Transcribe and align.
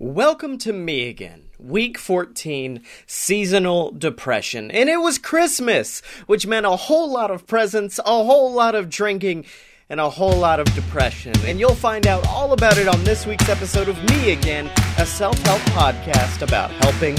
Welcome 0.00 0.58
to 0.58 0.72
me 0.72 1.08
again. 1.08 1.48
Week 1.58 1.98
14, 1.98 2.84
seasonal 3.08 3.90
depression. 3.90 4.70
And 4.70 4.88
it 4.88 4.98
was 4.98 5.18
Christmas, 5.18 6.02
which 6.28 6.46
meant 6.46 6.66
a 6.66 6.76
whole 6.76 7.10
lot 7.12 7.32
of 7.32 7.48
presents, 7.48 7.98
a 7.98 8.02
whole 8.04 8.52
lot 8.52 8.76
of 8.76 8.88
drinking, 8.88 9.46
and 9.90 9.98
a 9.98 10.08
whole 10.08 10.36
lot 10.36 10.60
of 10.60 10.72
depression. 10.72 11.32
And 11.46 11.58
you'll 11.58 11.74
find 11.74 12.06
out 12.06 12.24
all 12.28 12.52
about 12.52 12.78
it 12.78 12.86
on 12.86 13.02
this 13.02 13.26
week's 13.26 13.48
episode 13.48 13.88
of 13.88 13.96
Me 14.08 14.30
Again, 14.30 14.70
a 14.98 15.04
self 15.04 15.36
help 15.38 15.62
podcast 15.72 16.42
about 16.42 16.70
helping 16.70 17.16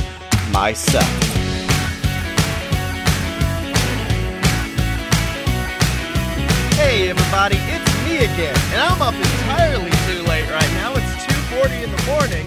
myself. 0.53 1.03
Hey 6.79 7.09
everybody, 7.09 7.57
it's 7.57 8.05
me 8.05 8.19
again, 8.19 8.55
and 8.71 8.81
I'm 8.81 9.01
up 9.01 9.13
entirely 9.13 9.91
too 10.07 10.23
late 10.23 10.49
right 10.49 10.71
now. 10.75 10.93
It's 10.95 11.25
2:40 11.25 11.83
in 11.83 11.91
the 11.91 12.03
morning, 12.03 12.45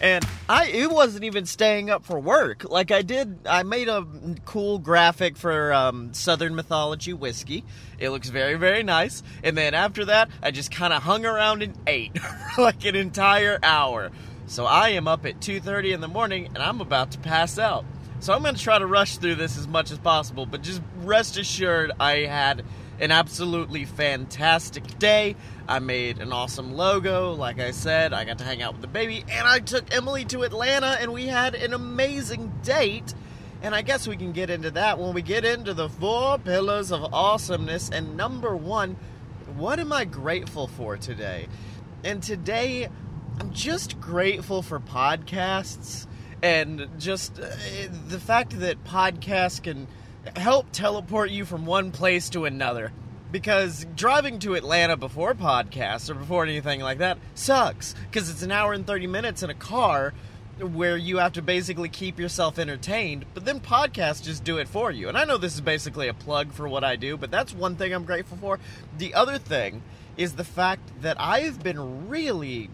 and 0.00 0.24
I 0.48 0.66
it 0.66 0.90
wasn't 0.90 1.24
even 1.24 1.46
staying 1.46 1.90
up 1.90 2.04
for 2.04 2.18
work. 2.18 2.64
Like 2.68 2.90
I 2.90 3.02
did, 3.02 3.46
I 3.46 3.62
made 3.62 3.88
a 3.88 4.06
cool 4.44 4.78
graphic 4.78 5.36
for 5.36 5.72
um, 5.72 6.12
Southern 6.14 6.54
Mythology 6.54 7.12
whiskey. 7.12 7.64
It 7.98 8.10
looks 8.10 8.28
very 8.28 8.54
very 8.54 8.82
nice. 8.82 9.22
And 9.42 9.56
then 9.56 9.74
after 9.74 10.04
that, 10.06 10.30
I 10.42 10.50
just 10.50 10.70
kind 10.70 10.92
of 10.92 11.02
hung 11.02 11.24
around 11.24 11.62
and 11.62 11.76
ate 11.86 12.16
like 12.58 12.84
an 12.84 12.96
entire 12.96 13.58
hour. 13.62 14.10
So 14.46 14.64
I 14.64 14.90
am 14.90 15.08
up 15.08 15.26
at 15.26 15.40
2:30 15.40 15.92
in 15.92 16.00
the 16.00 16.08
morning, 16.08 16.46
and 16.46 16.58
I'm 16.58 16.80
about 16.80 17.10
to 17.12 17.18
pass 17.18 17.58
out. 17.58 17.84
So 18.20 18.32
I'm 18.32 18.42
going 18.42 18.54
to 18.54 18.62
try 18.62 18.78
to 18.78 18.86
rush 18.86 19.18
through 19.18 19.34
this 19.34 19.58
as 19.58 19.68
much 19.68 19.90
as 19.90 19.98
possible, 19.98 20.46
but 20.46 20.62
just 20.62 20.80
rest 21.02 21.36
assured 21.36 21.92
I 22.00 22.20
had 22.20 22.64
an 23.00 23.10
absolutely 23.10 23.84
fantastic 23.84 24.98
day. 24.98 25.36
I 25.68 25.78
made 25.80 26.18
an 26.18 26.32
awesome 26.32 26.74
logo, 26.74 27.32
like 27.32 27.60
I 27.60 27.72
said. 27.72 28.12
I 28.12 28.24
got 28.24 28.38
to 28.38 28.44
hang 28.44 28.62
out 28.62 28.72
with 28.72 28.82
the 28.82 28.88
baby, 28.88 29.24
and 29.30 29.46
I 29.46 29.58
took 29.58 29.94
Emily 29.94 30.24
to 30.26 30.42
Atlanta, 30.42 30.96
and 31.00 31.12
we 31.12 31.26
had 31.26 31.54
an 31.54 31.74
amazing 31.74 32.52
date. 32.62 33.14
And 33.62 33.74
I 33.74 33.82
guess 33.82 34.06
we 34.06 34.16
can 34.16 34.32
get 34.32 34.50
into 34.50 34.70
that 34.72 34.98
when 34.98 35.14
we 35.14 35.22
get 35.22 35.44
into 35.44 35.74
the 35.74 35.88
four 35.88 36.38
pillars 36.38 36.92
of 36.92 37.12
awesomeness. 37.12 37.88
And 37.90 38.16
number 38.16 38.54
one, 38.54 38.96
what 39.56 39.80
am 39.80 39.92
I 39.92 40.04
grateful 40.04 40.68
for 40.68 40.96
today? 40.96 41.48
And 42.04 42.22
today, 42.22 42.88
I'm 43.40 43.52
just 43.52 44.00
grateful 44.00 44.62
for 44.62 44.78
podcasts 44.78 46.06
and 46.42 46.86
just 46.98 47.40
uh, 47.40 47.46
the 48.08 48.20
fact 48.20 48.60
that 48.60 48.84
podcasts 48.84 49.62
can 49.62 49.88
help 50.36 50.66
teleport 50.72 51.30
you 51.30 51.44
from 51.44 51.66
one 51.66 51.92
place 51.92 52.30
to 52.30 52.44
another. 52.44 52.92
Because 53.30 53.86
driving 53.96 54.38
to 54.40 54.54
Atlanta 54.54 54.96
before 54.96 55.34
podcasts 55.34 56.08
or 56.08 56.14
before 56.14 56.44
anything 56.44 56.80
like 56.80 56.98
that 56.98 57.18
sucks. 57.34 57.94
Because 58.10 58.30
it's 58.30 58.42
an 58.42 58.52
hour 58.52 58.72
and 58.72 58.86
30 58.86 59.06
minutes 59.08 59.42
in 59.42 59.50
a 59.50 59.54
car 59.54 60.14
where 60.58 60.96
you 60.96 61.18
have 61.18 61.32
to 61.34 61.42
basically 61.42 61.88
keep 61.88 62.18
yourself 62.18 62.58
entertained, 62.58 63.26
but 63.34 63.44
then 63.44 63.60
podcasts 63.60 64.22
just 64.22 64.42
do 64.42 64.56
it 64.58 64.68
for 64.68 64.90
you. 64.90 65.08
And 65.08 65.18
I 65.18 65.24
know 65.24 65.36
this 65.36 65.54
is 65.54 65.60
basically 65.60 66.08
a 66.08 66.14
plug 66.14 66.52
for 66.52 66.66
what 66.66 66.82
I 66.82 66.96
do, 66.96 67.16
but 67.16 67.30
that's 67.30 67.52
one 67.52 67.76
thing 67.76 67.92
I'm 67.92 68.04
grateful 68.04 68.38
for. 68.38 68.58
The 68.96 69.12
other 69.14 69.38
thing 69.38 69.82
is 70.16 70.34
the 70.34 70.44
fact 70.44 71.02
that 71.02 71.20
I've 71.20 71.62
been 71.62 72.08
really 72.08 72.70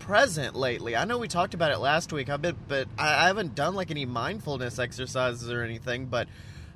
present 0.00 0.56
lately. 0.56 0.96
I 0.96 1.04
know 1.04 1.18
we 1.18 1.28
talked 1.28 1.54
about 1.54 1.70
it 1.70 1.78
last 1.78 2.12
week, 2.12 2.28
I've 2.28 2.42
been, 2.42 2.56
but 2.66 2.88
I 2.98 3.28
haven't 3.28 3.54
done 3.54 3.74
like 3.74 3.90
any 3.90 4.04
mindfulness 4.04 4.78
exercises 4.78 5.50
or 5.50 5.62
anything, 5.62 6.06
but 6.06 6.26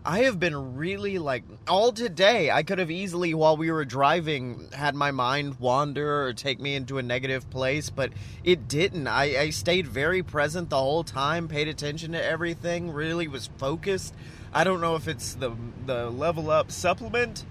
I 0.05 0.21
have 0.21 0.41
been 0.41 0.77
really 0.77 1.19
like 1.19 1.45
all 1.69 1.93
today. 1.93 2.51
I 2.51 2.63
could 2.63 2.79
have 2.79 2.91
easily, 2.91 3.35
while 3.35 3.59
we 3.59 3.71
were 3.71 3.85
driving, 3.85 4.69
had 4.73 4.95
my 4.95 5.11
mind 5.11 5.61
wander 5.61 6.25
or 6.25 6.33
take 6.33 6.59
me 6.59 6.75
into 6.75 6.97
a 6.97 7.03
negative 7.03 7.51
place, 7.51 7.91
but 7.91 8.11
it 8.43 8.67
didn't. 8.67 9.07
I, 9.07 9.39
I 9.39 9.51
stayed 9.51 9.87
very 9.87 10.23
present 10.23 10.71
the 10.71 10.79
whole 10.79 11.05
time, 11.05 11.49
paid 11.49 11.69
attention 11.69 12.13
to 12.13 12.25
everything, 12.25 12.91
really 12.91 13.29
was 13.29 13.51
focused. 13.59 14.15
I 14.55 14.65
don't 14.65 14.81
know 14.81 14.97
if 14.97 15.07
it's 15.07 15.35
the 15.35 15.53
the 15.85 16.09
level 16.09 16.51
up 16.51 16.73
supplement 16.73 17.45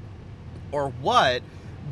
or 0.71 0.89
what, 0.89 1.43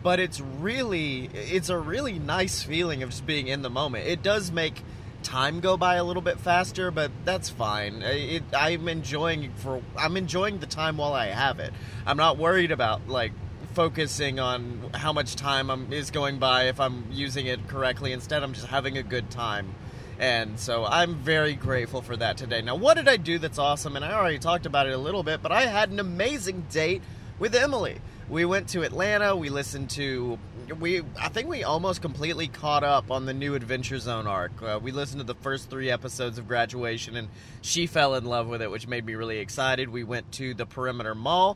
but 0.02 0.20
it's 0.20 0.42
really 0.42 1.30
it's 1.34 1.70
a 1.70 1.78
really 1.78 2.18
nice 2.18 2.64
feeling 2.64 3.04
of 3.04 3.12
just 3.12 3.28
being 3.28 3.48
in 3.48 3.62
the 3.62 3.70
moment. 3.70 4.08
It 4.08 4.24
does 4.24 4.52
make 4.52 4.84
time 5.28 5.60
go 5.60 5.76
by 5.76 5.96
a 5.96 6.04
little 6.06 6.22
bit 6.22 6.40
faster, 6.40 6.90
but 6.90 7.12
that's 7.26 7.50
fine. 7.50 8.02
It, 8.02 8.44
I'm 8.56 8.88
enjoying 8.88 9.52
for 9.58 9.82
I'm 9.98 10.16
enjoying 10.16 10.60
the 10.60 10.66
time 10.66 10.98
while 10.98 11.14
I 11.14 11.28
have 11.28 11.60
it. 11.60 11.74
I'm 12.06 12.16
not 12.16 12.38
worried 12.38 12.72
about 12.72 13.10
like 13.10 13.34
focusing 13.74 14.40
on 14.40 14.90
how 14.94 15.12
much 15.12 15.36
time 15.36 15.70
I'm, 15.70 15.92
is 15.92 16.10
going 16.12 16.40
by 16.40 16.64
if 16.64 16.80
I'm 16.80 17.06
using 17.12 17.46
it 17.46 17.68
correctly. 17.68 18.14
Instead, 18.14 18.42
I'm 18.42 18.54
just 18.54 18.68
having 18.68 18.98
a 18.98 19.04
good 19.04 19.30
time. 19.30 19.76
And 20.18 20.60
so 20.60 20.86
I'm 20.86 21.16
very 21.16 21.54
grateful 21.54 22.02
for 22.02 22.16
that 22.18 22.38
today. 22.38 22.62
Now, 22.62 22.76
what 22.76 22.96
did 22.96 23.08
I 23.08 23.18
do 23.18 23.38
that's 23.38 23.60
awesome? 23.60 23.96
And 23.96 24.04
I 24.04 24.14
already 24.14 24.40
talked 24.40 24.66
about 24.66 24.88
it 24.88 24.94
a 24.94 24.98
little 24.98 25.22
bit, 25.24 25.44
but 25.44 25.52
I 25.52 25.68
had 25.68 25.92
an 25.92 26.00
amazing 26.00 26.66
date 26.72 27.04
with 27.38 27.54
Emily. 27.54 28.00
We 28.30 28.44
went 28.44 28.70
to 28.70 28.84
Atlanta. 28.84 29.36
We 29.38 29.50
listened 29.50 29.90
to 29.92 30.38
we 30.80 31.02
I 31.18 31.30
think 31.30 31.48
we 31.48 31.64
almost 31.64 32.02
completely 32.02 32.48
caught 32.50 32.84
up 32.84 33.10
on 33.10 33.26
the 33.26 33.34
new 33.34 33.56
Adventure 33.56 34.00
Zone 34.00 34.28
arc. 34.28 34.52
Uh, 34.62 34.80
we 34.82 34.92
listened 34.92 35.22
to 35.22 35.26
the 35.26 35.36
first 35.36 35.70
three 35.70 35.90
episodes 35.90 36.38
of 36.38 36.46
Graduation, 36.46 37.16
and 37.16 37.30
she 37.62 37.88
fell 37.88 38.16
in 38.16 38.26
love 38.26 38.48
with 38.48 38.62
it, 38.62 38.70
which 38.70 38.86
made 38.86 39.06
me 39.06 39.16
really 39.16 39.38
excited. 39.38 39.88
We 39.88 40.04
went 40.04 40.30
to 40.34 40.54
the 40.54 40.66
Perimeter 40.66 41.16
Mall, 41.16 41.56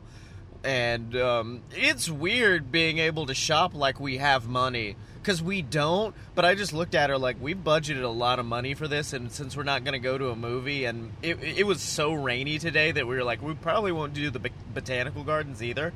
and 0.64 1.14
um, 1.14 1.62
it's 1.72 2.08
weird 2.08 2.72
being 2.72 2.98
able 2.98 3.26
to 3.26 3.34
shop 3.34 3.74
like 3.74 4.00
we 4.00 4.16
have 4.16 4.48
money 4.48 4.96
because 5.16 5.42
we 5.42 5.60
don't. 5.60 6.14
But 6.34 6.46
I 6.46 6.54
just 6.54 6.72
looked 6.72 6.94
at 6.94 7.10
her 7.10 7.18
like 7.18 7.36
we 7.38 7.54
budgeted 7.54 8.02
a 8.02 8.08
lot 8.08 8.38
of 8.38 8.46
money 8.46 8.72
for 8.72 8.88
this, 8.88 9.12
and 9.12 9.30
since 9.30 9.58
we're 9.58 9.62
not 9.62 9.84
going 9.84 9.92
to 9.92 9.98
go 9.98 10.16
to 10.16 10.30
a 10.30 10.36
movie, 10.36 10.86
and 10.86 11.12
it, 11.20 11.38
it 11.42 11.66
was 11.66 11.82
so 11.82 12.14
rainy 12.14 12.58
today 12.58 12.92
that 12.92 13.06
we 13.06 13.14
were 13.14 13.24
like, 13.24 13.42
we 13.42 13.52
probably 13.52 13.92
won't 13.92 14.14
do 14.14 14.30
the 14.30 14.50
botanical 14.72 15.22
gardens 15.22 15.62
either. 15.62 15.92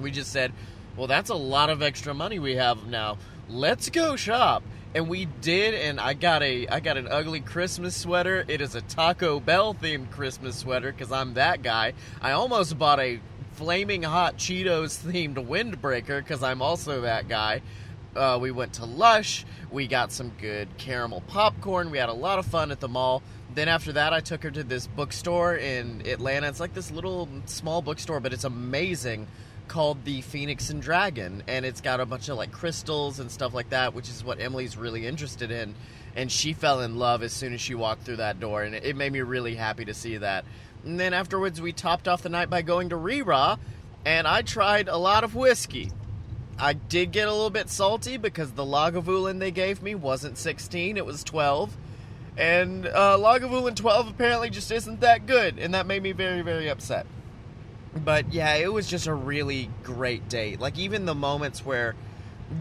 We 0.00 0.10
just 0.10 0.32
said, 0.32 0.52
well, 0.96 1.06
that's 1.06 1.30
a 1.30 1.34
lot 1.34 1.70
of 1.70 1.82
extra 1.82 2.14
money 2.14 2.38
we 2.38 2.56
have 2.56 2.86
now. 2.86 3.18
Let's 3.48 3.90
go 3.90 4.16
shop. 4.16 4.62
And 4.94 5.08
we 5.08 5.24
did, 5.24 5.74
and 5.74 5.98
I 5.98 6.14
got 6.14 6.44
a 6.44 6.68
I 6.68 6.78
got 6.78 6.96
an 6.96 7.08
ugly 7.10 7.40
Christmas 7.40 7.96
sweater. 7.96 8.44
It 8.46 8.60
is 8.60 8.76
a 8.76 8.80
Taco 8.80 9.40
Bell 9.40 9.74
themed 9.74 10.12
Christmas 10.12 10.56
sweater 10.56 10.92
because 10.92 11.10
I'm 11.10 11.34
that 11.34 11.62
guy. 11.62 11.94
I 12.22 12.30
almost 12.30 12.78
bought 12.78 13.00
a 13.00 13.18
flaming 13.54 14.04
hot 14.04 14.36
Cheetos 14.36 15.02
themed 15.02 15.34
windbreaker 15.34 16.18
because 16.18 16.44
I'm 16.44 16.62
also 16.62 17.00
that 17.00 17.28
guy. 17.28 17.62
Uh, 18.14 18.38
we 18.40 18.52
went 18.52 18.74
to 18.74 18.84
Lush. 18.84 19.44
We 19.72 19.88
got 19.88 20.12
some 20.12 20.30
good 20.40 20.68
caramel 20.78 21.22
popcorn. 21.26 21.90
We 21.90 21.98
had 21.98 22.08
a 22.08 22.14
lot 22.14 22.38
of 22.38 22.46
fun 22.46 22.70
at 22.70 22.78
the 22.78 22.88
mall. 22.88 23.24
Then 23.52 23.68
after 23.68 23.92
that, 23.92 24.12
I 24.12 24.20
took 24.20 24.44
her 24.44 24.50
to 24.52 24.62
this 24.62 24.86
bookstore 24.86 25.56
in 25.56 26.06
Atlanta. 26.06 26.46
It's 26.46 26.60
like 26.60 26.74
this 26.74 26.92
little 26.92 27.28
small 27.46 27.82
bookstore, 27.82 28.20
but 28.20 28.32
it's 28.32 28.44
amazing 28.44 29.26
called 29.68 30.04
the 30.04 30.20
Phoenix 30.22 30.70
and 30.70 30.80
Dragon, 30.80 31.42
and 31.46 31.64
it's 31.64 31.80
got 31.80 32.00
a 32.00 32.06
bunch 32.06 32.28
of 32.28 32.36
like 32.36 32.52
crystals 32.52 33.20
and 33.20 33.30
stuff 33.30 33.54
like 33.54 33.70
that, 33.70 33.94
which 33.94 34.08
is 34.08 34.24
what 34.24 34.40
Emily's 34.40 34.76
really 34.76 35.06
interested 35.06 35.50
in. 35.50 35.74
And 36.16 36.30
she 36.30 36.52
fell 36.52 36.80
in 36.80 36.96
love 36.96 37.22
as 37.22 37.32
soon 37.32 37.52
as 37.52 37.60
she 37.60 37.74
walked 37.74 38.04
through 38.04 38.16
that 38.16 38.38
door, 38.38 38.62
and 38.62 38.74
it 38.74 38.96
made 38.96 39.12
me 39.12 39.20
really 39.20 39.56
happy 39.56 39.84
to 39.86 39.94
see 39.94 40.16
that. 40.18 40.44
And 40.84 41.00
then 41.00 41.12
afterwards, 41.12 41.60
we 41.60 41.72
topped 41.72 42.06
off 42.06 42.22
the 42.22 42.28
night 42.28 42.50
by 42.50 42.62
going 42.62 42.90
to 42.90 42.96
Rira, 42.96 43.58
and 44.04 44.28
I 44.28 44.42
tried 44.42 44.88
a 44.88 44.96
lot 44.96 45.24
of 45.24 45.34
whiskey. 45.34 45.90
I 46.56 46.74
did 46.74 47.10
get 47.10 47.26
a 47.26 47.32
little 47.32 47.50
bit 47.50 47.68
salty 47.68 48.16
because 48.16 48.52
the 48.52 48.64
Lagavulin 48.64 49.40
they 49.40 49.50
gave 49.50 49.82
me 49.82 49.94
wasn't 49.96 50.38
16, 50.38 50.96
it 50.96 51.04
was 51.04 51.24
12. 51.24 51.76
And 52.36 52.86
uh, 52.86 53.16
Lagavulin 53.18 53.74
12 53.74 54.08
apparently 54.08 54.50
just 54.50 54.70
isn't 54.70 55.00
that 55.00 55.26
good, 55.26 55.58
and 55.58 55.74
that 55.74 55.86
made 55.86 56.02
me 56.02 56.12
very, 56.12 56.42
very 56.42 56.68
upset 56.68 57.06
but 57.96 58.32
yeah, 58.32 58.54
it 58.54 58.72
was 58.72 58.86
just 58.86 59.06
a 59.06 59.14
really 59.14 59.70
great 59.82 60.28
date. 60.28 60.60
Like 60.60 60.78
even 60.78 61.04
the 61.04 61.14
moments 61.14 61.64
where 61.64 61.94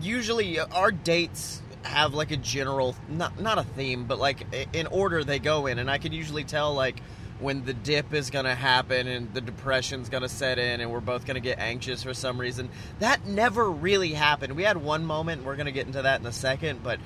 usually 0.02 0.60
our 0.60 0.92
dates 0.92 1.62
have 1.84 2.14
like 2.14 2.32
a 2.32 2.38
general 2.38 2.96
not 3.10 3.40
not 3.40 3.58
a 3.58 3.64
theme, 3.64 4.06
but 4.06 4.20
like 4.20 4.46
in 4.74 4.88
order 4.88 5.24
they 5.24 5.40
go 5.40 5.66
in 5.66 5.80
and 5.80 5.90
I 5.90 5.98
can 5.98 6.14
usually 6.14 6.44
tell 6.44 6.74
like 6.74 7.00
when 7.40 7.66
the 7.66 7.74
dip 7.74 8.14
is 8.14 8.30
going 8.30 8.46
to 8.46 8.56
happen 8.56 9.08
and 9.08 9.34
the 9.34 9.42
depression's 9.42 10.08
going 10.08 10.24
to 10.24 10.30
set 10.30 10.60
in 10.60 10.80
and 10.80 10.92
we're 10.92 11.02
both 11.02 11.26
going 11.26 11.36
to 11.36 11.42
get 11.42 11.60
anxious 11.60 12.04
for 12.04 12.14
some 12.14 12.40
reason. 12.40 12.70
That 13.00 13.26
never 13.26 13.70
really 13.70 14.14
happened. 14.14 14.56
We 14.56 14.64
had 14.64 14.78
one 14.78 15.06
moment, 15.06 15.44
we're 15.44 15.58
going 15.58 15.66
to 15.66 15.74
get 15.74 15.86
into 15.86 16.04
that 16.04 16.22
in 16.22 16.26
a 16.26 16.32
second, 16.32 16.84
but 16.84 17.00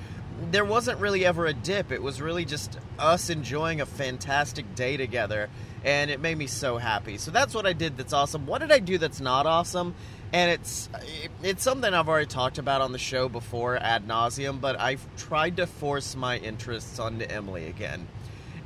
there 0.52 0.64
wasn't 0.64 1.00
really 1.00 1.26
ever 1.26 1.46
a 1.46 1.52
dip. 1.52 1.90
It 1.90 2.02
was 2.02 2.20
really 2.20 2.44
just 2.44 2.78
us 2.98 3.30
enjoying 3.30 3.80
a 3.80 3.86
fantastic 3.86 4.76
day 4.76 4.96
together 4.96 5.50
and 5.88 6.10
it 6.10 6.20
made 6.20 6.36
me 6.36 6.46
so 6.46 6.76
happy. 6.76 7.16
So 7.16 7.30
that's 7.30 7.54
what 7.54 7.64
I 7.64 7.72
did 7.72 7.96
that's 7.96 8.12
awesome. 8.12 8.44
What 8.46 8.60
did 8.60 8.70
I 8.70 8.78
do 8.78 8.98
that's 8.98 9.20
not 9.20 9.46
awesome? 9.46 9.94
And 10.34 10.50
it's 10.50 10.90
it's 11.42 11.62
something 11.62 11.94
I've 11.94 12.10
already 12.10 12.26
talked 12.26 12.58
about 12.58 12.82
on 12.82 12.92
the 12.92 12.98
show 12.98 13.30
before 13.30 13.78
ad 13.78 14.06
nauseum, 14.06 14.60
but 14.60 14.78
I've 14.78 15.04
tried 15.16 15.56
to 15.56 15.66
force 15.66 16.14
my 16.14 16.36
interests 16.36 16.98
onto 16.98 17.24
Emily 17.24 17.68
again. 17.68 18.06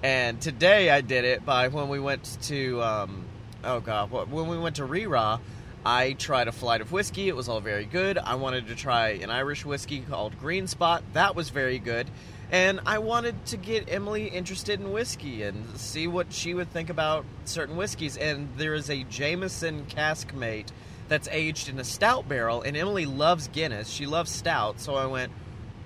And 0.02 0.40
today 0.40 0.90
I 0.90 1.00
did 1.00 1.24
it 1.24 1.46
by 1.46 1.68
when 1.68 1.88
we 1.88 2.00
went 2.00 2.38
to 2.42 2.82
um, 2.82 3.24
oh 3.62 3.78
god, 3.78 4.10
when 4.10 4.48
we 4.48 4.58
went 4.58 4.76
to 4.76 4.82
Rira, 4.82 5.38
I 5.86 6.14
tried 6.14 6.48
a 6.48 6.52
flight 6.52 6.80
of 6.80 6.90
whiskey. 6.90 7.28
It 7.28 7.36
was 7.36 7.48
all 7.48 7.60
very 7.60 7.84
good. 7.84 8.18
I 8.18 8.34
wanted 8.34 8.66
to 8.66 8.74
try 8.74 9.10
an 9.10 9.30
Irish 9.30 9.64
whiskey 9.64 10.00
called 10.00 10.36
Green 10.40 10.66
Spot. 10.66 11.04
That 11.12 11.36
was 11.36 11.50
very 11.50 11.78
good. 11.78 12.08
And 12.52 12.80
I 12.84 12.98
wanted 12.98 13.46
to 13.46 13.56
get 13.56 13.90
Emily 13.90 14.28
interested 14.28 14.78
in 14.78 14.92
whiskey 14.92 15.42
and 15.42 15.78
see 15.78 16.06
what 16.06 16.34
she 16.34 16.52
would 16.52 16.70
think 16.70 16.90
about 16.90 17.24
certain 17.46 17.76
whiskeys. 17.76 18.18
And 18.18 18.50
there 18.58 18.74
is 18.74 18.90
a 18.90 19.04
Jameson 19.04 19.86
caskmate 19.86 20.68
that's 21.08 21.28
aged 21.28 21.70
in 21.70 21.78
a 21.78 21.84
stout 21.84 22.28
barrel, 22.28 22.60
and 22.60 22.76
Emily 22.76 23.06
loves 23.06 23.48
Guinness. 23.48 23.88
She 23.88 24.04
loves 24.04 24.30
stout, 24.30 24.80
so 24.80 24.94
I 24.94 25.06
went, 25.06 25.32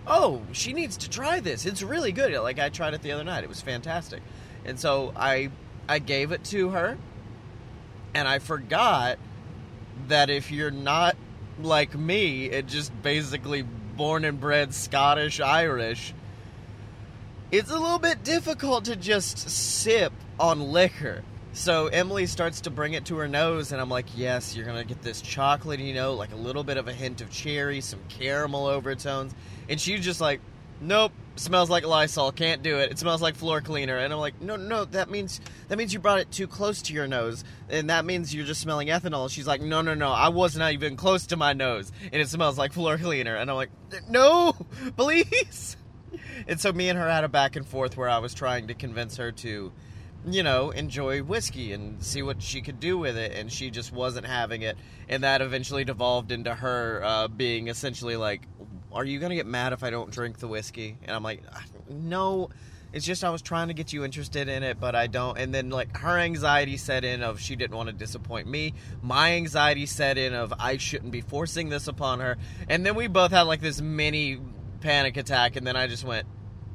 "Oh, 0.08 0.42
she 0.52 0.72
needs 0.72 0.96
to 0.98 1.08
try 1.08 1.38
this. 1.38 1.66
It's 1.66 1.82
really 1.82 2.10
good." 2.10 2.36
Like 2.40 2.58
I 2.58 2.68
tried 2.68 2.94
it 2.94 3.02
the 3.02 3.12
other 3.12 3.24
night. 3.24 3.44
It 3.44 3.48
was 3.48 3.60
fantastic. 3.60 4.22
And 4.64 4.78
so 4.78 5.12
I 5.16 5.50
I 5.88 6.00
gave 6.00 6.32
it 6.32 6.42
to 6.46 6.70
her, 6.70 6.98
and 8.12 8.26
I 8.26 8.40
forgot 8.40 9.18
that 10.08 10.30
if 10.30 10.50
you're 10.50 10.72
not 10.72 11.16
like 11.62 11.94
me, 11.94 12.46
it 12.46 12.66
just 12.66 12.90
basically 13.02 13.62
born 13.62 14.24
and 14.24 14.40
bred 14.40 14.74
Scottish 14.74 15.40
Irish, 15.40 16.12
it's 17.52 17.70
a 17.70 17.78
little 17.78 17.98
bit 17.98 18.24
difficult 18.24 18.86
to 18.86 18.96
just 18.96 19.48
sip 19.48 20.12
on 20.38 20.72
liquor. 20.72 21.22
So 21.52 21.86
Emily 21.86 22.26
starts 22.26 22.60
to 22.62 22.70
bring 22.70 22.92
it 22.92 23.06
to 23.06 23.16
her 23.16 23.28
nose, 23.28 23.72
and 23.72 23.80
I'm 23.80 23.88
like, 23.88 24.06
yes, 24.14 24.54
you're 24.54 24.66
gonna 24.66 24.84
get 24.84 25.00
this 25.00 25.22
chocolatey 25.22 25.94
note, 25.94 26.14
like 26.14 26.32
a 26.32 26.36
little 26.36 26.64
bit 26.64 26.76
of 26.76 26.86
a 26.86 26.92
hint 26.92 27.20
of 27.22 27.30
cherry, 27.30 27.80
some 27.80 28.00
caramel 28.08 28.66
overtones. 28.66 29.34
And 29.68 29.80
she's 29.80 30.04
just 30.04 30.20
like, 30.20 30.40
nope, 30.82 31.12
smells 31.36 31.70
like 31.70 31.86
Lysol, 31.86 32.32
can't 32.32 32.62
do 32.62 32.78
it. 32.78 32.90
It 32.90 32.98
smells 32.98 33.22
like 33.22 33.36
floor 33.36 33.62
cleaner. 33.62 33.96
And 33.96 34.12
I'm 34.12 34.18
like, 34.18 34.40
no, 34.42 34.56
no, 34.56 34.84
that 34.86 35.08
means 35.08 35.40
that 35.68 35.78
means 35.78 35.94
you 35.94 35.98
brought 35.98 36.18
it 36.18 36.30
too 36.30 36.46
close 36.46 36.82
to 36.82 36.92
your 36.92 37.06
nose, 37.06 37.42
and 37.70 37.88
that 37.90 38.04
means 38.04 38.34
you're 38.34 38.44
just 38.44 38.60
smelling 38.60 38.88
ethanol. 38.88 39.30
She's 39.30 39.46
like, 39.46 39.62
no, 39.62 39.80
no, 39.80 39.94
no, 39.94 40.10
I 40.10 40.28
was 40.28 40.56
not 40.56 40.72
even 40.72 40.96
close 40.96 41.26
to 41.28 41.36
my 41.36 41.52
nose, 41.52 41.90
and 42.12 42.20
it 42.20 42.28
smells 42.28 42.58
like 42.58 42.72
floor 42.72 42.98
cleaner. 42.98 43.36
And 43.36 43.48
I'm 43.50 43.56
like, 43.56 43.70
no, 44.10 44.52
please. 44.96 45.76
And 46.48 46.60
so 46.60 46.72
me 46.72 46.88
and 46.88 46.98
her 46.98 47.08
had 47.08 47.24
a 47.24 47.28
back 47.28 47.56
and 47.56 47.66
forth 47.66 47.96
where 47.96 48.08
I 48.08 48.18
was 48.18 48.34
trying 48.34 48.68
to 48.68 48.74
convince 48.74 49.16
her 49.16 49.32
to 49.32 49.72
you 50.26 50.42
know, 50.42 50.70
enjoy 50.70 51.22
whiskey 51.22 51.72
and 51.72 52.02
see 52.02 52.22
what 52.22 52.42
she 52.42 52.60
could 52.60 52.80
do 52.80 52.98
with 52.98 53.16
it. 53.16 53.32
And 53.32 53.50
she 53.50 53.70
just 53.70 53.92
wasn't 53.92 54.26
having 54.26 54.62
it. 54.62 54.76
And 55.08 55.22
that 55.22 55.40
eventually 55.40 55.84
devolved 55.84 56.32
into 56.32 56.54
her 56.54 57.02
uh, 57.04 57.28
being 57.28 57.68
essentially 57.68 58.16
like, 58.16 58.42
Are 58.92 59.04
you 59.04 59.20
to 59.20 59.34
get 59.34 59.46
mad 59.46 59.72
if 59.72 59.82
I 59.82 59.90
don't 59.90 60.10
drink 60.10 60.38
the 60.38 60.48
whiskey? 60.48 60.96
And 61.04 61.12
I'm 61.12 61.22
like, 61.22 61.42
No. 61.88 62.50
It's 62.92 63.04
just 63.04 63.24
I 63.24 63.30
was 63.30 63.42
trying 63.42 63.68
to 63.68 63.74
get 63.74 63.92
you 63.92 64.04
interested 64.04 64.48
in 64.48 64.62
it, 64.62 64.80
but 64.80 64.94
I 64.94 65.06
don't. 65.06 65.36
And 65.36 65.52
then, 65.52 65.68
like, 65.68 65.94
her 65.98 66.16
anxiety 66.16 66.78
set 66.78 67.04
in 67.04 67.22
of 67.22 67.38
she 67.40 67.54
didn't 67.54 67.76
want 67.76 67.88
to 67.88 67.92
disappoint 67.92 68.46
me. 68.46 68.72
My 69.02 69.32
anxiety 69.32 69.84
set 69.84 70.16
in 70.16 70.32
of 70.32 70.54
I 70.58 70.78
shouldn't 70.78 71.10
be 71.10 71.20
forcing 71.20 71.68
this 71.68 71.88
upon 71.88 72.20
her. 72.20 72.38
And 72.70 72.86
then 72.86 72.94
we 72.94 73.08
both 73.08 73.32
had, 73.32 73.42
like, 73.42 73.60
this 73.60 73.82
mini 73.82 74.38
panic 74.86 75.16
attack. 75.16 75.56
And 75.56 75.66
then 75.66 75.76
I 75.76 75.88
just 75.88 76.04
went, 76.04 76.26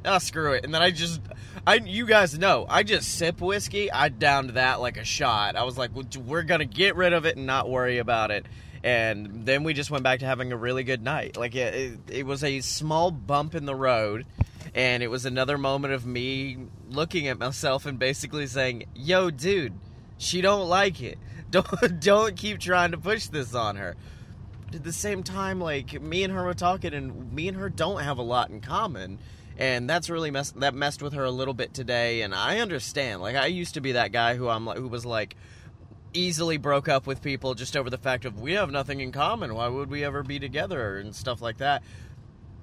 oh 0.05 0.17
screw 0.17 0.53
it. 0.53 0.65
And 0.65 0.73
then 0.73 0.81
i 0.81 0.91
just 0.91 1.21
i 1.65 1.75
you 1.75 2.05
guys 2.05 2.37
know 2.37 2.65
i 2.67 2.81
just 2.81 3.17
sip 3.19 3.39
whiskey 3.39 3.91
i 3.91 4.09
downed 4.09 4.51
that 4.51 4.81
like 4.81 4.97
a 4.97 5.03
shot. 5.03 5.55
I 5.55 5.63
was 5.63 5.77
like 5.77 5.91
we're 5.93 6.43
gonna 6.43 6.65
get 6.65 6.95
rid 6.95 7.13
of 7.13 7.25
it 7.25 7.37
and 7.37 7.45
not 7.45 7.69
worry 7.69 7.97
about 7.99 8.31
it. 8.31 8.45
And 8.83 9.45
then 9.45 9.63
we 9.63 9.73
just 9.73 9.91
went 9.91 10.03
back 10.03 10.19
to 10.19 10.25
having 10.25 10.51
a 10.51 10.57
really 10.57 10.83
good 10.83 11.03
night. 11.03 11.37
Like 11.37 11.53
it, 11.53 11.75
it, 11.75 11.99
it 12.09 12.25
was 12.25 12.43
a 12.43 12.61
small 12.61 13.11
bump 13.11 13.53
in 13.53 13.65
the 13.65 13.75
road 13.75 14.25
and 14.73 15.03
it 15.03 15.07
was 15.07 15.25
another 15.25 15.57
moment 15.57 15.93
of 15.93 16.05
me 16.05 16.57
looking 16.89 17.27
at 17.27 17.37
myself 17.37 17.85
and 17.85 17.99
basically 17.99 18.47
saying 18.47 18.85
yo 18.95 19.29
dude 19.29 19.73
she 20.17 20.41
don't 20.41 20.67
like 20.67 21.01
it. 21.01 21.17
Don't 21.51 21.99
don't 21.99 22.37
keep 22.37 22.59
trying 22.59 22.91
to 22.91 22.97
push 22.97 23.27
this 23.27 23.53
on 23.53 23.75
her 23.75 23.97
at 24.73 24.83
the 24.83 24.93
same 24.93 25.23
time 25.23 25.59
like 25.59 26.01
me 26.01 26.23
and 26.23 26.33
her 26.33 26.43
were 26.43 26.53
talking 26.53 26.93
and 26.93 27.33
me 27.33 27.47
and 27.47 27.57
her 27.57 27.69
don't 27.69 28.01
have 28.01 28.17
a 28.17 28.21
lot 28.23 28.49
in 28.49 28.61
common 28.61 29.19
and 29.57 29.89
that's 29.89 30.09
really 30.09 30.31
messed 30.31 30.59
that 30.59 30.73
messed 30.73 31.01
with 31.01 31.13
her 31.13 31.23
a 31.23 31.31
little 31.31 31.53
bit 31.53 31.73
today 31.73 32.21
and 32.21 32.33
i 32.33 32.59
understand. 32.59 33.21
Like 33.21 33.35
i 33.35 33.47
used 33.47 33.73
to 33.75 33.81
be 33.81 33.93
that 33.93 34.11
guy 34.11 34.35
who 34.35 34.47
i'm 34.49 34.65
like 34.65 34.77
who 34.77 34.87
was 34.87 35.05
like 35.05 35.35
easily 36.13 36.57
broke 36.57 36.89
up 36.89 37.07
with 37.07 37.21
people 37.21 37.53
just 37.53 37.77
over 37.77 37.89
the 37.89 37.97
fact 37.97 38.25
of 38.25 38.39
we 38.39 38.53
have 38.53 38.69
nothing 38.69 38.99
in 38.99 39.11
common. 39.11 39.55
Why 39.55 39.67
would 39.67 39.89
we 39.89 40.03
ever 40.03 40.23
be 40.23 40.39
together? 40.39 40.97
and 40.97 41.15
stuff 41.15 41.41
like 41.41 41.57
that. 41.57 41.83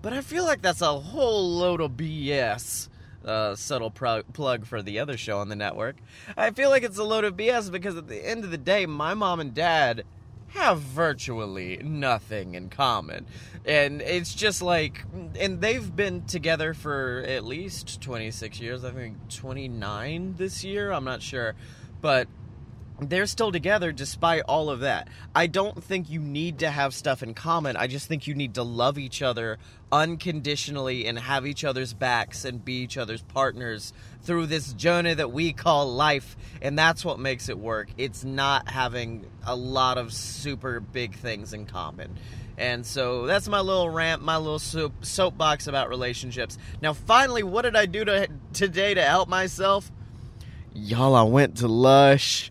But 0.03 0.13
i 0.13 0.21
feel 0.21 0.45
like 0.45 0.63
that's 0.63 0.81
a 0.81 0.99
whole 0.99 1.57
load 1.57 1.81
of 1.81 1.93
bs 1.93 2.89
uh, 3.25 3.55
subtle 3.55 3.91
pro- 3.91 4.23
plug 4.23 4.65
for 4.65 4.83
the 4.83 4.99
other 4.99 5.17
show 5.17 5.39
on 5.39 5.49
the 5.49 5.57
network. 5.57 5.97
I 6.37 6.51
feel 6.51 6.71
like 6.71 6.83
it's 6.83 6.99
a 6.99 7.05
load 7.05 7.25
of 7.25 7.37
BS 7.37 7.71
because 7.71 7.97
at 7.97 8.09
the 8.09 8.27
end 8.27 8.45
of 8.45 8.51
the 8.51 8.59
day, 8.59 8.87
my 8.87 9.15
mom 9.15 9.41
and 9.41 9.53
dad 9.55 10.05
have 10.49 10.81
virtually 10.81 11.79
nothing 11.83 12.55
in 12.55 12.69
common. 12.69 13.27
And 13.65 14.01
it's 14.01 14.35
just 14.35 14.63
like, 14.63 15.05
and 15.39 15.61
they've 15.61 15.95
been 15.95 16.25
together 16.25 16.75
for 16.75 17.25
at 17.27 17.45
least 17.45 18.01
26 18.01 18.61
years, 18.61 18.85
I 18.85 18.91
think 18.91 19.29
29 19.29 20.35
this 20.39 20.65
year, 20.65 20.91
I'm 20.91 21.05
not 21.05 21.23
sure. 21.23 21.55
But 22.01 22.29
they're 23.01 23.27
still 23.27 23.53
together 23.53 23.93
despite 23.93 24.43
all 24.49 24.71
of 24.71 24.81
that. 24.81 25.09
I 25.35 25.47
don't 25.47 25.83
think 25.83 26.11
you 26.11 26.21
need 26.21 26.61
to 26.61 26.71
have 26.71 26.95
stuff 26.95 27.23
in 27.23 27.35
common. 27.35 27.77
I 27.77 27.87
just 27.87 28.09
think 28.09 28.27
you 28.27 28.35
need 28.35 28.55
to 28.55 28.63
love 28.63 28.99
each 28.99 29.23
other 29.23 29.59
unconditionally 29.93 31.07
and 31.07 31.19
have 31.19 31.47
each 31.47 31.65
other's 31.65 31.95
backs 31.95 32.45
and 32.45 32.65
be 32.65 32.83
each 32.83 32.97
other's 32.97 33.23
partners 33.23 33.93
through 34.23 34.47
this 34.47 34.73
journey 34.73 35.15
that 35.15 35.33
we 35.33 35.53
call 35.53 35.93
life. 35.93 36.37
And 36.61 36.79
that's 36.79 37.05
what 37.05 37.19
makes 37.19 37.49
it 37.49 37.59
work. 37.59 37.89
It's 37.97 38.25
not 38.25 38.69
having 38.69 39.27
a 39.47 39.57
lot 39.57 39.99
of 39.99 40.13
super 40.13 40.81
big 40.81 41.15
things 41.15 41.53
in 41.53 41.67
common. 41.67 42.19
And 42.57 42.85
so 42.85 43.27
that's 43.27 43.49
my 43.49 43.61
little 43.61 43.89
rant, 43.89 44.23
my 44.23 44.37
little 44.37 44.59
soap, 44.59 45.05
soapbox 45.05 45.69
about 45.69 45.89
relationships. 45.89 46.59
Now, 46.83 46.93
finally, 46.93 47.45
what 47.45 47.63
did 47.63 47.77
I 47.77 47.87
do 47.87 48.05
to, 48.05 48.29
today 48.53 48.95
to 48.95 49.03
help 49.03 49.29
myself? 49.29 49.91
Y'all, 50.75 51.15
I 51.15 51.23
went 51.23 51.59
to 51.59 51.69
Lush 51.69 52.51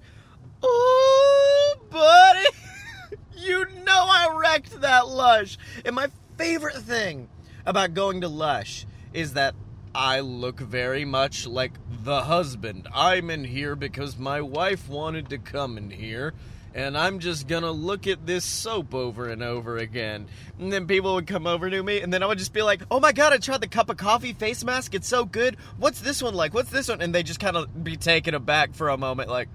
Oh, 0.63 1.75
buddy. 1.89 2.45
you 3.35 3.65
know 3.85 4.05
I 4.09 4.35
wrecked 4.39 4.81
that 4.81 5.07
Lush. 5.07 5.57
And 5.85 5.95
my 5.95 6.07
favorite 6.37 6.77
thing 6.77 7.29
about 7.65 7.93
going 7.93 8.21
to 8.21 8.27
Lush 8.27 8.85
is 9.13 9.33
that 9.33 9.55
I 9.97 10.19
look 10.19 10.59
very 10.59 11.05
much 11.05 11.47
like 11.47 11.71
the 12.03 12.21
husband. 12.21 12.87
I'm 12.93 13.31
in 13.31 13.43
here 13.43 13.75
because 13.75 14.15
my 14.15 14.41
wife 14.41 14.87
wanted 14.87 15.29
to 15.29 15.39
come 15.39 15.75
in 15.75 15.89
here. 15.89 16.35
And 16.75 16.95
I'm 16.95 17.17
just 17.17 17.47
gonna 17.47 17.71
look 17.71 18.05
at 18.05 18.27
this 18.27 18.45
soap 18.45 18.93
over 18.93 19.27
and 19.27 19.41
over 19.41 19.79
again. 19.79 20.27
And 20.59 20.71
then 20.71 20.85
people 20.85 21.15
would 21.15 21.25
come 21.25 21.47
over 21.47 21.67
to 21.67 21.81
me, 21.81 22.01
and 22.01 22.13
then 22.13 22.21
I 22.21 22.27
would 22.27 22.37
just 22.37 22.53
be 22.53 22.61
like, 22.61 22.83
oh 22.91 22.99
my 22.99 23.11
god, 23.11 23.33
I 23.33 23.37
tried 23.37 23.61
the 23.61 23.67
cup 23.67 23.89
of 23.89 23.97
coffee 23.97 24.33
face 24.33 24.63
mask. 24.63 24.93
It's 24.93 25.07
so 25.07 25.25
good. 25.25 25.57
What's 25.77 25.99
this 26.01 26.21
one 26.21 26.35
like? 26.35 26.53
What's 26.53 26.69
this 26.69 26.89
one? 26.89 27.01
And 27.01 27.15
they 27.15 27.23
just 27.23 27.39
kind 27.39 27.57
of 27.57 27.83
be 27.83 27.97
taken 27.97 28.35
aback 28.35 28.75
for 28.75 28.89
a 28.89 28.97
moment, 28.97 29.31
like, 29.31 29.49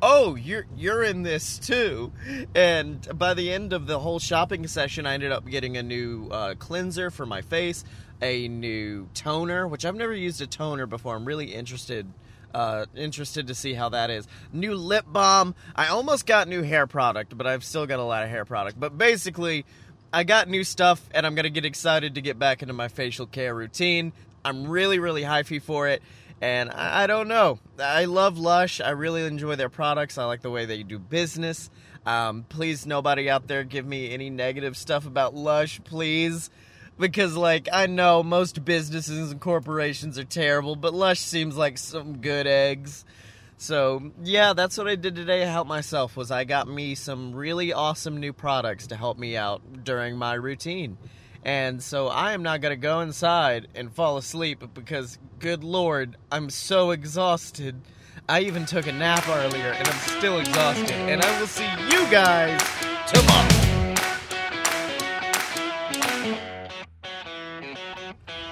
oh 0.00 0.36
you're 0.36 0.64
you're 0.76 1.02
in 1.02 1.22
this 1.22 1.58
too 1.58 2.12
and 2.54 3.08
by 3.18 3.34
the 3.34 3.52
end 3.52 3.72
of 3.72 3.86
the 3.88 3.98
whole 3.98 4.20
shopping 4.20 4.64
session 4.66 5.06
i 5.06 5.14
ended 5.14 5.32
up 5.32 5.44
getting 5.46 5.76
a 5.76 5.82
new 5.82 6.28
uh, 6.30 6.54
cleanser 6.54 7.10
for 7.10 7.26
my 7.26 7.42
face 7.42 7.84
a 8.22 8.48
new 8.48 9.08
toner 9.14 9.66
which 9.66 9.84
i've 9.84 9.94
never 9.94 10.14
used 10.14 10.40
a 10.40 10.46
toner 10.46 10.86
before 10.86 11.14
i'm 11.14 11.24
really 11.24 11.54
interested 11.54 12.06
uh, 12.54 12.86
interested 12.96 13.48
to 13.48 13.54
see 13.54 13.74
how 13.74 13.90
that 13.90 14.08
is 14.08 14.26
new 14.52 14.74
lip 14.74 15.04
balm 15.06 15.54
i 15.76 15.88
almost 15.88 16.24
got 16.24 16.48
new 16.48 16.62
hair 16.62 16.86
product 16.86 17.36
but 17.36 17.46
i've 17.46 17.62
still 17.62 17.86
got 17.86 17.98
a 17.98 18.02
lot 18.02 18.22
of 18.22 18.30
hair 18.30 18.46
product 18.46 18.80
but 18.80 18.96
basically 18.96 19.66
i 20.12 20.24
got 20.24 20.48
new 20.48 20.64
stuff 20.64 21.06
and 21.12 21.26
i'm 21.26 21.34
gonna 21.34 21.50
get 21.50 21.66
excited 21.66 22.14
to 22.14 22.22
get 22.22 22.38
back 22.38 22.62
into 22.62 22.72
my 22.72 22.88
facial 22.88 23.26
care 23.26 23.54
routine 23.54 24.12
i'm 24.46 24.66
really 24.66 24.98
really 24.98 25.22
hyphy 25.22 25.60
for 25.60 25.88
it 25.88 26.02
and 26.40 26.70
I, 26.70 27.06
don't 27.06 27.28
know. 27.28 27.58
I 27.78 28.04
love 28.04 28.38
Lush. 28.38 28.80
I 28.80 28.90
really 28.90 29.24
enjoy 29.24 29.56
their 29.56 29.68
products. 29.68 30.18
I 30.18 30.24
like 30.24 30.42
the 30.42 30.50
way 30.50 30.66
they 30.66 30.82
do 30.82 30.98
business. 30.98 31.68
Um, 32.06 32.44
please, 32.48 32.86
nobody 32.86 33.28
out 33.28 33.48
there 33.48 33.64
give 33.64 33.84
me 33.84 34.12
any 34.12 34.30
negative 34.30 34.76
stuff 34.76 35.06
about 35.06 35.34
Lush, 35.34 35.80
please. 35.82 36.50
Because, 36.98 37.36
like, 37.36 37.68
I 37.72 37.86
know 37.86 38.22
most 38.22 38.64
businesses 38.64 39.30
and 39.30 39.40
corporations 39.40 40.18
are 40.18 40.24
terrible, 40.24 40.74
but 40.74 40.92
Lush 40.92 41.20
seems 41.20 41.56
like 41.56 41.78
some 41.78 42.18
good 42.18 42.46
eggs. 42.46 43.04
So, 43.56 44.12
yeah, 44.22 44.52
that's 44.52 44.78
what 44.78 44.88
I 44.88 44.94
did 44.94 45.16
today 45.16 45.40
to 45.40 45.46
help 45.46 45.66
myself 45.66 46.16
was 46.16 46.30
I 46.30 46.44
got 46.44 46.68
me 46.68 46.94
some 46.94 47.34
really 47.34 47.72
awesome 47.72 48.18
new 48.18 48.32
products 48.32 48.88
to 48.88 48.96
help 48.96 49.18
me 49.18 49.36
out 49.36 49.84
during 49.84 50.16
my 50.16 50.34
routine. 50.34 50.98
And 51.44 51.82
so 51.82 52.08
I 52.08 52.32
am 52.32 52.42
not 52.42 52.60
going 52.60 52.72
to 52.72 52.80
go 52.80 53.00
inside 53.00 53.68
and 53.74 53.92
fall 53.92 54.16
asleep 54.16 54.62
because, 54.74 55.18
good 55.38 55.64
lord, 55.64 56.16
I'm 56.30 56.50
so 56.50 56.90
exhausted. 56.90 57.80
I 58.28 58.40
even 58.40 58.66
took 58.66 58.86
a 58.86 58.92
nap 58.92 59.26
earlier 59.28 59.72
and 59.72 59.88
I'm 59.88 59.98
still 60.18 60.38
exhausted. 60.38 60.90
And 60.92 61.22
I 61.22 61.40
will 61.40 61.46
see 61.46 61.68
you 61.90 62.10
guys 62.10 62.60
tomorrow. 63.06 63.67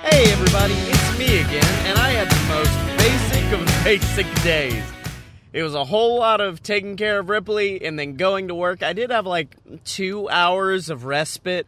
Hey 0.08 0.30
everybody, 0.30 0.74
it's 0.74 1.18
me 1.18 1.40
again, 1.40 1.86
and 1.86 1.98
I 1.98 2.10
had 2.10 2.30
the 2.30 2.54
most 2.54 2.96
basic 2.96 3.52
of 3.52 3.84
basic 3.84 4.42
days. 4.44 4.84
It 5.52 5.64
was 5.64 5.74
a 5.74 5.84
whole 5.84 6.20
lot 6.20 6.40
of 6.40 6.62
taking 6.62 6.96
care 6.96 7.18
of 7.18 7.28
Ripley 7.28 7.84
and 7.84 7.98
then 7.98 8.14
going 8.14 8.46
to 8.46 8.54
work. 8.54 8.84
I 8.84 8.92
did 8.92 9.10
have 9.10 9.26
like 9.26 9.56
two 9.82 10.28
hours 10.30 10.90
of 10.90 11.06
respite 11.06 11.66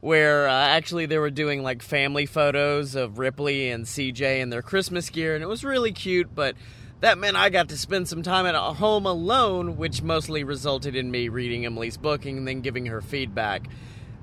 where 0.00 0.46
uh, 0.46 0.52
actually 0.52 1.06
they 1.06 1.16
were 1.16 1.30
doing 1.30 1.62
like 1.62 1.80
family 1.80 2.26
photos 2.26 2.94
of 2.94 3.18
Ripley 3.18 3.70
and 3.70 3.86
CJ 3.86 4.40
in 4.40 4.50
their 4.50 4.62
Christmas 4.62 5.08
gear, 5.08 5.34
and 5.34 5.42
it 5.42 5.48
was 5.48 5.64
really 5.64 5.92
cute, 5.92 6.34
but 6.34 6.56
that 7.00 7.16
meant 7.16 7.38
I 7.38 7.48
got 7.48 7.70
to 7.70 7.78
spend 7.78 8.06
some 8.06 8.22
time 8.22 8.44
at 8.44 8.54
home 8.54 9.06
alone, 9.06 9.78
which 9.78 10.02
mostly 10.02 10.44
resulted 10.44 10.94
in 10.94 11.10
me 11.10 11.30
reading 11.30 11.64
Emily's 11.64 11.96
book 11.96 12.26
and 12.26 12.46
then 12.46 12.60
giving 12.60 12.84
her 12.86 13.00
feedback. 13.00 13.66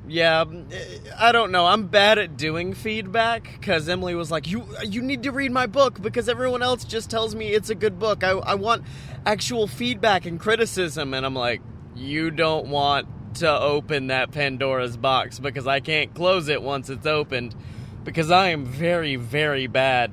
Yeah, 0.07 0.45
mm, 0.45 1.13
I 1.17 1.31
don't 1.31 1.51
know. 1.51 1.65
I'm 1.65 1.87
bad 1.87 2.19
at 2.19 2.37
doing 2.37 2.73
feedback 2.73 3.49
because 3.59 3.89
Emily 3.89 4.13
was 4.15 4.29
like, 4.29 4.47
"You 4.47 4.65
you 4.83 5.01
need 5.01 5.23
to 5.23 5.31
read 5.31 5.51
my 5.51 5.65
book 5.65 6.01
because 6.01 6.29
everyone 6.29 6.61
else 6.61 6.83
just 6.83 7.09
tells 7.09 7.33
me 7.33 7.49
it's 7.49 7.69
a 7.69 7.75
good 7.75 7.97
book. 7.97 8.23
I 8.23 8.31
I 8.31 8.55
want 8.55 8.83
actual 9.25 9.67
feedback 9.67 10.25
and 10.25 10.39
criticism." 10.39 11.13
And 11.13 11.25
I'm 11.25 11.35
like, 11.35 11.61
"You 11.95 12.29
don't 12.29 12.67
want 12.67 13.07
to 13.35 13.51
open 13.59 14.07
that 14.07 14.31
Pandora's 14.31 14.95
box 14.95 15.39
because 15.39 15.67
I 15.67 15.79
can't 15.79 16.13
close 16.13 16.47
it 16.47 16.61
once 16.61 16.89
it's 16.89 17.05
opened 17.07 17.55
because 18.03 18.31
I 18.31 18.49
am 18.49 18.65
very 18.65 19.15
very 19.15 19.67
bad 19.67 20.11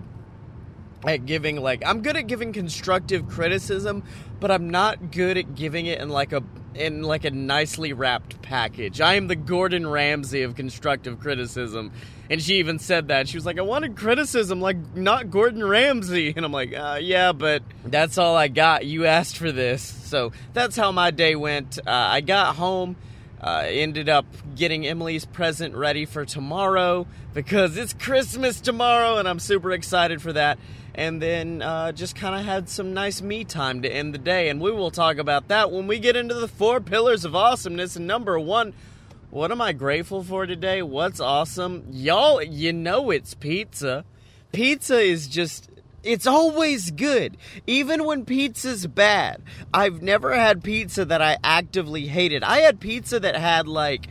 at 1.06 1.26
giving 1.26 1.60
like 1.60 1.82
I'm 1.86 2.02
good 2.02 2.16
at 2.16 2.26
giving 2.26 2.52
constructive 2.52 3.28
criticism, 3.28 4.02
but 4.40 4.50
I'm 4.50 4.70
not 4.70 5.10
good 5.12 5.36
at 5.36 5.54
giving 5.54 5.86
it 5.86 6.00
in 6.00 6.08
like 6.08 6.32
a 6.32 6.42
in 6.74 7.02
like 7.02 7.24
a 7.24 7.30
nicely 7.30 7.92
wrapped 7.92 8.42
package. 8.42 9.00
I 9.00 9.14
am 9.14 9.28
the 9.28 9.36
Gordon 9.36 9.86
Ramsay 9.86 10.42
of 10.42 10.54
constructive 10.54 11.20
criticism. 11.20 11.92
And 12.30 12.40
she 12.40 12.56
even 12.56 12.78
said 12.78 13.08
that. 13.08 13.28
She 13.28 13.36
was 13.36 13.44
like, 13.44 13.58
I 13.58 13.62
wanted 13.62 13.96
criticism, 13.96 14.60
like 14.60 14.96
not 14.96 15.30
Gordon 15.30 15.64
Ramsay. 15.64 16.32
And 16.36 16.44
I'm 16.44 16.52
like, 16.52 16.74
uh, 16.74 16.98
yeah, 17.00 17.32
but 17.32 17.62
that's 17.84 18.16
all 18.18 18.36
I 18.36 18.48
got. 18.48 18.86
You 18.86 19.06
asked 19.06 19.36
for 19.36 19.52
this. 19.52 19.82
So 19.82 20.32
that's 20.52 20.76
how 20.76 20.92
my 20.92 21.10
day 21.10 21.36
went. 21.36 21.78
Uh, 21.78 21.90
I 21.90 22.20
got 22.20 22.56
home 22.56 22.96
uh, 23.42 23.64
ended 23.66 24.08
up 24.08 24.24
getting 24.54 24.86
Emily's 24.86 25.24
present 25.24 25.74
ready 25.74 26.04
for 26.06 26.24
tomorrow 26.24 27.06
because 27.34 27.76
it's 27.76 27.92
Christmas 27.92 28.60
tomorrow 28.60 29.18
and 29.18 29.28
I'm 29.28 29.40
super 29.40 29.72
excited 29.72 30.22
for 30.22 30.32
that. 30.32 30.58
And 30.94 31.22
then 31.22 31.62
uh, 31.62 31.92
just 31.92 32.16
kind 32.16 32.34
of 32.34 32.44
had 32.44 32.68
some 32.68 32.92
nice 32.92 33.22
me 33.22 33.44
time 33.44 33.82
to 33.82 33.88
end 33.88 34.14
the 34.14 34.18
day. 34.18 34.48
And 34.48 34.60
we 34.60 34.70
will 34.70 34.90
talk 34.90 35.16
about 35.16 35.48
that 35.48 35.70
when 35.70 35.86
we 35.86 35.98
get 35.98 36.16
into 36.16 36.34
the 36.34 36.48
four 36.48 36.80
pillars 36.80 37.24
of 37.24 37.34
awesomeness. 37.34 37.96
And 37.96 38.06
number 38.06 38.38
one, 38.38 38.74
what 39.30 39.50
am 39.50 39.62
I 39.62 39.72
grateful 39.72 40.22
for 40.22 40.44
today? 40.44 40.82
What's 40.82 41.18
awesome? 41.18 41.86
Y'all, 41.90 42.42
you 42.42 42.72
know 42.72 43.10
it's 43.10 43.34
pizza. 43.34 44.04
Pizza 44.52 44.98
is 44.98 45.28
just 45.28 45.70
it's 46.02 46.26
always 46.26 46.90
good, 46.90 47.36
even 47.66 48.04
when 48.04 48.24
pizza's 48.24 48.86
bad. 48.86 49.40
I've 49.72 50.02
never 50.02 50.34
had 50.34 50.62
pizza 50.62 51.04
that 51.04 51.22
I 51.22 51.38
actively 51.42 52.06
hated. 52.08 52.42
I 52.42 52.58
had 52.58 52.80
pizza 52.80 53.20
that 53.20 53.36
had 53.36 53.68
like 53.68 54.08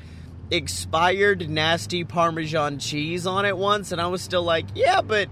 expired 0.50 1.50
nasty 1.50 2.04
Parmesan 2.04 2.80
cheese 2.80 3.28
on 3.28 3.46
it 3.46 3.58
once, 3.58 3.92
and 3.92 4.02
I 4.02 4.08
was 4.08 4.22
still 4.22 4.44
like, 4.44 4.66
yeah, 4.74 5.02
but 5.02 5.30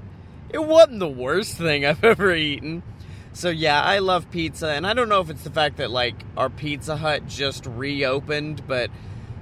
it 0.49 0.65
wasn't 0.65 0.99
the 0.99 1.07
worst 1.07 1.55
thing 1.55 1.85
I've 1.85 2.03
ever 2.03 2.33
eaten. 2.33 2.83
So 3.33 3.49
yeah, 3.49 3.81
I 3.81 3.99
love 3.99 4.31
pizza, 4.31 4.69
and 4.69 4.85
I 4.85 4.93
don't 4.93 5.09
know 5.09 5.21
if 5.21 5.29
it's 5.29 5.43
the 5.43 5.51
fact 5.51 5.77
that 5.77 5.91
like 5.91 6.15
our 6.35 6.49
Pizza 6.49 6.97
Hut 6.97 7.27
just 7.27 7.65
reopened, 7.65 8.67
but 8.67 8.89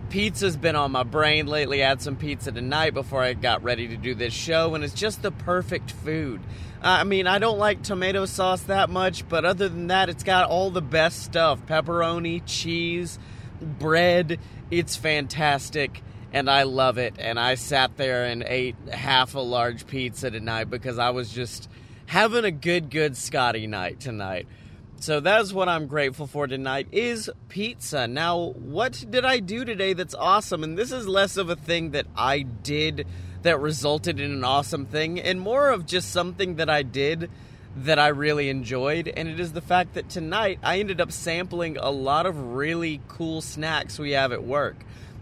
pizza's 0.09 0.57
been 0.57 0.75
on 0.75 0.91
my 0.91 1.03
brain 1.03 1.47
lately. 1.47 1.83
I 1.83 1.89
had 1.89 2.01
some 2.01 2.15
pizza 2.15 2.51
tonight 2.51 2.93
before 2.93 3.23
I 3.23 3.33
got 3.33 3.63
ready 3.63 3.87
to 3.87 3.97
do 3.97 4.13
this 4.13 4.33
show, 4.33 4.75
and 4.75 4.83
it's 4.83 4.93
just 4.93 5.21
the 5.21 5.31
perfect 5.31 5.91
food. 5.91 6.41
I 6.81 7.03
mean, 7.05 7.27
I 7.27 7.39
don't 7.39 7.57
like 7.57 7.81
tomato 7.81 8.25
sauce 8.25 8.61
that 8.63 8.89
much, 8.89 9.27
but 9.27 9.45
other 9.45 9.67
than 9.67 9.87
that, 9.87 10.09
it's 10.09 10.23
got 10.23 10.49
all 10.49 10.69
the 10.69 10.81
best 10.81 11.23
stuff 11.23 11.65
pepperoni, 11.65 12.41
cheese, 12.45 13.17
bread. 13.61 14.39
It's 14.69 14.95
fantastic, 14.95 16.03
and 16.37 16.51
I 16.51 16.63
love 16.63 16.99
it. 16.99 17.15
And 17.17 17.39
I 17.39 17.55
sat 17.55 17.97
there 17.97 18.25
and 18.25 18.43
ate 18.43 18.75
half 18.91 19.33
a 19.33 19.39
large 19.39 19.87
pizza 19.87 20.29
tonight 20.29 20.65
because 20.65 20.99
I 20.99 21.09
was 21.09 21.31
just 21.31 21.67
having 22.05 22.45
a 22.45 22.51
good, 22.51 22.91
good 22.91 23.17
Scotty 23.17 23.65
night 23.65 23.99
tonight. 23.99 24.47
So 24.99 25.19
that's 25.19 25.51
what 25.51 25.67
I'm 25.67 25.87
grateful 25.87 26.27
for 26.27 26.45
tonight 26.45 26.87
is 26.91 27.29
pizza. 27.49 28.07
Now, 28.07 28.53
what 28.53 29.03
did 29.09 29.25
I 29.25 29.39
do 29.39 29.65
today 29.65 29.93
that's 29.93 30.13
awesome? 30.13 30.63
And 30.63 30.77
this 30.77 30.91
is 30.91 31.07
less 31.07 31.37
of 31.37 31.49
a 31.49 31.55
thing 31.55 31.91
that 31.91 32.05
I 32.15 32.41
did 32.41 33.07
that 33.41 33.59
resulted 33.59 34.19
in 34.19 34.31
an 34.31 34.43
awesome 34.43 34.85
thing 34.85 35.19
and 35.19 35.41
more 35.41 35.69
of 35.69 35.87
just 35.87 36.11
something 36.11 36.55
that 36.57 36.69
I 36.69 36.83
did 36.83 37.31
that 37.77 37.97
I 37.97 38.09
really 38.09 38.49
enjoyed. 38.49 39.07
And 39.07 39.27
it 39.27 39.39
is 39.39 39.53
the 39.53 39.61
fact 39.61 39.95
that 39.95 40.09
tonight 40.09 40.59
I 40.61 40.79
ended 40.79 41.01
up 41.01 41.11
sampling 41.11 41.77
a 41.77 41.89
lot 41.89 42.27
of 42.27 42.55
really 42.55 43.01
cool 43.07 43.41
snacks 43.41 43.97
we 43.97 44.11
have 44.11 44.31
at 44.31 44.43
work. 44.43 44.77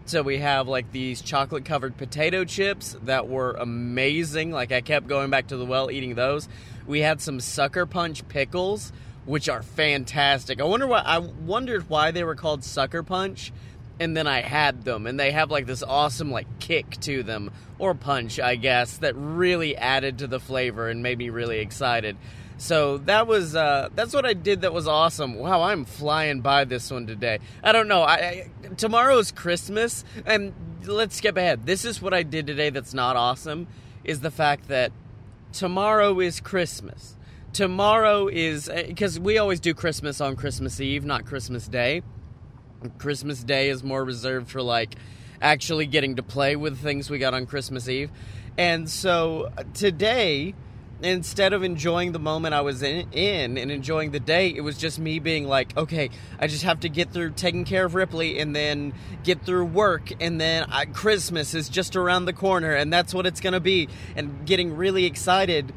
So 0.07 0.21
we 0.21 0.37
have 0.37 0.67
like 0.67 0.91
these 0.91 1.21
chocolate 1.21 1.65
covered 1.65 1.97
potato 1.97 2.45
chips 2.45 2.95
that 3.03 3.27
were 3.27 3.53
amazing. 3.53 4.51
Like 4.51 4.71
I 4.71 4.81
kept 4.81 5.07
going 5.07 5.31
back 5.31 5.47
to 5.47 5.57
the 5.57 5.65
well 5.65 5.89
eating 5.89 6.13
those. 6.13 6.47
We 6.85 6.99
had 6.99 7.21
some 7.21 7.39
sucker 7.39 7.87
punch 7.87 8.27
pickles, 8.27 8.93
which 9.25 9.49
are 9.49 9.63
fantastic. 9.63 10.61
I 10.61 10.65
wonder 10.65 10.85
why 10.85 10.99
I 10.99 11.17
wondered 11.17 11.89
why 11.89 12.11
they 12.11 12.23
were 12.23 12.35
called 12.35 12.63
sucker 12.63 13.01
punch 13.01 13.51
and 13.99 14.15
then 14.15 14.27
I 14.27 14.41
had 14.41 14.83
them, 14.83 15.07
and 15.07 15.19
they 15.19 15.31
have 15.31 15.49
like 15.49 15.65
this 15.65 15.81
awesome 15.81 16.31
like 16.31 16.47
kick 16.59 16.99
to 17.01 17.23
them 17.23 17.51
or 17.79 17.93
punch, 17.93 18.39
I 18.39 18.55
guess, 18.55 18.97
that 18.97 19.15
really 19.15 19.75
added 19.75 20.19
to 20.19 20.27
the 20.27 20.39
flavor 20.39 20.89
and 20.89 21.01
made 21.01 21.17
me 21.17 21.29
really 21.29 21.59
excited. 21.59 22.17
So 22.57 22.99
that 22.99 23.27
was 23.27 23.55
uh, 23.55 23.89
that's 23.95 24.13
what 24.13 24.25
I 24.25 24.33
did. 24.33 24.61
That 24.61 24.73
was 24.73 24.87
awesome. 24.87 25.35
Wow, 25.35 25.61
I'm 25.61 25.85
flying 25.85 26.41
by 26.41 26.63
this 26.63 26.89
one 26.89 27.05
today. 27.05 27.39
I 27.63 27.71
don't 27.71 27.87
know. 27.87 28.01
I, 28.01 28.15
I 28.15 28.49
tomorrow 28.77 29.17
is 29.17 29.31
Christmas, 29.31 30.05
and 30.25 30.53
let's 30.85 31.17
skip 31.17 31.37
ahead. 31.37 31.65
This 31.65 31.83
is 31.83 32.01
what 32.01 32.13
I 32.13 32.23
did 32.23 32.47
today. 32.47 32.69
That's 32.69 32.93
not 32.93 33.15
awesome. 33.15 33.67
Is 34.03 34.21
the 34.21 34.31
fact 34.31 34.69
that 34.69 34.91
tomorrow 35.51 36.19
is 36.19 36.39
Christmas. 36.39 37.17
Tomorrow 37.51 38.27
is 38.27 38.69
because 38.69 39.19
we 39.19 39.37
always 39.37 39.59
do 39.59 39.73
Christmas 39.73 40.19
on 40.21 40.35
Christmas 40.35 40.79
Eve, 40.79 41.05
not 41.05 41.25
Christmas 41.25 41.67
Day. 41.67 42.03
Christmas 42.97 43.43
Day 43.43 43.69
is 43.69 43.83
more 43.83 44.03
reserved 44.03 44.49
for 44.49 44.61
like 44.61 44.95
actually 45.41 45.85
getting 45.85 46.17
to 46.17 46.23
play 46.23 46.55
with 46.55 46.77
things 46.77 47.09
we 47.09 47.17
got 47.17 47.33
on 47.33 47.45
Christmas 47.45 47.87
Eve. 47.89 48.11
And 48.57 48.89
so 48.89 49.51
today, 49.73 50.53
instead 51.05 51.53
of 51.53 51.63
enjoying 51.63 52.11
the 52.11 52.19
moment 52.19 52.53
I 52.53 52.61
was 52.61 52.81
in, 52.81 53.11
in, 53.11 53.57
and 53.57 53.71
enjoying 53.71 54.11
the 54.11 54.19
day, 54.19 54.49
it 54.49 54.61
was 54.61 54.77
just 54.77 54.99
me 54.99 55.19
being 55.19 55.47
like, 55.47 55.75
okay, 55.77 56.09
I 56.39 56.47
just 56.47 56.63
have 56.63 56.79
to 56.81 56.89
get 56.89 57.11
through 57.11 57.31
taking 57.31 57.65
care 57.65 57.85
of 57.85 57.95
Ripley 57.95 58.39
and 58.39 58.55
then 58.55 58.93
get 59.23 59.43
through 59.43 59.65
work, 59.65 60.11
and 60.19 60.39
then 60.39 60.65
I, 60.69 60.85
Christmas 60.85 61.53
is 61.53 61.69
just 61.69 61.95
around 61.95 62.25
the 62.25 62.33
corner, 62.33 62.73
and 62.73 62.91
that's 62.91 63.13
what 63.13 63.25
it's 63.25 63.39
gonna 63.39 63.59
be. 63.59 63.87
And 64.15 64.45
getting 64.45 64.75
really 64.75 65.05
excited 65.05 65.73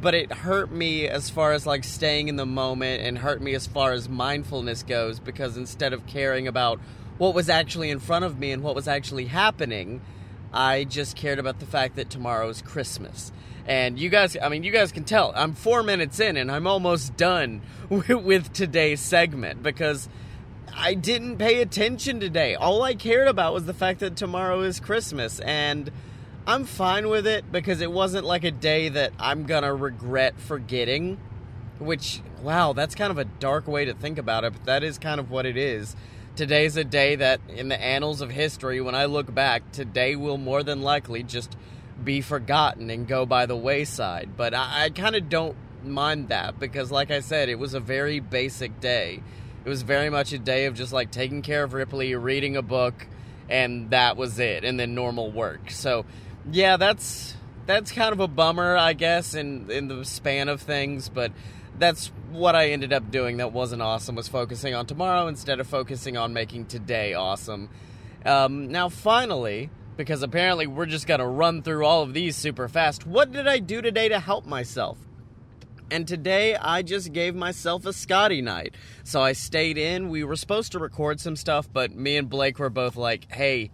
but 0.00 0.14
it 0.14 0.32
hurt 0.32 0.70
me 0.70 1.08
as 1.08 1.28
far 1.28 1.52
as 1.52 1.66
like 1.66 1.82
staying 1.82 2.28
in 2.28 2.36
the 2.36 2.46
moment 2.46 3.02
and 3.02 3.18
hurt 3.18 3.42
me 3.42 3.54
as 3.54 3.66
far 3.66 3.92
as 3.92 4.08
mindfulness 4.08 4.82
goes 4.84 5.18
because 5.18 5.56
instead 5.56 5.92
of 5.92 6.06
caring 6.06 6.46
about 6.46 6.78
what 7.18 7.34
was 7.34 7.48
actually 7.48 7.90
in 7.90 7.98
front 7.98 8.24
of 8.24 8.38
me 8.38 8.52
and 8.52 8.62
what 8.62 8.76
was 8.76 8.86
actually 8.86 9.26
happening, 9.26 10.00
I 10.52 10.84
just 10.84 11.16
cared 11.16 11.38
about 11.38 11.58
the 11.58 11.66
fact 11.66 11.96
that 11.96 12.10
tomorrow 12.10 12.48
is 12.48 12.62
Christmas. 12.62 13.32
And 13.68 13.98
you 13.98 14.08
guys, 14.08 14.34
I 14.40 14.48
mean, 14.48 14.64
you 14.64 14.72
guys 14.72 14.92
can 14.92 15.04
tell 15.04 15.30
I'm 15.36 15.52
four 15.52 15.82
minutes 15.82 16.18
in 16.20 16.38
and 16.38 16.50
I'm 16.50 16.66
almost 16.66 17.16
done 17.18 17.60
with, 17.90 18.08
with 18.08 18.52
today's 18.54 19.00
segment 19.00 19.62
because 19.62 20.08
I 20.74 20.94
didn't 20.94 21.36
pay 21.36 21.60
attention 21.60 22.18
today. 22.18 22.54
All 22.54 22.82
I 22.82 22.94
cared 22.94 23.28
about 23.28 23.52
was 23.52 23.66
the 23.66 23.74
fact 23.74 24.00
that 24.00 24.16
tomorrow 24.16 24.62
is 24.62 24.80
Christmas. 24.80 25.38
And 25.40 25.90
I'm 26.46 26.64
fine 26.64 27.10
with 27.10 27.26
it 27.26 27.52
because 27.52 27.82
it 27.82 27.92
wasn't 27.92 28.24
like 28.24 28.42
a 28.42 28.50
day 28.50 28.88
that 28.88 29.12
I'm 29.18 29.44
gonna 29.44 29.74
regret 29.74 30.40
forgetting. 30.40 31.18
Which, 31.78 32.22
wow, 32.42 32.72
that's 32.72 32.94
kind 32.94 33.10
of 33.10 33.18
a 33.18 33.24
dark 33.24 33.68
way 33.68 33.84
to 33.84 33.92
think 33.92 34.18
about 34.18 34.44
it, 34.44 34.54
but 34.54 34.64
that 34.64 34.82
is 34.82 34.98
kind 34.98 35.20
of 35.20 35.30
what 35.30 35.46
it 35.46 35.56
is. 35.56 35.94
Today's 36.34 36.76
a 36.76 36.84
day 36.84 37.16
that, 37.16 37.40
in 37.48 37.68
the 37.68 37.80
annals 37.80 38.20
of 38.20 38.30
history, 38.30 38.80
when 38.80 38.94
I 38.94 39.04
look 39.04 39.32
back, 39.32 39.70
today 39.72 40.16
will 40.16 40.38
more 40.38 40.62
than 40.62 40.82
likely 40.82 41.22
just 41.22 41.56
be 42.02 42.20
forgotten 42.20 42.90
and 42.90 43.06
go 43.06 43.26
by 43.26 43.46
the 43.46 43.56
wayside. 43.56 44.36
But 44.36 44.54
I, 44.54 44.84
I 44.84 44.90
kind 44.90 45.16
of 45.16 45.28
don't 45.28 45.56
mind 45.84 46.28
that 46.28 46.58
because, 46.58 46.90
like 46.90 47.10
I 47.10 47.20
said, 47.20 47.48
it 47.48 47.58
was 47.58 47.74
a 47.74 47.80
very 47.80 48.20
basic 48.20 48.80
day. 48.80 49.22
It 49.64 49.68
was 49.68 49.82
very 49.82 50.10
much 50.10 50.32
a 50.32 50.38
day 50.38 50.66
of 50.66 50.74
just 50.74 50.92
like 50.92 51.10
taking 51.10 51.42
care 51.42 51.64
of 51.64 51.72
Ripley, 51.72 52.14
reading 52.14 52.56
a 52.56 52.62
book, 52.62 53.06
and 53.48 53.90
that 53.90 54.16
was 54.16 54.38
it, 54.38 54.64
and 54.64 54.78
then 54.78 54.94
normal 54.94 55.30
work. 55.30 55.70
So, 55.70 56.04
yeah, 56.50 56.76
that's 56.76 57.34
that's 57.66 57.92
kind 57.92 58.12
of 58.12 58.20
a 58.20 58.28
bummer, 58.28 58.76
I 58.76 58.94
guess, 58.94 59.34
in 59.34 59.70
in 59.70 59.88
the 59.88 60.04
span 60.04 60.48
of 60.48 60.62
things, 60.62 61.08
but 61.08 61.32
that's 61.78 62.10
what 62.30 62.54
I 62.54 62.70
ended 62.70 62.92
up 62.92 63.10
doing 63.10 63.38
that 63.38 63.52
wasn't 63.52 63.82
awesome 63.82 64.14
was 64.14 64.28
focusing 64.28 64.74
on 64.74 64.86
tomorrow 64.86 65.28
instead 65.28 65.60
of 65.60 65.66
focusing 65.66 66.16
on 66.16 66.32
making 66.32 66.66
today 66.66 67.14
awesome. 67.14 67.68
Um, 68.24 68.68
now, 68.68 68.88
finally, 68.88 69.70
because 69.98 70.22
apparently 70.22 70.68
we're 70.68 70.86
just 70.86 71.08
gonna 71.08 71.28
run 71.28 71.60
through 71.60 71.84
all 71.84 72.02
of 72.02 72.14
these 72.14 72.36
super 72.36 72.68
fast. 72.68 73.04
What 73.04 73.32
did 73.32 73.48
I 73.48 73.58
do 73.58 73.82
today 73.82 74.08
to 74.08 74.20
help 74.20 74.46
myself? 74.46 74.96
And 75.90 76.06
today 76.06 76.54
I 76.54 76.82
just 76.82 77.12
gave 77.12 77.34
myself 77.34 77.84
a 77.84 77.92
Scotty 77.92 78.40
night. 78.40 78.76
So 79.02 79.20
I 79.20 79.32
stayed 79.32 79.76
in. 79.76 80.08
We 80.08 80.22
were 80.22 80.36
supposed 80.36 80.70
to 80.72 80.78
record 80.78 81.18
some 81.18 81.34
stuff, 81.34 81.68
but 81.72 81.96
me 81.96 82.16
and 82.16 82.30
Blake 82.30 82.60
were 82.60 82.70
both 82.70 82.94
like, 82.94 83.30
hey, 83.32 83.72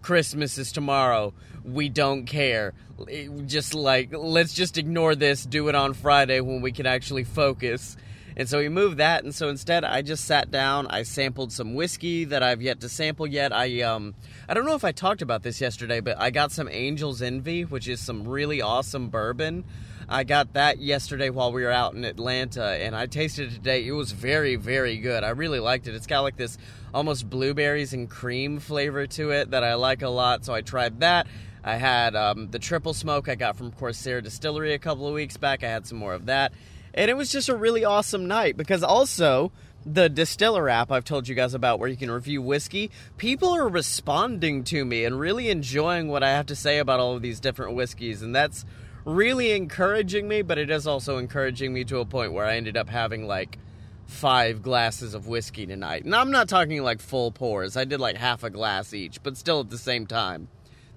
Christmas 0.00 0.58
is 0.58 0.70
tomorrow. 0.70 1.34
We 1.64 1.88
don't 1.88 2.24
care. 2.24 2.74
Eh, 3.10 3.26
just 3.46 3.74
like, 3.74 4.14
let's 4.14 4.54
just 4.54 4.78
ignore 4.78 5.16
this, 5.16 5.44
do 5.44 5.68
it 5.68 5.74
on 5.74 5.92
Friday 5.92 6.38
when 6.40 6.60
we 6.62 6.70
can 6.70 6.86
actually 6.86 7.24
focus. 7.24 7.96
And 8.36 8.48
so 8.48 8.58
we 8.58 8.68
moved 8.68 8.98
that, 8.98 9.22
and 9.22 9.34
so 9.34 9.48
instead 9.48 9.84
I 9.84 10.02
just 10.02 10.24
sat 10.24 10.50
down, 10.50 10.88
I 10.88 11.04
sampled 11.04 11.52
some 11.52 11.74
whiskey 11.74 12.24
that 12.24 12.42
I've 12.42 12.62
yet 12.62 12.80
to 12.80 12.88
sample 12.88 13.26
yet. 13.26 13.52
I 13.52 13.82
um 13.82 14.14
I 14.48 14.54
don't 14.54 14.66
know 14.66 14.74
if 14.74 14.84
I 14.84 14.92
talked 14.92 15.22
about 15.22 15.42
this 15.42 15.60
yesterday, 15.60 16.00
but 16.00 16.18
I 16.18 16.30
got 16.30 16.50
some 16.50 16.68
Angel's 16.68 17.22
Envy, 17.22 17.64
which 17.64 17.86
is 17.86 18.00
some 18.00 18.26
really 18.26 18.60
awesome 18.60 19.08
bourbon. 19.08 19.64
I 20.08 20.24
got 20.24 20.52
that 20.52 20.80
yesterday 20.80 21.30
while 21.30 21.52
we 21.52 21.62
were 21.62 21.70
out 21.70 21.94
in 21.94 22.04
Atlanta, 22.04 22.64
and 22.64 22.94
I 22.94 23.06
tasted 23.06 23.50
it 23.50 23.54
today. 23.54 23.86
It 23.86 23.92
was 23.92 24.12
very, 24.12 24.56
very 24.56 24.98
good. 24.98 25.24
I 25.24 25.30
really 25.30 25.60
liked 25.60 25.86
it. 25.86 25.94
It's 25.94 26.06
got 26.06 26.20
like 26.20 26.36
this 26.36 26.58
almost 26.92 27.30
blueberries 27.30 27.94
and 27.94 28.10
cream 28.10 28.58
flavor 28.58 29.06
to 29.06 29.30
it 29.30 29.52
that 29.52 29.64
I 29.64 29.74
like 29.74 30.02
a 30.02 30.08
lot, 30.08 30.44
so 30.44 30.52
I 30.52 30.60
tried 30.60 31.00
that. 31.00 31.26
I 31.62 31.76
had 31.76 32.14
um, 32.14 32.50
the 32.50 32.58
triple 32.58 32.92
smoke 32.92 33.28
I 33.28 33.34
got 33.34 33.56
from 33.56 33.72
Corsair 33.72 34.20
Distillery 34.20 34.74
a 34.74 34.78
couple 34.78 35.08
of 35.08 35.14
weeks 35.14 35.38
back. 35.38 35.64
I 35.64 35.68
had 35.68 35.86
some 35.86 35.96
more 35.96 36.12
of 36.12 36.26
that. 36.26 36.52
And 36.94 37.10
it 37.10 37.16
was 37.16 37.30
just 37.30 37.48
a 37.48 37.56
really 37.56 37.84
awesome 37.84 38.26
night 38.26 38.56
because 38.56 38.84
also 38.84 39.50
the 39.84 40.08
distiller 40.08 40.68
app 40.68 40.90
I've 40.90 41.04
told 41.04 41.28
you 41.28 41.34
guys 41.34 41.52
about 41.52 41.78
where 41.78 41.88
you 41.88 41.96
can 41.96 42.10
review 42.10 42.40
whiskey, 42.40 42.90
people 43.16 43.54
are 43.54 43.68
responding 43.68 44.64
to 44.64 44.84
me 44.84 45.04
and 45.04 45.18
really 45.18 45.50
enjoying 45.50 46.08
what 46.08 46.22
I 46.22 46.30
have 46.30 46.46
to 46.46 46.56
say 46.56 46.78
about 46.78 47.00
all 47.00 47.16
of 47.16 47.22
these 47.22 47.40
different 47.40 47.74
whiskeys. 47.74 48.22
And 48.22 48.34
that's 48.34 48.64
really 49.04 49.52
encouraging 49.52 50.28
me, 50.28 50.42
but 50.42 50.56
it 50.56 50.70
is 50.70 50.86
also 50.86 51.18
encouraging 51.18 51.74
me 51.74 51.84
to 51.84 51.98
a 51.98 52.06
point 52.06 52.32
where 52.32 52.46
I 52.46 52.56
ended 52.56 52.76
up 52.76 52.88
having 52.88 53.26
like 53.26 53.58
five 54.06 54.62
glasses 54.62 55.14
of 55.14 55.26
whiskey 55.26 55.66
tonight. 55.66 56.04
And 56.04 56.14
I'm 56.14 56.30
not 56.30 56.48
talking 56.48 56.82
like 56.82 57.00
full 57.00 57.32
pours, 57.32 57.76
I 57.76 57.84
did 57.84 58.00
like 58.00 58.16
half 58.16 58.44
a 58.44 58.50
glass 58.50 58.94
each, 58.94 59.22
but 59.22 59.36
still 59.36 59.60
at 59.60 59.70
the 59.70 59.78
same 59.78 60.06
time, 60.06 60.48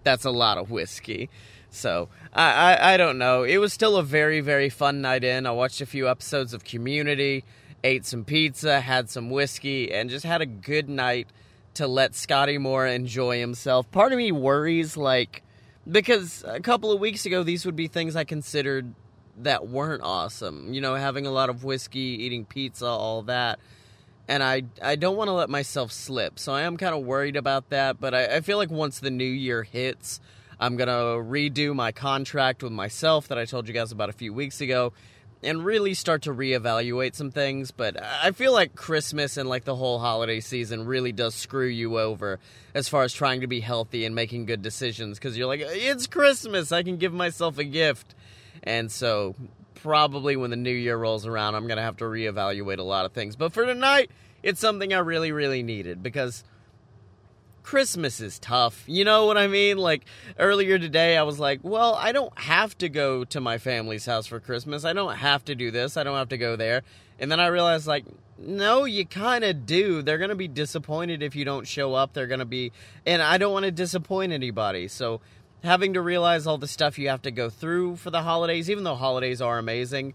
that's 0.03 0.25
a 0.25 0.31
lot 0.31 0.57
of 0.57 0.71
whiskey. 0.71 1.29
So 1.77 2.10
I, 2.34 2.74
I, 2.74 2.93
I 2.93 2.98
don't 2.98 3.17
know. 3.17 3.43
It 3.43 3.57
was 3.57 3.72
still 3.72 3.98
a 3.98 4.03
very 4.03 4.41
very 4.41 4.69
fun 4.69 5.01
night 5.01 5.24
in. 5.24 5.46
I 5.46 5.51
watched 5.51 5.81
a 5.81 5.86
few 5.86 6.10
episodes 6.10 6.53
of 6.53 6.63
Community, 6.63 7.43
ate 7.84 8.05
some 8.05 8.25
pizza, 8.25 8.81
had 8.81 9.10
some 9.10 9.29
whiskey, 9.29 9.91
and 9.93 10.10
just 10.10 10.25
had 10.25 10.41
a 10.41 10.46
good 10.46 10.89
night 10.89 11.27
to 11.75 11.88
let 11.88 12.15
Scotty 12.15 12.57
Moore 12.57 12.88
enjoy 12.88 13.39
himself. 13.39 13.89
Part 13.91 14.12
of 14.12 14.17
me 14.17 14.31
worries 14.31 14.98
like 14.98 15.43
because 15.89 16.43
a 16.48 16.60
couple 16.60 16.91
of 16.91 17.00
weeks 17.00 17.25
ago 17.25 17.43
these 17.43 17.65
would 17.65 17.75
be 17.75 17.88
things 17.88 18.15
I 18.15 18.24
considered 18.24 18.93
that 19.39 19.67
weren't 19.67 20.03
awesome. 20.03 20.74
You 20.74 20.81
know, 20.81 20.96
having 20.96 21.25
a 21.25 21.31
lot 21.31 21.50
of 21.50 21.63
whiskey, 21.63 22.00
eating 22.00 22.46
pizza, 22.46 22.88
all 22.88 23.22
that. 23.24 23.60
And 24.27 24.43
I, 24.43 24.63
I 24.81 24.96
don't 24.96 25.15
want 25.15 25.29
to 25.29 25.34
let 25.34 25.50
myself 25.50 25.91
slip. 25.91 26.38
So 26.39 26.53
I 26.53 26.63
am 26.63 26.75
kind 26.75 26.93
of 26.93 27.05
worried 27.05 27.38
about 27.38 27.69
that. 27.69 28.00
But 28.00 28.13
I, 28.13 28.38
I 28.38 28.41
feel 28.41 28.57
like 28.57 28.69
once 28.69 29.00
the 29.00 29.12
new 29.12 29.24
year 29.24 29.63
hits, 29.63 30.19
I'm 30.59 30.75
going 30.75 30.87
to 30.87 30.93
redo 31.29 31.75
my 31.75 31.91
contract 31.91 32.63
with 32.63 32.71
myself 32.71 33.27
that 33.27 33.37
I 33.37 33.45
told 33.45 33.67
you 33.67 33.73
guys 33.73 33.91
about 33.91 34.09
a 34.09 34.13
few 34.13 34.33
weeks 34.33 34.61
ago 34.61 34.93
and 35.43 35.63
really 35.63 35.93
start 35.93 36.23
to 36.23 36.31
reevaluate 36.31 37.15
some 37.15 37.31
things. 37.31 37.71
But 37.71 38.01
I 38.01 38.31
feel 38.31 38.53
like 38.53 38.75
Christmas 38.75 39.37
and 39.37 39.47
like 39.47 39.65
the 39.65 39.75
whole 39.75 39.99
holiday 39.99 40.39
season 40.39 40.85
really 40.85 41.11
does 41.11 41.35
screw 41.35 41.67
you 41.67 41.99
over 41.99 42.39
as 42.73 42.89
far 42.89 43.03
as 43.03 43.13
trying 43.13 43.41
to 43.41 43.47
be 43.47 43.59
healthy 43.59 44.05
and 44.05 44.15
making 44.15 44.45
good 44.45 44.61
decisions 44.61 45.19
because 45.19 45.37
you're 45.37 45.47
like, 45.47 45.61
it's 45.63 46.07
Christmas, 46.07 46.71
I 46.71 46.83
can 46.83 46.97
give 46.97 47.13
myself 47.13 47.57
a 47.57 47.63
gift. 47.63 48.15
And 48.63 48.91
so, 48.91 49.35
probably 49.75 50.35
when 50.35 50.49
the 50.49 50.55
new 50.55 50.71
year 50.71 50.97
rolls 50.97 51.27
around, 51.27 51.53
I'm 51.53 51.67
going 51.67 51.77
to 51.77 51.83
have 51.83 51.97
to 51.97 52.05
reevaluate 52.05 52.79
a 52.79 52.83
lot 52.83 53.05
of 53.05 53.13
things. 53.13 53.35
But 53.35 53.53
for 53.53 53.65
tonight, 53.65 54.09
it's 54.41 54.59
something 54.59 54.91
I 54.93 54.99
really, 54.99 55.31
really 55.31 55.61
needed 55.61 56.01
because 56.01 56.43
Christmas 57.67 58.21
is 58.21 58.39
tough. 58.39 58.86
You 58.88 59.03
know 59.03 59.25
what 59.25 59.38
I 59.38 59.47
mean? 59.47 59.77
Like 59.77 60.05
earlier 60.39 60.79
today, 60.79 61.17
I 61.17 61.24
was 61.24 61.38
like, 61.38 61.59
well, 61.63 61.95
I 61.95 62.13
don't 62.13 62.31
have 62.39 62.77
to 62.77 62.88
go 62.88 63.25
to 63.25 63.41
my 63.41 63.57
family's 63.57 64.05
house 64.05 64.25
for 64.25 64.39
Christmas. 64.39 64.86
I 64.86 64.93
don't 64.93 65.17
have 65.17 65.43
to 65.43 65.53
do 65.53 65.69
this. 65.69 65.97
I 65.97 66.03
don't 66.03 66.15
have 66.15 66.29
to 66.29 66.38
go 66.38 66.55
there. 66.55 66.83
And 67.19 67.29
then 67.29 67.41
I 67.41 67.47
realized, 67.47 67.86
like, 67.86 68.05
no, 68.38 68.86
you 68.86 69.06
kind 69.06 69.43
of 69.43 69.65
do. 69.65 70.01
They're 70.01 70.17
going 70.17 70.30
to 70.30 70.36
be 70.36 70.47
disappointed 70.47 71.21
if 71.21 71.36
you 71.36 71.43
don't 71.43 71.67
show 71.67 71.93
up. 71.93 72.13
They're 72.13 72.25
going 72.25 72.39
to 72.39 72.45
be, 72.45 72.71
and 73.06 73.21
I 73.21 73.38
don't 73.38 73.51
want 73.51 73.65
to 73.65 73.71
disappoint 73.71 74.32
anybody. 74.32 74.88
So 74.88 75.19
having 75.62 75.93
to 75.95 76.01
realize 76.01 76.47
all 76.47 76.58
the 76.58 76.69
stuff 76.69 76.97
you 76.97 77.10
have 77.10 77.23
to 77.23 77.32
go 77.32 77.49
through 77.49 77.97
for 77.97 78.12
the 78.12 78.21
holidays, 78.21 78.69
even 78.69 78.86
though 78.86 78.95
holidays 78.95 79.41
are 79.41 79.60
amazing, 79.60 80.13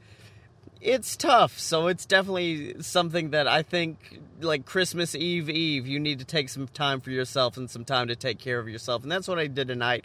it's 0.83 1.17
tough. 1.17 1.59
So 1.59 1.87
it's 1.87 2.05
definitely 2.05 2.83
something 2.83 3.31
that 3.31 3.47
I 3.47 3.63
think, 3.63 4.21
like 4.41 4.67
Christmas 4.67 5.15
Eve 5.15 5.49
Eve, 5.49 5.87
you 5.87 6.01
need 6.01 6.19
to 6.19 6.25
take 6.25 6.49
some 6.49 6.67
time 6.67 7.01
for 7.01 7.11
yourself 7.11 7.57
and 7.57 7.71
some 7.71 7.85
time 7.85 8.09
to 8.09 8.17
take 8.17 8.39
care 8.39 8.59
of 8.59 8.69
yourself. 8.69 9.03
And 9.03 9.11
that's 9.11 9.29
what 9.29 9.39
I 9.39 9.47
did 9.47 9.69
tonight. 9.69 10.05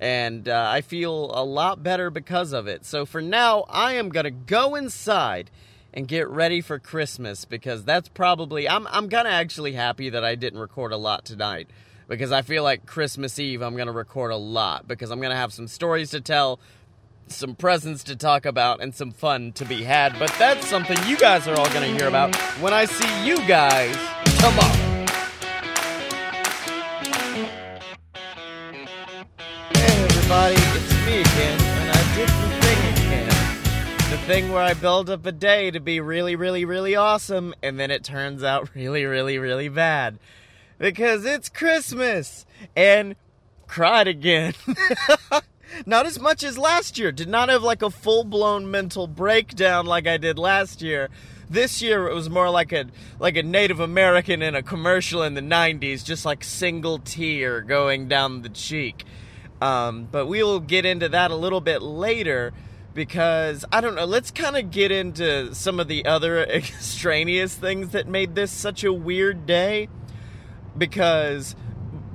And 0.00 0.48
uh, 0.48 0.68
I 0.70 0.80
feel 0.80 1.32
a 1.34 1.44
lot 1.44 1.82
better 1.82 2.08
because 2.08 2.52
of 2.52 2.68
it. 2.68 2.84
So 2.84 3.04
for 3.04 3.20
now, 3.20 3.64
I 3.68 3.94
am 3.94 4.08
going 4.10 4.24
to 4.24 4.30
go 4.30 4.76
inside 4.76 5.50
and 5.92 6.08
get 6.08 6.28
ready 6.28 6.60
for 6.60 6.78
Christmas 6.78 7.44
because 7.44 7.84
that's 7.84 8.08
probably, 8.08 8.68
I'm, 8.68 8.86
I'm 8.86 9.10
kind 9.10 9.26
of 9.26 9.34
actually 9.34 9.72
happy 9.72 10.08
that 10.10 10.24
I 10.24 10.36
didn't 10.36 10.60
record 10.60 10.92
a 10.92 10.96
lot 10.96 11.24
tonight 11.24 11.68
because 12.08 12.32
I 12.32 12.42
feel 12.42 12.62
like 12.62 12.86
Christmas 12.86 13.38
Eve 13.38 13.60
I'm 13.60 13.74
going 13.74 13.86
to 13.86 13.92
record 13.92 14.30
a 14.30 14.36
lot 14.36 14.88
because 14.88 15.10
I'm 15.10 15.18
going 15.18 15.30
to 15.30 15.36
have 15.36 15.52
some 15.52 15.68
stories 15.68 16.10
to 16.10 16.20
tell 16.20 16.60
some 17.34 17.54
presents 17.54 18.04
to 18.04 18.16
talk 18.16 18.46
about 18.46 18.80
and 18.80 18.94
some 18.94 19.10
fun 19.10 19.52
to 19.52 19.64
be 19.64 19.82
had. 19.82 20.18
But 20.18 20.34
that's 20.38 20.66
something 20.66 20.96
you 21.06 21.16
guys 21.16 21.48
are 21.48 21.56
all 21.56 21.68
going 21.70 21.90
to 21.90 21.98
hear 21.98 22.08
about 22.08 22.34
when 22.60 22.72
I 22.72 22.84
see 22.84 23.26
you 23.26 23.38
guys 23.46 23.94
tomorrow. 24.38 24.92
Hey 29.74 30.04
everybody, 30.04 30.56
it's 30.56 31.06
me 31.06 31.20
again, 31.20 31.60
and 31.60 31.90
I 31.90 32.16
did 32.16 32.28
the 32.28 32.48
thing 32.60 32.78
again. 32.92 33.28
The 34.10 34.18
thing 34.26 34.52
where 34.52 34.62
I 34.62 34.74
build 34.74 35.10
up 35.10 35.26
a 35.26 35.32
day 35.32 35.70
to 35.70 35.80
be 35.80 36.00
really, 36.00 36.36
really, 36.36 36.64
really 36.64 36.96
awesome, 36.96 37.54
and 37.62 37.78
then 37.78 37.90
it 37.90 38.04
turns 38.04 38.42
out 38.42 38.70
really, 38.74 39.04
really, 39.04 39.38
really 39.38 39.68
bad. 39.68 40.18
Because 40.78 41.24
it's 41.24 41.48
Christmas! 41.48 42.44
And 42.74 43.16
cried 43.66 44.08
again. 44.08 44.54
Not 45.86 46.06
as 46.06 46.18
much 46.18 46.42
as 46.42 46.58
last 46.58 46.98
year. 46.98 47.12
Did 47.12 47.28
not 47.28 47.48
have 47.48 47.62
like 47.62 47.82
a 47.82 47.90
full 47.90 48.24
blown 48.24 48.70
mental 48.70 49.06
breakdown 49.06 49.86
like 49.86 50.06
I 50.06 50.16
did 50.16 50.38
last 50.38 50.82
year. 50.82 51.08
This 51.48 51.82
year 51.82 52.08
it 52.08 52.14
was 52.14 52.30
more 52.30 52.50
like 52.50 52.72
a 52.72 52.86
like 53.18 53.36
a 53.36 53.42
Native 53.42 53.80
American 53.80 54.42
in 54.42 54.54
a 54.54 54.62
commercial 54.62 55.22
in 55.22 55.34
the 55.34 55.40
'90s, 55.40 56.04
just 56.04 56.24
like 56.24 56.44
single 56.44 56.98
tear 56.98 57.60
going 57.60 58.08
down 58.08 58.42
the 58.42 58.48
cheek. 58.48 59.04
Um, 59.60 60.08
but 60.10 60.26
we 60.26 60.42
will 60.42 60.60
get 60.60 60.84
into 60.84 61.08
that 61.10 61.30
a 61.30 61.36
little 61.36 61.60
bit 61.60 61.82
later 61.82 62.52
because 62.94 63.64
I 63.72 63.80
don't 63.80 63.94
know. 63.94 64.04
Let's 64.04 64.30
kind 64.30 64.56
of 64.56 64.70
get 64.70 64.90
into 64.90 65.54
some 65.54 65.78
of 65.78 65.88
the 65.88 66.04
other 66.04 66.42
extraneous 66.46 67.54
things 67.54 67.90
that 67.90 68.08
made 68.08 68.34
this 68.34 68.50
such 68.50 68.84
a 68.84 68.92
weird 68.92 69.46
day. 69.46 69.88
Because 70.76 71.54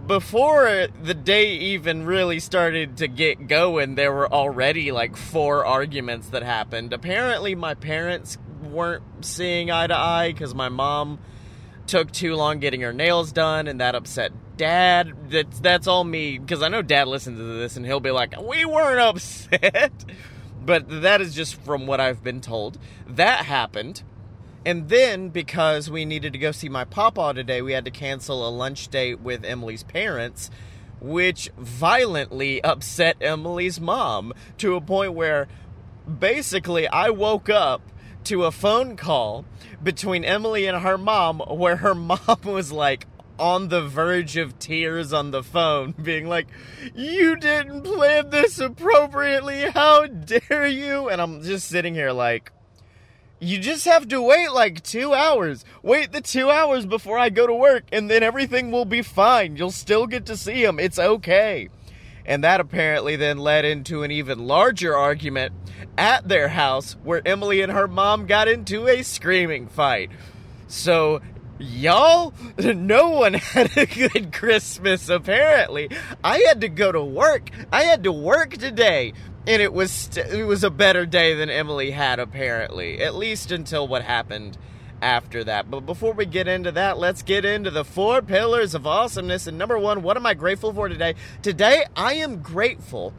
before 0.07 0.87
the 1.03 1.13
day 1.13 1.51
even 1.51 2.05
really 2.05 2.39
started 2.39 2.97
to 2.97 3.07
get 3.07 3.47
going, 3.47 3.95
there 3.95 4.11
were 4.11 4.31
already 4.31 4.91
like 4.91 5.15
four 5.15 5.65
arguments 5.65 6.29
that 6.29 6.43
happened. 6.43 6.93
Apparently, 6.93 7.55
my 7.55 7.73
parents 7.73 8.37
weren't 8.63 9.03
seeing 9.21 9.69
eye 9.69 9.87
to 9.87 9.97
eye 9.97 10.31
because 10.31 10.55
my 10.55 10.69
mom 10.69 11.19
took 11.85 12.11
too 12.11 12.35
long 12.35 12.59
getting 12.59 12.81
her 12.81 12.93
nails 12.93 13.31
done, 13.31 13.67
and 13.67 13.79
that 13.81 13.95
upset 13.95 14.31
dad. 14.57 15.13
That's 15.29 15.59
that's 15.59 15.87
all 15.87 16.03
me 16.03 16.37
because 16.37 16.61
I 16.61 16.67
know 16.67 16.81
dad 16.81 17.07
listens 17.07 17.37
to 17.37 17.43
this, 17.43 17.77
and 17.77 17.85
he'll 17.85 17.99
be 17.99 18.11
like, 18.11 18.39
"We 18.41 18.65
weren't 18.65 18.99
upset," 18.99 19.93
but 20.65 21.01
that 21.01 21.21
is 21.21 21.33
just 21.33 21.55
from 21.61 21.87
what 21.87 21.99
I've 21.99 22.23
been 22.23 22.41
told. 22.41 22.77
That 23.07 23.45
happened. 23.45 24.03
And 24.65 24.89
then, 24.89 25.29
because 25.29 25.89
we 25.89 26.03
needed 26.05 26.33
to 26.33 26.39
go 26.39 26.51
see 26.51 26.69
my 26.69 26.83
papa 26.83 27.33
today, 27.33 27.61
we 27.61 27.73
had 27.73 27.85
to 27.85 27.91
cancel 27.91 28.47
a 28.47 28.49
lunch 28.49 28.89
date 28.89 29.21
with 29.21 29.45
Emily's 29.45 29.83
parents, 29.83 30.49
which 30.99 31.49
violently 31.57 32.61
upset 32.63 33.17
Emily's 33.21 33.79
mom 33.79 34.33
to 34.57 34.75
a 34.75 34.81
point 34.81 35.13
where 35.13 35.47
basically 36.19 36.87
I 36.87 37.09
woke 37.09 37.49
up 37.49 37.81
to 38.25 38.43
a 38.43 38.51
phone 38.51 38.97
call 38.97 39.45
between 39.81 40.25
Emily 40.25 40.65
and 40.65 40.81
her 40.81 40.97
mom 40.97 41.39
where 41.39 41.77
her 41.77 41.95
mom 41.95 42.39
was 42.43 42.71
like 42.71 43.07
on 43.39 43.67
the 43.69 43.81
verge 43.81 44.35
of 44.37 44.57
tears 44.59 45.13
on 45.13 45.31
the 45.31 45.43
phone, 45.43 45.91
being 46.01 46.27
like, 46.27 46.47
You 46.95 47.35
didn't 47.35 47.83
plan 47.83 48.29
this 48.29 48.59
appropriately. 48.59 49.69
How 49.69 50.07
dare 50.07 50.67
you? 50.67 51.09
And 51.09 51.21
I'm 51.21 51.41
just 51.41 51.67
sitting 51.67 51.93
here 51.93 52.11
like, 52.11 52.51
you 53.39 53.59
just 53.59 53.85
have 53.85 54.07
to 54.07 54.21
wait 54.21 54.51
like 54.51 54.83
two 54.83 55.13
hours. 55.13 55.63
Wait 55.83 56.11
the 56.11 56.21
two 56.21 56.49
hours 56.49 56.85
before 56.85 57.17
I 57.17 57.29
go 57.29 57.45
to 57.45 57.53
work, 57.53 57.83
and 57.91 58.09
then 58.09 58.23
everything 58.23 58.71
will 58.71 58.85
be 58.85 59.01
fine. 59.01 59.55
You'll 59.55 59.71
still 59.71 60.07
get 60.07 60.25
to 60.27 60.37
see 60.37 60.63
him. 60.63 60.79
It's 60.79 60.99
okay. 60.99 61.69
And 62.25 62.43
that 62.43 62.59
apparently 62.59 63.15
then 63.15 63.37
led 63.37 63.63
into 63.63 64.03
an 64.03 64.11
even 64.11 64.47
larger 64.47 64.95
argument 64.95 65.53
at 65.97 66.27
their 66.27 66.49
house 66.49 66.93
where 67.03 67.25
Emily 67.25 67.61
and 67.61 67.71
her 67.71 67.87
mom 67.87 68.25
got 68.25 68.47
into 68.47 68.87
a 68.87 69.03
screaming 69.03 69.67
fight. 69.67 70.11
So 70.67 71.21
y'all, 71.57 72.33
no 72.57 73.11
one 73.11 73.35
had 73.35 73.77
a 73.77 73.85
good 73.85 74.33
Christmas 74.33 75.09
apparently. 75.09 75.89
I 76.23 76.39
had 76.39 76.61
to 76.61 76.69
go 76.69 76.91
to 76.91 77.03
work. 77.03 77.49
I 77.71 77.83
had 77.83 78.03
to 78.03 78.11
work 78.11 78.57
today. 78.57 79.13
And 79.47 79.61
it 79.61 79.71
was 79.71 79.91
st- 79.91 80.27
it 80.27 80.43
was 80.43 80.63
a 80.65 80.69
better 80.69 81.05
day 81.05 81.33
than 81.33 81.49
Emily 81.49 81.91
had 81.91 82.19
apparently, 82.19 83.01
at 83.01 83.15
least 83.15 83.49
until 83.49 83.87
what 83.87 84.03
happened 84.03 84.57
after 85.01 85.43
that. 85.45 85.71
But 85.71 85.85
before 85.85 86.11
we 86.11 86.25
get 86.25 86.47
into 86.49 86.71
that, 86.73 86.97
let's 86.97 87.23
get 87.23 87.45
into 87.45 87.71
the 87.71 87.85
four 87.85 88.21
pillars 88.21 88.75
of 88.75 88.85
awesomeness. 88.85 89.47
And 89.47 89.57
number 89.57 89.79
1, 89.79 90.01
what 90.01 90.17
am 90.17 90.25
I 90.25 90.33
grateful 90.33 90.73
for 90.73 90.89
today? 90.89 91.15
Today 91.41 91.85
I 91.95 92.15
am 92.15 92.41
grateful 92.41 93.13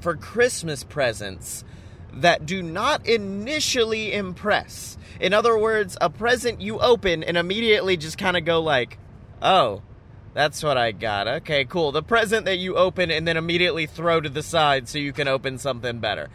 for 0.00 0.16
Christmas 0.16 0.82
presents 0.82 1.64
that 2.12 2.44
do 2.44 2.62
not 2.62 3.06
initially 3.06 4.12
impress. 4.12 4.98
In 5.20 5.32
other 5.32 5.56
words, 5.56 5.96
a 6.00 6.10
present 6.10 6.60
you 6.60 6.80
open 6.80 7.22
and 7.22 7.36
immediately 7.36 7.96
just 7.96 8.18
kind 8.18 8.36
of 8.36 8.44
go 8.44 8.60
like, 8.60 8.98
"Oh, 9.40 9.82
that's 10.36 10.62
what 10.62 10.76
I 10.76 10.92
got. 10.92 11.26
Okay, 11.26 11.64
cool. 11.64 11.92
The 11.92 12.02
present 12.02 12.44
that 12.44 12.58
you 12.58 12.76
open 12.76 13.10
and 13.10 13.26
then 13.26 13.38
immediately 13.38 13.86
throw 13.86 14.20
to 14.20 14.28
the 14.28 14.42
side 14.42 14.86
so 14.86 14.98
you 14.98 15.14
can 15.14 15.26
open 15.26 15.56
something 15.58 15.98
better." 15.98 16.28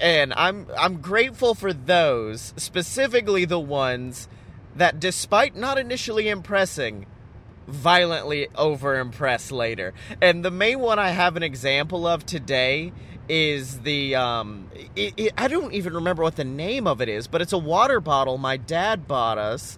And 0.00 0.32
I'm 0.34 0.66
I'm 0.76 1.02
grateful 1.02 1.54
for 1.54 1.74
those, 1.74 2.54
specifically 2.56 3.44
the 3.44 3.60
ones 3.60 4.28
that 4.74 4.98
despite 4.98 5.54
not 5.54 5.76
initially 5.76 6.30
impressing, 6.30 7.04
violently 7.68 8.48
over 8.54 8.98
impress 8.98 9.52
later. 9.52 9.92
And 10.22 10.42
the 10.42 10.50
main 10.50 10.80
one 10.80 10.98
I 10.98 11.10
have 11.10 11.36
an 11.36 11.42
example 11.42 12.06
of 12.06 12.24
today 12.24 12.92
is 13.28 13.80
the 13.80 14.14
um 14.16 14.70
it, 14.96 15.14
it, 15.18 15.32
I 15.36 15.48
don't 15.48 15.74
even 15.74 15.92
remember 15.92 16.22
what 16.22 16.36
the 16.36 16.44
name 16.44 16.86
of 16.86 17.02
it 17.02 17.10
is, 17.10 17.26
but 17.28 17.42
it's 17.42 17.52
a 17.52 17.58
water 17.58 18.00
bottle 18.00 18.38
my 18.38 18.56
dad 18.56 19.06
bought 19.06 19.36
us 19.36 19.76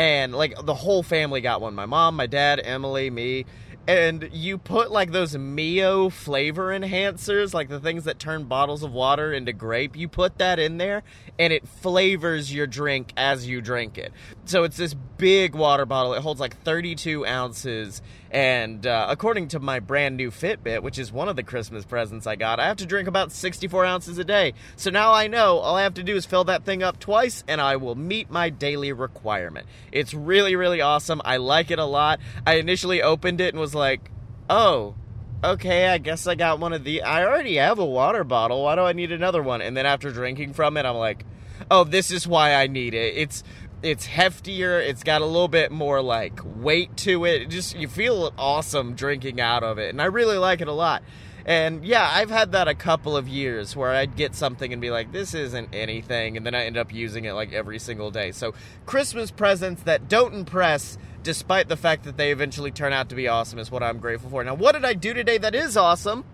and 0.00 0.34
like 0.34 0.54
the 0.64 0.72
whole 0.72 1.02
family 1.02 1.42
got 1.42 1.60
one. 1.60 1.74
My 1.74 1.84
mom, 1.84 2.16
my 2.16 2.26
dad, 2.26 2.58
Emily, 2.64 3.10
me. 3.10 3.44
And 3.86 4.30
you 4.32 4.56
put 4.56 4.90
like 4.90 5.10
those 5.10 5.36
Mio 5.36 6.08
flavor 6.08 6.68
enhancers, 6.68 7.52
like 7.52 7.68
the 7.68 7.80
things 7.80 8.04
that 8.04 8.18
turn 8.18 8.44
bottles 8.44 8.82
of 8.82 8.92
water 8.92 9.30
into 9.30 9.52
grape. 9.52 9.96
You 9.96 10.08
put 10.08 10.38
that 10.38 10.58
in 10.58 10.78
there 10.78 11.02
and 11.38 11.52
it 11.52 11.68
flavors 11.68 12.52
your 12.52 12.66
drink 12.66 13.12
as 13.18 13.46
you 13.46 13.60
drink 13.60 13.98
it. 13.98 14.12
So 14.46 14.64
it's 14.64 14.78
this 14.78 14.94
big 14.94 15.54
water 15.54 15.84
bottle. 15.84 16.14
It 16.14 16.22
holds 16.22 16.40
like 16.40 16.56
32 16.62 17.26
ounces 17.26 18.00
and 18.30 18.86
uh, 18.86 19.06
according 19.08 19.48
to 19.48 19.60
my 19.60 19.80
brand 19.80 20.16
new 20.16 20.30
Fitbit, 20.30 20.82
which 20.82 20.98
is 20.98 21.10
one 21.10 21.28
of 21.28 21.36
the 21.36 21.42
Christmas 21.42 21.84
presents 21.84 22.26
I 22.26 22.36
got, 22.36 22.60
I 22.60 22.66
have 22.66 22.76
to 22.76 22.86
drink 22.86 23.08
about 23.08 23.32
64 23.32 23.84
ounces 23.84 24.18
a 24.18 24.24
day. 24.24 24.54
So 24.76 24.90
now 24.90 25.12
I 25.12 25.26
know 25.26 25.58
all 25.58 25.76
I 25.76 25.82
have 25.82 25.94
to 25.94 26.04
do 26.04 26.14
is 26.14 26.26
fill 26.26 26.44
that 26.44 26.64
thing 26.64 26.82
up 26.82 27.00
twice 27.00 27.42
and 27.48 27.60
I 27.60 27.76
will 27.76 27.96
meet 27.96 28.30
my 28.30 28.48
daily 28.48 28.92
requirement. 28.92 29.66
It's 29.90 30.14
really, 30.14 30.54
really 30.54 30.80
awesome. 30.80 31.20
I 31.24 31.38
like 31.38 31.72
it 31.72 31.80
a 31.80 31.84
lot. 31.84 32.20
I 32.46 32.54
initially 32.54 33.02
opened 33.02 33.40
it 33.40 33.52
and 33.52 33.60
was 33.60 33.74
like, 33.74 34.10
oh, 34.48 34.94
okay, 35.42 35.88
I 35.88 35.98
guess 35.98 36.28
I 36.28 36.36
got 36.36 36.60
one 36.60 36.72
of 36.72 36.84
the. 36.84 37.02
I 37.02 37.24
already 37.24 37.56
have 37.56 37.80
a 37.80 37.84
water 37.84 38.22
bottle. 38.22 38.62
Why 38.62 38.76
do 38.76 38.82
I 38.82 38.92
need 38.92 39.10
another 39.10 39.42
one? 39.42 39.60
And 39.60 39.76
then 39.76 39.86
after 39.86 40.12
drinking 40.12 40.52
from 40.52 40.76
it, 40.76 40.86
I'm 40.86 40.96
like, 40.96 41.24
oh, 41.70 41.84
this 41.84 42.10
is 42.10 42.26
why 42.26 42.54
I 42.54 42.66
need 42.66 42.94
it. 42.94 43.16
It's 43.16 43.42
it's 43.82 44.06
heftier. 44.06 44.80
It's 44.86 45.02
got 45.02 45.22
a 45.22 45.26
little 45.26 45.48
bit 45.48 45.72
more 45.72 46.02
like 46.02 46.40
weight 46.44 46.96
to 46.98 47.24
it. 47.24 47.48
Just 47.48 47.76
you 47.76 47.88
feel 47.88 48.32
awesome 48.36 48.94
drinking 48.94 49.40
out 49.40 49.62
of 49.62 49.78
it, 49.78 49.90
and 49.90 50.00
I 50.00 50.06
really 50.06 50.38
like 50.38 50.60
it 50.60 50.68
a 50.68 50.72
lot. 50.72 51.02
And 51.46 51.84
yeah, 51.84 52.08
I've 52.12 52.30
had 52.30 52.52
that 52.52 52.68
a 52.68 52.74
couple 52.74 53.16
of 53.16 53.26
years 53.26 53.74
where 53.74 53.90
I'd 53.90 54.14
get 54.14 54.34
something 54.34 54.72
and 54.72 54.80
be 54.80 54.90
like, 54.90 55.10
this 55.10 55.34
isn't 55.34 55.74
anything, 55.74 56.36
and 56.36 56.44
then 56.44 56.54
I 56.54 56.66
end 56.66 56.76
up 56.76 56.92
using 56.92 57.24
it 57.24 57.32
like 57.32 57.52
every 57.52 57.78
single 57.78 58.10
day. 58.10 58.32
So, 58.32 58.54
Christmas 58.84 59.30
presents 59.30 59.82
that 59.84 60.08
don't 60.08 60.34
impress, 60.34 60.98
despite 61.22 61.68
the 61.68 61.76
fact 61.76 62.04
that 62.04 62.16
they 62.16 62.30
eventually 62.30 62.70
turn 62.70 62.92
out 62.92 63.08
to 63.08 63.14
be 63.14 63.26
awesome, 63.26 63.58
is 63.58 63.70
what 63.70 63.82
I'm 63.82 63.98
grateful 63.98 64.30
for. 64.30 64.44
Now, 64.44 64.54
what 64.54 64.72
did 64.72 64.84
I 64.84 64.92
do 64.92 65.14
today 65.14 65.38
that 65.38 65.54
is 65.54 65.76
awesome? 65.76 66.24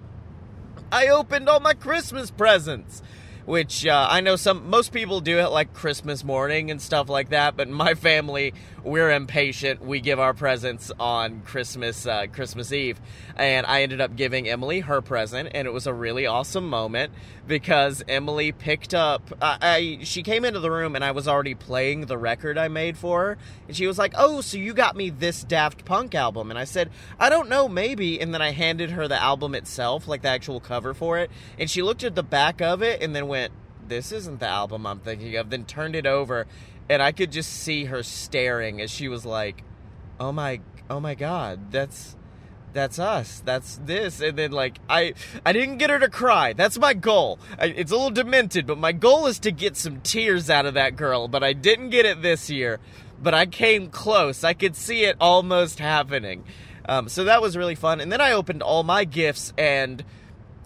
I 0.91 1.09
opened 1.09 1.49
all 1.49 1.61
my 1.61 1.75
Christmas 1.75 2.31
presents 2.31 3.03
which 3.47 3.87
uh, 3.87 4.09
I 4.11 4.21
know 4.21 4.35
some 4.35 4.69
most 4.69 4.93
people 4.93 5.21
do 5.21 5.39
it 5.39 5.47
like 5.47 5.73
Christmas 5.73 6.25
morning 6.25 6.71
and 6.71 6.83
stuff 6.83 7.09
like 7.09 7.31
that. 7.31 7.57
But 7.57 7.69
my 7.69 7.95
family, 7.95 8.53
we're 8.85 9.11
impatient. 9.11 9.81
We 9.81 10.01
give 10.01 10.19
our 10.19 10.35
presents 10.35 10.91
on 10.99 11.41
Christmas 11.43 12.07
uh, 12.07 12.27
Christmas 12.33 12.73
Eve, 12.73 13.01
and 13.37 13.65
I 13.65 13.83
ended 13.83 14.01
up 14.01 14.17
giving 14.17 14.49
Emily 14.49 14.81
her 14.81 15.01
present, 15.01 15.51
and 15.55 15.67
it 15.67 15.71
was 15.73 15.87
a 15.87 15.95
really 15.95 16.27
awesome 16.27 16.69
moment 16.69 17.13
because 17.47 18.03
Emily 18.09 18.51
picked 18.51 18.95
up. 18.95 19.23
I 19.41 20.01
she 20.03 20.25
came 20.25 20.45
into 20.45 20.59
the 20.59 20.71
room 20.71 20.97
and 20.97 21.05
I 21.05 21.13
was 21.13 21.29
already 21.29 21.55
playing 21.55 22.07
the 22.07 22.19
record 22.19 22.59
I 22.59 22.67
made 22.67 22.99
for 22.99 23.21
her, 23.27 23.39
and 23.69 23.77
she 23.77 23.87
was 23.87 23.97
like, 23.97 24.13
"Oh, 24.17 24.41
so 24.41 24.59
you 24.59 24.75
got 24.75 24.97
me 24.97 25.09
this 25.09 25.45
Daft 25.45 25.85
Punk 25.85 26.17
album?" 26.17 26.51
And 26.51 26.59
I 26.59 26.65
said, 26.65 26.91
"I 27.19 27.31
don't 27.31 27.49
know, 27.49 27.69
maybe." 27.69 28.21
And 28.21 28.35
then 28.35 28.43
I 28.43 28.51
handed 28.51 28.91
her 28.91 29.07
the 29.07 29.23
album 29.23 29.55
itself, 29.55 30.09
like 30.09 30.23
the 30.23 30.29
actual 30.29 30.59
cover 30.59 30.95
for 30.95 31.19
it, 31.19 31.31
and 31.61 31.71
she 31.71 31.81
looked 31.81 32.03
at 32.03 32.17
the 32.17 32.25
back 32.25 32.61
of 32.61 32.83
it 32.83 33.01
and 33.01 33.15
then 33.15 33.29
went 33.29 33.36
went, 33.37 33.53
This 33.87 34.13
isn't 34.13 34.41
the 34.41 34.49
album 34.49 34.87
I'm 34.87 35.01
thinking 35.01 35.37
of, 35.37 35.51
then 35.51 35.65
turned 35.65 35.95
it 35.95 36.07
over, 36.07 36.47
and 36.89 37.03
I 37.03 37.13
could 37.13 37.31
just 37.31 37.53
see 37.53 37.85
her 37.85 38.03
staring 38.03 38.81
as 38.81 38.91
she 38.91 39.09
was 39.09 39.27
like, 39.27 39.63
Oh 40.19 40.33
my 40.33 40.61
oh 40.89 41.01
my 41.01 41.15
god, 41.15 41.71
that's 41.71 42.17
that's 42.73 42.99
us 42.99 43.41
that's 43.47 43.81
this 43.85 44.21
and 44.21 44.37
then 44.37 44.53
like 44.53 44.79
i 44.87 45.15
i 45.47 45.53
didn't 45.55 45.79
get 45.79 45.89
her 45.89 45.99
to 45.99 46.11
cry. 46.11 46.53
That's 46.53 46.79
my 46.79 46.93
goal. 46.93 47.39
I, 47.59 47.67
it's 47.67 47.91
a 47.91 47.95
little 47.95 48.11
demented 48.11 48.67
but 48.67 48.77
my 48.77 48.93
goal 48.93 49.27
is 49.27 49.39
to 49.41 49.51
get 49.51 49.79
some 49.79 50.03
tears 50.03 50.51
out 50.51 50.67
of 50.67 50.75
that 50.75 50.95
girl 50.95 51.27
but 51.27 51.43
i 51.43 51.55
didn't 51.55 51.89
get 51.89 52.05
it 52.05 52.21
this 52.21 52.51
year 52.51 52.79
but 53.23 53.33
i 53.33 53.47
came 53.47 53.89
close. 53.89 54.45
I 54.45 54.53
could 54.53 54.77
see 54.77 55.05
it 55.05 55.17
almost 55.21 55.79
happening. 55.79 56.45
Um, 56.87 57.09
so 57.09 57.25
that 57.25 57.41
was 57.41 57.57
really 57.57 57.77
fun 57.77 57.99
and 57.99 58.13
then 58.13 58.21
i 58.21 58.33
opened 58.33 58.63
all 58.63 58.83
my 58.83 59.05
gifts 59.05 59.55
and 59.57 60.05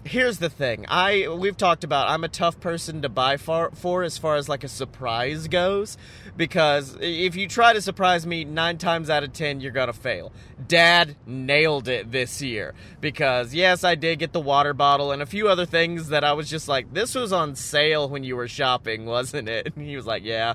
here's 0.03 0.39
the 0.39 0.49
thing. 0.49 0.85
I 0.87 1.27
we've 1.27 1.57
talked 1.57 1.83
about 1.83 2.09
i'm 2.09 2.23
a 2.23 2.27
tough 2.27 2.59
person 2.59 3.01
to 3.01 3.09
buy 3.09 3.37
for, 3.37 3.71
for 3.71 4.03
as 4.03 4.17
far 4.17 4.35
as 4.35 4.49
like 4.49 4.63
a 4.63 4.67
surprise 4.67 5.47
goes 5.47 5.97
because 6.35 6.97
if 7.01 7.35
you 7.35 7.47
try 7.47 7.73
to 7.73 7.81
surprise 7.81 8.25
me 8.25 8.43
nine 8.43 8.77
times 8.77 9.09
out 9.09 9.23
of 9.23 9.33
ten 9.33 9.59
you're 9.59 9.71
gonna 9.71 9.93
fail. 9.93 10.31
Dad 10.67 11.15
nailed 11.25 11.87
it 11.87 12.11
this 12.11 12.41
year 12.41 12.73
because 12.99 13.53
yes 13.53 13.83
i 13.83 13.95
did 13.95 14.19
get 14.19 14.31
the 14.31 14.39
water 14.39 14.73
bottle 14.73 15.11
and 15.11 15.21
a 15.21 15.25
few 15.25 15.47
other 15.47 15.65
things 15.65 16.09
that 16.09 16.23
i 16.23 16.33
was 16.33 16.49
just 16.49 16.67
like 16.67 16.93
this 16.93 17.15
was 17.15 17.33
on 17.33 17.55
sale 17.55 18.07
when 18.07 18.23
you 18.23 18.35
were 18.35 18.47
shopping 18.47 19.05
wasn't 19.11 19.49
it? 19.49 19.73
And 19.75 19.85
he 19.85 19.95
was 19.95 20.05
like 20.05 20.23
yeah 20.23 20.53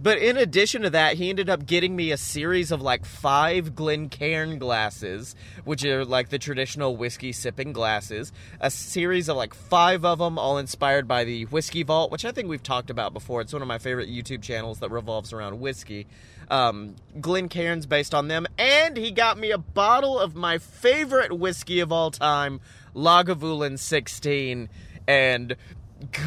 but 0.00 0.18
in 0.18 0.36
addition 0.36 0.82
to 0.82 0.90
that, 0.90 1.14
he 1.14 1.30
ended 1.30 1.48
up 1.48 1.64
getting 1.64 1.96
me 1.96 2.10
a 2.10 2.16
series 2.16 2.70
of 2.70 2.82
like 2.82 3.04
five 3.04 3.74
Glencairn 3.74 4.58
glasses, 4.58 5.34
which 5.64 5.84
are 5.84 6.04
like 6.04 6.28
the 6.28 6.38
traditional 6.38 6.96
whiskey 6.96 7.32
sipping 7.32 7.72
glasses. 7.72 8.32
A 8.60 8.70
series 8.70 9.28
of 9.28 9.36
like 9.36 9.54
five 9.54 10.04
of 10.04 10.18
them, 10.18 10.38
all 10.38 10.58
inspired 10.58 11.08
by 11.08 11.24
the 11.24 11.44
Whiskey 11.46 11.82
Vault, 11.82 12.10
which 12.10 12.24
I 12.24 12.32
think 12.32 12.48
we've 12.48 12.62
talked 12.62 12.90
about 12.90 13.14
before. 13.14 13.40
It's 13.40 13.52
one 13.52 13.62
of 13.62 13.68
my 13.68 13.78
favorite 13.78 14.10
YouTube 14.10 14.42
channels 14.42 14.80
that 14.80 14.90
revolves 14.90 15.32
around 15.32 15.60
whiskey. 15.60 16.06
Um, 16.50 16.96
Glencairn's 17.20 17.86
based 17.86 18.14
on 18.14 18.28
them. 18.28 18.46
And 18.58 18.96
he 18.96 19.10
got 19.10 19.38
me 19.38 19.50
a 19.50 19.58
bottle 19.58 20.18
of 20.18 20.36
my 20.36 20.58
favorite 20.58 21.38
whiskey 21.38 21.80
of 21.80 21.90
all 21.90 22.10
time, 22.10 22.60
Lagavulin 22.94 23.78
16. 23.78 24.68
And 25.08 25.56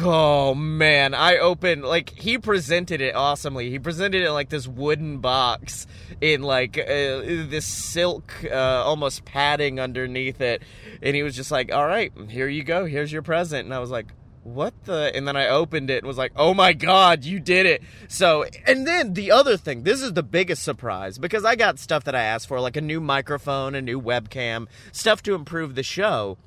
Oh 0.02 0.54
man, 0.54 1.14
I 1.14 1.38
opened 1.38 1.84
like 1.84 2.10
he 2.10 2.38
presented 2.38 3.00
it 3.00 3.14
awesomely. 3.14 3.70
He 3.70 3.78
presented 3.78 4.22
it 4.22 4.32
like 4.32 4.48
this 4.48 4.66
wooden 4.66 5.18
box 5.18 5.86
in 6.20 6.42
like 6.42 6.76
uh, 6.76 7.22
this 7.22 7.66
silk, 7.66 8.34
uh, 8.50 8.54
almost 8.84 9.24
padding 9.24 9.78
underneath 9.78 10.40
it, 10.40 10.62
and 11.02 11.14
he 11.14 11.22
was 11.22 11.36
just 11.36 11.52
like, 11.52 11.72
"All 11.72 11.86
right, 11.86 12.12
here 12.28 12.48
you 12.48 12.64
go. 12.64 12.84
Here's 12.84 13.12
your 13.12 13.22
present." 13.22 13.64
And 13.64 13.72
I 13.72 13.78
was 13.78 13.90
like, 13.90 14.06
"What 14.42 14.74
the?" 14.86 15.12
And 15.14 15.26
then 15.26 15.36
I 15.36 15.46
opened 15.48 15.88
it 15.88 15.98
and 15.98 16.06
was 16.06 16.18
like, 16.18 16.32
"Oh 16.34 16.52
my 16.52 16.72
god, 16.72 17.24
you 17.24 17.38
did 17.38 17.66
it!" 17.66 17.80
So, 18.08 18.44
and 18.66 18.88
then 18.88 19.14
the 19.14 19.30
other 19.30 19.56
thing, 19.56 19.84
this 19.84 20.02
is 20.02 20.14
the 20.14 20.24
biggest 20.24 20.64
surprise 20.64 21.16
because 21.16 21.44
I 21.44 21.54
got 21.54 21.78
stuff 21.78 22.02
that 22.04 22.16
I 22.16 22.22
asked 22.22 22.48
for, 22.48 22.60
like 22.60 22.76
a 22.76 22.80
new 22.80 23.00
microphone, 23.00 23.76
a 23.76 23.82
new 23.82 24.00
webcam, 24.00 24.66
stuff 24.90 25.22
to 25.22 25.34
improve 25.34 25.76
the 25.76 25.84
show 25.84 26.38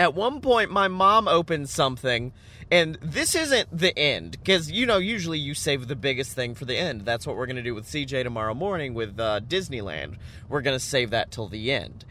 at 0.00 0.14
one 0.14 0.40
point 0.40 0.70
my 0.70 0.88
mom 0.88 1.28
opened 1.28 1.68
something 1.68 2.32
and 2.70 2.96
this 3.02 3.34
isn't 3.34 3.68
the 3.70 3.96
end 3.98 4.30
because 4.30 4.72
you 4.72 4.86
know 4.86 4.96
usually 4.96 5.38
you 5.38 5.52
save 5.52 5.88
the 5.88 5.94
biggest 5.94 6.34
thing 6.34 6.54
for 6.54 6.64
the 6.64 6.74
end 6.74 7.02
that's 7.02 7.26
what 7.26 7.36
we're 7.36 7.44
going 7.44 7.56
to 7.56 7.62
do 7.62 7.74
with 7.74 7.84
cj 7.84 8.22
tomorrow 8.22 8.54
morning 8.54 8.94
with 8.94 9.20
uh, 9.20 9.40
disneyland 9.46 10.16
we're 10.48 10.62
going 10.62 10.74
to 10.74 10.82
save 10.82 11.10
that 11.10 11.30
till 11.30 11.48
the 11.48 11.70
end 11.70 12.02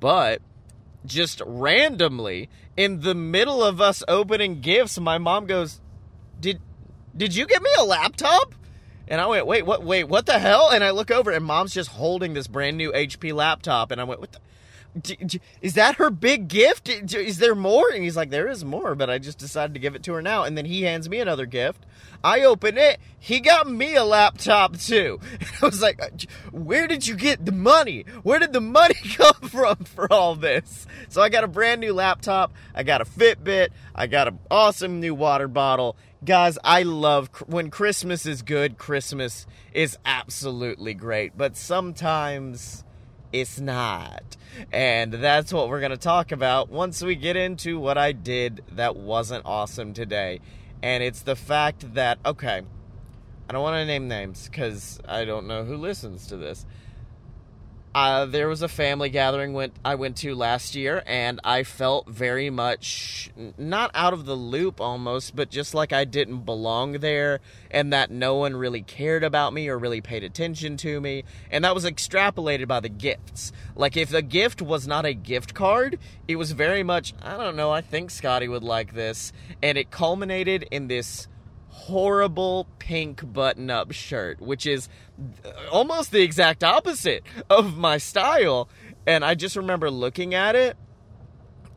but 0.00 0.42
just 1.06 1.40
randomly 1.46 2.48
in 2.76 3.02
the 3.02 3.14
middle 3.14 3.62
of 3.62 3.80
us 3.80 4.02
opening 4.08 4.60
gifts 4.60 4.98
my 4.98 5.16
mom 5.16 5.46
goes 5.46 5.80
did 6.40 6.60
did 7.16 7.36
you 7.36 7.46
get 7.46 7.62
me 7.62 7.70
a 7.78 7.84
laptop 7.84 8.52
and 9.10 9.22
I 9.22 9.26
went, 9.26 9.46
wait, 9.46 9.64
what? 9.64 9.82
Wait, 9.82 10.04
what 10.04 10.26
the 10.26 10.38
hell? 10.38 10.68
And 10.68 10.84
I 10.84 10.90
look 10.90 11.10
over, 11.10 11.30
and 11.30 11.42
mom's 11.42 11.72
just 11.72 11.88
holding 11.88 12.34
this 12.34 12.46
brand 12.46 12.76
new 12.76 12.92
HP 12.92 13.32
laptop, 13.32 13.90
and 13.90 14.02
I 14.02 14.04
went, 14.04 14.20
what 14.20 14.32
the? 14.32 14.38
Is 15.62 15.74
that 15.74 15.96
her 15.96 16.10
big 16.10 16.48
gift? 16.48 16.88
Is 16.88 17.38
there 17.38 17.54
more? 17.54 17.88
And 17.90 18.02
he's 18.02 18.16
like, 18.16 18.30
there 18.30 18.48
is 18.48 18.64
more, 18.64 18.94
but 18.94 19.10
I 19.10 19.18
just 19.18 19.38
decided 19.38 19.74
to 19.74 19.80
give 19.80 19.94
it 19.94 20.02
to 20.04 20.12
her 20.14 20.22
now. 20.22 20.44
And 20.44 20.56
then 20.56 20.64
he 20.64 20.82
hands 20.82 21.08
me 21.08 21.20
another 21.20 21.46
gift. 21.46 21.84
I 22.24 22.42
open 22.42 22.76
it. 22.78 22.98
He 23.18 23.40
got 23.40 23.68
me 23.68 23.94
a 23.94 24.04
laptop 24.04 24.76
too. 24.76 25.20
I 25.62 25.66
was 25.66 25.80
like, 25.80 26.02
"Uh, 26.02 26.08
where 26.50 26.88
did 26.88 27.06
you 27.06 27.14
get 27.14 27.44
the 27.44 27.52
money? 27.52 28.04
Where 28.22 28.38
did 28.38 28.52
the 28.52 28.60
money 28.60 28.94
come 29.16 29.48
from 29.48 29.76
for 29.84 30.12
all 30.12 30.34
this? 30.34 30.86
So 31.08 31.22
I 31.22 31.28
got 31.28 31.44
a 31.44 31.48
brand 31.48 31.80
new 31.80 31.92
laptop. 31.92 32.52
I 32.74 32.82
got 32.82 33.00
a 33.00 33.04
Fitbit. 33.04 33.68
I 33.94 34.06
got 34.06 34.28
an 34.28 34.38
awesome 34.50 35.00
new 35.00 35.14
water 35.14 35.48
bottle. 35.48 35.96
Guys, 36.24 36.58
I 36.64 36.82
love 36.82 37.30
when 37.46 37.70
Christmas 37.70 38.26
is 38.26 38.42
good, 38.42 38.76
Christmas 38.76 39.46
is 39.72 39.96
absolutely 40.04 40.94
great. 40.94 41.36
But 41.36 41.56
sometimes 41.56 42.84
it's 43.32 43.60
not. 43.60 44.36
And 44.72 45.12
that's 45.12 45.52
what 45.52 45.68
we're 45.68 45.80
going 45.80 45.92
to 45.92 45.96
talk 45.96 46.32
about 46.32 46.68
once 46.68 47.02
we 47.02 47.14
get 47.14 47.36
into 47.36 47.78
what 47.78 47.98
I 47.98 48.12
did 48.12 48.64
that 48.72 48.96
wasn't 48.96 49.44
awesome 49.44 49.92
today. 49.92 50.40
And 50.82 51.02
it's 51.02 51.22
the 51.22 51.36
fact 51.36 51.94
that, 51.94 52.18
okay, 52.24 52.62
I 53.48 53.52
don't 53.52 53.62
want 53.62 53.74
to 53.74 53.86
name 53.86 54.08
names 54.08 54.48
because 54.48 55.00
I 55.06 55.24
don't 55.24 55.46
know 55.46 55.64
who 55.64 55.76
listens 55.76 56.26
to 56.28 56.36
this. 56.36 56.66
Uh, 57.94 58.26
there 58.26 58.48
was 58.48 58.62
a 58.62 58.68
family 58.68 59.08
gathering 59.08 59.54
went 59.54 59.74
I 59.84 59.94
went 59.94 60.18
to 60.18 60.34
last 60.34 60.74
year, 60.74 61.02
and 61.06 61.40
I 61.42 61.62
felt 61.62 62.08
very 62.08 62.50
much 62.50 63.30
not 63.56 63.90
out 63.94 64.12
of 64.12 64.26
the 64.26 64.34
loop 64.34 64.80
almost, 64.80 65.34
but 65.34 65.50
just 65.50 65.74
like 65.74 65.92
I 65.92 66.04
didn't 66.04 66.40
belong 66.40 66.92
there, 66.94 67.40
and 67.70 67.92
that 67.92 68.10
no 68.10 68.36
one 68.36 68.56
really 68.56 68.82
cared 68.82 69.24
about 69.24 69.52
me 69.52 69.68
or 69.68 69.78
really 69.78 70.00
paid 70.00 70.22
attention 70.22 70.76
to 70.78 71.00
me, 71.00 71.24
and 71.50 71.64
that 71.64 71.74
was 71.74 71.84
extrapolated 71.84 72.68
by 72.68 72.80
the 72.80 72.90
gifts. 72.90 73.52
Like 73.74 73.96
if 73.96 74.10
the 74.10 74.22
gift 74.22 74.60
was 74.60 74.86
not 74.86 75.06
a 75.06 75.14
gift 75.14 75.54
card, 75.54 75.98
it 76.26 76.36
was 76.36 76.52
very 76.52 76.82
much 76.82 77.14
I 77.22 77.36
don't 77.36 77.56
know. 77.56 77.70
I 77.70 77.80
think 77.80 78.10
Scotty 78.10 78.48
would 78.48 78.64
like 78.64 78.94
this, 78.94 79.32
and 79.62 79.78
it 79.78 79.90
culminated 79.90 80.68
in 80.70 80.88
this 80.88 81.26
horrible 81.78 82.66
pink 82.78 83.32
button 83.32 83.70
up 83.70 83.92
shirt, 83.92 84.40
which 84.40 84.66
is 84.66 84.88
almost 85.70 86.10
the 86.10 86.22
exact 86.22 86.64
opposite 86.64 87.22
of 87.48 87.76
my 87.76 87.98
style. 87.98 88.68
And 89.06 89.24
I 89.24 89.34
just 89.34 89.56
remember 89.56 89.90
looking 89.90 90.34
at 90.34 90.54
it 90.54 90.76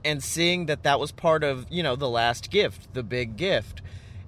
and 0.03 0.23
seeing 0.23 0.65
that 0.65 0.83
that 0.83 0.99
was 0.99 1.11
part 1.11 1.43
of, 1.43 1.67
you 1.69 1.83
know, 1.83 1.95
the 1.95 2.09
last 2.09 2.49
gift, 2.49 2.93
the 2.93 3.03
big 3.03 3.37
gift. 3.37 3.81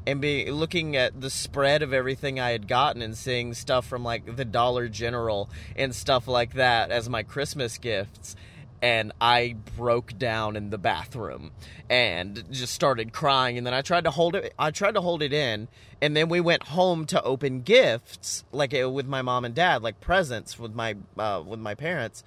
And 0.06 0.20
be 0.20 0.52
looking 0.52 0.98
at 0.98 1.22
the 1.22 1.30
spread 1.30 1.82
of 1.82 1.94
everything 1.94 2.38
I 2.38 2.52
had 2.52 2.68
gotten 2.68 3.02
and 3.02 3.18
seeing 3.18 3.54
stuff 3.54 3.86
from 3.88 4.04
like 4.04 4.36
the 4.36 4.44
Dollar 4.44 4.90
General 4.90 5.50
and 5.78 5.96
stuff 5.96 6.28
like 6.28 6.56
that 6.56 6.92
as 6.92 7.08
my 7.08 7.24
Christmas 7.24 7.78
gifts 7.78 8.36
and 8.84 9.14
I 9.22 9.56
broke 9.78 10.18
down 10.20 10.58
in 10.58 10.70
the 10.70 10.78
bathroom 10.78 11.52
and 11.90 12.44
just 12.52 12.74
started 12.74 13.14
crying. 13.14 13.58
And 13.58 13.66
then 13.66 13.74
I 13.74 13.82
tried 13.82 14.04
to 14.04 14.12
hold 14.12 14.36
it 14.36 14.54
I 14.60 14.72
tried 14.72 14.96
to 14.96 15.02
hold 15.02 15.24
it 15.24 15.32
in 15.32 15.70
and 16.02 16.18
then 16.18 16.28
we 16.28 16.42
went 16.42 16.64
home 16.64 17.06
to 17.06 17.24
open 17.24 17.62
gifts 17.62 18.44
like 18.52 18.78
uh, 18.78 18.90
with 18.90 19.08
my 19.08 19.22
mom 19.22 19.46
and 19.46 19.56
dad 19.56 19.82
like 19.82 20.02
presents 20.02 20.60
with 20.60 20.76
my 20.76 20.98
uh, 21.18 21.42
with 21.48 21.62
my 21.62 21.76
parents. 21.76 22.26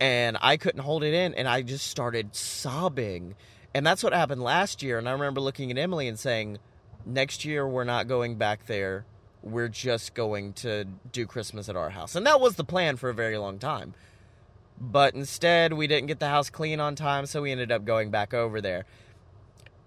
And 0.00 0.38
I 0.40 0.56
couldn't 0.56 0.80
hold 0.80 1.04
it 1.04 1.12
in 1.12 1.34
and 1.34 1.46
I 1.46 1.60
just 1.60 1.86
started 1.86 2.34
sobbing. 2.34 3.34
And 3.74 3.86
that's 3.86 4.02
what 4.02 4.14
happened 4.14 4.42
last 4.42 4.82
year. 4.82 4.96
And 4.96 5.06
I 5.06 5.12
remember 5.12 5.42
looking 5.42 5.70
at 5.70 5.76
Emily 5.76 6.08
and 6.08 6.18
saying 6.18 6.56
next 7.04 7.44
year 7.44 7.68
we're 7.68 7.84
not 7.84 8.08
going 8.08 8.36
back 8.36 8.64
there. 8.64 9.04
We're 9.42 9.68
just 9.68 10.14
going 10.14 10.54
to 10.54 10.86
do 11.12 11.26
Christmas 11.26 11.68
at 11.68 11.76
our 11.76 11.90
house. 11.90 12.16
And 12.16 12.26
that 12.26 12.40
was 12.40 12.56
the 12.56 12.64
plan 12.64 12.96
for 12.96 13.10
a 13.10 13.14
very 13.14 13.36
long 13.36 13.58
time 13.58 13.92
but 14.80 15.14
instead 15.14 15.72
we 15.72 15.86
didn't 15.86 16.06
get 16.06 16.20
the 16.20 16.28
house 16.28 16.50
clean 16.50 16.80
on 16.80 16.94
time 16.94 17.26
so 17.26 17.42
we 17.42 17.52
ended 17.52 17.72
up 17.72 17.84
going 17.84 18.10
back 18.10 18.34
over 18.34 18.60
there. 18.60 18.84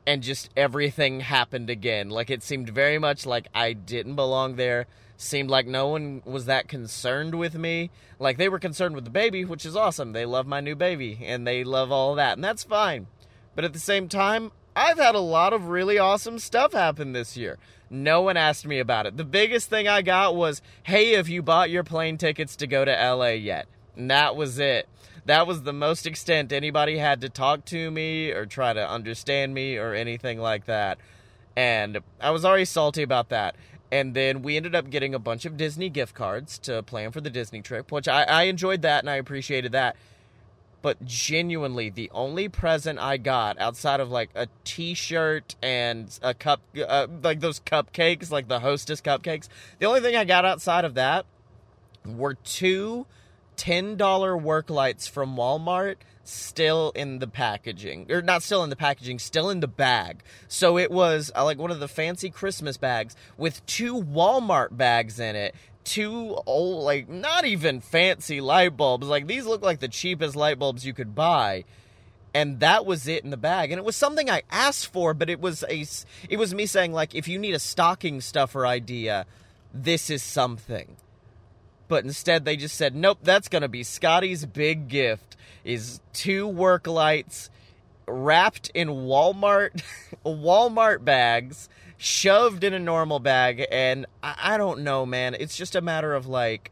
And 0.07 0.23
just 0.23 0.49
everything 0.57 1.19
happened 1.19 1.69
again. 1.69 2.09
Like 2.09 2.29
it 2.29 2.41
seemed 2.41 2.69
very 2.69 2.97
much 2.97 3.25
like 3.25 3.47
i 3.53 3.73
didn't 3.73 4.15
belong 4.15 4.55
there. 4.55 4.87
Seemed 5.17 5.49
like 5.49 5.67
no 5.67 5.87
one 5.87 6.21
was 6.25 6.45
that 6.45 6.67
concerned 6.67 7.35
with 7.35 7.55
me. 7.55 7.91
Like 8.17 8.37
they 8.37 8.49
were 8.49 8.59
concerned 8.59 8.95
with 8.95 9.03
the 9.03 9.11
baby 9.11 9.45
which 9.45 9.65
is 9.65 9.75
awesome. 9.75 10.13
They 10.13 10.25
love 10.25 10.47
my 10.47 10.61
new 10.61 10.75
baby 10.75 11.19
and 11.23 11.45
they 11.45 11.63
love 11.63 11.91
all 11.91 12.15
that 12.15 12.37
and 12.37 12.43
that's 12.43 12.63
fine. 12.63 13.07
But 13.55 13.65
at 13.65 13.73
the 13.73 13.79
same 13.79 14.09
time 14.09 14.51
i've 14.75 14.97
had 14.97 15.15
a 15.15 15.19
lot 15.19 15.53
of 15.53 15.67
really 15.67 15.99
awesome 15.99 16.39
stuff 16.39 16.73
happen 16.73 17.11
this 17.11 17.37
year. 17.37 17.59
No 17.91 18.21
one 18.21 18.37
asked 18.37 18.65
me 18.67 18.79
about 18.79 19.05
it. 19.05 19.17
The 19.17 19.23
biggest 19.23 19.69
thing 19.69 19.87
i 19.87 20.01
got 20.01 20.35
was 20.35 20.63
hey 20.83 21.11
have 21.11 21.29
you 21.29 21.43
bought 21.43 21.69
your 21.69 21.83
plane 21.83 22.17
tickets 22.17 22.55
to 22.55 22.65
go 22.65 22.83
to 22.83 23.13
la 23.13 23.27
yet 23.27 23.67
and 23.99 24.09
that 24.09 24.35
was 24.35 24.57
it. 24.57 24.87
That 25.25 25.45
was 25.45 25.61
the 25.61 25.73
most 25.73 26.07
extent 26.07 26.51
anybody 26.51 26.97
had 26.97 27.21
to 27.21 27.29
talk 27.29 27.65
to 27.65 27.91
me 27.91 28.31
or 28.31 28.45
try 28.45 28.73
to 28.73 28.89
understand 28.89 29.53
me 29.53 29.77
or 29.77 29.93
anything 29.93 30.39
like 30.39 30.65
that. 30.65 30.97
And 31.55 31.99
I 32.19 32.31
was 32.31 32.45
already 32.45 32.65
salty 32.65 33.03
about 33.03 33.29
that. 33.29 33.55
And 33.91 34.13
then 34.13 34.41
we 34.41 34.55
ended 34.55 34.73
up 34.73 34.89
getting 34.89 35.13
a 35.13 35.19
bunch 35.19 35.45
of 35.45 35.57
Disney 35.57 35.89
gift 35.89 36.15
cards 36.15 36.57
to 36.59 36.81
plan 36.81 37.11
for 37.11 37.21
the 37.21 37.29
Disney 37.29 37.61
trip, 37.61 37.91
which 37.91 38.07
I, 38.07 38.23
I 38.23 38.43
enjoyed 38.43 38.81
that 38.83 39.03
and 39.03 39.09
I 39.09 39.17
appreciated 39.17 39.73
that. 39.73 39.97
But 40.81 41.03
genuinely, 41.03 41.89
the 41.89 42.09
only 42.13 42.47
present 42.47 42.99
I 42.99 43.17
got 43.17 43.59
outside 43.59 43.99
of 43.99 44.09
like 44.09 44.29
a 44.33 44.47
T-shirt 44.63 45.55
and 45.61 46.17
a 46.21 46.33
cup, 46.33 46.61
uh, 46.87 47.07
like 47.21 47.41
those 47.41 47.59
cupcakes, 47.59 48.31
like 48.31 48.47
the 48.47 48.61
Hostess 48.61 49.01
cupcakes, 49.01 49.49
the 49.79 49.87
only 49.87 49.99
thing 49.99 50.15
I 50.15 50.23
got 50.23 50.45
outside 50.45 50.85
of 50.85 50.93
that 50.93 51.25
were 52.05 52.35
two 52.35 53.05
$10 53.59 54.41
work 54.41 54.69
lights 54.69 55.07
from 55.07 55.35
Walmart 55.35 55.97
still 56.23 56.91
in 56.95 57.19
the 57.19 57.27
packaging 57.27 58.09
or 58.11 58.21
not 58.21 58.43
still 58.43 58.63
in 58.63 58.69
the 58.69 58.75
packaging 58.75 59.19
still 59.19 59.49
in 59.49 59.59
the 59.59 59.67
bag. 59.67 60.21
So 60.47 60.77
it 60.77 60.91
was 60.91 61.31
uh, 61.35 61.43
like 61.43 61.57
one 61.57 61.71
of 61.71 61.79
the 61.79 61.87
fancy 61.87 62.29
christmas 62.29 62.77
bags 62.77 63.15
with 63.37 63.65
two 63.65 63.95
walmart 63.95 64.77
bags 64.77 65.19
in 65.19 65.35
it 65.35 65.55
two 65.83 66.37
old 66.45 66.83
like 66.83 67.09
not 67.09 67.45
even 67.45 67.81
fancy 67.81 68.41
light 68.41 68.77
bulbs. 68.77 69.07
Like 69.07 69.27
these 69.27 69.45
look 69.45 69.61
like 69.61 69.79
the 69.79 69.87
cheapest 69.87 70.35
light 70.35 70.59
bulbs 70.59 70.85
you 70.85 70.93
could 70.93 71.15
buy. 71.15 71.65
And 72.33 72.59
that 72.59 72.85
was 72.85 73.07
it 73.07 73.23
in 73.23 73.31
the 73.31 73.37
bag. 73.37 73.71
And 73.71 73.79
it 73.79 73.85
was 73.85 73.95
something 73.95 74.29
i 74.29 74.43
asked 74.51 74.87
for 74.87 75.13
but 75.13 75.29
it 75.29 75.41
was 75.41 75.63
a 75.67 75.85
it 76.29 76.37
was 76.37 76.53
me 76.53 76.65
saying 76.65 76.93
like 76.93 77.15
if 77.15 77.27
you 77.27 77.39
need 77.39 77.55
a 77.55 77.59
stocking 77.59 78.21
stuffer 78.21 78.65
idea 78.65 79.25
this 79.73 80.09
is 80.09 80.21
something 80.23 80.95
but 81.89 82.05
instead 82.05 82.45
they 82.45 82.55
just 82.55 82.77
said, 82.77 82.95
nope, 82.95 83.17
that's 83.21 83.49
going 83.49 83.63
to 83.63 83.67
be 83.67 83.83
Scotty's 83.83 84.45
big 84.45 84.87
gift 84.87 85.35
is 85.65 85.99
two 86.13 86.47
work 86.47 86.87
lights 86.87 87.49
wrapped 88.07 88.71
in 88.73 88.87
Walmart 88.87 89.83
Walmart 90.25 91.03
bags, 91.03 91.67
shoved 91.97 92.63
in 92.63 92.73
a 92.73 92.79
normal 92.79 93.19
bag 93.19 93.65
and 93.69 94.05
I, 94.23 94.35
I 94.41 94.57
don't 94.57 94.81
know, 94.81 95.05
man. 95.05 95.35
It's 95.37 95.57
just 95.57 95.75
a 95.75 95.81
matter 95.81 96.13
of 96.13 96.27
like 96.27 96.71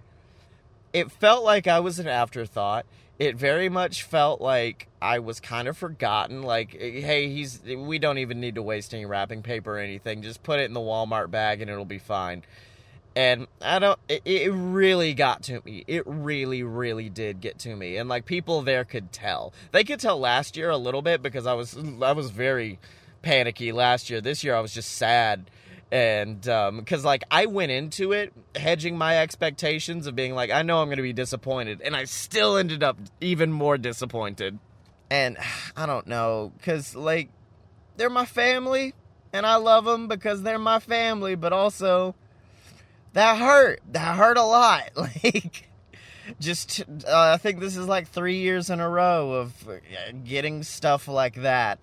it 0.93 1.11
felt 1.11 1.43
like 1.43 1.67
I 1.67 1.81
was 1.81 1.99
an 1.99 2.07
afterthought. 2.07 2.85
It 3.19 3.35
very 3.35 3.67
much 3.67 4.03
felt 4.03 4.39
like 4.39 4.87
I 5.01 5.19
was 5.19 5.39
kind 5.39 5.67
of 5.67 5.75
forgotten. 5.75 6.43
Like, 6.43 6.75
eh, 6.79 7.01
hey, 7.01 7.29
he's 7.29 7.61
we 7.63 7.97
don't 7.97 8.19
even 8.19 8.39
need 8.39 8.55
to 8.55 8.61
waste 8.61 8.93
any 8.93 9.05
wrapping 9.05 9.41
paper 9.41 9.75
or 9.75 9.79
anything. 9.79 10.21
Just 10.21 10.43
put 10.43 10.59
it 10.59 10.65
in 10.65 10.73
the 10.73 10.79
Walmart 10.79 11.31
bag 11.31 11.61
and 11.61 11.69
it'll 11.69 11.83
be 11.83 11.97
fine 11.97 12.43
and 13.17 13.47
I 13.63 13.79
don't. 13.79 13.97
It, 14.07 14.21
it, 14.25 14.51
really 14.53 15.15
got 15.15 15.41
to 15.43 15.59
me. 15.65 15.83
It 15.87 16.03
really, 16.05 16.61
really 16.61 17.09
did 17.09 17.41
get 17.41 17.57
to 17.59 17.75
me, 17.75 17.97
and 17.97 18.07
like 18.07 18.27
people 18.27 18.61
there 18.61 18.85
could 18.85 19.11
tell. 19.11 19.53
They 19.71 19.83
could 19.83 19.99
tell 19.99 20.19
last 20.19 20.55
year 20.55 20.69
a 20.69 20.77
little 20.77 21.01
bit 21.01 21.23
because 21.23 21.47
I 21.47 21.55
was 21.55 21.75
I 22.03 22.11
was 22.11 22.29
very 22.29 22.77
panicky 23.23 23.71
last 23.71 24.11
year. 24.11 24.21
This 24.21 24.43
year 24.43 24.53
I 24.53 24.59
was 24.59 24.71
just 24.71 24.91
sad, 24.91 25.49
and 25.91 26.39
because 26.41 26.99
um, 26.99 27.05
like 27.05 27.23
I 27.31 27.47
went 27.47 27.71
into 27.71 28.11
it 28.11 28.33
hedging 28.55 28.99
my 28.99 29.17
expectations 29.17 30.05
of 30.05 30.15
being 30.15 30.35
like 30.35 30.51
I 30.51 30.61
know 30.61 30.79
I'm 30.79 30.87
going 30.87 30.97
to 30.97 31.01
be 31.01 31.11
disappointed, 31.11 31.81
and 31.81 31.95
I 31.95 32.03
still 32.03 32.55
ended 32.55 32.83
up 32.83 32.99
even 33.19 33.51
more 33.51 33.79
disappointed. 33.79 34.59
And 35.09 35.37
I 35.75 35.87
don't 35.87 36.05
know 36.05 36.51
because 36.55 36.95
like 36.95 37.29
they're 37.95 38.11
my 38.11 38.25
family, 38.25 38.93
and 39.33 39.43
I 39.43 39.55
love 39.55 39.85
them 39.85 40.07
because 40.07 40.43
they're 40.43 40.59
my 40.59 40.77
family, 40.77 41.33
but 41.33 41.51
also 41.51 42.13
that 43.13 43.37
hurt. 43.37 43.81
That 43.91 44.15
hurt 44.15 44.37
a 44.37 44.43
lot. 44.43 44.91
Like, 44.95 45.69
just, 46.41 46.81
uh, 46.81 47.31
I 47.33 47.37
think 47.37 47.61
this 47.61 47.77
is 47.77 47.87
like 47.87 48.09
three 48.09 48.39
years 48.39 48.69
in 48.69 48.81
a 48.81 48.89
row 48.89 49.31
of 49.31 49.69
uh, 49.69 49.75
getting 50.25 50.63
stuff 50.63 51.07
like 51.07 51.35
that. 51.35 51.79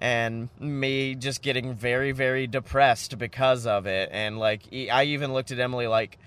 And 0.00 0.48
me 0.58 1.14
just 1.14 1.42
getting 1.42 1.74
very, 1.74 2.12
very 2.12 2.46
depressed 2.46 3.18
because 3.18 3.66
of 3.66 3.86
it. 3.86 4.08
And 4.10 4.38
like, 4.38 4.62
I 4.72 5.04
even 5.04 5.34
looked 5.34 5.50
at 5.50 5.58
Emily 5.58 5.86
like, 5.86 6.18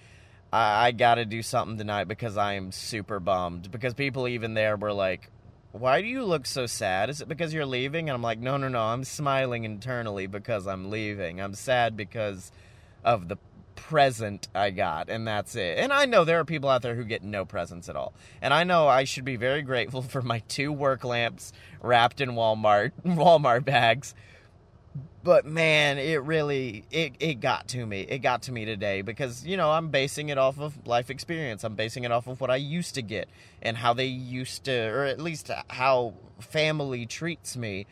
I, 0.54 0.88
I 0.88 0.91
gotta 0.91 1.26
do 1.26 1.41
something 1.41 1.78
tonight 1.78 2.08
because 2.08 2.38
I 2.38 2.54
am 2.54 2.71
super 2.71 3.19
bummed. 3.19 3.71
Because 3.71 3.93
people 3.93 4.28
even 4.28 4.54
there 4.54 4.78
were 4.78 4.93
like, 4.93 5.30
why 5.71 6.02
do 6.02 6.08
you 6.08 6.23
look 6.23 6.45
so 6.45 6.65
sad? 6.65 7.10
Is 7.10 7.21
it 7.21 7.28
because 7.28 7.54
you're 7.54 7.65
leaving? 7.65 8.10
And 8.10 8.15
I'm 8.15 8.21
like, 8.21 8.39
no, 8.39 8.58
no, 8.58 8.67
no. 8.67 8.82
I'm 8.82 9.04
smiling 9.04 9.63
internally 9.63 10.28
because 10.28 10.67
I'm 10.67 10.89
leaving. 10.89 11.41
I'm 11.41 11.54
sad 11.54 11.97
because 11.97 12.52
of 13.04 13.28
the 13.28 13.38
present 13.88 14.50
I 14.54 14.71
got, 14.71 15.10
and 15.10 15.26
that's 15.26 15.56
it. 15.56 15.78
And 15.78 15.93
I 15.93 16.06
know 16.06 16.26
there 16.26 16.39
are 16.39 16.45
people 16.45 16.69
out 16.69 16.82
there 16.82 16.95
who 16.95 17.06
get 17.06 17.23
no 17.23 17.45
presents 17.45 17.88
at 17.88 17.95
all. 17.95 18.13
And 18.41 18.54
I 18.54 18.65
know 18.65 18.88
I 18.88 19.06
should 19.06 19.23
be 19.23 19.38
very 19.38 19.62
grateful 19.62 20.02
for 20.02 20.21
my 20.21 20.39
two 20.50 20.73
work 20.73 21.06
lamps 21.06 21.54
wrapped 21.82 22.19
in 22.19 22.32
Walmart 22.32 22.91
Walmart 23.06 23.63
bags. 23.63 24.13
But 25.23 25.45
man, 25.45 25.97
it 25.97 26.21
really 26.23 26.84
it, 26.91 27.13
it 27.19 27.39
got 27.39 27.69
to 27.69 27.86
me. 27.86 28.02
It 28.02 28.19
got 28.19 28.43
to 28.43 28.52
me 28.52 28.65
today 28.65 29.02
because, 29.02 29.45
you 29.45 29.56
know, 29.56 29.71
I'm 29.71 29.89
basing 29.89 30.30
it 30.30 30.38
off 30.38 30.60
of 30.60 30.86
life 30.86 31.10
experience. 31.10 31.63
I'm 31.63 31.76
basing 31.76 32.04
it 32.04 32.12
off 32.12 32.28
of 32.28 32.41
what 32.41 32.50
I 32.50 32.58
used 32.58 32.95
to 32.95 33.02
get 33.02 33.30
and 33.62 33.78
how 33.78 33.93
they 33.93 34.06
used 34.06 34.65
to 34.65 34.89
or 34.89 35.06
at 35.06 35.21
least 35.21 35.50
how 35.69 36.13
family 36.39 37.06
treats 37.06 37.56
me 37.56 37.86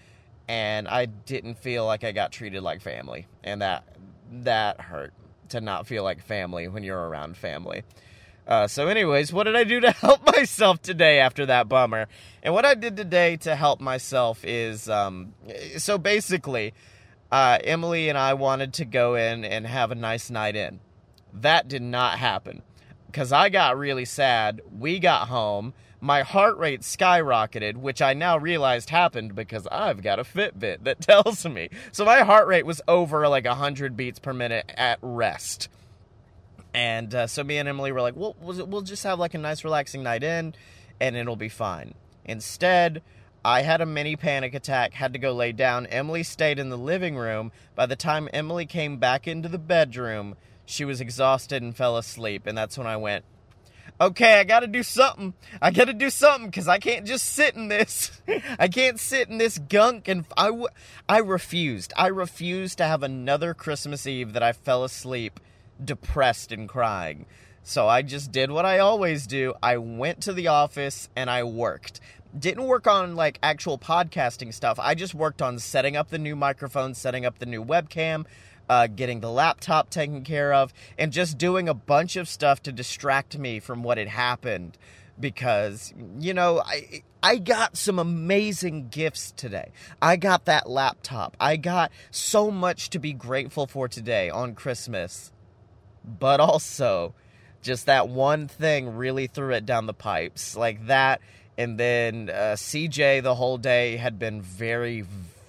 and 0.48 0.88
I 0.88 1.06
didn't 1.06 1.58
feel 1.58 1.86
like 1.86 2.04
I 2.04 2.12
got 2.12 2.34
treated 2.34 2.64
like 2.64 2.82
family. 2.82 3.28
And 3.44 3.62
that 3.62 3.86
that 4.32 4.82
hurt 4.82 5.14
to 5.50 5.62
not 5.62 5.88
feel 5.88 6.04
like 6.04 6.22
family 6.22 6.68
when 6.68 6.84
you're 6.84 7.08
around 7.08 7.38
family. 7.38 7.84
Uh, 8.48 8.68
so, 8.68 8.88
anyways, 8.88 9.34
what 9.34 9.44
did 9.44 9.56
I 9.56 9.64
do 9.64 9.80
to 9.80 9.92
help 9.92 10.26
myself 10.26 10.82
today 10.82 11.20
after 11.20 11.46
that 11.48 11.68
bummer? 11.68 12.08
And 12.44 12.54
what 12.54 12.66
I 12.66 12.76
did 12.76 12.96
today 12.96 13.38
to 13.38 13.56
help 13.56 13.82
myself 13.82 14.46
is 14.46 14.88
um, 14.88 15.34
so 15.78 15.98
basically, 15.98 16.74
uh, 17.32 17.58
Emily 17.64 18.10
and 18.10 18.18
I 18.18 18.36
wanted 18.36 18.74
to 18.76 18.86
go 18.86 19.16
in 19.16 19.44
and 19.44 19.66
have 19.66 19.92
a 19.92 19.96
nice 19.96 20.30
night 20.30 20.56
in. 20.56 20.80
That 21.34 21.68
did 21.68 21.82
not 21.82 22.20
happen 22.20 22.62
because 23.08 23.32
I 23.32 23.50
got 23.50 23.78
really 23.78 24.06
sad. 24.06 24.62
We 24.78 25.00
got 25.00 25.28
home. 25.28 25.74
My 26.06 26.22
heart 26.22 26.60
rate 26.60 26.82
skyrocketed, 26.82 27.78
which 27.78 28.00
I 28.00 28.14
now 28.14 28.38
realized 28.38 28.92
happened 28.92 29.34
because 29.34 29.66
I've 29.72 30.04
got 30.04 30.20
a 30.20 30.24
Fitbit 30.24 30.84
that 30.84 31.02
tells 31.02 31.44
me. 31.48 31.70
So 31.92 32.06
my 32.06 32.20
heart 32.20 32.48
rate 32.48 32.64
was 32.64 32.80
over 32.88 33.28
like 33.28 33.46
100 33.46 33.98
beats 33.98 34.20
per 34.20 34.32
minute 34.32 34.72
at 34.78 35.00
rest. 35.02 35.68
And 36.76 37.16
uh, 37.16 37.26
so 37.26 37.44
me 37.44 37.58
and 37.58 37.68
Emily 37.68 37.92
were 37.92 38.02
like, 38.02 38.16
we'll, 38.16 38.36
we'll 38.40 38.84
just 38.84 39.04
have 39.04 39.18
like 39.18 39.34
a 39.34 39.40
nice 39.40 39.64
relaxing 39.64 40.04
night 40.04 40.22
in 40.22 40.54
and 41.00 41.16
it'll 41.16 41.36
be 41.36 41.50
fine. 41.50 41.96
Instead, 42.24 43.02
I 43.44 43.64
had 43.64 43.82
a 43.82 43.88
mini 43.88 44.16
panic 44.16 44.54
attack, 44.54 44.94
had 44.94 45.12
to 45.14 45.18
go 45.18 45.34
lay 45.34 45.54
down. 45.54 45.88
Emily 45.88 46.22
stayed 46.22 46.60
in 46.60 46.70
the 46.70 46.78
living 46.78 47.16
room. 47.16 47.52
By 47.74 47.88
the 47.88 47.96
time 47.96 48.30
Emily 48.32 48.68
came 48.68 48.98
back 48.98 49.28
into 49.28 49.50
the 49.50 49.58
bedroom, 49.58 50.36
she 50.68 50.86
was 50.86 51.02
exhausted 51.02 51.64
and 51.64 51.76
fell 51.76 51.98
asleep. 51.98 52.46
And 52.46 52.56
that's 52.56 52.78
when 52.78 52.86
I 52.86 52.98
went, 52.98 53.26
okay, 54.00 54.40
I 54.40 54.44
gotta 54.44 54.68
do 54.68 54.84
something. 54.84 55.34
I 55.62 55.72
gotta 55.72 55.94
do 55.94 56.10
something 56.10 56.48
because 56.50 56.68
I 56.68 56.80
can't 56.80 57.06
just 57.06 57.26
sit 57.26 57.56
in 57.56 57.68
this. 57.68 58.22
I 58.60 58.68
can't 58.68 59.00
sit 59.00 59.30
in 59.30 59.38
this 59.38 59.58
gunk. 59.58 60.08
And 60.08 60.26
I, 60.38 60.48
w- 60.48 60.68
I 61.08 61.20
refused. 61.20 61.94
I 61.98 62.08
refused 62.08 62.78
to 62.80 62.86
have 62.86 63.04
another 63.04 63.54
Christmas 63.54 64.06
Eve 64.08 64.34
that 64.34 64.44
I 64.44 64.54
fell 64.54 64.84
asleep 64.84 65.40
depressed 65.84 66.52
and 66.52 66.70
crying. 66.70 67.26
So 67.64 67.88
I 67.88 68.02
just 68.04 68.32
did 68.32 68.52
what 68.52 68.66
I 68.66 68.80
always 68.80 69.26
do. 69.26 69.54
I 69.62 69.78
went 69.78 70.22
to 70.22 70.34
the 70.34 70.50
office 70.50 71.10
and 71.16 71.30
I 71.30 71.44
worked. 71.44 72.00
Didn't 72.38 72.66
work 72.66 72.86
on 72.86 73.16
like 73.16 73.40
actual 73.42 73.80
podcasting 73.80 74.54
stuff. 74.54 74.78
I 74.80 74.94
just 74.94 75.16
worked 75.16 75.42
on 75.42 75.58
setting 75.58 75.96
up 75.96 76.10
the 76.10 76.20
new 76.20 76.36
microphone, 76.36 76.94
setting 76.94 77.26
up 77.26 77.40
the 77.40 77.46
new 77.46 77.64
webcam, 77.64 78.26
uh, 78.70 78.88
getting 78.88 79.20
the 79.20 79.32
laptop 79.32 79.90
taken 79.90 80.24
care 80.24 80.54
of, 80.54 80.74
and 80.98 81.12
just 81.12 81.38
doing 81.38 81.70
a 81.70 81.74
bunch 81.74 82.16
of 82.16 82.28
stuff 82.28 82.62
to 82.64 82.72
distract 82.72 83.38
me 83.38 83.60
from 83.60 83.84
what 83.84 83.98
had 83.98 84.08
happened. 84.08 84.78
Because 85.20 85.94
you 86.20 86.34
know, 86.34 86.62
I 86.66 87.04
I 87.24 87.38
got 87.38 87.78
some 87.78 88.00
amazing 88.00 88.90
gifts 88.90 89.32
today. 89.32 89.72
I 90.02 90.18
got 90.18 90.46
that 90.46 90.70
laptop. 90.70 91.38
I 91.40 91.56
got 91.56 91.92
so 92.12 92.52
much 92.52 92.90
to 92.92 93.00
be 93.00 93.14
grateful 93.14 93.66
for 93.66 93.88
today 93.88 94.30
on 94.30 94.56
Christmas 94.56 95.32
but 96.06 96.40
also 96.40 97.14
just 97.62 97.88
that 97.88 98.08
one 98.08 98.48
thing 98.48 98.96
really 98.96 99.28
threw 99.28 99.54
it 99.54 99.66
down 99.66 99.86
the 99.86 99.94
pipes 99.94 100.56
like 100.56 100.88
that 100.88 101.20
and 101.58 101.80
then 101.80 102.30
uh, 102.30 102.54
cj 102.56 103.22
the 103.24 103.36
whole 103.36 103.58
day 103.58 103.98
had 103.98 104.20
been 104.20 104.42
very 104.42 105.04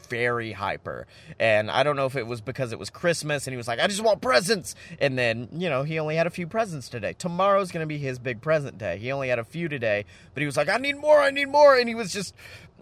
very 0.08 0.52
hyper 0.52 1.06
and 1.38 1.70
i 1.70 1.82
don't 1.82 1.96
know 1.96 2.06
if 2.06 2.16
it 2.16 2.26
was 2.26 2.40
because 2.40 2.72
it 2.72 2.78
was 2.78 2.90
christmas 2.90 3.46
and 3.46 3.52
he 3.52 3.56
was 3.56 3.68
like 3.68 3.78
i 3.78 3.86
just 3.86 4.02
want 4.02 4.20
presents 4.20 4.74
and 5.00 5.18
then 5.18 5.48
you 5.52 5.68
know 5.68 5.82
he 5.82 5.98
only 5.98 6.16
had 6.16 6.26
a 6.26 6.30
few 6.30 6.46
presents 6.46 6.88
today 6.88 7.14
tomorrow's 7.18 7.70
going 7.70 7.82
to 7.82 7.86
be 7.86 7.98
his 7.98 8.18
big 8.18 8.40
present 8.40 8.78
day 8.78 8.98
he 8.98 9.12
only 9.12 9.28
had 9.28 9.38
a 9.38 9.44
few 9.44 9.68
today 9.68 10.04
but 10.34 10.40
he 10.40 10.46
was 10.46 10.56
like 10.56 10.68
i 10.68 10.76
need 10.76 10.96
more 10.96 11.20
i 11.20 11.30
need 11.30 11.46
more 11.46 11.76
and 11.76 11.88
he 11.88 11.94
was 11.94 12.12
just 12.12 12.34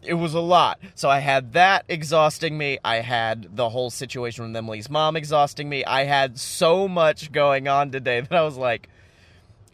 it 0.07 0.15
was 0.15 0.35
a 0.35 0.41
lot. 0.41 0.79
So 0.95 1.09
I 1.09 1.21
had 1.21 1.55
that 1.55 1.85
exhausting 1.89 2.57
me. 2.57 2.79
I 2.85 2.97
had 2.97 3.57
the 3.57 3.69
whole 3.71 3.91
situation 3.91 4.45
with 4.45 4.57
Emily's 4.57 4.91
mom 4.91 5.17
exhausting 5.17 5.69
me. 5.69 5.85
I 5.85 6.05
had 6.05 6.39
so 6.39 6.87
much 6.89 7.33
going 7.33 7.69
on 7.69 7.91
today 7.91 8.21
that 8.21 8.33
I 8.33 8.43
was 8.43 8.57
like, 8.57 8.89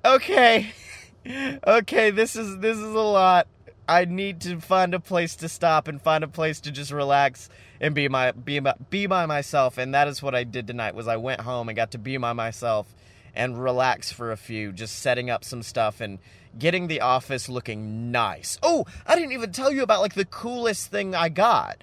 okay, 0.05 0.73
okay, 1.67 2.11
this 2.11 2.37
is 2.37 2.59
this 2.59 2.77
is 2.77 2.95
a 2.95 3.01
lot. 3.01 3.47
I 3.91 4.05
need 4.05 4.43
to 4.43 4.61
find 4.61 4.95
a 4.95 5.01
place 5.01 5.35
to 5.37 5.49
stop 5.49 5.89
and 5.89 6.01
find 6.01 6.23
a 6.23 6.29
place 6.29 6.61
to 6.61 6.71
just 6.71 6.93
relax 6.93 7.49
and 7.81 7.93
be 7.93 8.09
my 8.09 8.31
be 8.31 8.61
my, 8.61 8.75
be 8.89 9.07
by 9.07 9.27
myself. 9.27 9.79
And 9.79 9.93
that 9.95 10.07
is 10.07 10.23
what 10.23 10.33
I 10.33 10.45
did 10.45 10.69
tonight. 10.69 10.95
Was 10.95 11.09
I 11.09 11.17
went 11.17 11.41
home 11.41 11.69
and 11.69 11.75
got 11.75 11.91
to 11.91 11.99
be 11.99 12.17
by 12.17 12.33
myself 12.33 12.95
and 13.35 13.61
relax 13.61 14.13
for 14.13 14.31
a 14.31 14.37
few, 14.37 14.71
just 14.71 15.01
setting 15.01 15.29
up 15.29 15.45
some 15.45 15.65
stuff 15.65 16.01
and 16.01 16.21
getting 16.57 16.87
the 16.87 17.01
office 17.01 17.49
looking 17.49 18.13
nice. 18.13 18.59
Oh, 18.63 18.87
I 19.09 19.17
didn't 19.17 19.33
even 19.33 19.51
tell 19.51 19.73
you 19.73 19.83
about 19.83 20.03
like 20.03 20.15
the 20.15 20.25
coolest 20.25 20.89
thing 20.89 21.17
I 21.17 21.29
got. 21.29 21.83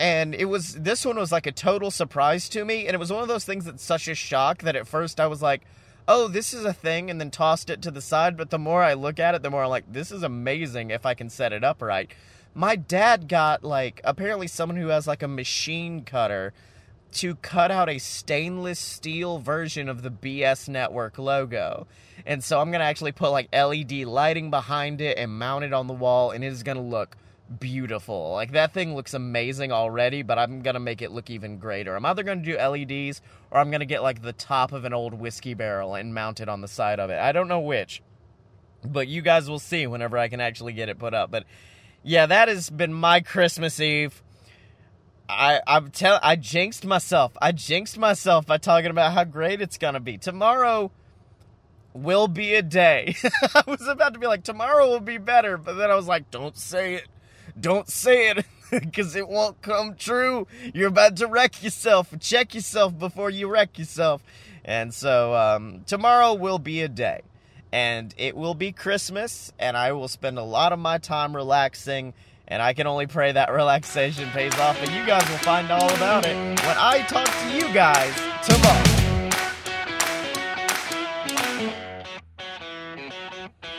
And 0.00 0.34
it 0.34 0.46
was 0.46 0.74
this 0.74 1.06
one 1.06 1.16
was 1.16 1.30
like 1.30 1.46
a 1.46 1.52
total 1.52 1.92
surprise 1.92 2.48
to 2.48 2.64
me 2.64 2.88
and 2.88 2.96
it 2.96 2.98
was 2.98 3.12
one 3.12 3.22
of 3.22 3.28
those 3.28 3.44
things 3.44 3.64
that's 3.64 3.84
such 3.84 4.08
a 4.08 4.16
shock 4.16 4.62
that 4.62 4.74
at 4.74 4.88
first 4.88 5.20
I 5.20 5.28
was 5.28 5.40
like, 5.40 5.62
"Oh, 6.06 6.28
this 6.28 6.52
is 6.52 6.64
a 6.64 6.72
thing," 6.72 7.10
and 7.10 7.20
then 7.20 7.30
tossed 7.30 7.70
it 7.70 7.82
to 7.82 7.90
the 7.90 8.02
side, 8.02 8.36
but 8.36 8.50
the 8.50 8.58
more 8.58 8.82
I 8.82 8.94
look 8.94 9.18
at 9.18 9.34
it, 9.34 9.42
the 9.42 9.50
more 9.50 9.64
I'm 9.64 9.70
like, 9.70 9.92
"This 9.92 10.12
is 10.12 10.22
amazing 10.22 10.90
if 10.90 11.06
I 11.06 11.14
can 11.14 11.30
set 11.30 11.52
it 11.52 11.64
up 11.64 11.80
right." 11.80 12.10
My 12.54 12.76
dad 12.76 13.28
got 13.28 13.64
like 13.64 14.00
apparently 14.04 14.46
someone 14.46 14.76
who 14.76 14.88
has 14.88 15.06
like 15.06 15.22
a 15.22 15.28
machine 15.28 16.04
cutter 16.04 16.52
to 17.14 17.36
cut 17.36 17.70
out 17.70 17.88
a 17.88 17.98
stainless 17.98 18.78
steel 18.78 19.38
version 19.38 19.88
of 19.88 20.02
the 20.02 20.10
BS 20.10 20.68
Network 20.68 21.18
logo. 21.18 21.86
And 22.26 22.42
so 22.42 22.60
I'm 22.60 22.70
going 22.70 22.80
to 22.80 22.86
actually 22.86 23.12
put 23.12 23.30
like 23.30 23.48
LED 23.52 24.04
lighting 24.04 24.50
behind 24.50 25.00
it 25.00 25.16
and 25.18 25.38
mount 25.38 25.64
it 25.64 25.72
on 25.72 25.86
the 25.86 25.94
wall, 25.94 26.30
and 26.30 26.44
it 26.44 26.48
is 26.48 26.62
going 26.62 26.76
to 26.76 26.82
look 26.82 27.16
beautiful. 27.60 28.32
Like 28.32 28.52
that 28.52 28.72
thing 28.72 28.94
looks 28.94 29.14
amazing 29.14 29.72
already, 29.72 30.22
but 30.22 30.38
I'm 30.38 30.62
to 30.62 30.80
make 30.80 31.02
it 31.02 31.12
look 31.12 31.30
even 31.30 31.58
greater. 31.58 31.94
I'm 31.94 32.04
either 32.04 32.22
to 32.22 32.36
do 32.36 32.56
LEDs 32.56 33.20
or 33.50 33.60
I'm 33.60 33.70
to 33.80 33.86
get 33.86 34.02
like 34.02 34.22
the 34.22 34.32
top 34.32 34.72
of 34.72 34.84
an 34.84 34.92
old 34.92 35.14
whiskey 35.14 35.54
barrel 35.54 35.94
and 35.94 36.14
mount 36.14 36.40
it 36.40 36.48
on 36.48 36.60
the 36.60 36.68
side 36.68 37.00
of 37.00 37.10
it. 37.10 37.18
I 37.18 37.32
don't 37.32 37.48
know 37.48 37.60
which. 37.60 38.02
But 38.84 39.08
you 39.08 39.22
guys 39.22 39.48
will 39.48 39.58
see 39.58 39.86
whenever 39.86 40.18
I 40.18 40.28
can 40.28 40.40
actually 40.40 40.74
get 40.74 40.88
it 40.88 40.98
put 40.98 41.14
up. 41.14 41.30
But 41.30 41.44
yeah, 42.02 42.26
that 42.26 42.48
has 42.48 42.68
been 42.68 42.92
my 42.92 43.20
Christmas 43.20 43.80
Eve. 43.80 44.22
I 45.26 45.62
I'm 45.66 45.90
tell 45.90 46.20
I 46.22 46.36
jinxed 46.36 46.84
myself. 46.84 47.32
I 47.40 47.52
jinxed 47.52 47.96
myself 47.96 48.44
by 48.44 48.58
talking 48.58 48.90
about 48.90 49.14
how 49.14 49.24
great 49.24 49.62
it's 49.62 49.78
gonna 49.78 50.00
be. 50.00 50.18
Tomorrow 50.18 50.90
will 51.94 52.28
be 52.28 52.54
a 52.54 52.62
day. 52.62 53.16
I 53.54 53.62
was 53.66 53.86
about 53.88 54.14
to 54.14 54.20
be 54.20 54.26
like, 54.26 54.42
tomorrow 54.42 54.88
will 54.88 55.00
be 55.00 55.16
better, 55.18 55.56
but 55.56 55.74
then 55.74 55.90
I 55.90 55.94
was 55.94 56.06
like, 56.06 56.30
don't 56.30 56.56
say 56.58 56.96
it. 56.96 57.08
Don't 57.58 57.88
say 57.88 58.30
it 58.30 58.46
because 58.70 59.14
it 59.16 59.28
won't 59.28 59.62
come 59.62 59.94
true. 59.94 60.46
You're 60.72 60.88
about 60.88 61.16
to 61.18 61.26
wreck 61.26 61.62
yourself. 61.62 62.12
Check 62.20 62.54
yourself 62.54 62.98
before 62.98 63.30
you 63.30 63.48
wreck 63.48 63.78
yourself. 63.78 64.22
And 64.64 64.92
so 64.92 65.34
um, 65.34 65.82
tomorrow 65.86 66.34
will 66.34 66.58
be 66.58 66.80
a 66.82 66.88
day. 66.88 67.22
And 67.72 68.14
it 68.16 68.36
will 68.36 68.54
be 68.54 68.70
Christmas, 68.70 69.52
and 69.58 69.76
I 69.76 69.92
will 69.92 70.06
spend 70.06 70.38
a 70.38 70.44
lot 70.44 70.72
of 70.72 70.78
my 70.78 70.98
time 70.98 71.34
relaxing 71.34 72.14
and 72.48 72.60
I 72.60 72.74
can 72.74 72.86
only 72.86 73.06
pray 73.06 73.32
that 73.32 73.52
relaxation 73.52 74.28
pays 74.30 74.54
off, 74.58 74.80
and 74.82 74.90
you 74.92 75.06
guys 75.06 75.28
will 75.28 75.38
find 75.38 75.70
all 75.70 75.92
about 75.94 76.26
it 76.26 76.36
when 76.36 76.76
I 76.78 77.04
talk 77.08 77.26
to 77.26 77.56
you 77.56 77.72
guys 77.72 78.14
tomorrow. 78.44 79.00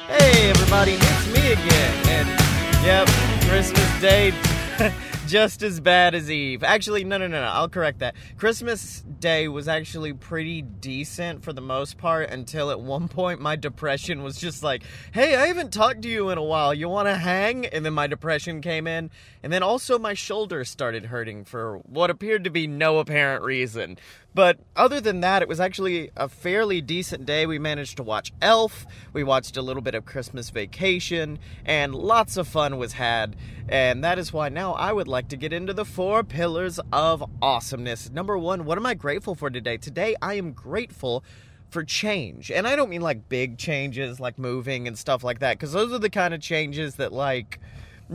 Hey 0.07 0.49
everybody, 0.49 0.93
it's 0.93 1.27
me 1.27 1.51
again, 1.51 2.07
and 2.07 2.85
yep, 2.85 3.34
Christmas 3.47 4.01
Day 4.01 4.33
just 5.27 5.63
as 5.63 5.79
bad 5.79 6.13
as 6.13 6.29
Eve. 6.29 6.63
Actually, 6.63 7.03
no, 7.03 7.17
no, 7.17 7.27
no, 7.27 7.41
no. 7.41 7.47
I'll 7.47 7.69
correct 7.69 7.99
that. 7.99 8.15
Christmas 8.37 9.03
Day 9.19 9.47
was 9.47 9.67
actually 9.67 10.13
pretty 10.13 10.61
decent 10.61 11.43
for 11.43 11.51
the 11.51 11.61
most 11.61 11.97
part 11.97 12.29
until 12.29 12.69
at 12.69 12.79
one 12.79 13.07
point 13.09 13.41
my 13.41 13.55
depression 13.55 14.21
was 14.21 14.37
just 14.37 14.61
like, 14.63 14.83
hey, 15.13 15.35
I 15.35 15.47
haven't 15.47 15.73
talked 15.73 16.03
to 16.03 16.09
you 16.09 16.29
in 16.29 16.37
a 16.37 16.43
while. 16.43 16.73
You 16.73 16.89
want 16.89 17.07
to 17.07 17.15
hang? 17.15 17.65
And 17.65 17.83
then 17.83 17.93
my 17.93 18.07
depression 18.07 18.61
came 18.61 18.85
in. 18.85 19.09
And 19.41 19.51
then 19.51 19.63
also 19.63 19.97
my 19.97 20.13
shoulder 20.13 20.63
started 20.63 21.05
hurting 21.05 21.45
for 21.45 21.77
what 21.79 22.09
appeared 22.09 22.43
to 22.43 22.49
be 22.49 22.67
no 22.67 22.99
apparent 22.99 23.43
reason. 23.43 23.97
But 24.35 24.59
other 24.75 24.99
than 24.99 25.21
that, 25.21 25.41
it 25.41 25.47
was 25.47 25.61
actually 25.61 26.11
a 26.17 26.27
fairly 26.27 26.81
decent 26.81 27.25
day. 27.25 27.45
We 27.45 27.57
managed 27.57 27.95
to 27.97 28.03
watch 28.03 28.33
Elf, 28.41 28.85
we 29.13 29.23
watched 29.23 29.55
a 29.55 29.61
little 29.61 29.81
bit 29.81 29.95
of 29.95 30.03
Christmas 30.03 30.49
Vacation, 30.49 31.39
and 31.63 31.95
lots 31.95 32.35
of 32.35 32.45
fun 32.45 32.77
was 32.77 32.93
had. 32.93 33.37
And 33.69 34.03
that 34.03 34.19
is 34.19 34.33
why 34.33 34.49
now 34.49 34.73
I 34.73 34.91
would 34.91 35.07
like 35.07 35.14
to 35.21 35.37
get 35.37 35.53
into 35.53 35.73
the 35.73 35.85
four 35.85 36.23
pillars 36.23 36.79
of 36.91 37.23
awesomeness. 37.41 38.11
Number 38.11 38.37
one, 38.37 38.65
what 38.65 38.77
am 38.77 38.85
I 38.85 38.93
grateful 38.93 39.35
for 39.35 39.49
today? 39.49 39.77
Today, 39.77 40.15
I 40.21 40.35
am 40.35 40.51
grateful 40.51 41.23
for 41.69 41.83
change. 41.83 42.51
And 42.51 42.67
I 42.67 42.75
don't 42.75 42.89
mean 42.89 43.01
like 43.01 43.27
big 43.29 43.57
changes 43.57 44.19
like 44.19 44.37
moving 44.37 44.87
and 44.87 44.97
stuff 44.97 45.23
like 45.23 45.39
that 45.39 45.59
cuz 45.59 45.71
those 45.71 45.91
are 45.91 45.99
the 45.99 46.09
kind 46.09 46.33
of 46.33 46.41
changes 46.41 46.95
that 46.95 47.11
like 47.11 47.59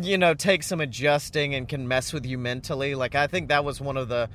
you 0.00 0.16
know 0.16 0.34
take 0.34 0.62
some 0.62 0.80
adjusting 0.80 1.54
and 1.54 1.68
can 1.68 1.88
mess 1.88 2.12
with 2.12 2.24
you 2.24 2.38
mentally. 2.38 2.94
Like 2.94 3.14
I 3.14 3.26
think 3.26 3.48
that 3.48 3.64
was 3.64 3.80
one 3.80 3.96
of 3.96 4.08
the 4.08 4.28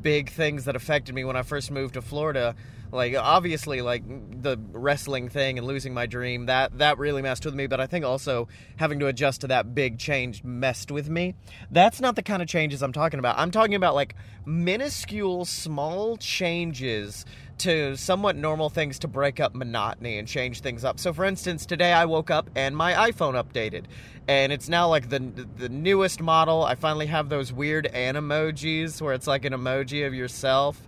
big 0.00 0.30
things 0.30 0.64
that 0.64 0.76
affected 0.76 1.14
me 1.14 1.24
when 1.24 1.36
I 1.36 1.42
first 1.42 1.70
moved 1.70 1.94
to 1.94 2.02
Florida 2.02 2.54
like 2.92 3.14
obviously 3.16 3.80
like 3.80 4.02
the 4.42 4.58
wrestling 4.72 5.28
thing 5.28 5.58
and 5.58 5.66
losing 5.66 5.94
my 5.94 6.06
dream 6.06 6.46
that 6.46 6.78
that 6.78 6.98
really 6.98 7.22
messed 7.22 7.44
with 7.44 7.54
me 7.54 7.66
but 7.66 7.80
i 7.80 7.86
think 7.86 8.04
also 8.04 8.48
having 8.76 8.98
to 8.98 9.06
adjust 9.06 9.40
to 9.42 9.46
that 9.46 9.74
big 9.74 9.98
change 9.98 10.42
messed 10.44 10.90
with 10.90 11.08
me 11.08 11.34
that's 11.70 12.00
not 12.00 12.16
the 12.16 12.22
kind 12.22 12.42
of 12.42 12.48
changes 12.48 12.82
i'm 12.82 12.92
talking 12.92 13.18
about 13.18 13.38
i'm 13.38 13.50
talking 13.50 13.74
about 13.74 13.94
like 13.94 14.14
minuscule 14.46 15.44
small 15.44 16.16
changes 16.16 17.24
to 17.60 17.94
somewhat 17.94 18.36
normal 18.36 18.70
things 18.70 18.98
to 18.98 19.06
break 19.06 19.38
up 19.38 19.54
monotony 19.54 20.18
and 20.18 20.26
change 20.26 20.62
things 20.62 20.82
up. 20.82 20.98
So 20.98 21.12
for 21.12 21.26
instance, 21.26 21.66
today 21.66 21.92
I 21.92 22.06
woke 22.06 22.30
up 22.30 22.48
and 22.56 22.74
my 22.74 23.10
iPhone 23.10 23.34
updated 23.34 23.84
and 24.26 24.50
it's 24.50 24.68
now 24.68 24.88
like 24.88 25.10
the 25.10 25.18
the 25.56 25.68
newest 25.68 26.22
model. 26.22 26.64
I 26.64 26.74
finally 26.74 27.06
have 27.06 27.28
those 27.28 27.52
weird 27.52 27.90
animojis 27.92 29.02
where 29.02 29.12
it's 29.12 29.26
like 29.26 29.44
an 29.44 29.52
emoji 29.52 30.06
of 30.06 30.14
yourself 30.14 30.80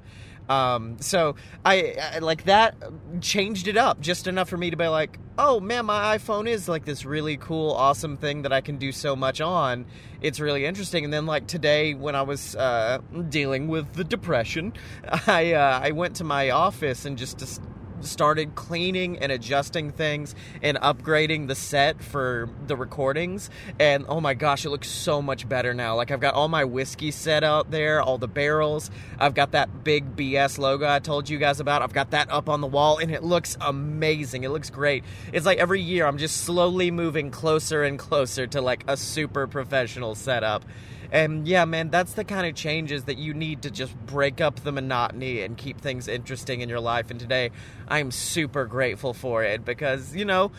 um, 0.49 0.97
so 1.01 1.37
I, 1.65 1.97
I, 2.15 2.19
like 2.19 2.45
that 2.45 2.75
changed 3.21 3.69
it 3.69 3.77
up 3.77 4.01
just 4.01 4.27
enough 4.27 4.49
for 4.49 4.57
me 4.57 4.71
to 4.71 4.77
be 4.77 4.89
like, 4.89 5.19
oh 5.39 5.61
man, 5.61 5.87
my 5.87 6.19
iPhone 6.19 6.49
is 6.49 6.69
like 6.69 6.85
this 6.85 7.05
really 7.05 7.37
cool, 7.37 7.71
awesome 7.73 8.17
thing 8.17 8.43
that 8.43 8.53
I 8.53 8.61
can 8.61 8.77
do 8.77 8.93
so 8.93 9.15
much 9.17 9.41
on. 9.41 9.87
It's 10.21 10.41
really 10.41 10.67
interesting. 10.67 11.05
And 11.05 11.13
then 11.13 11.27
like 11.27 11.47
today 11.47 11.95
when 11.95 12.15
I 12.15 12.23
was 12.23 12.57
uh, 12.57 12.99
dealing 13.29 13.69
with 13.69 13.93
the 13.95 14.05
depression, 14.05 14.73
I 15.27 15.53
uh, 15.55 15.81
I 15.83 15.93
went 15.93 16.17
to 16.17 16.25
my 16.25 16.51
office 16.51 17.05
and 17.05 17.17
just, 17.17 17.39
just 17.39 17.63
started 18.05 18.55
cleaning 18.55 19.19
and 19.19 19.33
adjusting 19.33 19.93
things 19.93 20.35
and 20.63 20.77
upgrading 20.79 21.49
the 21.49 21.55
set 21.55 22.03
for 22.03 22.49
the 22.67 22.77
recordings. 22.77 23.51
And 23.79 24.05
oh 24.09 24.21
my 24.21 24.35
gosh, 24.35 24.65
it 24.65 24.71
looks 24.71 24.89
so 24.89 25.23
much 25.23 25.49
better 25.49 25.75
now. 25.75 25.97
Like 25.97 26.11
I've 26.11 26.21
got 26.21 26.35
all 26.35 26.49
my 26.49 26.65
whiskey 26.65 27.11
set 27.11 27.45
out 27.45 27.71
there, 27.71 28.01
all 28.03 28.19
the 28.19 28.29
barrels. 28.29 28.91
I've 29.19 29.35
got 29.35 29.53
that 29.53 29.85
big 29.85 30.17
BS 30.17 30.59
logo 30.59 30.89
I 30.89 30.99
told 30.99 31.29
you 31.29 31.39
guys 31.39 31.61
about. 31.61 31.83
I've 31.83 31.93
got 31.93 32.11
that 32.11 32.31
up 32.31 32.49
on 32.49 32.61
the 32.61 32.67
wall 32.67 32.99
and 32.99 33.11
it 33.11 33.23
looks 33.23 33.57
amazing. 33.61 34.45
It 34.45 34.51
looks 34.51 34.71
great. 34.71 35.05
It's 35.33 35.47
like 35.47 35.59
every 35.59 35.81
year 35.81 36.07
I'm 36.07 36.19
just 36.19 36.39
slowly 36.39 36.91
moving 36.91 37.31
closer 37.31 37.83
and 37.83 37.99
closer 37.99 38.47
to 38.49 38.61
like 38.61 38.85
a 38.89 38.97
super 38.97 39.47
professional 39.47 40.15
setup. 40.15 40.65
And 41.13 41.47
yeah, 41.47 41.67
man, 41.67 41.91
that's 41.91 42.15
the 42.15 42.25
kind 42.25 42.47
of 42.47 42.55
changes 42.55 43.05
that 43.05 43.19
you 43.19 43.35
need 43.35 43.63
to 43.63 43.71
just 43.71 43.95
break 44.07 44.41
up 44.41 44.61
the 44.61 44.73
monotony 44.73 45.43
and 45.43 45.59
keep 45.59 45.79
things 45.79 46.09
interesting 46.09 46.63
in 46.63 46.71
your 46.71 46.81
life. 46.81 47.11
And 47.11 47.21
today, 47.21 47.51
I'm 47.87 48.11
super 48.11 48.65
grateful 48.65 49.13
for 49.13 49.45
it 49.45 49.63
because, 49.63 50.17
you 50.17 50.25
know, 50.25 50.53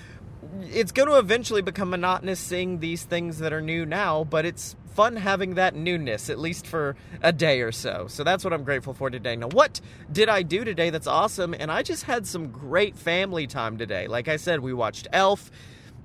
it's 0.62 0.92
going 0.92 1.10
to 1.10 1.18
eventually 1.18 1.64
become 1.64 1.90
monotonous 1.90 2.40
seeing 2.40 2.80
these 2.80 3.04
things 3.04 3.40
that 3.40 3.52
are 3.52 3.62
new 3.62 3.84
now, 3.84 4.26
but 4.26 4.46
it's 4.46 4.76
fun 4.94 5.16
having 5.16 5.56
that 5.56 5.74
newness, 5.74 6.30
at 6.30 6.38
least 6.38 6.68
for 6.68 6.96
a 7.24 7.34
day 7.34 7.62
or 7.62 7.72
so. 7.72 8.06
So 8.08 8.24
that's 8.24 8.44
what 8.44 8.54
I'm 8.54 8.64
grateful 8.64 8.94
for 8.94 9.10
today. 9.10 9.36
Now, 9.36 9.48
what 9.48 9.82
did 10.12 10.30
I 10.30 10.44
do 10.44 10.64
today 10.64 10.92
that's 10.92 11.08
awesome? 11.08 11.56
And 11.58 11.72
I 11.72 11.82
just 11.82 12.04
had 12.04 12.28
some 12.28 12.52
great 12.52 12.96
family 12.96 13.48
time 13.48 13.80
today. 13.80 14.08
Like 14.08 14.28
I 14.28 14.36
said, 14.36 14.60
we 14.60 14.72
watched 14.72 15.08
Elf 15.12 15.50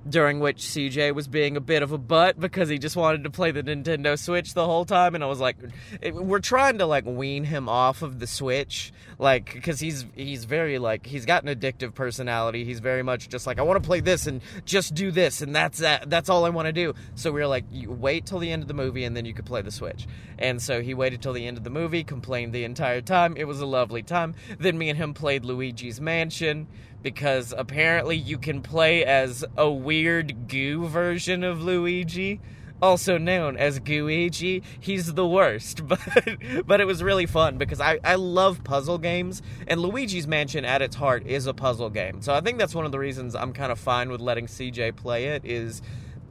during 0.07 0.39
which 0.39 0.57
CJ 0.57 1.13
was 1.13 1.27
being 1.27 1.57
a 1.57 1.61
bit 1.61 1.83
of 1.83 1.91
a 1.91 1.97
butt 1.97 2.39
because 2.39 2.69
he 2.69 2.77
just 2.77 2.95
wanted 2.95 3.23
to 3.23 3.29
play 3.29 3.51
the 3.51 3.63
Nintendo 3.63 4.17
Switch 4.17 4.53
the 4.53 4.65
whole 4.65 4.85
time 4.85 5.15
and 5.15 5.23
I 5.23 5.27
was 5.27 5.39
like 5.39 5.57
we're 6.13 6.39
trying 6.39 6.77
to 6.77 6.85
like 6.85 7.05
wean 7.05 7.43
him 7.43 7.67
off 7.67 8.01
of 8.01 8.19
the 8.19 8.27
Switch 8.27 8.93
like 9.19 9.61
cuz 9.61 9.79
he's 9.79 10.05
he's 10.15 10.45
very 10.45 10.79
like 10.79 11.05
he's 11.05 11.25
got 11.25 11.43
an 11.43 11.53
addictive 11.53 11.93
personality. 11.93 12.65
He's 12.65 12.79
very 12.79 13.03
much 13.03 13.29
just 13.29 13.45
like 13.45 13.59
I 13.59 13.61
want 13.61 13.81
to 13.81 13.85
play 13.85 13.99
this 13.99 14.25
and 14.25 14.41
just 14.65 14.95
do 14.95 15.11
this 15.11 15.41
and 15.41 15.55
that's 15.55 15.79
that 15.79 16.09
that's 16.09 16.29
all 16.29 16.45
I 16.45 16.49
want 16.49 16.65
to 16.67 16.73
do. 16.73 16.95
So 17.15 17.31
we 17.31 17.41
were 17.41 17.47
like 17.47 17.65
wait 17.71 18.25
till 18.25 18.39
the 18.39 18.51
end 18.51 18.63
of 18.63 18.67
the 18.67 18.73
movie 18.73 19.03
and 19.03 19.15
then 19.15 19.25
you 19.25 19.33
could 19.33 19.45
play 19.45 19.61
the 19.61 19.71
Switch. 19.71 20.07
And 20.39 20.61
so 20.61 20.81
he 20.81 20.93
waited 20.93 21.21
till 21.21 21.33
the 21.33 21.45
end 21.45 21.57
of 21.57 21.63
the 21.63 21.69
movie 21.69 22.03
complained 22.03 22.53
the 22.53 22.63
entire 22.63 23.01
time. 23.01 23.35
It 23.37 23.45
was 23.45 23.59
a 23.59 23.65
lovely 23.65 24.01
time. 24.01 24.33
Then 24.57 24.77
me 24.77 24.89
and 24.89 24.97
him 24.97 25.13
played 25.13 25.43
Luigi's 25.45 25.99
Mansion 25.99 26.67
because 27.01 27.53
apparently 27.57 28.15
you 28.15 28.37
can 28.37 28.61
play 28.61 29.05
as 29.05 29.45
a 29.57 29.69
weird 29.69 30.47
goo 30.47 30.87
version 30.87 31.43
of 31.43 31.61
Luigi, 31.61 32.41
also 32.81 33.17
known 33.17 33.57
as 33.57 33.79
Gooigi. 33.79 34.63
He's 34.79 35.13
the 35.13 35.27
worst, 35.27 35.87
but 35.87 35.99
but 36.65 36.81
it 36.81 36.85
was 36.85 37.03
really 37.03 37.25
fun 37.25 37.57
because 37.57 37.79
I, 37.79 37.99
I 38.03 38.15
love 38.15 38.63
puzzle 38.63 38.97
games, 38.97 39.41
and 39.67 39.81
Luigi's 39.81 40.27
Mansion 40.27 40.65
at 40.65 40.81
its 40.81 40.95
heart 40.95 41.25
is 41.25 41.47
a 41.47 41.53
puzzle 41.53 41.89
game. 41.89 42.21
So 42.21 42.33
I 42.33 42.41
think 42.41 42.57
that's 42.57 42.75
one 42.75 42.85
of 42.85 42.91
the 42.91 42.99
reasons 42.99 43.35
I'm 43.35 43.53
kind 43.53 43.71
of 43.71 43.79
fine 43.79 44.09
with 44.09 44.21
letting 44.21 44.47
CJ 44.47 44.95
play 44.95 45.25
it 45.25 45.45
is 45.45 45.81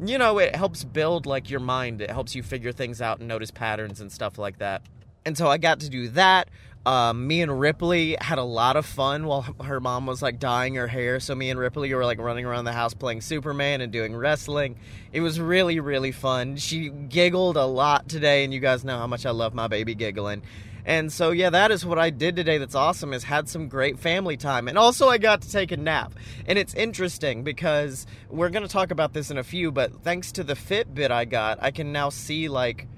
you 0.05 0.17
know, 0.17 0.39
it 0.39 0.55
helps 0.55 0.85
build 0.85 1.27
like 1.27 1.51
your 1.51 1.61
mind. 1.61 2.01
It 2.01 2.11
helps 2.11 2.35
you 2.35 2.43
figure 2.43 2.73
things 2.73 3.03
out 3.03 3.19
and 3.19 3.27
notice 3.29 3.51
patterns 3.51 4.01
and 4.01 4.13
stuff 4.13 4.39
like 4.39 4.59
that. 4.59 4.83
And 5.25 5.37
so 5.37 5.49
I 5.49 5.59
got 5.59 5.81
to 5.81 5.91
do 5.91 6.09
that. 6.11 6.49
Um, 6.87 7.27
me 7.27 7.43
and 7.43 7.61
Ripley 7.61 8.17
had 8.21 8.39
a 8.39 8.45
lot 8.45 8.77
of 8.77 8.87
fun 8.87 9.27
while 9.27 9.43
her 9.63 9.79
mom 9.79 10.07
was 10.07 10.23
like 10.23 10.39
dyeing 10.39 10.77
her 10.77 10.87
hair. 10.87 11.21
So 11.21 11.35
me 11.35 11.51
and 11.51 11.59
Ripley 11.59 11.93
were 11.93 12.05
like 12.05 12.19
running 12.19 12.47
around 12.47 12.65
the 12.65 12.73
house 12.73 12.95
playing 12.95 13.21
Superman 13.21 13.81
and 13.81 13.93
doing 13.93 14.17
wrestling. 14.17 14.77
It 15.13 15.21
was 15.21 15.39
really, 15.39 15.81
really 15.81 16.13
fun. 16.13 16.57
She 16.57 16.89
giggled 16.89 17.57
a 17.57 17.67
lot 17.67 18.09
today, 18.09 18.45
and 18.45 18.55
you 18.55 18.61
guys 18.61 18.85
know 18.85 18.99
how 18.99 19.07
much 19.07 19.27
I 19.27 19.31
love 19.31 19.53
my 19.53 19.69
baby 19.69 19.95
giggling. 19.95 20.43
And 20.89 21.13
so 21.13 21.33
yeah, 21.33 21.51
that 21.51 21.71
is 21.71 21.85
what 21.85 21.99
I 21.99 22.09
did 22.09 22.35
today 22.35 22.57
that's 22.57 22.75
awesome 22.75 23.13
is 23.13 23.23
had 23.25 23.47
some 23.47 23.69
great 23.69 23.99
family 23.99 24.39
time. 24.39 24.69
And 24.69 24.79
also 24.79 25.07
I 25.09 25.19
got 25.19 25.43
to 25.43 25.51
take 25.53 25.71
a 25.71 25.77
nap. 25.77 26.15
And 26.47 26.59
it's 26.59 26.73
interesting 26.73 27.45
because 27.45 28.07
we're 28.31 28.49
going 28.49 28.63
to 28.63 28.73
talk 28.73 28.91
about 28.91 29.13
this 29.13 29.31
in 29.31 29.37
a 29.37 29.45
few, 29.45 29.71
but 29.71 30.03
thanks 30.03 30.33
to 30.33 30.45
the 30.45 30.55
Fitbit 30.55 31.11
I 31.11 31.27
got, 31.27 31.59
I 31.61 31.73
can 31.73 31.93
now 31.93 32.09
see 32.09 32.49
like 32.49 32.89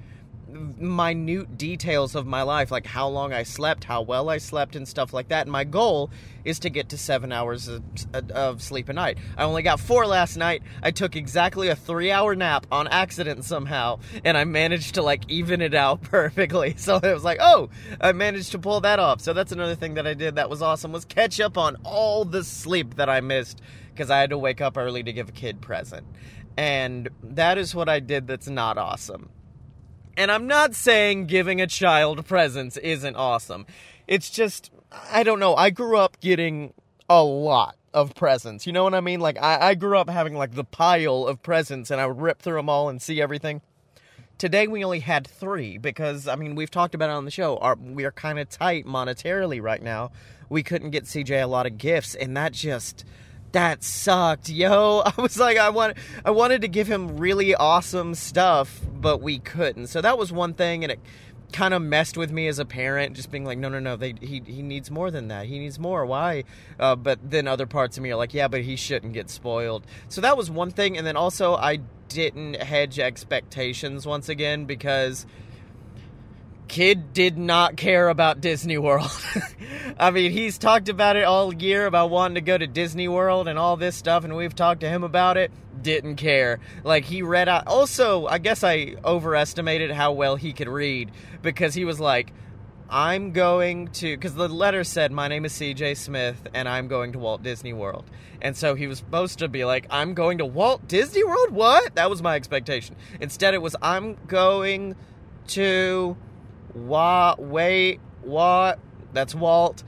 minute 0.51 1.57
details 1.57 2.15
of 2.15 2.27
my 2.27 2.43
life, 2.43 2.71
like 2.71 2.87
how 2.87 3.09
long 3.09 3.33
I 3.33 3.43
slept, 3.43 3.85
how 3.85 4.03
well 4.03 4.29
I 4.29 4.39
slept, 4.39 4.77
and 4.77 4.87
stuff 4.87 5.13
like 5.13 5.29
that. 5.29 5.43
And 5.43 5.53
my 5.53 5.65
goal 5.65 6.11
is 6.45 6.59
to 6.61 6.71
get 6.71 6.89
to 6.91 6.99
seven 6.99 7.33
hours 7.33 7.69
of, 7.69 7.83
of, 8.31 8.63
sleep 8.63 8.89
a 8.89 8.93
night. 8.93 9.19
I 9.37 9.45
only 9.45 9.63
got 9.63 9.81
four 9.81 10.07
last 10.07 10.37
night. 10.37 10.63
I 10.83 10.91
took 10.91 11.17
exactly 11.17 11.69
a 11.69 11.77
three 11.77 12.11
hour 12.11 12.35
nap 12.35 12.67
on 12.71 12.89
accident 12.89 13.45
somehow, 13.45 14.01
and 14.25 14.37
I 14.37 14.45
managed 14.45 14.95
to 14.95 15.03
like 15.03 15.29
even 15.29 15.61
it 15.61 15.75
out 15.75 16.03
perfectly. 16.03 16.75
So 16.77 16.97
it 16.97 17.13
was 17.13 17.25
like, 17.25 17.39
oh, 17.41 17.71
I 18.01 18.13
managed 18.13 18.53
to 18.53 18.59
pull 18.59 18.81
that 18.81 18.99
off. 18.99 19.21
So 19.21 19.33
that's 19.33 19.53
another 19.53 19.75
thing 19.75 19.95
that 19.95 20.07
I 20.07 20.15
did 20.15 20.37
that 20.37 20.51
was 20.51 20.63
awesome 20.63 20.93
was 20.93 21.05
catch 21.05 21.41
up 21.41 21.59
on 21.59 21.77
all 21.85 22.25
the 22.25 22.45
sleep 22.45 22.97
that 22.97 23.09
I 23.09 23.21
missed 23.21 23.61
because 23.93 24.11
I 24.11 24.19
had 24.19 24.31
to 24.31 24.39
wake 24.39 24.61
up 24.61 24.77
early 24.77 25.03
to 25.03 25.13
give 25.13 25.29
a 25.29 25.33
kid 25.33 25.61
present. 25.61 26.07
And 26.57 27.09
that 27.23 27.59
is 27.59 27.75
what 27.75 27.89
I 27.89 28.01
did 28.01 28.27
that's 28.27 28.49
not 28.49 28.79
awesome. 28.79 29.31
And 30.21 30.31
I'm 30.31 30.47
not 30.47 30.75
saying 30.75 31.29
giving 31.29 31.63
a 31.63 31.67
child 31.67 32.27
presents 32.27 32.77
isn't 32.77 33.17
awesome. 33.17 33.65
It's 34.07 34.29
just, 34.29 34.71
I 35.11 35.23
don't 35.23 35.41
know. 35.41 35.55
I 35.55 35.71
grew 35.71 35.97
up 35.97 36.21
getting 36.21 36.75
a 37.09 37.25
lot 37.25 37.77
of 37.95 38.15
presents. 38.15 38.67
You 38.67 38.75
know 38.75 38.85
what 38.85 38.93
I 38.93 39.01
mean? 39.01 39.21
Like, 39.21 39.39
I, 39.41 39.69
I 39.69 39.75
grew 39.75 39.97
up 39.97 40.11
having 40.11 40.35
like 40.35 40.55
the 40.55 40.63
pile 40.63 41.27
of 41.27 41.43
presents 41.43 41.91
and 41.91 41.99
I 41.99 42.07
would 42.07 42.21
rip 42.21 42.43
through 42.43 42.57
them 42.57 42.69
all 42.69 42.91
and 42.91 43.01
see 43.01 43.23
everything. 43.23 43.63
Today 44.37 44.67
we 44.67 44.85
only 44.85 45.01
had 45.01 45.27
three 45.27 45.79
because, 45.79 46.29
I 46.29 46.37
mean, 46.37 46.55
we've 46.55 46.71
talked 46.71 46.95
about 46.95 47.09
it 47.09 47.15
on 47.15 47.25
the 47.25 47.31
show. 47.31 47.57
Our, 47.57 47.77
we 47.77 48.05
are 48.05 48.13
kind 48.13 48.39
of 48.39 48.51
tight 48.51 48.85
monetarily 48.85 49.63
right 49.63 49.83
now. 49.83 50.13
We 50.51 50.63
couldn't 50.63 50.91
get 50.91 51.05
CJ 51.05 51.43
a 51.43 51.47
lot 51.47 51.65
of 51.65 51.79
gifts, 51.79 52.15
and 52.15 52.37
that 52.37 52.53
just 52.53 53.07
that 53.53 53.83
sucked, 53.83 54.49
yo. 54.49 55.03
I 55.07 55.21
was 55.21 55.39
like, 55.39 55.57
I 55.57 55.71
want, 55.71 55.97
I 56.25 56.31
wanted 56.31 56.63
to 56.63 56.69
give 56.69 56.87
him 56.87 57.19
really 57.19 57.55
awesome 57.55 58.15
stuff, 58.15 58.81
but 58.93 59.21
we 59.21 59.39
couldn't. 59.39 59.89
So 59.89 60.01
that 60.01 60.19
was 60.19 60.33
one 60.33 60.55
thing, 60.55 60.85
and 60.85 60.93
it 60.93 61.01
kind 61.53 61.75
of 61.75 61.83
messed 61.83 62.17
with 62.17 62.31
me 62.31 62.47
as 62.47 62.59
a 62.59 62.65
parent, 62.65 63.17
just 63.17 63.31
being 63.31 63.45
like, 63.45 63.59
no, 63.59 63.69
no, 63.69 63.81
no, 63.81 63.97
they, 63.97 64.15
he, 64.21 64.41
he 64.47 64.63
needs 64.63 64.91
more 64.91 65.11
than 65.11 65.29
that. 65.29 65.47
He 65.47 65.59
needs 65.59 65.79
more. 65.79 66.07
Why? 66.07 66.45
Uh, 66.79 66.97
but 66.97 67.19
then 67.29 67.49
other 67.49 67.67
parts 67.67 67.97
of 67.97 68.03
me 68.03 68.11
are 68.11 68.17
like, 68.17 68.35
yeah, 68.35 68.49
but 68.49 68.63
he 68.63 68.77
shouldn't 68.77 69.13
get 69.13 69.29
spoiled. 69.31 69.85
So 70.09 70.21
that 70.21 70.37
was 70.37 70.51
one 70.51 70.71
thing, 70.71 70.97
and 70.97 71.07
then 71.07 71.17
also 71.17 71.55
I 71.55 71.81
didn't 72.09 72.57
hedge 72.57 72.99
expectations 72.99 74.07
once 74.07 74.29
again 74.29 74.65
because 74.65 75.27
kid 76.71 77.13
did 77.13 77.37
not 77.37 77.77
care 77.77 78.09
about 78.09 78.41
Disney 78.41 78.79
World. 78.79 79.11
I 79.99 80.13
mean, 80.13 80.31
he's 80.31 80.57
talked 80.57 80.89
about 80.89 81.17
it 81.17 81.25
all 81.25 81.53
year 81.53 81.85
about 81.85 82.11
wanting 82.11 82.37
to 82.37 82.41
go 82.41 82.57
to 82.57 82.67
Disney 82.69 83.09
World 83.09 83.49
and 83.49 83.59
all 83.59 83.77
this 83.77 83.97
stuff, 83.97 84.23
and 84.23 84.37
we've 84.37 84.55
talked 84.55 84.83
to 84.83 84.89
him 84.89 85.03
about 85.03 85.37
it. 85.37 85.51
Didn't 85.83 86.15
care. 86.15 86.61
Like, 86.85 87.05
he 87.05 87.23
read 87.23 87.49
out. 87.49 87.67
Also, 87.67 88.27
I 88.27 88.39
guess 88.39 88.63
I 88.63 88.95
overestimated 89.05 89.91
how 89.91 90.13
well 90.13 90.37
he 90.37 90.53
could 90.53 90.69
read 90.69 91.11
because 91.43 91.75
he 91.75 91.85
was 91.85 91.99
like, 91.99 92.33
I'm 92.89 93.33
going 93.33 93.89
to, 93.89 94.17
because 94.17 94.37
the 94.37 94.49
letter 94.49 94.85
said, 94.85 95.11
My 95.11 95.27
name 95.27 95.45
is 95.45 95.53
CJ 95.53 95.97
Smith 95.97 96.49
and 96.55 96.69
I'm 96.69 96.87
going 96.87 97.13
to 97.13 97.19
Walt 97.19 97.43
Disney 97.43 97.73
World. 97.73 98.05
And 98.43 98.57
so 98.57 98.75
he 98.75 98.87
was 98.87 98.99
supposed 98.99 99.41
to 99.41 99.49
be 99.49 99.65
like, 99.65 99.87
I'm 99.91 100.15
going 100.15 100.39
to 100.39 100.47
Walt 100.47 100.87
Disney 100.87 101.25
World? 101.25 101.51
What? 101.51 101.95
That 101.97 102.11
was 102.11 102.23
my 102.23 102.37
expectation. 102.37 102.97
Instead, 103.21 103.55
it 103.55 103.63
was, 103.63 103.77
I'm 103.81 104.17
going 104.27 104.97
to 105.49 106.17
what? 106.75 107.41
Wait, 107.41 108.01
what? 108.23 108.79
That's 109.13 109.35
Walt. 109.35 109.83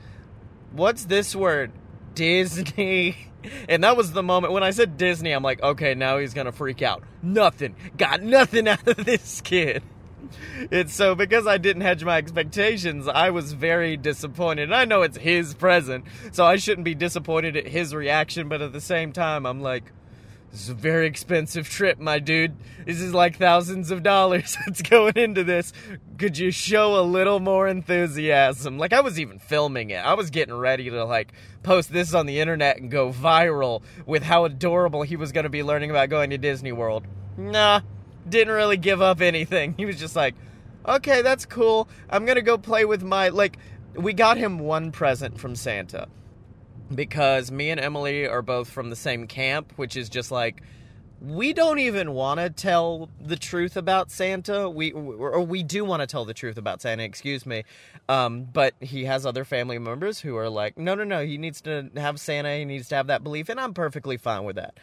What's 0.71 1.05
this 1.05 1.35
word? 1.35 1.71
Disney. 2.15 3.17
And 3.67 3.83
that 3.83 3.97
was 3.97 4.13
the 4.13 4.23
moment 4.23 4.53
when 4.53 4.63
I 4.63 4.71
said 4.71 4.95
Disney, 4.95 5.31
I'm 5.33 5.43
like, 5.43 5.61
okay, 5.61 5.95
now 5.95 6.17
he's 6.17 6.33
gonna 6.33 6.53
freak 6.53 6.81
out. 6.81 7.03
Nothing. 7.21 7.75
Got 7.97 8.21
nothing 8.21 8.67
out 8.69 8.87
of 8.87 9.03
this 9.03 9.41
kid. 9.41 9.83
It's 10.71 10.93
so 10.93 11.13
because 11.13 11.45
I 11.45 11.57
didn't 11.57 11.81
hedge 11.81 12.03
my 12.03 12.17
expectations, 12.17 13.07
I 13.07 13.31
was 13.31 13.51
very 13.51 13.97
disappointed. 13.97 14.63
And 14.63 14.75
I 14.75 14.85
know 14.85 15.01
it's 15.01 15.17
his 15.17 15.53
present, 15.53 16.05
so 16.31 16.45
I 16.45 16.55
shouldn't 16.55 16.85
be 16.85 16.95
disappointed 16.95 17.57
at 17.57 17.67
his 17.67 17.93
reaction, 17.93 18.47
but 18.47 18.61
at 18.61 18.71
the 18.71 18.79
same 18.79 19.11
time, 19.11 19.45
I'm 19.45 19.61
like, 19.61 19.91
this 20.53 20.61
is 20.61 20.69
a 20.69 20.75
very 20.75 21.07
expensive 21.07 21.67
trip, 21.67 21.99
my 21.99 22.19
dude. 22.19 22.55
This 22.85 23.01
is 23.01 23.11
like 23.11 23.37
thousands 23.37 23.89
of 23.89 24.03
dollars 24.03 24.55
that's 24.65 24.83
going 24.83 25.15
into 25.15 25.43
this. 25.43 25.73
Could 26.19 26.37
you 26.37 26.51
show 26.51 26.99
a 26.99 27.01
little 27.01 27.39
more 27.39 27.67
enthusiasm? 27.67 28.77
Like 28.77 28.93
I 28.93 29.01
was 29.01 29.19
even 29.19 29.39
filming 29.39 29.89
it. 29.89 30.05
I 30.05 30.13
was 30.13 30.29
getting 30.29 30.53
ready 30.53 30.91
to 30.91 31.05
like 31.05 31.33
post 31.63 31.91
this 31.91 32.13
on 32.13 32.27
the 32.27 32.39
internet 32.39 32.77
and 32.77 32.91
go 32.91 33.11
viral 33.11 33.81
with 34.05 34.21
how 34.21 34.45
adorable 34.45 35.01
he 35.01 35.15
was 35.15 35.31
going 35.31 35.45
to 35.45 35.49
be 35.49 35.63
learning 35.63 35.89
about 35.89 36.09
going 36.09 36.29
to 36.29 36.37
Disney 36.37 36.71
World. 36.71 37.07
Nah, 37.35 37.81
didn't 38.29 38.53
really 38.53 38.77
give 38.77 39.01
up 39.01 39.21
anything. 39.21 39.73
He 39.77 39.87
was 39.87 39.99
just 39.99 40.15
like, 40.15 40.35
"Okay, 40.87 41.23
that's 41.23 41.47
cool. 41.47 41.89
I'm 42.11 42.25
going 42.25 42.35
to 42.35 42.43
go 42.43 42.59
play 42.59 42.85
with 42.85 43.01
my 43.01 43.29
like 43.29 43.57
we 43.95 44.13
got 44.13 44.37
him 44.37 44.59
one 44.59 44.91
present 44.91 45.39
from 45.39 45.55
Santa 45.55 46.09
because 46.93 47.51
me 47.51 47.69
and 47.69 47.79
Emily 47.79 48.27
are 48.27 48.41
both 48.41 48.69
from 48.69 48.89
the 48.89 48.95
same 48.95 49.27
camp, 49.27 49.73
which 49.75 49.95
is 49.95 50.09
just 50.09 50.31
like 50.31 50.61
we 51.23 51.53
don't 51.53 51.79
even 51.79 52.13
want 52.13 52.41
to 52.41 52.49
tell 52.49 53.09
the 53.21 53.37
truth 53.37 53.77
about 53.77 54.11
Santa. 54.11 54.69
We 54.69 54.91
or 54.91 55.41
we 55.41 55.63
do 55.63 55.85
want 55.85 56.01
to 56.01 56.07
tell 56.07 56.25
the 56.25 56.33
truth 56.33 56.57
about 56.57 56.81
Santa, 56.81 57.03
excuse 57.03 57.45
me. 57.45 57.63
Um, 58.09 58.43
but 58.43 58.73
he 58.81 59.05
has 59.05 59.25
other 59.25 59.45
family 59.45 59.79
members 59.79 60.19
who 60.19 60.35
are 60.35 60.49
like, 60.49 60.77
no, 60.77 60.95
no, 60.95 61.05
no. 61.05 61.25
He 61.25 61.37
needs 61.37 61.61
to 61.61 61.89
have 61.95 62.19
Santa. 62.19 62.57
He 62.57 62.65
needs 62.65 62.89
to 62.89 62.95
have 62.95 63.07
that 63.07 63.23
belief, 63.23 63.47
and 63.47 63.59
I'm 63.59 63.73
perfectly 63.73 64.17
fine 64.17 64.43
with 64.43 64.57
that. 64.57 64.77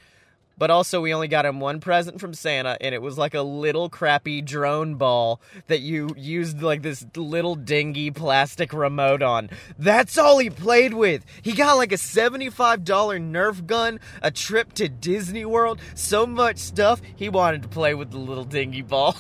But 0.60 0.70
also, 0.70 1.00
we 1.00 1.14
only 1.14 1.26
got 1.26 1.46
him 1.46 1.58
one 1.58 1.80
present 1.80 2.20
from 2.20 2.34
Santa, 2.34 2.76
and 2.82 2.94
it 2.94 3.00
was 3.00 3.16
like 3.16 3.32
a 3.32 3.40
little 3.40 3.88
crappy 3.88 4.42
drone 4.42 4.96
ball 4.96 5.40
that 5.68 5.80
you 5.80 6.10
used 6.18 6.60
like 6.60 6.82
this 6.82 7.02
little 7.16 7.54
dingy 7.54 8.10
plastic 8.10 8.74
remote 8.74 9.22
on. 9.22 9.48
That's 9.78 10.18
all 10.18 10.36
he 10.36 10.50
played 10.50 10.92
with. 10.92 11.24
He 11.40 11.52
got 11.52 11.78
like 11.78 11.92
a 11.92 11.96
$75 11.96 12.84
Nerf 12.84 13.64
gun, 13.64 14.00
a 14.20 14.30
trip 14.30 14.74
to 14.74 14.90
Disney 14.90 15.46
World, 15.46 15.80
so 15.94 16.26
much 16.26 16.58
stuff, 16.58 17.00
he 17.16 17.30
wanted 17.30 17.62
to 17.62 17.68
play 17.68 17.94
with 17.94 18.10
the 18.10 18.18
little 18.18 18.44
dingy 18.44 18.82
ball. 18.82 19.16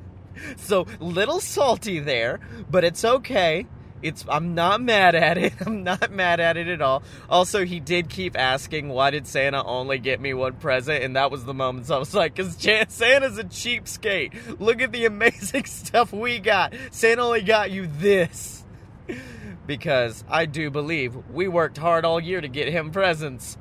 so, 0.58 0.86
little 1.00 1.40
salty 1.40 1.98
there, 1.98 2.40
but 2.70 2.84
it's 2.84 3.06
okay. 3.06 3.66
It's 4.04 4.24
I'm 4.28 4.54
not 4.54 4.82
mad 4.82 5.14
at 5.14 5.38
it. 5.38 5.54
I'm 5.66 5.82
not 5.82 6.12
mad 6.12 6.38
at 6.38 6.58
it 6.58 6.68
at 6.68 6.82
all. 6.82 7.02
Also, 7.28 7.64
he 7.64 7.80
did 7.80 8.10
keep 8.10 8.38
asking, 8.38 8.90
"Why 8.90 9.10
did 9.10 9.26
Santa 9.26 9.64
only 9.64 9.98
get 9.98 10.20
me 10.20 10.34
one 10.34 10.52
present?" 10.54 11.02
And 11.02 11.16
that 11.16 11.30
was 11.30 11.44
the 11.44 11.54
moment 11.54 11.86
so 11.86 11.96
I 11.96 11.98
was 11.98 12.14
like, 12.14 12.36
"Cause 12.36 12.54
Santa's 12.58 13.38
a 13.38 13.44
cheapskate. 13.44 14.60
Look 14.60 14.82
at 14.82 14.92
the 14.92 15.06
amazing 15.06 15.64
stuff 15.64 16.12
we 16.12 16.38
got. 16.38 16.74
Santa 16.90 17.22
only 17.22 17.42
got 17.42 17.70
you 17.70 17.86
this." 17.86 18.64
because 19.66 20.24
I 20.28 20.46
do 20.46 20.70
believe 20.70 21.16
we 21.32 21.48
worked 21.48 21.78
hard 21.78 22.04
all 22.04 22.20
year 22.20 22.40
to 22.40 22.48
get 22.48 22.68
him 22.68 22.90
presents. 22.90 23.56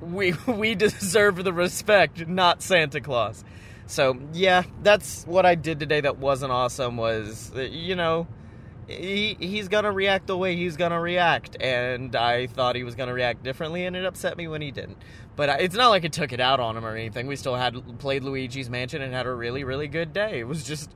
We 0.00 0.34
we 0.46 0.74
deserve 0.74 1.44
the 1.44 1.52
respect, 1.52 2.26
not 2.26 2.62
Santa 2.62 3.00
Claus. 3.00 3.44
So 3.86 4.18
yeah, 4.32 4.62
that's 4.82 5.24
what 5.24 5.44
I 5.44 5.54
did 5.54 5.80
today. 5.80 6.00
That 6.00 6.18
wasn't 6.18 6.52
awesome. 6.52 6.96
Was 6.96 7.52
you 7.54 7.96
know 7.96 8.26
he 8.90 9.36
he's 9.38 9.68
gonna 9.68 9.92
react 9.92 10.26
the 10.26 10.36
way 10.36 10.56
he's 10.56 10.76
gonna 10.76 11.00
react, 11.00 11.56
and 11.60 12.14
I 12.16 12.46
thought 12.46 12.76
he 12.76 12.84
was 12.84 12.94
gonna 12.94 13.14
react 13.14 13.42
differently, 13.42 13.86
and 13.86 13.96
it 13.96 14.04
upset 14.04 14.36
me 14.36 14.48
when 14.48 14.62
he 14.62 14.70
didn't. 14.70 14.98
But 15.36 15.60
it's 15.60 15.74
not 15.74 15.88
like 15.88 16.04
it 16.04 16.12
took 16.12 16.32
it 16.32 16.40
out 16.40 16.60
on 16.60 16.76
him 16.76 16.84
or 16.84 16.94
anything. 16.94 17.26
We 17.26 17.36
still 17.36 17.56
had 17.56 17.98
played 17.98 18.24
Luigi's 18.24 18.68
Mansion 18.68 19.00
and 19.00 19.14
had 19.14 19.26
a 19.26 19.32
really 19.34 19.64
really 19.64 19.88
good 19.88 20.12
day. 20.12 20.40
It 20.40 20.48
was 20.48 20.64
just 20.64 20.94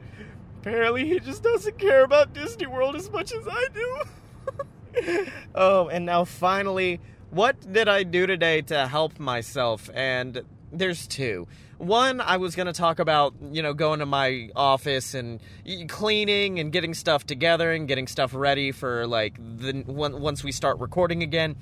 apparently 0.60 1.06
he 1.06 1.20
just 1.20 1.42
doesn't 1.42 1.78
care 1.78 2.04
about 2.04 2.32
Disney 2.32 2.66
World 2.66 2.96
as 2.96 3.10
much 3.10 3.32
as 3.32 3.46
I 3.48 3.66
do. 3.72 5.32
oh, 5.54 5.88
and 5.92 6.04
now 6.06 6.24
finally, 6.24 7.00
what 7.30 7.72
did 7.72 7.88
I 7.88 8.02
do 8.02 8.26
today 8.26 8.62
to 8.62 8.86
help 8.86 9.18
myself? 9.18 9.90
And 9.94 10.42
there's 10.78 11.06
two. 11.06 11.46
One, 11.78 12.20
I 12.20 12.36
was 12.36 12.54
going 12.54 12.66
to 12.66 12.72
talk 12.72 12.98
about, 12.98 13.34
you 13.50 13.62
know, 13.62 13.74
going 13.74 13.98
to 13.98 14.06
my 14.06 14.50
office 14.54 15.14
and 15.14 15.40
cleaning 15.88 16.58
and 16.58 16.72
getting 16.72 16.94
stuff 16.94 17.26
together 17.26 17.72
and 17.72 17.88
getting 17.88 18.06
stuff 18.06 18.32
ready 18.34 18.72
for 18.72 19.06
like 19.06 19.36
the 19.36 19.84
once 19.86 20.44
we 20.44 20.52
start 20.52 20.78
recording 20.78 21.22
again. 21.22 21.56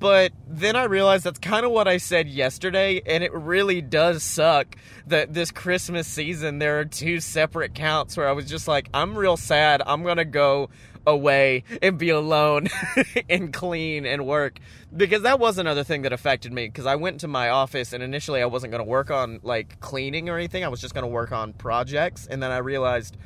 But 0.00 0.32
then 0.48 0.76
I 0.76 0.84
realized 0.84 1.24
that's 1.24 1.38
kind 1.38 1.64
of 1.64 1.72
what 1.72 1.86
I 1.86 1.98
said 1.98 2.26
yesterday, 2.26 3.02
and 3.04 3.22
it 3.22 3.32
really 3.34 3.82
does 3.82 4.22
suck 4.22 4.74
that 5.06 5.34
this 5.34 5.50
Christmas 5.50 6.08
season 6.08 6.58
there 6.58 6.80
are 6.80 6.86
two 6.86 7.20
separate 7.20 7.74
counts 7.74 8.16
where 8.16 8.26
I 8.26 8.32
was 8.32 8.46
just 8.46 8.66
like, 8.66 8.88
I'm 8.94 9.16
real 9.16 9.36
sad. 9.36 9.82
I'm 9.86 10.02
gonna 10.02 10.24
go 10.24 10.70
away 11.06 11.64
and 11.82 11.98
be 11.98 12.10
alone 12.10 12.68
and 13.28 13.52
clean 13.52 14.06
and 14.06 14.26
work. 14.26 14.58
Because 14.94 15.22
that 15.22 15.38
was 15.38 15.58
another 15.58 15.84
thing 15.84 16.02
that 16.02 16.12
affected 16.12 16.52
me 16.52 16.66
because 16.66 16.86
I 16.86 16.96
went 16.96 17.20
to 17.20 17.28
my 17.28 17.48
office 17.50 17.92
and 17.92 18.02
initially 18.02 18.42
I 18.42 18.46
wasn't 18.46 18.72
going 18.72 18.84
to 18.84 18.88
work 18.88 19.10
on 19.10 19.40
like 19.42 19.80
cleaning 19.80 20.28
or 20.28 20.36
anything. 20.36 20.64
I 20.64 20.68
was 20.68 20.80
just 20.80 20.94
going 20.94 21.04
to 21.04 21.08
work 21.08 21.32
on 21.32 21.52
projects. 21.52 22.26
And 22.26 22.42
then 22.42 22.50
I 22.50 22.58
realized 22.58 23.16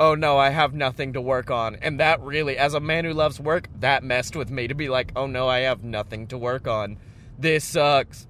oh 0.00 0.14
no 0.14 0.36
I 0.36 0.50
have 0.50 0.74
nothing 0.74 1.12
to 1.14 1.20
work 1.20 1.50
on. 1.50 1.76
And 1.76 2.00
that 2.00 2.20
really 2.20 2.58
as 2.58 2.74
a 2.74 2.80
man 2.80 3.04
who 3.04 3.12
loves 3.12 3.40
work 3.40 3.68
that 3.80 4.02
messed 4.02 4.36
with 4.36 4.50
me 4.50 4.68
to 4.68 4.74
be 4.74 4.88
like 4.88 5.12
oh 5.16 5.26
no 5.26 5.48
I 5.48 5.60
have 5.60 5.84
nothing 5.84 6.26
to 6.28 6.38
work 6.38 6.66
on. 6.66 6.98
This 7.38 7.64
sucks 7.64 8.26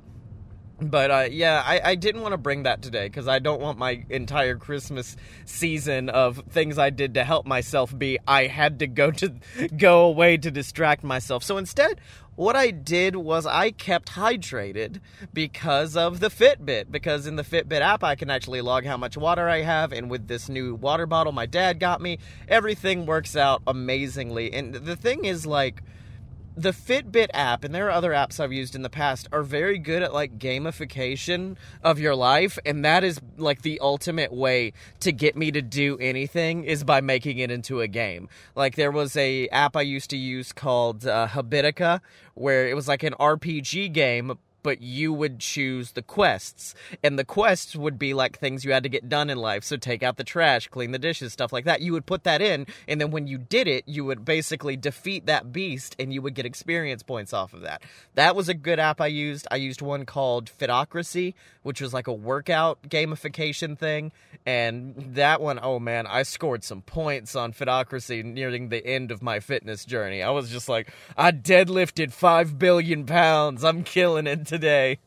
but 0.90 1.10
uh, 1.10 1.28
yeah, 1.30 1.62
I, 1.64 1.80
I 1.84 1.94
didn't 1.94 2.22
want 2.22 2.32
to 2.32 2.38
bring 2.38 2.64
that 2.64 2.82
today 2.82 3.06
because 3.06 3.28
I 3.28 3.38
don't 3.38 3.60
want 3.60 3.78
my 3.78 4.04
entire 4.10 4.56
Christmas 4.56 5.16
season 5.44 6.08
of 6.08 6.42
things 6.50 6.78
I 6.78 6.90
did 6.90 7.14
to 7.14 7.24
help 7.24 7.46
myself 7.46 7.96
be 7.96 8.18
I 8.26 8.46
had 8.46 8.78
to 8.80 8.86
go 8.86 9.10
to 9.10 9.34
go 9.76 10.04
away 10.06 10.36
to 10.36 10.50
distract 10.50 11.04
myself. 11.04 11.42
So 11.42 11.56
instead, 11.56 12.00
what 12.36 12.56
I 12.56 12.70
did 12.70 13.16
was 13.16 13.46
I 13.46 13.70
kept 13.70 14.12
hydrated 14.12 15.00
because 15.32 15.96
of 15.96 16.20
the 16.20 16.28
Fitbit. 16.28 16.90
Because 16.90 17.26
in 17.26 17.36
the 17.36 17.44
Fitbit 17.44 17.80
app, 17.80 18.02
I 18.02 18.16
can 18.16 18.30
actually 18.30 18.60
log 18.60 18.84
how 18.84 18.96
much 18.96 19.16
water 19.16 19.48
I 19.48 19.62
have, 19.62 19.92
and 19.92 20.10
with 20.10 20.26
this 20.26 20.48
new 20.48 20.74
water 20.74 21.06
bottle 21.06 21.32
my 21.32 21.46
dad 21.46 21.78
got 21.78 22.00
me, 22.00 22.18
everything 22.48 23.06
works 23.06 23.36
out 23.36 23.62
amazingly. 23.66 24.52
And 24.52 24.74
the 24.74 24.96
thing 24.96 25.24
is, 25.24 25.46
like 25.46 25.82
the 26.56 26.70
Fitbit 26.70 27.28
app, 27.34 27.64
and 27.64 27.74
there 27.74 27.86
are 27.86 27.90
other 27.90 28.12
apps 28.12 28.38
I've 28.38 28.52
used 28.52 28.74
in 28.74 28.82
the 28.82 28.90
past, 28.90 29.28
are 29.32 29.42
very 29.42 29.78
good 29.78 30.02
at 30.02 30.12
like 30.12 30.38
gamification 30.38 31.56
of 31.82 31.98
your 31.98 32.14
life, 32.14 32.58
and 32.64 32.84
that 32.84 33.02
is 33.02 33.20
like 33.36 33.62
the 33.62 33.80
ultimate 33.80 34.32
way 34.32 34.72
to 35.00 35.12
get 35.12 35.36
me 35.36 35.50
to 35.50 35.60
do 35.60 35.98
anything 35.98 36.64
is 36.64 36.84
by 36.84 37.00
making 37.00 37.38
it 37.38 37.50
into 37.50 37.80
a 37.80 37.88
game. 37.88 38.28
Like 38.54 38.76
there 38.76 38.92
was 38.92 39.16
a 39.16 39.48
app 39.48 39.76
I 39.76 39.82
used 39.82 40.10
to 40.10 40.16
use 40.16 40.52
called 40.52 41.06
uh, 41.06 41.28
Habitica, 41.28 42.00
where 42.34 42.68
it 42.68 42.74
was 42.74 42.86
like 42.86 43.02
an 43.02 43.14
RPG 43.18 43.92
game, 43.92 44.38
but 44.64 44.82
you 44.82 45.12
would 45.12 45.38
choose 45.38 45.92
the 45.92 46.02
quests. 46.02 46.74
And 47.04 47.16
the 47.16 47.24
quests 47.24 47.76
would 47.76 47.98
be 47.98 48.14
like 48.14 48.36
things 48.36 48.64
you 48.64 48.72
had 48.72 48.82
to 48.82 48.88
get 48.88 49.08
done 49.08 49.30
in 49.30 49.38
life. 49.38 49.62
So 49.62 49.76
take 49.76 50.02
out 50.02 50.16
the 50.16 50.24
trash, 50.24 50.66
clean 50.66 50.90
the 50.90 50.98
dishes, 50.98 51.32
stuff 51.32 51.52
like 51.52 51.66
that. 51.66 51.82
You 51.82 51.92
would 51.92 52.06
put 52.06 52.24
that 52.24 52.42
in, 52.42 52.66
and 52.88 53.00
then 53.00 53.12
when 53.12 53.28
you 53.28 53.38
did 53.38 53.68
it, 53.68 53.84
you 53.86 54.04
would 54.04 54.24
basically 54.24 54.76
defeat 54.76 55.26
that 55.26 55.52
beast 55.52 55.94
and 55.98 56.12
you 56.12 56.22
would 56.22 56.34
get 56.34 56.46
experience 56.46 57.02
points 57.02 57.32
off 57.32 57.52
of 57.52 57.60
that. 57.60 57.82
That 58.14 58.34
was 58.34 58.48
a 58.48 58.54
good 58.54 58.80
app 58.80 59.00
I 59.00 59.06
used. 59.06 59.46
I 59.50 59.56
used 59.56 59.82
one 59.82 60.06
called 60.06 60.50
Fitocracy, 60.50 61.34
which 61.62 61.80
was 61.80 61.92
like 61.92 62.06
a 62.06 62.12
workout 62.12 62.82
gamification 62.88 63.78
thing. 63.78 64.12
And 64.46 64.94
that 65.14 65.40
one, 65.40 65.60
oh 65.62 65.78
man, 65.78 66.06
I 66.06 66.22
scored 66.22 66.64
some 66.64 66.82
points 66.82 67.36
on 67.36 67.52
Fitocracy 67.52 68.24
nearing 68.24 68.70
the 68.70 68.84
end 68.84 69.10
of 69.10 69.22
my 69.22 69.40
fitness 69.40 69.84
journey. 69.84 70.22
I 70.22 70.30
was 70.30 70.50
just 70.50 70.68
like, 70.68 70.92
I 71.16 71.32
deadlifted 71.32 72.12
5 72.12 72.58
billion 72.58 73.04
pounds. 73.04 73.62
I'm 73.64 73.84
killing 73.84 74.26
it 74.26 74.46
today. 74.54 74.98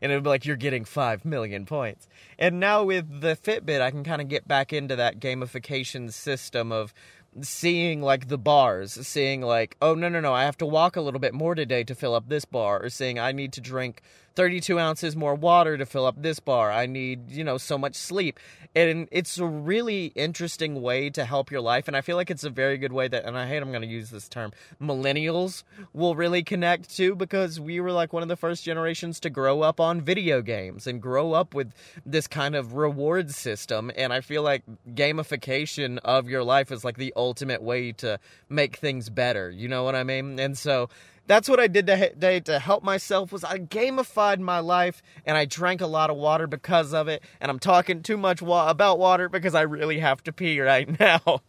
And 0.00 0.12
it 0.12 0.14
would 0.14 0.24
be 0.24 0.30
like, 0.30 0.46
you're 0.46 0.56
getting 0.56 0.84
5 0.84 1.24
million 1.24 1.66
points. 1.66 2.08
And 2.38 2.60
now 2.60 2.84
with 2.84 3.20
the 3.20 3.36
Fitbit, 3.36 3.80
I 3.80 3.90
can 3.90 4.04
kind 4.04 4.20
of 4.20 4.28
get 4.28 4.46
back 4.46 4.72
into 4.72 4.96
that 4.96 5.20
gamification 5.20 6.12
system 6.12 6.72
of 6.72 6.94
seeing 7.42 8.00
like 8.00 8.28
the 8.28 8.38
bars, 8.38 8.94
seeing 9.06 9.42
like, 9.42 9.76
oh, 9.82 9.94
no, 9.94 10.08
no, 10.08 10.20
no, 10.20 10.32
I 10.32 10.44
have 10.44 10.58
to 10.58 10.66
walk 10.66 10.96
a 10.96 11.00
little 11.00 11.20
bit 11.20 11.34
more 11.34 11.54
today 11.54 11.84
to 11.84 11.94
fill 11.94 12.14
up 12.14 12.28
this 12.28 12.44
bar, 12.44 12.82
or 12.82 12.88
seeing 12.90 13.18
I 13.18 13.32
need 13.32 13.52
to 13.54 13.60
drink 13.60 14.02
32 14.38 14.78
ounces 14.78 15.16
more 15.16 15.34
water 15.34 15.76
to 15.76 15.84
fill 15.84 16.06
up 16.06 16.22
this 16.22 16.38
bar. 16.38 16.70
I 16.70 16.86
need, 16.86 17.28
you 17.28 17.42
know, 17.42 17.58
so 17.58 17.76
much 17.76 17.96
sleep. 17.96 18.38
And 18.72 19.08
it's 19.10 19.36
a 19.38 19.44
really 19.44 20.12
interesting 20.14 20.80
way 20.80 21.10
to 21.10 21.24
help 21.24 21.50
your 21.50 21.60
life. 21.60 21.88
And 21.88 21.96
I 21.96 22.02
feel 22.02 22.14
like 22.14 22.30
it's 22.30 22.44
a 22.44 22.50
very 22.50 22.78
good 22.78 22.92
way 22.92 23.08
that, 23.08 23.24
and 23.24 23.36
I 23.36 23.48
hate 23.48 23.60
I'm 23.60 23.70
going 23.70 23.82
to 23.82 23.88
use 23.88 24.10
this 24.10 24.28
term, 24.28 24.52
millennials 24.80 25.64
will 25.92 26.14
really 26.14 26.44
connect 26.44 26.96
to 26.98 27.16
because 27.16 27.58
we 27.58 27.80
were 27.80 27.90
like 27.90 28.12
one 28.12 28.22
of 28.22 28.28
the 28.28 28.36
first 28.36 28.62
generations 28.62 29.18
to 29.20 29.30
grow 29.30 29.62
up 29.62 29.80
on 29.80 30.02
video 30.02 30.40
games 30.40 30.86
and 30.86 31.02
grow 31.02 31.32
up 31.32 31.52
with 31.52 31.72
this 32.06 32.28
kind 32.28 32.54
of 32.54 32.74
reward 32.74 33.32
system. 33.32 33.90
And 33.96 34.12
I 34.12 34.20
feel 34.20 34.44
like 34.44 34.62
gamification 34.94 35.98
of 36.04 36.28
your 36.28 36.44
life 36.44 36.70
is 36.70 36.84
like 36.84 36.96
the 36.96 37.12
ultimate 37.16 37.60
way 37.60 37.90
to 37.94 38.20
make 38.48 38.76
things 38.76 39.10
better. 39.10 39.50
You 39.50 39.66
know 39.66 39.82
what 39.82 39.96
I 39.96 40.04
mean? 40.04 40.38
And 40.38 40.56
so 40.56 40.90
that's 41.28 41.48
what 41.48 41.60
I 41.60 41.68
did 41.68 41.86
today 41.86 42.40
to 42.40 42.58
help 42.58 42.82
myself 42.82 43.30
was 43.30 43.44
I 43.44 43.58
gamified 43.58 44.40
my 44.40 44.58
life 44.58 45.02
and 45.24 45.36
I 45.36 45.44
drank 45.44 45.80
a 45.80 45.86
lot 45.86 46.10
of 46.10 46.16
water 46.16 46.46
because 46.46 46.92
of 46.94 47.06
it. 47.06 47.22
And 47.40 47.50
I'm 47.50 47.58
talking 47.58 48.02
too 48.02 48.16
much 48.16 48.40
wa- 48.42 48.70
about 48.70 48.98
water 48.98 49.28
because 49.28 49.54
I 49.54 49.60
really 49.60 49.98
have 49.98 50.24
to 50.24 50.32
pee 50.32 50.60
right 50.60 50.98
now. 51.00 51.42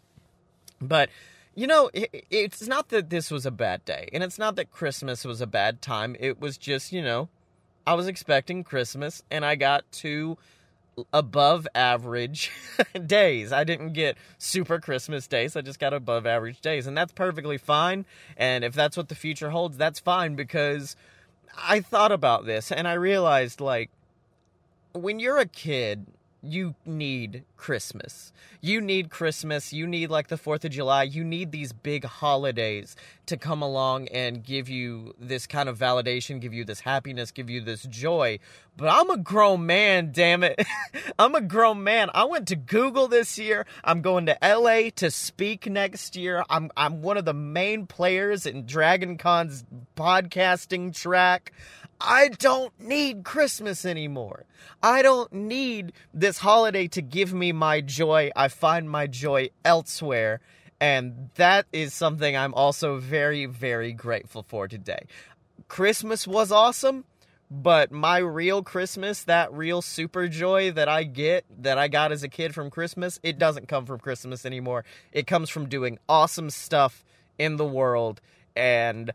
but 0.80 1.09
you 1.55 1.65
know, 1.65 1.89
it, 1.93 2.25
it's 2.30 2.67
not 2.67 2.89
that 2.89 3.09
this 3.09 3.32
was 3.32 3.45
a 3.45 3.51
bad 3.51 3.84
day, 3.84 4.07
and 4.13 4.23
it's 4.23 4.38
not 4.38 4.55
that 4.55 4.71
Christmas 4.71 5.25
was 5.25 5.41
a 5.41 5.47
bad 5.47 5.82
time. 5.82 6.15
It 6.17 6.39
was 6.39 6.57
just, 6.57 6.93
you 6.93 7.01
know, 7.01 7.27
I 7.86 7.95
was 7.95 8.07
expecting 8.07 8.63
Christmas, 8.63 9.23
and 9.30 9.43
I 9.43 9.55
got 9.55 9.91
two 9.91 10.38
above 11.14 11.68
average 11.74 12.52
days. 13.06 13.52
I 13.52 13.64
didn't 13.64 13.93
get 13.93 14.18
super 14.38 14.80
Christmas 14.80 15.28
days. 15.28 15.56
I 15.56 15.62
just 15.62 15.80
got 15.80 15.93
above 15.93 16.26
average 16.26 16.62
days. 16.62 16.88
And 16.88 16.97
that's 16.97 17.14
perfectly 17.14 17.58
fine. 17.58 18.06
And 18.38 18.64
if 18.64 18.74
that's 18.74 18.97
what 18.97 19.10
the 19.10 19.16
future 19.16 19.50
holds, 19.50 19.78
that's 19.78 20.00
fine 20.00 20.36
because 20.36 20.95
I 21.58 21.82
thought 21.82 22.12
about 22.12 22.45
this 22.45 22.72
and 22.72 22.88
I 22.88 22.93
realized 22.93 23.60
like 23.60 23.89
when 24.93 25.20
you're 25.20 25.38
a 25.38 25.45
kid, 25.45 26.06
you 26.41 26.76
need 26.86 27.43
Christmas. 27.60 28.32
You 28.62 28.80
need 28.80 29.10
Christmas. 29.10 29.74
You 29.74 29.86
need 29.86 30.10
like 30.10 30.30
the 30.30 30.38
4th 30.38 30.64
of 30.64 30.72
July. 30.72 31.03
You 31.03 31.26
need 31.26 31.51
these 31.51 31.74
big 31.74 32.05
holidays 32.05 32.95
to 33.26 33.36
come 33.36 33.62
along 33.62 34.07
and 34.07 34.41
give 34.41 34.70
you 34.70 35.14
this 35.20 35.45
kind 35.45 35.68
of 35.68 35.78
validation, 35.78 36.39
give 36.39 36.53
you 36.53 36.64
this 36.64 36.80
happiness, 36.80 37.32
give 37.32 37.49
you 37.49 37.60
this 37.60 37.84
joy. 37.84 38.39
But 38.78 38.88
I'm 38.88 39.10
a 39.10 39.18
grown 39.18 39.66
man, 39.66 40.12
damn 40.14 40.41
it. 40.43 40.66
I'm 41.20 41.36
a 41.36 41.41
grown 41.41 41.84
man. 41.84 42.10
I 42.14 42.24
went 42.24 42.47
to 42.47 42.55
Google 42.55 43.10
this 43.10 43.38
year. 43.38 43.66
I'm 43.84 44.01
going 44.01 44.26
to 44.28 44.38
LA 44.41 44.89
to 44.95 45.12
speak 45.12 45.70
next 45.70 46.16
year. 46.16 46.45
I'm 46.49 46.72
I'm 46.78 47.01
one 47.01 47.18
of 47.18 47.26
the 47.26 47.34
main 47.34 47.88
players 47.88 48.45
in 48.45 48.66
Dragon 48.66 49.18
Con's 49.18 49.66
podcasting 49.97 50.95
track. 50.95 51.51
I 52.01 52.30
don't 52.30 52.72
need 52.80 53.26
Christmas 53.26 53.86
anymore. 53.86 54.45
I 54.82 55.01
don't 55.01 55.32
need 55.34 55.91
this 56.14 56.38
holiday 56.38 56.88
to 56.89 57.01
give 57.01 57.34
me 57.34 57.49
my 57.52 57.82
joy. 57.82 58.32
I 58.36 58.47
find 58.47 58.89
my 58.89 59.08
joy 59.08 59.50
elsewhere. 59.64 60.41
And 60.82 61.30
that 61.36 61.66
is 61.74 61.93
something 61.93 62.38
I'm 62.38 62.54
also 62.54 62.97
very, 62.97 63.45
very 63.45 63.91
grateful 63.91 64.43
for 64.43 64.68
today. 64.68 65.08
Christmas 65.68 66.26
was 66.26 66.52
awesome, 66.52 67.04
but 67.52 67.91
my 67.91 68.20
real 68.20 68.64
Christmas, 68.64 69.24
that 69.26 69.52
real 69.52 69.82
super 69.82 70.28
joy 70.28 70.72
that 70.72 70.88
I 70.88 71.04
get, 71.04 71.45
that 71.64 71.78
I 71.78 71.89
got 71.89 72.12
as 72.12 72.24
a 72.24 72.30
kid 72.30 72.56
from 72.56 72.70
Christmas, 72.70 73.20
it 73.24 73.38
doesn't 73.38 73.68
come 73.68 73.86
from 73.86 74.00
Christmas 74.00 74.45
anymore. 74.45 74.86
It 75.12 75.28
comes 75.28 75.50
from 75.50 75.68
doing 75.68 76.00
awesome 76.08 76.50
stuff 76.50 77.04
in 77.38 77.58
the 77.58 77.66
world. 77.66 78.22
And 78.56 79.12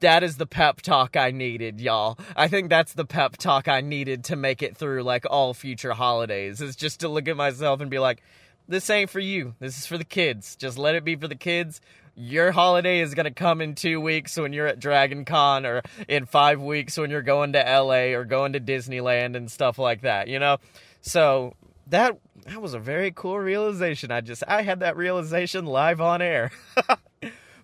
that 0.00 0.22
is 0.22 0.36
the 0.36 0.46
pep 0.46 0.82
talk 0.82 1.16
I 1.16 1.30
needed, 1.30 1.80
y'all. 1.80 2.18
I 2.36 2.48
think 2.48 2.68
that's 2.68 2.92
the 2.92 3.04
pep 3.04 3.36
talk 3.36 3.68
I 3.68 3.80
needed 3.80 4.24
to 4.24 4.36
make 4.36 4.62
it 4.62 4.76
through 4.76 5.02
like 5.02 5.24
all 5.28 5.54
future 5.54 5.92
holidays. 5.92 6.60
Is 6.60 6.76
just 6.76 7.00
to 7.00 7.08
look 7.08 7.28
at 7.28 7.36
myself 7.36 7.80
and 7.80 7.90
be 7.90 7.98
like, 7.98 8.22
this 8.68 8.88
ain't 8.90 9.10
for 9.10 9.20
you. 9.20 9.54
This 9.60 9.78
is 9.78 9.86
for 9.86 9.98
the 9.98 10.04
kids. 10.04 10.56
Just 10.56 10.78
let 10.78 10.94
it 10.94 11.04
be 11.04 11.16
for 11.16 11.28
the 11.28 11.34
kids. 11.34 11.80
Your 12.14 12.52
holiday 12.52 13.00
is 13.00 13.14
going 13.14 13.24
to 13.24 13.30
come 13.30 13.62
in 13.62 13.74
2 13.74 13.98
weeks 13.98 14.36
when 14.36 14.52
you're 14.52 14.66
at 14.66 14.78
Dragon 14.78 15.24
Con 15.24 15.64
or 15.64 15.80
in 16.08 16.26
5 16.26 16.60
weeks 16.60 16.98
when 16.98 17.10
you're 17.10 17.22
going 17.22 17.54
to 17.54 17.58
LA 17.58 18.14
or 18.14 18.24
going 18.24 18.52
to 18.52 18.60
Disneyland 18.60 19.34
and 19.34 19.50
stuff 19.50 19.78
like 19.78 20.02
that, 20.02 20.28
you 20.28 20.38
know? 20.38 20.58
So, 21.00 21.54
that 21.86 22.18
that 22.46 22.60
was 22.60 22.74
a 22.74 22.78
very 22.78 23.12
cool 23.12 23.38
realization. 23.38 24.10
I 24.10 24.20
just 24.20 24.42
I 24.46 24.62
had 24.62 24.80
that 24.80 24.96
realization 24.96 25.66
live 25.66 26.00
on 26.00 26.22
air. 26.22 26.50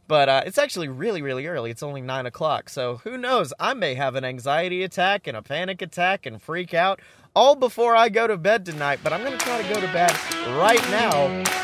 But 0.09 0.29
uh, 0.31 0.43
it's 0.47 0.57
actually 0.57 0.89
really, 0.89 1.21
really 1.21 1.47
early. 1.47 1.71
It's 1.71 1.83
only 1.83 2.01
9 2.01 2.25
o'clock. 2.25 2.71
So 2.71 2.97
who 3.05 3.19
knows? 3.19 3.53
I 3.61 3.75
may 3.75 3.95
have 3.95 4.15
an 4.15 4.25
anxiety 4.25 4.83
attack 4.83 5.27
and 5.27 5.37
a 5.37 5.43
panic 5.43 5.83
attack 5.83 6.25
and 6.25 6.41
freak 6.41 6.73
out 6.73 7.01
all 7.37 7.55
before 7.55 7.95
I 7.95 8.09
go 8.09 8.27
to 8.27 8.39
bed 8.39 8.65
tonight. 8.65 9.01
But 9.05 9.13
I'm 9.13 9.23
going 9.23 9.37
to 9.37 9.45
try 9.45 9.61
to 9.63 9.69
go 9.69 9.79
to 9.79 9.87
bed 9.93 10.11
right 10.57 10.83
now. 10.91 11.13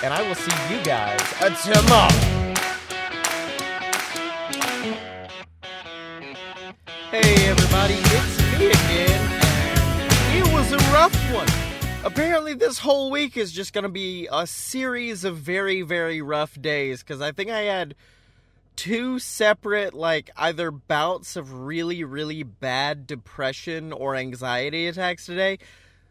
And 0.04 0.12
I 0.12 0.20
will 0.28 0.34
see 0.34 0.52
you 0.70 0.84
guys 0.84 1.18
tomorrow. 1.64 2.10
Hey, 7.10 7.48
everybody. 7.48 7.94
It's 7.94 8.58
me 8.58 8.66
again. 8.66 9.40
It 10.36 10.52
was 10.52 10.70
a 10.72 10.78
rough 10.92 11.14
one. 11.32 11.48
Apparently, 12.04 12.52
this 12.52 12.78
whole 12.78 13.10
week 13.10 13.38
is 13.38 13.52
just 13.52 13.72
going 13.72 13.84
to 13.84 13.88
be 13.88 14.28
a 14.30 14.46
series 14.46 15.24
of 15.24 15.38
very, 15.38 15.80
very 15.80 16.20
rough 16.20 16.60
days 16.60 17.02
because 17.02 17.22
I 17.22 17.32
think 17.32 17.48
I 17.48 17.60
had 17.60 17.94
two 18.76 19.18
separate 19.18 19.94
like 19.94 20.30
either 20.36 20.70
bouts 20.70 21.36
of 21.36 21.52
really 21.52 22.04
really 22.04 22.42
bad 22.42 23.06
depression 23.06 23.92
or 23.92 24.16
anxiety 24.16 24.86
attacks 24.86 25.26
today. 25.26 25.58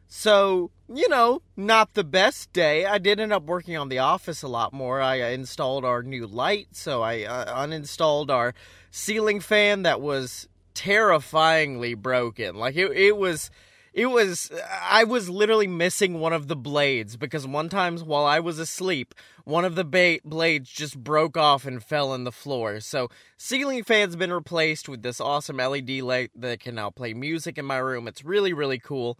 So 0.07 0.72
you 0.88 1.09
know 1.09 1.41
not 1.57 1.93
the 1.93 2.03
best 2.03 2.53
day. 2.53 2.86
I 2.86 2.97
did 2.97 3.20
end 3.20 3.34
up 3.34 3.43
working 3.43 3.78
on 3.78 3.89
the 3.89 3.99
office 3.99 4.43
a 4.43 4.47
lot 4.47 4.74
more. 4.74 5.01
I 5.01 5.16
installed 5.16 5.86
our 5.86 6.03
new 6.03 6.28
light 6.28 6.70
so 6.72 7.01
i 7.01 7.24
uh, 7.24 7.66
uninstalled 7.66 8.30
our 8.30 8.53
ceiling 8.91 9.39
fan 9.39 9.84
that 9.84 10.01
was 10.01 10.47
terrifyingly 10.74 11.93
broken. 11.95 12.55
Like 12.55 12.76
it, 12.76 12.91
it 12.91 13.18
was 13.18 13.49
it 13.93 14.07
was 14.07 14.51
i 14.82 15.03
was 15.03 15.30
literally 15.30 15.68
missing 15.68 16.20
one 16.20 16.34
of 16.34 16.47
the 16.47 16.55
blades 16.55 17.16
because 17.16 17.45
one 17.45 17.70
times 17.70 18.03
while 18.03 18.26
i 18.26 18.39
was 18.39 18.59
asleep 18.59 19.14
one 19.45 19.65
of 19.65 19.75
the 19.75 19.83
ba- 19.83 20.19
blades 20.23 20.69
just 20.69 20.97
broke 20.97 21.37
off 21.37 21.65
and 21.65 21.83
fell 21.83 22.11
on 22.11 22.23
the 22.23 22.31
floor. 22.31 22.79
So 22.79 23.09
ceiling 23.37 23.83
fan's 23.83 24.15
been 24.15 24.31
replaced 24.31 24.87
with 24.87 25.01
this 25.01 25.19
awesome 25.19 25.57
led 25.57 25.89
light 25.89 26.31
that 26.35 26.59
can 26.59 26.75
now 26.75 26.89
play 26.89 27.13
music 27.13 27.57
in 27.57 27.65
my 27.65 27.77
room. 27.77 28.07
It's 28.07 28.23
really 28.23 28.53
really 28.53 28.79
cool. 28.79 29.17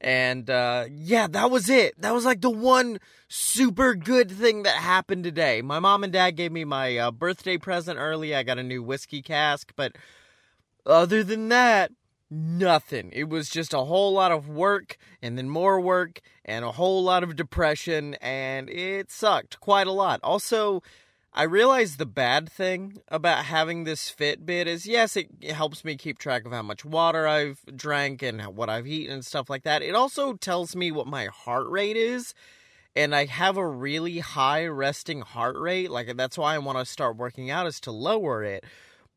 And 0.00 0.48
uh, 0.50 0.86
yeah 0.90 1.26
that 1.28 1.50
was 1.50 1.68
it. 1.68 2.00
That 2.00 2.14
was 2.14 2.24
like 2.24 2.40
the 2.40 2.50
one 2.50 2.98
super 3.28 3.94
good 3.94 4.30
thing 4.30 4.62
that 4.62 4.76
happened 4.76 5.24
today. 5.24 5.62
My 5.62 5.80
mom 5.80 6.04
and 6.04 6.12
dad 6.12 6.32
gave 6.32 6.52
me 6.52 6.64
my 6.64 6.96
uh, 6.96 7.10
birthday 7.10 7.58
present 7.58 7.98
early. 7.98 8.34
I 8.34 8.42
got 8.42 8.58
a 8.58 8.62
new 8.62 8.82
whiskey 8.82 9.22
cask 9.22 9.72
but 9.76 9.96
other 10.86 11.24
than 11.24 11.48
that 11.48 11.90
nothing. 12.30 13.10
It 13.12 13.28
was 13.28 13.48
just 13.48 13.72
a 13.74 13.84
whole 13.84 14.12
lot 14.12 14.32
of 14.32 14.48
work 14.48 14.96
and 15.22 15.36
then 15.38 15.48
more 15.48 15.80
work 15.80 16.20
and 16.44 16.64
a 16.64 16.72
whole 16.72 17.02
lot 17.02 17.22
of 17.22 17.36
depression 17.36 18.14
and 18.14 18.68
it 18.70 19.10
sucked 19.10 19.60
quite 19.60 19.86
a 19.86 19.92
lot. 19.92 20.20
Also, 20.22 20.82
I 21.32 21.42
realized 21.44 21.98
the 21.98 22.06
bad 22.06 22.48
thing 22.48 22.98
about 23.08 23.46
having 23.46 23.84
this 23.84 24.08
Fitbit 24.10 24.66
is 24.66 24.86
yes, 24.86 25.16
it 25.16 25.28
helps 25.50 25.84
me 25.84 25.96
keep 25.96 26.18
track 26.18 26.46
of 26.46 26.52
how 26.52 26.62
much 26.62 26.84
water 26.84 27.26
I've 27.26 27.60
drank 27.74 28.22
and 28.22 28.40
what 28.56 28.68
I've 28.68 28.86
eaten 28.86 29.14
and 29.14 29.26
stuff 29.26 29.50
like 29.50 29.64
that. 29.64 29.82
It 29.82 29.94
also 29.94 30.34
tells 30.34 30.76
me 30.76 30.92
what 30.92 31.06
my 31.06 31.26
heart 31.26 31.68
rate 31.68 31.96
is. 31.96 32.34
And 32.96 33.12
I 33.12 33.24
have 33.24 33.56
a 33.56 33.66
really 33.66 34.20
high 34.20 34.66
resting 34.66 35.22
heart 35.22 35.56
rate. 35.58 35.90
Like, 35.90 36.16
that's 36.16 36.38
why 36.38 36.54
I 36.54 36.58
want 36.58 36.78
to 36.78 36.84
start 36.84 37.16
working 37.16 37.50
out, 37.50 37.66
is 37.66 37.80
to 37.80 37.90
lower 37.90 38.44
it. 38.44 38.62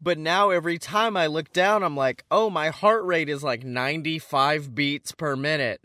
But 0.02 0.18
now 0.18 0.52
every 0.52 0.78
time 0.78 1.18
I 1.18 1.28
look 1.28 1.52
down, 1.52 1.84
I'm 1.84 1.98
like, 1.98 2.24
oh, 2.30 2.50
my 2.50 2.70
heart 2.70 3.04
rate 3.04 3.30
is 3.30 3.44
like 3.44 3.64
95 3.64 4.76
beats 4.76 5.12
per 5.12 5.36
minute. 5.36 5.82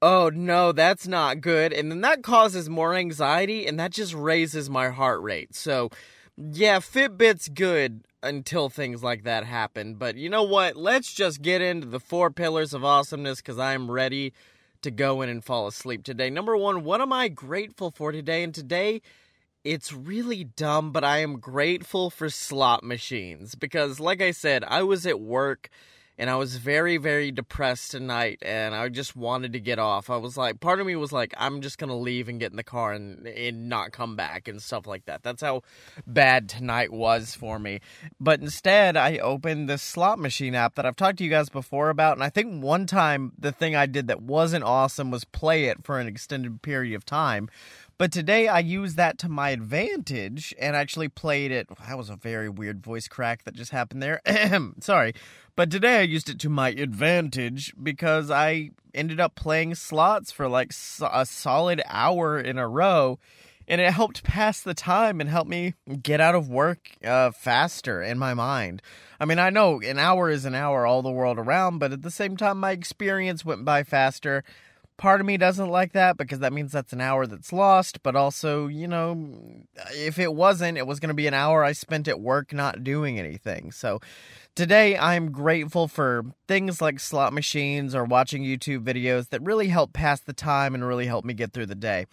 Oh 0.00 0.30
no, 0.32 0.72
that's 0.72 1.08
not 1.08 1.40
good. 1.40 1.72
And 1.72 1.90
then 1.90 2.02
that 2.02 2.22
causes 2.22 2.68
more 2.68 2.94
anxiety 2.94 3.66
and 3.66 3.80
that 3.80 3.90
just 3.90 4.14
raises 4.14 4.68
my 4.68 4.90
heart 4.90 5.22
rate. 5.22 5.54
So, 5.54 5.90
yeah, 6.36 6.78
Fitbit's 6.78 7.48
good 7.48 8.04
until 8.22 8.68
things 8.68 9.02
like 9.02 9.24
that 9.24 9.44
happen. 9.44 9.94
But 9.94 10.16
you 10.16 10.28
know 10.28 10.42
what? 10.42 10.76
Let's 10.76 11.12
just 11.12 11.42
get 11.42 11.62
into 11.62 11.86
the 11.86 12.00
four 12.00 12.30
pillars 12.30 12.74
of 12.74 12.84
awesomeness 12.84 13.38
because 13.38 13.58
I'm 13.58 13.90
ready 13.90 14.32
to 14.82 14.90
go 14.90 15.22
in 15.22 15.30
and 15.30 15.42
fall 15.42 15.66
asleep 15.66 16.04
today. 16.04 16.28
Number 16.28 16.56
one, 16.56 16.84
what 16.84 17.00
am 17.00 17.12
I 17.12 17.28
grateful 17.28 17.90
for 17.90 18.12
today? 18.12 18.42
And 18.42 18.54
today, 18.54 19.00
it's 19.64 19.92
really 19.92 20.44
dumb, 20.44 20.92
but 20.92 21.04
I 21.04 21.18
am 21.18 21.40
grateful 21.40 22.10
for 22.10 22.28
slot 22.28 22.84
machines 22.84 23.54
because, 23.54 23.98
like 23.98 24.20
I 24.20 24.30
said, 24.30 24.62
I 24.62 24.82
was 24.82 25.06
at 25.06 25.20
work 25.20 25.70
and 26.16 26.30
I 26.30 26.36
was 26.36 26.56
very, 26.56 26.96
very 26.96 27.32
depressed 27.32 27.90
tonight 27.90 28.38
and 28.42 28.74
I 28.74 28.88
just 28.88 29.16
wanted 29.16 29.52
to 29.54 29.60
get 29.60 29.78
off. 29.78 30.10
I 30.10 30.16
was 30.16 30.36
like, 30.36 30.60
part 30.60 30.80
of 30.80 30.86
me 30.86 30.94
was 30.94 31.12
like, 31.12 31.34
I'm 31.36 31.60
just 31.60 31.78
gonna 31.78 31.96
leave 31.96 32.28
and 32.28 32.38
get 32.38 32.52
in 32.52 32.56
the 32.56 32.62
car 32.62 32.92
and, 32.92 33.26
and 33.26 33.68
not 33.68 33.90
come 33.92 34.14
back 34.14 34.46
and 34.46 34.62
stuff 34.62 34.86
like 34.86 35.06
that. 35.06 35.22
That's 35.22 35.42
how 35.42 35.62
bad 36.06 36.48
tonight 36.48 36.92
was 36.92 37.34
for 37.34 37.58
me. 37.58 37.80
But 38.20 38.40
instead, 38.40 38.96
I 38.96 39.18
opened 39.18 39.68
the 39.68 39.78
slot 39.78 40.18
machine 40.18 40.54
app 40.54 40.76
that 40.76 40.86
I've 40.86 40.96
talked 40.96 41.18
to 41.18 41.24
you 41.24 41.30
guys 41.30 41.48
before 41.48 41.90
about. 41.90 42.16
And 42.16 42.22
I 42.22 42.28
think 42.28 42.62
one 42.62 42.86
time 42.86 43.32
the 43.36 43.50
thing 43.50 43.74
I 43.74 43.86
did 43.86 44.06
that 44.06 44.22
wasn't 44.22 44.64
awesome 44.64 45.10
was 45.10 45.24
play 45.24 45.64
it 45.64 45.84
for 45.84 45.98
an 45.98 46.06
extended 46.06 46.62
period 46.62 46.94
of 46.94 47.04
time. 47.04 47.48
But 47.96 48.10
today 48.10 48.48
I 48.48 48.58
used 48.58 48.96
that 48.96 49.18
to 49.18 49.28
my 49.28 49.50
advantage 49.50 50.52
and 50.58 50.74
actually 50.74 51.08
played 51.08 51.52
it. 51.52 51.68
That 51.86 51.96
was 51.96 52.10
a 52.10 52.16
very 52.16 52.48
weird 52.48 52.82
voice 52.82 53.06
crack 53.06 53.44
that 53.44 53.54
just 53.54 53.70
happened 53.70 54.02
there. 54.02 54.20
Sorry. 54.80 55.14
But 55.54 55.70
today 55.70 55.98
I 55.98 56.02
used 56.02 56.28
it 56.28 56.40
to 56.40 56.48
my 56.48 56.70
advantage 56.70 57.72
because 57.80 58.32
I 58.32 58.70
ended 58.92 59.20
up 59.20 59.36
playing 59.36 59.76
slots 59.76 60.32
for 60.32 60.48
like 60.48 60.72
a 61.00 61.24
solid 61.24 61.82
hour 61.86 62.40
in 62.40 62.58
a 62.58 62.68
row. 62.68 63.18
and 63.66 63.80
it 63.80 63.92
helped 63.92 64.22
pass 64.24 64.60
the 64.60 64.74
time 64.74 65.20
and 65.20 65.30
help 65.30 65.46
me 65.46 65.74
get 66.02 66.20
out 66.20 66.34
of 66.34 66.48
work 66.48 66.90
uh, 67.04 67.30
faster 67.30 68.02
in 68.02 68.18
my 68.18 68.34
mind. 68.34 68.82
I 69.20 69.24
mean, 69.24 69.38
I 69.38 69.50
know 69.50 69.80
an 69.80 69.98
hour 69.98 70.28
is 70.28 70.44
an 70.44 70.54
hour 70.54 70.84
all 70.84 71.00
the 71.00 71.10
world 71.10 71.38
around, 71.38 71.78
but 71.78 71.92
at 71.92 72.02
the 72.02 72.10
same 72.10 72.36
time, 72.36 72.58
my 72.58 72.72
experience 72.72 73.44
went 73.44 73.64
by 73.64 73.82
faster. 73.82 74.44
Part 74.96 75.20
of 75.20 75.26
me 75.26 75.36
doesn't 75.36 75.68
like 75.68 75.92
that 75.92 76.16
because 76.16 76.38
that 76.38 76.52
means 76.52 76.70
that's 76.70 76.92
an 76.92 77.00
hour 77.00 77.26
that's 77.26 77.52
lost, 77.52 78.02
but 78.04 78.14
also, 78.14 78.68
you 78.68 78.86
know, 78.86 79.34
if 79.92 80.20
it 80.20 80.32
wasn't, 80.32 80.78
it 80.78 80.86
was 80.86 81.00
going 81.00 81.08
to 81.08 81.14
be 81.14 81.26
an 81.26 81.34
hour 81.34 81.64
I 81.64 81.72
spent 81.72 82.06
at 82.06 82.20
work 82.20 82.52
not 82.52 82.84
doing 82.84 83.18
anything. 83.18 83.72
So 83.72 84.00
today 84.54 84.96
I'm 84.96 85.32
grateful 85.32 85.88
for 85.88 86.24
things 86.46 86.80
like 86.80 87.00
slot 87.00 87.32
machines 87.32 87.92
or 87.92 88.04
watching 88.04 88.44
YouTube 88.44 88.84
videos 88.84 89.30
that 89.30 89.42
really 89.42 89.66
help 89.66 89.92
pass 89.92 90.20
the 90.20 90.32
time 90.32 90.74
and 90.74 90.86
really 90.86 91.06
help 91.06 91.24
me 91.24 91.34
get 91.34 91.52
through 91.52 91.66
the 91.66 91.74
day. 91.74 92.06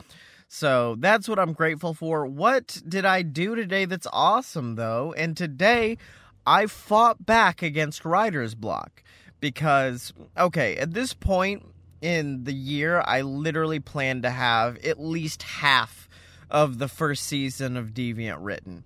So 0.47 0.95
that's 0.97 1.29
what 1.29 1.39
I'm 1.39 1.53
grateful 1.53 1.93
for. 1.93 2.25
What 2.25 2.81
did 2.87 3.05
I 3.05 3.21
do 3.21 3.55
today 3.55 3.85
that's 3.85 4.07
awesome, 4.11 4.75
though? 4.75 5.13
And 5.15 5.37
today 5.37 5.99
I 6.47 6.65
fought 6.65 7.27
back 7.27 7.61
against 7.61 8.05
writer's 8.05 8.55
block 8.55 9.03
because, 9.39 10.13
okay, 10.37 10.77
at 10.77 10.93
this 10.93 11.13
point 11.13 11.63
in 12.01 12.43
the 12.43 12.53
year, 12.53 13.03
I 13.05 13.21
literally 13.21 13.79
plan 13.79 14.21
to 14.23 14.29
have 14.29 14.77
at 14.83 14.99
least 14.99 15.43
half 15.43 16.09
of 16.49 16.79
the 16.79 16.87
first 16.87 17.23
season 17.23 17.77
of 17.77 17.93
Deviant 17.93 18.37
written. 18.39 18.83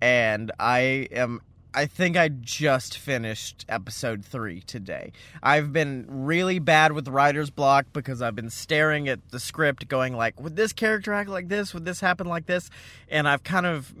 And 0.00 0.50
I 0.58 1.08
am 1.12 1.40
I 1.74 1.86
think 1.86 2.18
I 2.18 2.28
just 2.28 2.98
finished 2.98 3.64
episode 3.66 4.26
three 4.26 4.60
today. 4.60 5.12
I've 5.42 5.72
been 5.72 6.04
really 6.06 6.58
bad 6.58 6.92
with 6.92 7.08
writer's 7.08 7.48
block 7.48 7.86
because 7.94 8.20
I've 8.20 8.36
been 8.36 8.50
staring 8.50 9.08
at 9.08 9.30
the 9.30 9.40
script, 9.40 9.88
going 9.88 10.14
like, 10.14 10.38
"Would 10.38 10.54
this 10.54 10.74
character 10.74 11.14
act 11.14 11.30
like 11.30 11.48
this? 11.48 11.72
Would 11.72 11.86
this 11.86 12.00
happen 12.00 12.26
like 12.26 12.44
this?" 12.44 12.68
And 13.08 13.26
I've 13.26 13.42
kind 13.42 13.64
of 13.64 13.94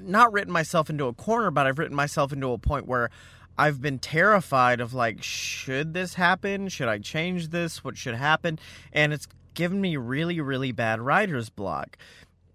not 0.00 0.32
written 0.32 0.52
myself 0.52 0.88
into 0.88 1.04
a 1.04 1.12
corner, 1.12 1.50
but 1.50 1.66
I've 1.66 1.78
written 1.78 1.96
myself 1.96 2.32
into 2.32 2.50
a 2.52 2.58
point 2.58 2.86
where 2.86 3.10
I've 3.58 3.82
been 3.82 3.98
terrified 3.98 4.80
of 4.80 4.94
like, 4.94 5.22
should 5.22 5.92
this 5.92 6.14
happen? 6.14 6.68
Should 6.68 6.88
I 6.88 6.98
change 6.98 7.48
this? 7.48 7.82
What 7.82 7.96
should 7.96 8.14
happen? 8.14 8.58
And 8.92 9.12
it's 9.12 9.26
given 9.54 9.80
me 9.80 9.96
really, 9.96 10.40
really 10.40 10.70
bad 10.70 11.00
writer's 11.00 11.50
block. 11.50 11.98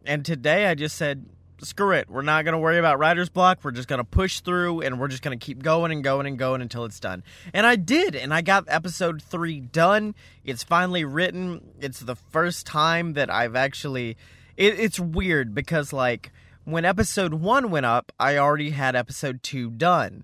And 0.05 0.25
today 0.25 0.67
I 0.67 0.75
just 0.75 0.95
said, 0.95 1.25
screw 1.61 1.91
it. 1.91 2.09
We're 2.09 2.21
not 2.21 2.45
going 2.45 2.53
to 2.53 2.59
worry 2.59 2.77
about 2.77 2.99
writer's 2.99 3.27
block. 3.27 3.59
We're 3.63 3.71
just 3.71 3.89
going 3.89 3.99
to 3.99 4.05
push 4.05 4.39
through 4.39 4.81
and 4.81 4.99
we're 4.99 5.09
just 5.09 5.23
going 5.23 5.37
to 5.37 5.45
keep 5.45 5.61
going 5.61 5.91
and 5.91 6.03
going 6.03 6.25
and 6.25 6.37
going 6.39 6.61
until 6.61 6.85
it's 6.85 6.99
done. 6.99 7.23
And 7.53 7.65
I 7.65 7.75
did. 7.75 8.15
And 8.15 8.33
I 8.33 8.41
got 8.41 8.63
episode 8.67 9.21
three 9.21 9.59
done. 9.59 10.15
It's 10.45 10.63
finally 10.63 11.03
written. 11.03 11.73
It's 11.81 11.99
the 11.99 12.15
first 12.15 12.65
time 12.65 13.13
that 13.13 13.29
I've 13.29 13.55
actually. 13.55 14.15
It, 14.55 14.79
it's 14.79 14.99
weird 14.99 15.53
because, 15.53 15.91
like, 15.91 16.31
when 16.63 16.85
episode 16.85 17.33
one 17.33 17.71
went 17.71 17.85
up, 17.85 18.11
I 18.19 18.37
already 18.37 18.69
had 18.69 18.95
episode 18.95 19.43
two 19.43 19.69
done. 19.69 20.23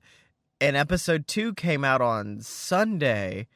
And 0.61 0.75
episode 0.75 1.27
two 1.27 1.53
came 1.53 1.85
out 1.85 2.01
on 2.01 2.41
Sunday 2.41 3.47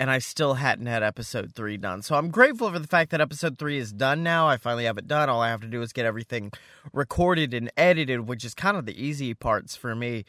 and 0.00 0.10
I 0.10 0.18
still 0.18 0.54
hadn't 0.54 0.86
had 0.86 1.02
episode 1.02 1.54
three 1.54 1.76
done. 1.76 2.02
So 2.02 2.16
I'm 2.16 2.30
grateful 2.30 2.70
for 2.70 2.78
the 2.78 2.86
fact 2.86 3.10
that 3.10 3.20
episode 3.20 3.58
three 3.58 3.76
is 3.76 3.92
done 3.92 4.22
now. 4.22 4.48
I 4.48 4.56
finally 4.56 4.84
have 4.84 4.96
it 4.96 5.06
done. 5.06 5.28
All 5.28 5.42
I 5.42 5.50
have 5.50 5.60
to 5.60 5.66
do 5.66 5.82
is 5.82 5.92
get 5.92 6.06
everything 6.06 6.52
recorded 6.92 7.52
and 7.52 7.70
edited, 7.76 8.26
which 8.26 8.42
is 8.44 8.54
kind 8.54 8.78
of 8.78 8.86
the 8.86 8.98
easy 9.02 9.34
parts 9.34 9.76
for 9.76 9.94
me. 9.94 10.24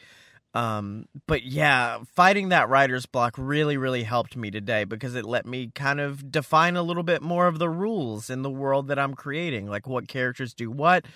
Um, 0.54 1.06
but 1.26 1.44
yeah, 1.44 2.00
fighting 2.14 2.50
that 2.50 2.68
writer's 2.68 3.06
block 3.06 3.34
really, 3.38 3.78
really 3.78 4.02
helped 4.02 4.36
me 4.36 4.50
today 4.50 4.84
because 4.84 5.14
it 5.14 5.24
let 5.24 5.46
me 5.46 5.70
kind 5.74 6.00
of 6.00 6.30
define 6.30 6.76
a 6.76 6.82
little 6.82 7.02
bit 7.02 7.22
more 7.22 7.46
of 7.46 7.58
the 7.58 7.70
rules 7.70 8.28
in 8.28 8.42
the 8.42 8.50
world 8.50 8.88
that 8.88 8.98
I'm 8.98 9.14
creating, 9.14 9.68
like 9.68 9.86
what 9.86 10.08
characters 10.08 10.52
do 10.52 10.70
what. 10.70 11.06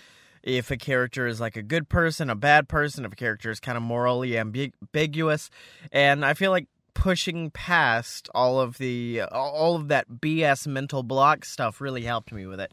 If 0.47 0.71
a 0.71 0.77
character 0.77 1.27
is 1.27 1.41
like 1.41 1.57
a 1.57 1.63
good 1.63 1.89
person, 1.89 2.31
a 2.31 2.37
bad 2.37 2.69
person, 2.69 3.05
if 3.05 3.13
a 3.13 3.17
character 3.17 3.51
is 3.51 3.59
kind 3.59 3.77
of 3.77 3.83
morally 3.83 4.39
ambiguous. 4.39 5.51
And 5.91 6.25
I 6.25 6.35
feel 6.35 6.53
like 6.53 6.69
pushing 6.95 7.51
past 7.51 8.31
all 8.35 8.61
of 8.61 8.79
the 8.79 9.23
all 9.33 9.75
of 9.75 9.89
that 9.89 10.09
BS 10.09 10.67
mental 10.69 11.03
block 11.03 11.45
stuff 11.45 11.81
really 11.81 12.03
helped 12.03 12.33
me 12.33 12.47
with 12.47 12.61
it. 12.61 12.73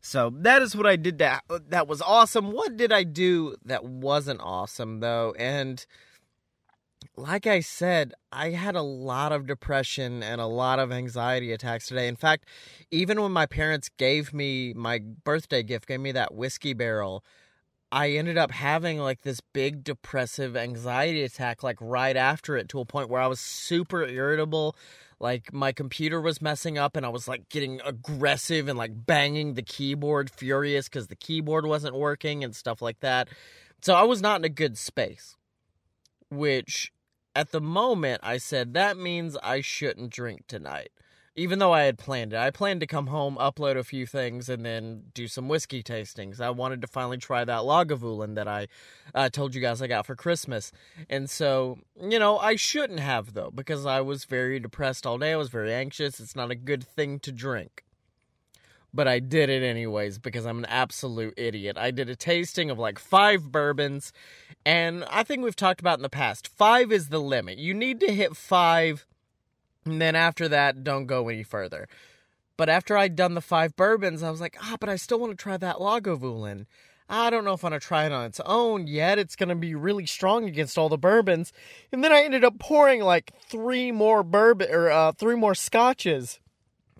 So 0.00 0.30
that 0.40 0.62
is 0.62 0.74
what 0.74 0.86
I 0.86 0.96
did 0.96 1.18
that 1.18 1.44
that 1.68 1.86
was 1.86 2.02
awesome. 2.02 2.50
What 2.50 2.76
did 2.76 2.92
I 2.92 3.04
do 3.04 3.54
that 3.64 3.84
wasn't 3.84 4.40
awesome 4.42 4.98
though? 4.98 5.32
And 5.38 5.86
like 7.16 7.46
I 7.46 7.60
said, 7.60 8.14
I 8.32 8.50
had 8.50 8.74
a 8.74 8.82
lot 8.82 9.32
of 9.32 9.46
depression 9.46 10.22
and 10.22 10.40
a 10.40 10.46
lot 10.46 10.78
of 10.78 10.90
anxiety 10.90 11.52
attacks 11.52 11.86
today. 11.86 12.08
In 12.08 12.16
fact, 12.16 12.46
even 12.90 13.20
when 13.20 13.32
my 13.32 13.46
parents 13.46 13.90
gave 13.98 14.32
me 14.32 14.72
my 14.72 14.98
birthday 14.98 15.62
gift, 15.62 15.88
gave 15.88 16.00
me 16.00 16.12
that 16.12 16.34
whiskey 16.34 16.72
barrel, 16.72 17.22
I 17.90 18.12
ended 18.12 18.38
up 18.38 18.50
having 18.50 18.98
like 18.98 19.20
this 19.22 19.40
big 19.40 19.84
depressive 19.84 20.56
anxiety 20.56 21.22
attack 21.22 21.62
like 21.62 21.76
right 21.80 22.16
after 22.16 22.56
it 22.56 22.70
to 22.70 22.80
a 22.80 22.86
point 22.86 23.10
where 23.10 23.20
I 23.20 23.26
was 23.26 23.40
super 23.40 24.02
irritable. 24.02 24.74
Like 25.20 25.52
my 25.52 25.72
computer 25.72 26.18
was 26.18 26.40
messing 26.40 26.78
up 26.78 26.96
and 26.96 27.04
I 27.04 27.10
was 27.10 27.28
like 27.28 27.50
getting 27.50 27.82
aggressive 27.84 28.66
and 28.68 28.78
like 28.78 28.92
banging 29.06 29.54
the 29.54 29.62
keyboard 29.62 30.30
furious 30.30 30.88
because 30.88 31.08
the 31.08 31.16
keyboard 31.16 31.66
wasn't 31.66 31.94
working 31.94 32.42
and 32.42 32.56
stuff 32.56 32.80
like 32.80 33.00
that. 33.00 33.28
So 33.82 33.94
I 33.94 34.04
was 34.04 34.22
not 34.22 34.40
in 34.40 34.44
a 34.46 34.48
good 34.48 34.78
space. 34.78 35.36
Which 36.30 36.90
at 37.34 37.50
the 37.50 37.60
moment 37.60 38.20
I 38.22 38.38
said 38.38 38.74
that 38.74 38.96
means 38.96 39.36
I 39.42 39.60
shouldn't 39.60 40.10
drink 40.10 40.46
tonight 40.46 40.90
even 41.34 41.58
though 41.58 41.72
I 41.72 41.82
had 41.82 41.98
planned 41.98 42.32
it. 42.34 42.38
I 42.38 42.50
planned 42.50 42.80
to 42.80 42.86
come 42.86 43.06
home, 43.06 43.36
upload 43.40 43.76
a 43.76 43.84
few 43.84 44.06
things, 44.06 44.48
and 44.48 44.64
then 44.64 45.04
do 45.14 45.26
some 45.26 45.48
whiskey 45.48 45.82
tastings. 45.82 46.40
I 46.40 46.50
wanted 46.50 46.82
to 46.82 46.86
finally 46.86 47.16
try 47.16 47.44
that 47.44 47.62
Lagavulin 47.62 48.34
that 48.34 48.46
I 48.46 48.68
uh, 49.14 49.30
told 49.30 49.54
you 49.54 49.60
guys 49.60 49.80
I 49.80 49.86
got 49.86 50.06
for 50.06 50.14
Christmas. 50.14 50.72
And 51.08 51.30
so, 51.30 51.78
you 52.00 52.18
know, 52.18 52.38
I 52.38 52.56
shouldn't 52.56 53.00
have, 53.00 53.32
though, 53.32 53.50
because 53.50 53.86
I 53.86 54.02
was 54.02 54.24
very 54.24 54.60
depressed 54.60 55.06
all 55.06 55.18
day. 55.18 55.32
I 55.32 55.36
was 55.36 55.48
very 55.48 55.72
anxious. 55.72 56.20
It's 56.20 56.36
not 56.36 56.50
a 56.50 56.56
good 56.56 56.84
thing 56.84 57.18
to 57.20 57.32
drink. 57.32 57.84
But 58.94 59.08
I 59.08 59.20
did 59.20 59.48
it 59.48 59.62
anyways 59.62 60.18
because 60.18 60.44
I'm 60.44 60.58
an 60.58 60.66
absolute 60.66 61.34
idiot. 61.38 61.78
I 61.78 61.90
did 61.90 62.10
a 62.10 62.16
tasting 62.16 62.70
of 62.70 62.78
like 62.78 62.98
five 62.98 63.50
bourbons, 63.50 64.12
and 64.66 65.04
I 65.04 65.22
think 65.22 65.42
we've 65.42 65.56
talked 65.56 65.80
about 65.80 65.98
in 65.98 66.02
the 66.02 66.10
past 66.10 66.46
five 66.46 66.92
is 66.92 67.08
the 67.08 67.18
limit. 67.18 67.58
You 67.58 67.72
need 67.72 68.00
to 68.00 68.12
hit 68.12 68.36
five 68.36 69.06
and 69.84 70.00
then 70.00 70.14
after 70.14 70.48
that, 70.48 70.84
don't 70.84 71.06
go 71.06 71.28
any 71.28 71.42
further. 71.42 71.88
But 72.56 72.68
after 72.68 72.96
I'd 72.96 73.16
done 73.16 73.34
the 73.34 73.40
five 73.40 73.74
bourbons, 73.76 74.22
I 74.22 74.30
was 74.30 74.40
like, 74.40 74.56
ah, 74.62 74.76
but 74.78 74.88
I 74.88 74.96
still 74.96 75.18
want 75.18 75.32
to 75.32 75.42
try 75.42 75.56
that 75.56 75.76
Lagavulin. 75.76 76.66
I 77.08 77.30
don't 77.30 77.44
know 77.44 77.52
if 77.52 77.64
I'm 77.64 77.70
going 77.70 77.80
to 77.80 77.86
try 77.86 78.06
it 78.06 78.12
on 78.12 78.26
its 78.26 78.40
own 78.46 78.86
yet. 78.86 79.18
It's 79.18 79.36
going 79.36 79.48
to 79.48 79.54
be 79.54 79.74
really 79.74 80.06
strong 80.06 80.44
against 80.44 80.78
all 80.78 80.88
the 80.88 80.96
bourbons. 80.96 81.52
And 81.90 82.02
then 82.02 82.12
I 82.12 82.22
ended 82.22 82.44
up 82.44 82.58
pouring 82.58 83.02
like 83.02 83.32
three 83.48 83.90
more 83.90 84.22
bourbon 84.22 84.68
or 84.70 84.90
uh, 84.90 85.12
three 85.12 85.34
more 85.34 85.54
scotches. 85.54 86.38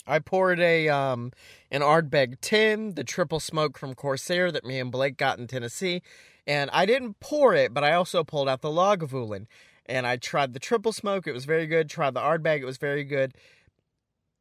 I 0.07 0.19
poured 0.19 0.59
a 0.59 0.89
um 0.89 1.33
an 1.73 1.81
Ardbeg 1.81 2.37
10, 2.41 2.95
the 2.95 3.03
triple 3.03 3.41
smoke 3.41 3.79
from 3.79 3.95
Corsair 3.95 4.53
that 4.53 4.65
me 4.65 4.79
and 4.79 4.93
Blake 4.93 5.17
got 5.17 5.39
in 5.39 5.49
Tennessee, 5.49 6.03
and 6.47 6.71
I 6.73 6.87
didn't 6.87 7.19
pour 7.19 7.55
it, 7.55 7.73
but 7.73 7.83
I 7.83 7.95
also 7.95 8.23
pulled 8.23 8.49
out 8.49 8.61
the 8.61 8.69
Lagavulin 8.69 9.47
and 9.87 10.07
I 10.07 10.17
tried 10.17 10.53
the 10.53 10.61
triple 10.61 10.93
smoke. 10.93 11.27
It 11.27 11.33
was 11.33 11.45
very 11.45 11.67
good. 11.67 11.89
Tried 11.89 12.15
the 12.15 12.21
Ardbeg. 12.21 12.61
It 12.61 12.67
was 12.67 12.79
very 12.79 13.05
good. 13.05 13.35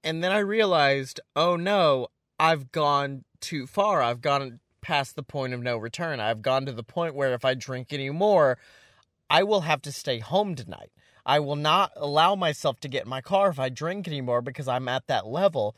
And 0.04 0.24
then 0.24 0.32
I 0.32 0.40
realized, 0.40 1.20
oh 1.36 1.56
no, 1.56 2.08
I've 2.40 2.72
gone 2.72 3.24
too 3.40 3.66
far. 3.66 4.02
I've 4.02 4.22
gone 4.22 4.60
past 4.82 5.16
the 5.16 5.24
point 5.24 5.54
of 5.54 5.62
no 5.62 5.78
return. 5.78 6.20
I've 6.20 6.42
gone 6.42 6.66
to 6.66 6.72
the 6.72 6.84
point 6.84 7.16
where 7.16 7.34
if 7.34 7.46
I 7.46 7.54
drink 7.54 7.94
any 7.94 8.10
more, 8.10 8.58
I 9.30 9.44
will 9.44 9.62
have 9.62 9.82
to 9.84 9.92
stay 9.92 10.20
home 10.20 10.56
tonight. 10.56 10.92
I 11.26 11.40
will 11.40 11.56
not 11.56 11.92
allow 11.96 12.36
myself 12.36 12.80
to 12.80 12.88
get 12.88 13.04
in 13.04 13.10
my 13.10 13.22
car 13.22 13.50
if 13.50 13.60
I 13.60 13.70
drink 13.70 14.08
anymore 14.08 14.42
because 14.42 14.68
I'm 14.68 14.88
at 14.88 15.08
that 15.08 15.28
level. 15.28 15.76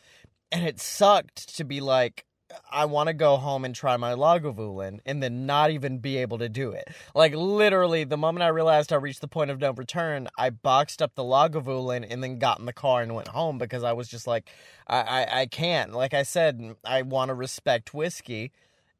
And 0.53 0.67
it 0.67 0.79
sucked 0.79 1.57
to 1.57 1.63
be 1.63 1.81
like, 1.81 2.25
I 2.71 2.85
want 2.85 3.07
to 3.07 3.13
go 3.13 3.37
home 3.37 3.65
and 3.65 3.73
try 3.73 3.97
my 3.97 4.13
Lagavulin 4.13 4.99
and 5.03 5.23
then 5.23 5.47
not 5.47 5.71
even 5.71 5.97
be 5.97 6.17
able 6.17 6.37
to 6.37 6.47
do 6.47 6.71
it. 6.71 6.87
Like 7.15 7.33
literally, 7.33 8.03
the 8.03 8.17
moment 8.17 8.43
I 8.43 8.49
realized 8.49 8.93
I 8.93 8.97
reached 8.97 9.21
the 9.21 9.27
point 9.27 9.49
of 9.49 9.59
no 9.59 9.71
return, 9.71 10.27
I 10.37 10.51
boxed 10.51 11.01
up 11.01 11.15
the 11.15 11.23
Lagavulin 11.23 12.05
and 12.07 12.23
then 12.23 12.37
got 12.37 12.59
in 12.59 12.67
the 12.67 12.73
car 12.73 13.01
and 13.01 13.15
went 13.15 13.29
home 13.29 13.57
because 13.57 13.83
I 13.83 13.93
was 13.93 14.07
just 14.07 14.27
like, 14.27 14.47
I, 14.85 14.99
I, 14.99 15.41
I 15.41 15.45
can't. 15.47 15.91
Like 15.91 16.13
I 16.13 16.21
said, 16.21 16.75
I 16.85 17.01
want 17.01 17.29
to 17.29 17.33
respect 17.33 17.95
whiskey, 17.95 18.51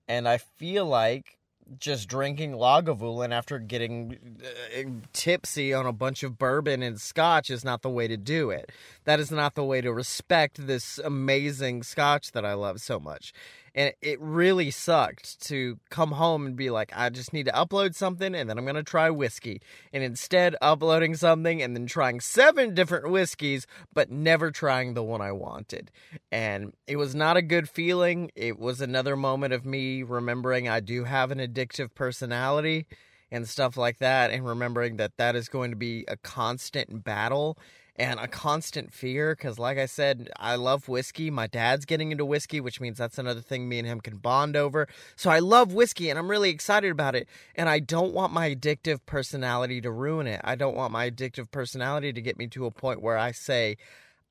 and 0.07 0.27
I 0.27 0.37
feel 0.39 0.87
like 0.87 1.37
just 1.79 2.07
drinking 2.07 2.53
Lagavulin 2.53 3.31
after 3.31 3.59
getting 3.59 4.17
uh, 4.43 4.83
tipsy 5.13 5.73
on 5.73 5.85
a 5.85 5.93
bunch 5.93 6.23
of 6.23 6.37
bourbon 6.37 6.81
and 6.81 6.99
scotch 6.99 7.49
is 7.49 7.63
not 7.63 7.81
the 7.81 7.89
way 7.89 8.07
to 8.07 8.17
do 8.17 8.49
it. 8.49 8.71
That 9.05 9.19
is 9.19 9.31
not 9.31 9.55
the 9.55 9.63
way 9.63 9.81
to 9.81 9.91
respect 9.91 10.65
this 10.67 10.99
amazing 10.99 11.83
scotch 11.83 12.31
that 12.31 12.45
I 12.45 12.53
love 12.53 12.81
so 12.81 12.99
much. 12.99 13.33
And 13.75 13.93
it 14.01 14.21
really 14.21 14.69
sucked 14.69 15.41
to 15.47 15.79
come 15.89 16.11
home 16.11 16.45
and 16.45 16.55
be 16.55 16.69
like, 16.69 16.91
I 16.95 17.09
just 17.09 17.33
need 17.33 17.47
to 17.47 17.51
upload 17.51 17.95
something 17.95 18.35
and 18.35 18.49
then 18.49 18.57
I'm 18.57 18.65
going 18.65 18.75
to 18.75 18.83
try 18.83 19.09
whiskey. 19.09 19.61
And 19.91 20.03
instead, 20.03 20.55
uploading 20.61 21.15
something 21.15 21.61
and 21.61 21.75
then 21.75 21.87
trying 21.87 22.19
seven 22.19 22.75
different 22.75 23.09
whiskeys, 23.09 23.65
but 23.91 24.11
never 24.11 24.51
trying 24.51 24.93
the 24.93 25.03
one 25.03 25.21
I 25.21 25.31
wanted. 25.31 25.89
And 26.31 26.73
it 26.85 26.97
was 26.97 27.15
not 27.15 27.37
a 27.37 27.41
good 27.41 27.67
feeling. 27.67 28.31
It 28.35 28.59
was 28.59 28.79
another 28.79 29.15
moment 29.15 29.53
of 29.53 29.65
me 29.65 30.03
remembering 30.03 30.69
I 30.69 30.79
do 30.79 31.05
have 31.05 31.31
an 31.31 31.39
addictive 31.39 31.95
personality 31.95 32.85
and 33.31 33.49
stuff 33.49 33.75
like 33.77 33.97
that, 33.97 34.29
and 34.29 34.45
remembering 34.45 34.97
that 34.97 35.17
that 35.17 35.35
is 35.35 35.49
going 35.49 35.71
to 35.71 35.75
be 35.75 36.05
a 36.07 36.15
constant 36.17 37.03
battle 37.03 37.57
and 37.95 38.19
a 38.19 38.27
constant 38.27 38.91
fear 38.91 39.35
because 39.35 39.59
like 39.59 39.77
i 39.77 39.85
said 39.85 40.29
i 40.37 40.55
love 40.55 40.87
whiskey. 40.87 41.29
My 41.29 41.47
dad's 41.47 41.85
getting 41.85 42.11
into 42.11 42.25
whiskey 42.25 42.59
which 42.59 42.81
means 42.81 42.97
that's 42.97 43.19
another 43.19 43.41
thing 43.41 43.69
me 43.69 43.79
and 43.79 43.87
him 43.87 44.01
can 44.01 44.17
bond 44.17 44.55
over. 44.55 44.87
So 45.15 45.29
i 45.29 45.39
love 45.39 45.73
whiskey 45.73 46.09
and 46.09 46.17
i'm 46.17 46.29
really 46.29 46.49
excited 46.49 46.91
about 46.91 47.15
it 47.15 47.27
and 47.55 47.69
i 47.69 47.79
don't 47.79 48.13
want 48.13 48.33
my 48.33 48.53
addictive 48.53 48.99
personality 49.05 49.79
to 49.81 49.91
ruin 49.91 50.27
it. 50.27 50.41
I 50.43 50.55
don't 50.55 50.75
want 50.75 50.91
my 50.91 51.09
addictive 51.09 51.51
personality 51.51 52.11
to 52.13 52.21
get 52.21 52.37
me 52.37 52.47
to 52.47 52.65
a 52.65 52.71
point 52.71 53.01
where 53.01 53.17
i 53.17 53.31
say 53.31 53.77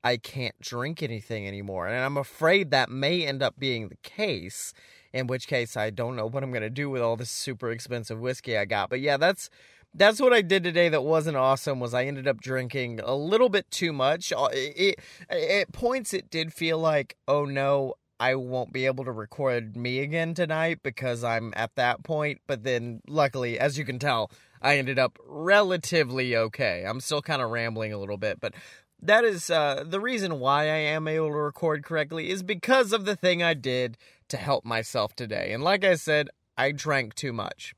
i 0.03 0.17
can't 0.17 0.59
drink 0.59 1.01
anything 1.01 1.47
anymore 1.47 1.87
and 1.87 2.03
i'm 2.03 2.17
afraid 2.17 2.71
that 2.71 2.89
may 2.89 3.25
end 3.25 3.41
up 3.41 3.57
being 3.57 3.87
the 3.87 3.97
case 4.03 4.73
in 5.13 5.27
which 5.27 5.47
case 5.47 5.77
i 5.77 5.89
don't 5.89 6.17
know 6.17 6.25
what 6.25 6.43
i'm 6.43 6.51
going 6.51 6.61
to 6.61 6.69
do 6.69 6.89
with 6.89 7.01
all 7.01 7.15
this 7.15 7.31
super 7.31 7.71
expensive 7.71 8.19
whiskey 8.19 8.57
i 8.57 8.65
got. 8.65 8.89
But 8.89 8.99
yeah 8.99 9.15
that's 9.15 9.49
that's 9.93 10.19
what 10.19 10.33
I 10.33 10.41
did 10.41 10.63
today 10.63 10.89
that 10.89 11.03
wasn't 11.03 11.37
awesome 11.37 11.79
was 11.79 11.93
I 11.93 12.05
ended 12.05 12.27
up 12.27 12.41
drinking 12.41 12.99
a 13.03 13.15
little 13.15 13.49
bit 13.49 13.69
too 13.69 13.93
much. 13.93 14.33
Uh, 14.33 14.49
it, 14.51 14.99
it, 15.29 15.35
at 15.35 15.71
points 15.71 16.13
it 16.13 16.29
did 16.29 16.53
feel 16.53 16.79
like, 16.79 17.15
oh 17.27 17.45
no, 17.45 17.95
I 18.19 18.35
won't 18.35 18.73
be 18.73 18.85
able 18.85 19.05
to 19.05 19.11
record 19.11 19.75
me 19.75 19.99
again 19.99 20.33
tonight 20.33 20.79
because 20.81 21.23
I'm 21.23 21.53
at 21.55 21.75
that 21.75 22.03
point. 22.03 22.39
But 22.47 22.63
then 22.63 23.01
luckily, 23.07 23.59
as 23.59 23.77
you 23.77 23.85
can 23.85 23.99
tell, 23.99 24.31
I 24.61 24.77
ended 24.77 24.97
up 24.97 25.19
relatively 25.27 26.35
okay. 26.35 26.85
I'm 26.87 27.01
still 27.01 27.21
kind 27.21 27.41
of 27.41 27.51
rambling 27.51 27.93
a 27.93 27.97
little 27.97 28.17
bit, 28.17 28.39
but 28.39 28.53
that 29.01 29.25
is 29.25 29.49
uh, 29.49 29.83
the 29.85 29.99
reason 29.99 30.39
why 30.39 30.63
I 30.63 30.77
am 30.77 31.07
able 31.07 31.27
to 31.27 31.33
record 31.33 31.83
correctly 31.83 32.29
is 32.29 32.41
because 32.41 32.93
of 32.93 33.05
the 33.05 33.15
thing 33.15 33.43
I 33.43 33.53
did 33.53 33.97
to 34.29 34.37
help 34.37 34.63
myself 34.63 35.15
today. 35.15 35.51
And 35.51 35.61
like 35.61 35.83
I 35.83 35.95
said, 35.95 36.29
I 36.57 36.71
drank 36.71 37.15
too 37.15 37.33
much. 37.33 37.75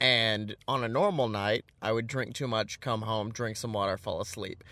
And 0.00 0.56
on 0.66 0.82
a 0.82 0.88
normal 0.88 1.28
night, 1.28 1.64
I 1.82 1.92
would 1.92 2.06
drink 2.06 2.34
too 2.34 2.48
much, 2.48 2.80
come 2.80 3.02
home, 3.02 3.30
drink 3.30 3.56
some 3.56 3.72
water, 3.72 3.98
fall 3.98 4.20
asleep. 4.20 4.64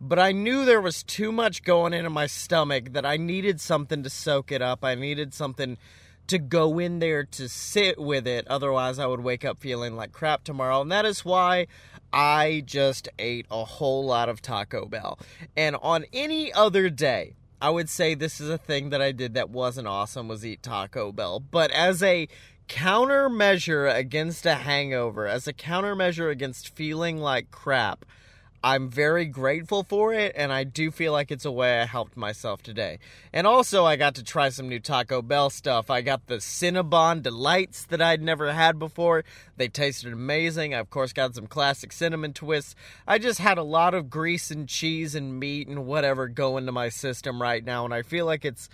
But 0.00 0.18
I 0.18 0.32
knew 0.32 0.64
there 0.64 0.80
was 0.80 1.02
too 1.02 1.30
much 1.30 1.62
going 1.62 1.92
into 1.92 2.10
my 2.10 2.26
stomach 2.26 2.92
that 2.92 3.04
I 3.04 3.16
needed 3.16 3.60
something 3.60 4.02
to 4.02 4.10
soak 4.10 4.50
it 4.50 4.62
up. 4.62 4.84
I 4.84 4.94
needed 4.94 5.34
something 5.34 5.76
to 6.26 6.38
go 6.38 6.78
in 6.78 7.00
there 7.00 7.24
to 7.24 7.48
sit 7.48 7.98
with 7.98 8.26
it. 8.26 8.46
Otherwise, 8.48 8.98
I 8.98 9.06
would 9.06 9.20
wake 9.20 9.44
up 9.44 9.58
feeling 9.58 9.96
like 9.96 10.12
crap 10.12 10.42
tomorrow. 10.42 10.80
And 10.80 10.90
that 10.90 11.04
is 11.04 11.24
why 11.24 11.66
I 12.12 12.62
just 12.64 13.08
ate 13.18 13.46
a 13.50 13.64
whole 13.64 14.04
lot 14.04 14.28
of 14.28 14.40
Taco 14.40 14.86
Bell. 14.86 15.18
And 15.56 15.76
on 15.82 16.06
any 16.12 16.52
other 16.52 16.88
day, 16.88 17.34
I 17.60 17.70
would 17.70 17.90
say 17.90 18.14
this 18.14 18.40
is 18.40 18.48
a 18.48 18.56
thing 18.56 18.90
that 18.90 19.02
I 19.02 19.12
did 19.12 19.34
that 19.34 19.50
wasn't 19.50 19.86
awesome 19.86 20.28
was 20.28 20.46
eat 20.46 20.62
Taco 20.62 21.12
Bell. 21.12 21.40
But 21.40 21.70
as 21.72 22.02
a 22.02 22.26
countermeasure 22.70 23.92
against 23.92 24.46
a 24.46 24.54
hangover, 24.54 25.26
as 25.26 25.48
a 25.48 25.52
countermeasure 25.52 26.30
against 26.30 26.74
feeling 26.74 27.18
like 27.18 27.50
crap, 27.50 28.04
I'm 28.62 28.90
very 28.90 29.24
grateful 29.24 29.82
for 29.82 30.12
it, 30.12 30.34
and 30.36 30.52
I 30.52 30.64
do 30.64 30.90
feel 30.90 31.12
like 31.12 31.30
it's 31.30 31.46
a 31.46 31.50
way 31.50 31.80
I 31.80 31.86
helped 31.86 32.16
myself 32.16 32.62
today. 32.62 32.98
And 33.32 33.46
also, 33.46 33.86
I 33.86 33.96
got 33.96 34.14
to 34.16 34.22
try 34.22 34.50
some 34.50 34.68
new 34.68 34.78
Taco 34.78 35.20
Bell 35.20 35.50
stuff. 35.50 35.90
I 35.90 36.02
got 36.02 36.26
the 36.26 36.36
Cinnabon 36.36 37.22
Delights 37.22 37.86
that 37.86 38.02
I'd 38.02 38.22
never 38.22 38.52
had 38.52 38.78
before. 38.78 39.24
They 39.56 39.68
tasted 39.68 40.12
amazing. 40.12 40.74
I, 40.74 40.78
of 40.78 40.90
course, 40.90 41.12
got 41.12 41.34
some 41.34 41.46
classic 41.46 41.90
cinnamon 41.90 42.34
twists. 42.34 42.76
I 43.08 43.18
just 43.18 43.40
had 43.40 43.58
a 43.58 43.62
lot 43.62 43.94
of 43.94 44.10
grease 44.10 44.50
and 44.50 44.68
cheese 44.68 45.14
and 45.14 45.40
meat 45.40 45.66
and 45.66 45.86
whatever 45.86 46.28
go 46.28 46.56
into 46.56 46.70
my 46.70 46.90
system 46.90 47.42
right 47.42 47.64
now, 47.64 47.84
and 47.84 47.94
I 47.94 48.02
feel 48.02 48.26
like 48.26 48.44
it's 48.44 48.68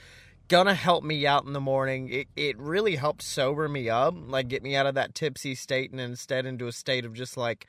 gonna 0.48 0.74
help 0.74 1.04
me 1.04 1.26
out 1.26 1.44
in 1.44 1.52
the 1.52 1.60
morning. 1.60 2.08
It 2.08 2.28
it 2.36 2.58
really 2.58 2.96
helps 2.96 3.26
sober 3.26 3.68
me 3.68 3.88
up, 3.88 4.14
like 4.16 4.48
get 4.48 4.62
me 4.62 4.76
out 4.76 4.86
of 4.86 4.94
that 4.94 5.14
tipsy 5.14 5.54
state 5.54 5.90
and 5.90 6.00
instead 6.00 6.46
into 6.46 6.66
a 6.66 6.72
state 6.72 7.04
of 7.04 7.14
just 7.14 7.36
like 7.36 7.66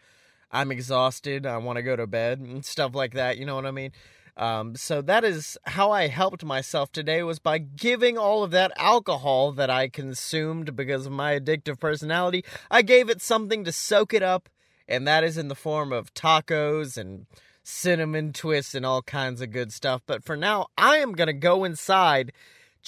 I'm 0.51 0.71
exhausted, 0.71 1.45
I 1.45 1.57
want 1.57 1.77
to 1.77 1.83
go 1.83 1.95
to 1.95 2.07
bed 2.07 2.39
and 2.39 2.63
stuff 2.63 2.95
like 2.95 3.13
that, 3.13 3.37
you 3.37 3.45
know 3.45 3.55
what 3.55 3.65
I 3.65 3.71
mean? 3.71 3.91
Um, 4.37 4.75
so 4.75 5.01
that 5.01 5.23
is 5.23 5.57
how 5.65 5.91
I 5.91 6.07
helped 6.07 6.45
myself 6.45 6.91
today 6.91 7.23
was 7.23 7.39
by 7.39 7.57
giving 7.57 8.17
all 8.17 8.43
of 8.43 8.51
that 8.51 8.71
alcohol 8.77 9.51
that 9.53 9.69
I 9.71 9.87
consumed 9.87 10.75
because 10.75 11.07
of 11.07 11.11
my 11.11 11.39
addictive 11.39 11.79
personality. 11.79 12.45
I 12.69 12.83
gave 12.83 13.09
it 13.09 13.21
something 13.21 13.63
to 13.63 13.71
soak 13.71 14.13
it 14.13 14.21
up, 14.21 14.47
and 14.87 15.07
that 15.07 15.23
is 15.23 15.39
in 15.39 15.47
the 15.47 15.55
form 15.55 15.91
of 15.91 16.13
tacos 16.13 16.97
and 16.97 17.25
cinnamon 17.63 18.31
twists 18.31 18.75
and 18.75 18.85
all 18.85 19.01
kinds 19.01 19.41
of 19.41 19.51
good 19.51 19.73
stuff. 19.73 20.03
But 20.05 20.23
for 20.23 20.37
now, 20.37 20.67
I 20.77 20.97
am 20.97 21.15
to 21.15 21.33
go 21.33 21.63
inside 21.63 22.31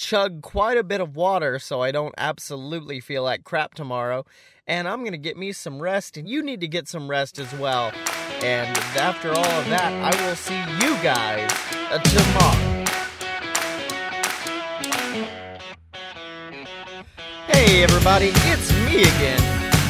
chug 0.00 0.40
quite 0.40 0.78
a 0.78 0.82
bit 0.82 1.00
of 1.00 1.14
water 1.14 1.58
so 1.58 1.82
I 1.82 1.90
don't 1.90 2.14
absolutely 2.16 3.00
feel 3.00 3.22
like 3.22 3.44
crap 3.44 3.74
tomorrow. 3.74 4.24
And 4.66 4.88
I'm 4.88 5.00
going 5.00 5.12
to 5.12 5.18
get 5.18 5.36
me 5.36 5.52
some 5.52 5.80
rest, 5.80 6.16
and 6.16 6.28
you 6.28 6.42
need 6.42 6.60
to 6.60 6.68
get 6.68 6.88
some 6.88 7.10
rest 7.10 7.38
as 7.38 7.52
well. 7.54 7.92
And 8.42 8.76
after 8.96 9.28
all 9.30 9.44
of 9.44 9.68
that, 9.68 9.92
I 9.92 10.26
will 10.26 10.36
see 10.36 10.58
you 10.80 10.94
guys 11.02 11.50
uh, 11.90 11.98
tomorrow. 11.98 12.86
Hey, 17.48 17.82
everybody, 17.82 18.30
it's 18.32 18.72
me 18.86 19.02
again. 19.02 19.42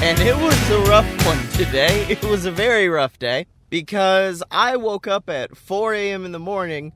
And 0.03 0.19
it 0.21 0.35
was 0.37 0.71
a 0.71 0.81
rough 0.91 1.27
one 1.27 1.47
today. 1.51 2.07
It 2.11 2.25
was 2.25 2.47
a 2.47 2.51
very 2.51 2.89
rough 2.89 3.19
day 3.19 3.47
because 3.69 4.43
I 4.51 4.77
woke 4.77 5.07
up 5.07 5.29
at 5.29 5.57
4 5.57 5.95
a.m. 5.95 6.25
in 6.25 6.33
the 6.33 6.41
morning 6.41 6.93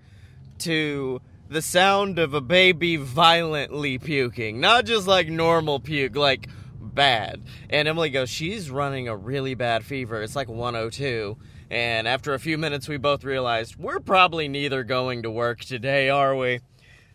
to 0.60 1.20
the 1.49 1.62
sound 1.62 2.18
of 2.18 2.34
a 2.34 2.40
baby 2.40 2.97
violently 2.97 3.99
puking. 3.99 4.61
Not 4.61 4.86
just 4.86 5.07
like 5.07 5.28
normal 5.28 5.80
puke, 5.80 6.16
like 6.16 6.49
bad. 6.80 7.42
And 7.70 7.88
Emily 7.88 8.11
goes, 8.11 8.30
She's 8.30 8.70
running 8.70 9.09
a 9.09 9.16
really 9.16 9.55
bad 9.55 9.84
fever. 9.84 10.22
It's 10.22 10.36
like 10.36 10.49
102. 10.49 11.36
And 11.70 12.07
after 12.07 12.34
a 12.34 12.38
few 12.38 12.59
minutes, 12.59 12.88
we 12.88 12.97
both 12.97 13.24
realized 13.24 13.76
we're 13.76 14.01
probably 14.01 14.49
neither 14.49 14.84
going 14.84 15.22
to 15.22 15.30
work 15.30 15.61
today, 15.61 16.09
are 16.09 16.36
we? 16.36 16.61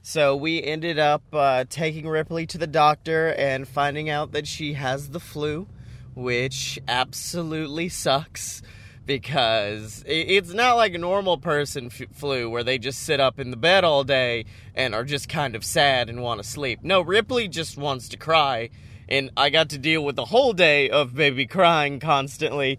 So 0.01 0.35
we 0.35 0.63
ended 0.63 0.97
up 0.97 1.23
uh, 1.33 1.65
taking 1.69 2.07
Ripley 2.07 2.45
to 2.47 2.57
the 2.57 2.67
doctor 2.67 3.33
and 3.33 3.67
finding 3.67 4.09
out 4.09 4.31
that 4.31 4.47
she 4.47 4.73
has 4.73 5.09
the 5.09 5.19
flu, 5.19 5.67
which 6.15 6.79
absolutely 6.87 7.89
sucks 7.89 8.61
because 9.09 10.03
it's 10.05 10.53
not 10.53 10.75
like 10.75 10.93
a 10.93 10.99
normal 10.99 11.39
person 11.39 11.89
flu 11.89 12.47
where 12.47 12.63
they 12.63 12.77
just 12.77 13.01
sit 13.01 13.19
up 13.19 13.39
in 13.39 13.49
the 13.49 13.57
bed 13.57 13.83
all 13.83 14.03
day 14.03 14.45
and 14.75 14.93
are 14.93 15.03
just 15.03 15.27
kind 15.27 15.55
of 15.55 15.65
sad 15.65 16.11
and 16.11 16.21
want 16.21 16.39
to 16.39 16.47
sleep. 16.47 16.81
No, 16.83 17.01
Ripley 17.01 17.47
just 17.47 17.75
wants 17.75 18.07
to 18.09 18.17
cry, 18.17 18.69
and 19.07 19.31
I 19.35 19.49
got 19.49 19.69
to 19.69 19.79
deal 19.79 20.05
with 20.05 20.15
the 20.15 20.25
whole 20.25 20.53
day 20.53 20.91
of 20.91 21.15
baby 21.15 21.47
crying 21.47 21.99
constantly. 21.99 22.77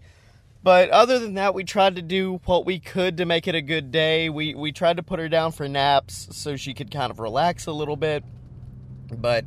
But 0.63 0.89
other 0.91 1.19
than 1.19 1.33
that, 1.33 1.53
we 1.53 1.65
tried 1.65 1.97
to 1.97 2.01
do 2.01 2.39
what 2.45 2.65
we 2.65 2.79
could 2.79 3.17
to 3.17 3.25
make 3.25 3.45
it 3.45 3.55
a 3.55 3.61
good 3.61 3.91
day. 3.91 4.29
We 4.29 4.55
we 4.55 4.71
tried 4.71 4.95
to 4.97 5.03
put 5.03 5.19
her 5.19 5.27
down 5.27 5.51
for 5.51 5.67
naps 5.67 6.29
so 6.31 6.55
she 6.55 6.73
could 6.73 6.91
kind 6.91 7.11
of 7.11 7.19
relax 7.19 7.65
a 7.65 7.73
little 7.73 7.97
bit. 7.97 8.23
But 9.11 9.43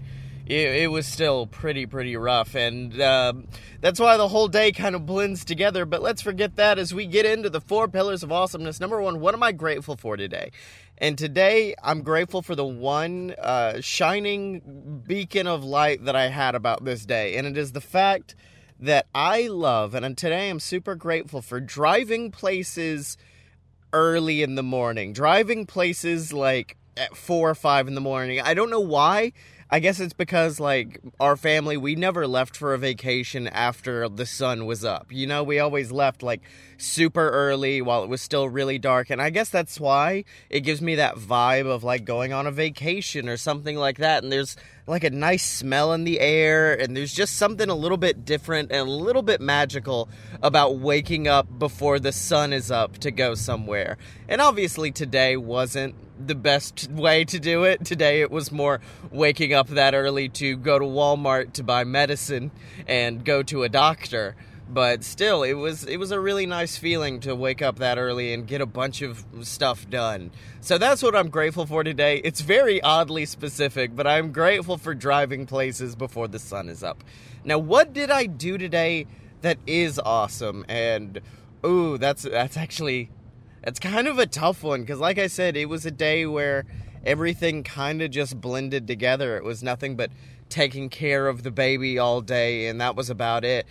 it, 0.47 0.83
it 0.83 0.91
was 0.91 1.07
still 1.07 1.47
pretty, 1.47 1.87
pretty 1.87 2.17
rough. 2.17 2.55
And 2.55 3.01
um, 3.01 3.49
that's 3.81 3.99
why 3.99 4.17
the 4.17 4.29
whole 4.29 4.49
day 4.49 4.73
kind 4.73 4.95
of 4.95 5.07
blends 5.07 5.45
together. 5.45 5.85
But 5.85 6.03
let's 6.03 6.23
forget 6.23 6.57
that 6.57 6.79
as 6.79 6.93
we 6.93 7.07
get 7.07 7.27
into 7.27 7.51
the 7.51 7.61
four 7.61 7.89
pillars 7.89 8.23
of 8.23 8.31
awesomeness. 8.31 8.81
Number 8.81 9.01
one, 9.01 9.21
what 9.21 9.35
am 9.35 9.43
I 9.43 9.53
grateful 9.53 9.97
for 9.97 10.17
today? 10.17 10.51
And 10.99 11.19
today, 11.19 11.75
I'm 11.83 12.03
grateful 12.03 12.41
for 12.41 12.55
the 12.55 12.65
one 12.65 13.35
uh, 13.39 13.81
shining 13.81 15.03
beacon 15.07 15.47
of 15.47 15.65
light 15.65 16.05
that 16.05 16.15
I 16.15 16.29
had 16.29 16.55
about 16.55 16.85
this 16.85 17.05
day. 17.05 17.37
And 17.37 17.47
it 17.47 17.59
is 17.59 17.73
the 17.73 17.81
fact 17.81 18.35
that 18.79 19.07
I 19.15 19.47
love, 19.47 19.95
and 19.95 20.17
today 20.17 20.51
I'm 20.51 20.61
super 20.61 20.95
grateful 20.95 21.41
for 21.41 21.61
driving 21.61 22.31
places 22.31 23.17
early 23.93 24.43
in 24.43 24.57
the 24.57 24.63
morning, 24.63 25.13
driving 25.13 25.65
places 25.65 26.33
like 26.33 26.77
at 26.97 27.17
four 27.17 27.51
or 27.51 27.55
five 27.55 27.89
in 27.89 27.95
the 27.95 28.01
morning. 28.01 28.41
I 28.41 28.55
don't 28.55 28.71
know 28.71 28.81
why. 28.81 29.33
I 29.71 29.81
guess 29.81 30.01
it's 30.01 30.12
because 30.12 30.61
like 30.61 31.01
our 31.19 31.37
family 31.37 31.77
we 31.77 31.95
never 31.95 32.27
left 32.27 32.57
for 32.57 32.75
a 32.75 32.79
vacation 32.79 33.49
after 33.49 34.09
the 34.09 34.27
sun 34.27 34.67
was 34.67 34.85
up. 34.85 35.07
You 35.11 35.27
know, 35.27 35.43
we 35.43 35.59
always 35.59 35.91
left 35.91 36.23
like 36.23 36.43
super 36.77 37.31
early 37.31 37.81
while 37.81 38.03
it 38.03 38.09
was 38.09 38.21
still 38.21 38.49
really 38.49 38.79
dark 38.79 39.11
and 39.11 39.23
I 39.23 39.31
guess 39.31 39.49
that's 39.49 39.81
why 39.81 40.25
it 40.51 40.61
gives 40.61 40.83
me 40.83 40.97
that 40.97 41.17
vibe 41.17 41.67
of 41.67 41.85
like 41.85 42.05
going 42.05 42.33
on 42.33 42.47
a 42.47 42.51
vacation 42.51 43.29
or 43.29 43.37
something 43.37 43.77
like 43.77 43.99
that 43.99 44.23
and 44.23 44.33
there's 44.33 44.57
like 44.87 45.05
a 45.05 45.11
nice 45.11 45.45
smell 45.45 45.93
in 45.95 46.05
the 46.05 46.20
air 46.20 46.74
and 46.74 46.95
there's 46.95 47.14
just 47.14 47.37
something 47.37 47.70
a 47.70 47.74
little 47.74 47.97
bit 47.97 48.24
different 48.24 48.70
and 48.70 48.87
a 48.87 48.91
little 48.91 49.22
bit 49.22 49.41
magical 49.41 50.09
about 50.43 50.76
waking 50.78 51.26
up 51.26 51.59
before 51.59 51.99
the 51.99 52.12
sun 52.12 52.53
is 52.53 52.70
up 52.70 52.99
to 52.99 53.11
go 53.11 53.35
somewhere. 53.35 53.97
And 54.28 54.43
obviously 54.43 54.91
today 54.91 55.37
wasn't 55.39 55.95
the 56.26 56.35
best 56.35 56.91
way 56.91 57.24
to 57.24 57.41
do 57.41 57.64
it. 57.64 57.85
Today 57.85 58.20
it 58.20 58.30
was 58.30 58.53
more 58.53 58.80
waking 59.11 59.55
up 59.55 59.68
that 59.68 59.95
early 59.95 60.28
to 60.30 60.57
go 60.57 60.78
to 60.78 60.85
Walmart 60.85 61.55
to 61.55 61.62
buy 61.62 61.85
medicine 61.85 62.51
and 62.87 63.24
go 63.24 63.43
to 63.45 63.62
a 63.62 63.70
doctor. 63.70 64.37
But 64.69 65.05
still, 65.05 65.43
it 65.43 65.53
was 65.53 65.85
it 65.85 65.99
was 65.99 66.11
a 66.11 66.19
really 66.19 66.47
nice 66.47 66.77
feeling 66.77 67.21
to 67.21 67.35
wake 67.35 67.61
up 67.61 67.79
that 67.81 67.99
early 67.99 68.33
and 68.33 68.47
get 68.47 68.61
a 68.61 68.67
bunch 68.67 69.03
of 69.03 69.25
stuff 69.43 69.89
done. 69.91 70.31
So 70.61 70.79
that's 70.79 71.03
what 71.03 71.15
I'm 71.15 71.29
grateful 71.29 71.67
for 71.67 71.85
today. 71.85 72.17
It's 72.25 72.41
very 72.41 72.81
oddly 72.81 73.27
specific, 73.27 73.95
but 73.95 74.07
I'm 74.07 74.33
grateful 74.33 74.79
for 74.79 74.95
driving 74.95 75.45
places 75.45 75.95
before 75.95 76.29
the 76.29 76.39
sun 76.39 76.69
is 76.71 76.83
up. 76.83 77.05
Now, 77.45 77.59
what 77.59 77.93
did 77.93 78.11
I 78.11 78.25
do 78.25 78.57
today 78.57 79.07
that 79.43 79.59
is 79.67 79.99
awesome? 79.99 80.65
And 80.67 81.21
ooh, 81.65 81.99
that's 81.99 82.23
that's 82.23 82.57
actually 82.57 83.11
it's 83.62 83.79
kind 83.79 84.09
of 84.09 84.19
a 84.19 84.27
tough 84.27 84.62
one 84.62 84.81
because, 84.81 84.99
like 84.99 85.19
I 85.19 85.27
said, 85.27 85.57
it 85.57 85.67
was 85.67 85.85
a 85.87 85.91
day 85.91 86.27
where 86.27 86.65
everything 87.05 87.62
kind 87.62 88.03
of 88.03 88.11
just 88.11 88.41
blended 88.41 88.87
together. 88.87 89.37
It 89.37 89.45
was 89.45 89.62
nothing 89.62 89.97
but 89.97 90.11
taking 90.49 90.89
care 90.89 91.29
of 91.29 91.43
the 91.43 91.51
baby 91.51 91.99
all 91.99 92.21
day, 92.21 92.67
and 92.67 92.81
that 92.81 92.97
was 92.97 93.11
about 93.11 93.45
it. 93.45 93.67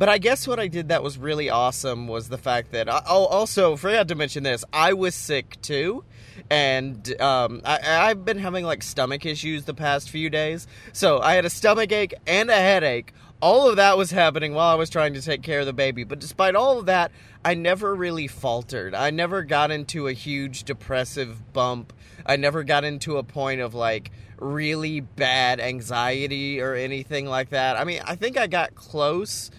But 0.00 0.08
I 0.08 0.16
guess 0.16 0.48
what 0.48 0.58
I 0.58 0.66
did 0.66 0.88
that 0.88 1.02
was 1.02 1.18
really 1.18 1.50
awesome 1.50 2.08
was 2.08 2.30
the 2.30 2.38
fact 2.38 2.72
that 2.72 2.88
I 2.88 3.02
oh, 3.06 3.26
also 3.26 3.76
forgot 3.76 4.08
to 4.08 4.14
mention 4.14 4.44
this. 4.44 4.64
I 4.72 4.94
was 4.94 5.14
sick 5.14 5.60
too, 5.60 6.04
and 6.48 7.20
um, 7.20 7.60
I, 7.66 8.08
I've 8.08 8.24
been 8.24 8.38
having 8.38 8.64
like 8.64 8.82
stomach 8.82 9.26
issues 9.26 9.66
the 9.66 9.74
past 9.74 10.08
few 10.08 10.30
days. 10.30 10.66
So 10.94 11.20
I 11.20 11.34
had 11.34 11.44
a 11.44 11.50
stomach 11.50 11.92
ache 11.92 12.14
and 12.26 12.48
a 12.48 12.54
headache. 12.54 13.12
All 13.42 13.68
of 13.68 13.76
that 13.76 13.98
was 13.98 14.10
happening 14.10 14.54
while 14.54 14.72
I 14.72 14.74
was 14.76 14.88
trying 14.88 15.12
to 15.12 15.20
take 15.20 15.42
care 15.42 15.60
of 15.60 15.66
the 15.66 15.74
baby. 15.74 16.04
But 16.04 16.18
despite 16.18 16.54
all 16.54 16.78
of 16.78 16.86
that, 16.86 17.12
I 17.44 17.52
never 17.52 17.94
really 17.94 18.26
faltered. 18.26 18.94
I 18.94 19.10
never 19.10 19.42
got 19.42 19.70
into 19.70 20.08
a 20.08 20.14
huge 20.14 20.64
depressive 20.64 21.52
bump. 21.52 21.92
I 22.24 22.36
never 22.36 22.64
got 22.64 22.84
into 22.84 23.18
a 23.18 23.22
point 23.22 23.60
of 23.60 23.74
like 23.74 24.12
really 24.38 25.00
bad 25.00 25.60
anxiety 25.60 26.58
or 26.62 26.74
anything 26.74 27.26
like 27.26 27.50
that. 27.50 27.76
I 27.76 27.84
mean, 27.84 28.00
I 28.06 28.14
think 28.14 28.38
I 28.38 28.46
got 28.46 28.74
close 28.74 29.50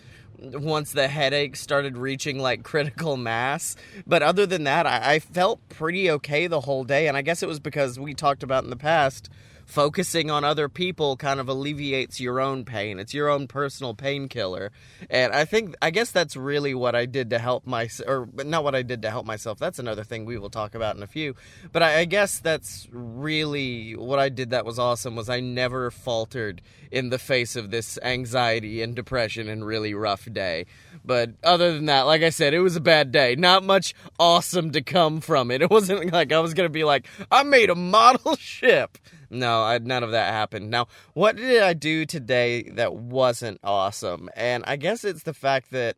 once 0.42 0.92
the 0.92 1.08
headache 1.08 1.56
started 1.56 1.98
reaching 1.98 2.40
like 2.40 2.64
critical 2.64 3.18
mass. 3.18 3.76
But 4.08 4.24
other 4.24 4.46
than 4.46 4.64
that, 4.64 4.86
I, 4.86 5.14
I, 5.16 5.20
felt 5.20 5.68
pretty 5.70 6.10
okay 6.12 6.48
the 6.48 6.62
whole 6.62 6.84
day. 6.84 7.08
And 7.08 7.16
I 7.16 7.22
guess 7.22 7.44
it 7.44 7.48
was 7.48 7.60
because 7.60 8.00
we 8.00 8.14
talked 8.14 8.44
about 8.44 8.64
in 8.64 8.70
the 8.70 8.76
past 8.76 9.30
focusing 9.72 10.30
on 10.30 10.44
other 10.44 10.68
people 10.68 11.16
kind 11.16 11.40
of 11.40 11.48
alleviates 11.48 12.20
your 12.20 12.42
own 12.42 12.66
pain. 12.66 13.00
It's 13.00 13.14
your 13.14 13.30
own 13.30 13.48
personal 13.48 13.94
painkiller. 13.94 14.74
And 15.10 15.32
I 15.32 15.46
think, 15.46 15.76
I 15.82 15.92
guess 15.92 16.12
that's 16.12 16.36
really 16.36 16.74
what 16.74 16.94
I 16.94 17.06
did 17.06 17.30
to 17.30 17.40
help 17.40 17.66
my, 17.66 17.88
or 18.06 18.28
not 18.34 18.66
what 18.66 18.76
I 18.76 18.82
did 18.82 19.02
to 19.04 19.10
help 19.10 19.26
myself. 19.26 19.60
That's 19.60 19.80
another 19.80 20.04
thing 20.04 20.26
we 20.26 20.38
will 20.38 20.50
talk 20.50 20.76
about 20.76 20.98
in 20.98 21.04
a 21.04 21.08
few. 21.08 21.36
But 21.72 21.84
I, 21.84 22.00
I 22.00 22.06
guess 22.06 22.40
that's 22.40 22.90
really 22.92 23.96
what 23.96 24.20
I 24.20 24.28
did 24.28 24.50
that 24.50 24.66
was 24.66 24.78
awesome 24.78 25.16
was 25.16 25.30
I 25.30 25.40
never 25.40 25.90
faltered 25.90 26.62
in 26.92 27.10
the 27.10 27.20
face 27.20 27.56
of 27.56 27.72
this 27.72 27.98
anxiety 28.04 28.82
and 28.82 28.94
depression 28.94 29.48
and 29.48 29.66
really 29.66 29.94
rough 29.94 30.28
day. 30.34 30.66
But 31.06 31.30
other 31.46 31.74
than 31.74 31.86
that, 31.86 32.02
like 32.02 32.24
I 32.24 32.30
said, 32.30 32.54
it 32.54 32.60
was 32.60 32.76
a 32.76 32.82
bad 32.82 33.14
day. 33.14 33.36
Not 33.38 33.64
much 33.64 33.94
awesome 34.20 34.72
to 34.72 34.82
come 34.82 35.22
from 35.22 35.50
it. 35.50 35.62
It 35.62 35.70
wasn't 35.70 36.12
like 36.12 36.34
I 36.34 36.42
was 36.42 36.54
going 36.54 36.68
to 36.68 36.74
be 36.74 36.84
like, 36.84 37.08
I 37.32 37.44
made 37.44 37.70
a 37.70 37.76
model 37.76 38.36
ship. 38.40 38.98
No, 39.32 39.64
I, 39.64 39.78
none 39.80 40.04
of 40.04 40.12
that 40.12 40.34
happened. 40.34 40.70
Now, 40.70 40.88
what 41.14 41.38
did 41.38 41.64
I 41.64 41.74
do 41.74 42.06
today 42.06 42.64
that 42.74 42.94
wasn't 42.94 43.60
awesome? 43.64 44.30
And 44.36 44.64
I 44.68 44.76
guess 44.76 45.06
it's 45.06 45.24
the 45.24 45.34
fact 45.34 45.72
that 45.72 45.96